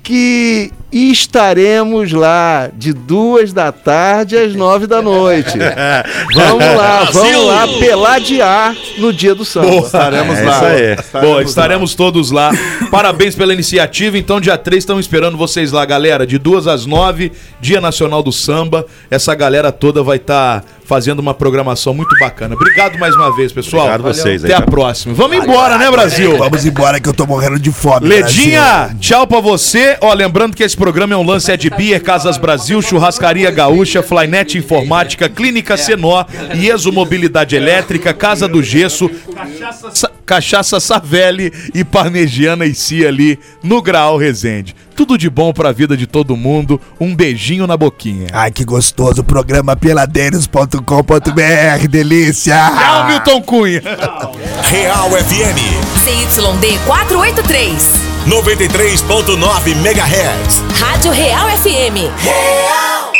que 0.03 0.69
estaremos 0.91 2.11
lá 2.11 2.69
de 2.71 2.91
duas 2.91 3.53
da 3.53 3.71
tarde 3.71 4.37
às 4.37 4.53
nove 4.53 4.85
da 4.85 5.01
noite. 5.01 5.57
vamos 6.35 6.65
lá, 6.75 7.05
vamos 7.05 7.47
lá 7.47 7.67
peladear 7.79 8.75
no 8.97 9.13
dia 9.13 9.33
do 9.33 9.45
samba. 9.45 9.67
Boa, 9.67 9.85
estaremos 9.85 10.37
é, 10.37 10.43
lá. 10.43 10.57
Estaremos 10.57 11.11
Boa, 11.21 11.43
estaremos 11.43 11.91
lá. 11.91 11.97
todos 11.97 12.31
lá. 12.31 12.51
Parabéns 12.91 13.33
pela 13.33 13.53
iniciativa. 13.53 14.17
Então, 14.17 14.41
dia 14.41 14.57
3, 14.57 14.83
estamos 14.83 15.05
esperando 15.05 15.37
vocês 15.37 15.71
lá, 15.71 15.85
galera. 15.85 16.27
De 16.27 16.37
duas 16.37 16.67
às 16.67 16.85
nove, 16.85 17.31
Dia 17.61 17.79
Nacional 17.79 18.21
do 18.21 18.31
Samba. 18.31 18.85
Essa 19.09 19.33
galera 19.33 19.71
toda 19.71 20.03
vai 20.03 20.17
estar 20.17 20.61
tá 20.61 20.67
fazendo 20.85 21.19
uma 21.19 21.33
programação 21.33 21.93
muito 21.93 22.15
bacana. 22.19 22.55
Obrigado 22.55 22.97
mais 22.99 23.15
uma 23.15 23.35
vez, 23.35 23.51
pessoal. 23.51 23.87
Obrigado 23.87 24.03
vocês. 24.13 24.43
Até 24.43 24.53
aí, 24.53 24.59
a 24.59 24.65
próxima. 24.65 25.13
Vamos 25.13 25.37
embora, 25.37 25.77
né, 25.77 25.89
Brasil? 25.89 26.37
Vamos 26.37 26.65
embora 26.65 26.99
que 26.99 27.07
eu 27.07 27.13
tô 27.13 27.25
morrendo 27.25 27.59
de 27.59 27.71
fome. 27.71 28.07
Ledinha, 28.07 28.61
Brasil. 28.61 28.97
tchau 28.99 29.27
pra 29.27 29.39
você. 29.39 29.97
Ó, 30.01 30.13
lembrando 30.13 30.55
que 30.55 30.63
esse 30.63 30.75
programa 30.75 31.13
é 31.13 31.17
um 31.17 31.25
lance 31.25 31.51
Ed 31.51 31.69
Beer, 31.69 32.01
Casas 32.01 32.37
Brasil, 32.37 32.81
Churrascaria 32.81 33.49
Gaúcha, 33.51 34.03
Flynet 34.03 34.57
Informática, 34.57 35.29
Clínica 35.29 35.77
Senó, 35.77 36.25
IESO 36.53 36.91
Mobilidade 36.91 37.55
Elétrica, 37.55 38.13
Casa 38.13 38.47
do 38.47 38.61
Gesso, 38.61 39.09
Cachaça, 39.33 40.11
Cachaça 40.25 40.79
Savelli 40.79 41.51
e 41.73 41.83
Parmegiana 41.83 42.65
e 42.65 42.73
Cia 42.73 43.07
ali 43.07 43.39
no 43.61 43.81
Graal 43.81 44.17
Resende. 44.17 44.75
Tudo 44.95 45.17
de 45.17 45.29
bom 45.29 45.51
pra 45.51 45.71
vida 45.71 45.97
de 45.97 46.05
todo 46.05 46.37
mundo. 46.37 46.79
Um 46.99 47.15
beijinho 47.15 47.65
na 47.65 47.75
boquinha. 47.75 48.27
Ai, 48.31 48.51
que 48.51 48.63
gostoso. 48.63 49.23
Programa 49.23 49.75
peladeiros.com.br. 49.75 51.87
Delícia. 51.89 52.55
Tchau, 52.55 53.07
Milton 53.07 53.41
Cunha. 53.41 53.81
Real 54.69 55.09
FM. 55.09 55.59
CYD 56.03 56.77
483. 56.85 58.13
93.9 58.27 59.75
MHz. 59.75 60.79
Rádio 60.79 61.11
Real 61.11 61.47
FM. 61.57 61.97
Real. 62.23 63.11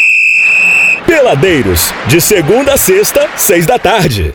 Peladeiros. 1.05 1.93
De 2.07 2.21
segunda 2.21 2.73
a 2.73 2.77
sexta, 2.77 3.27
seis 3.35 3.65
da 3.65 3.77
tarde. 3.77 4.33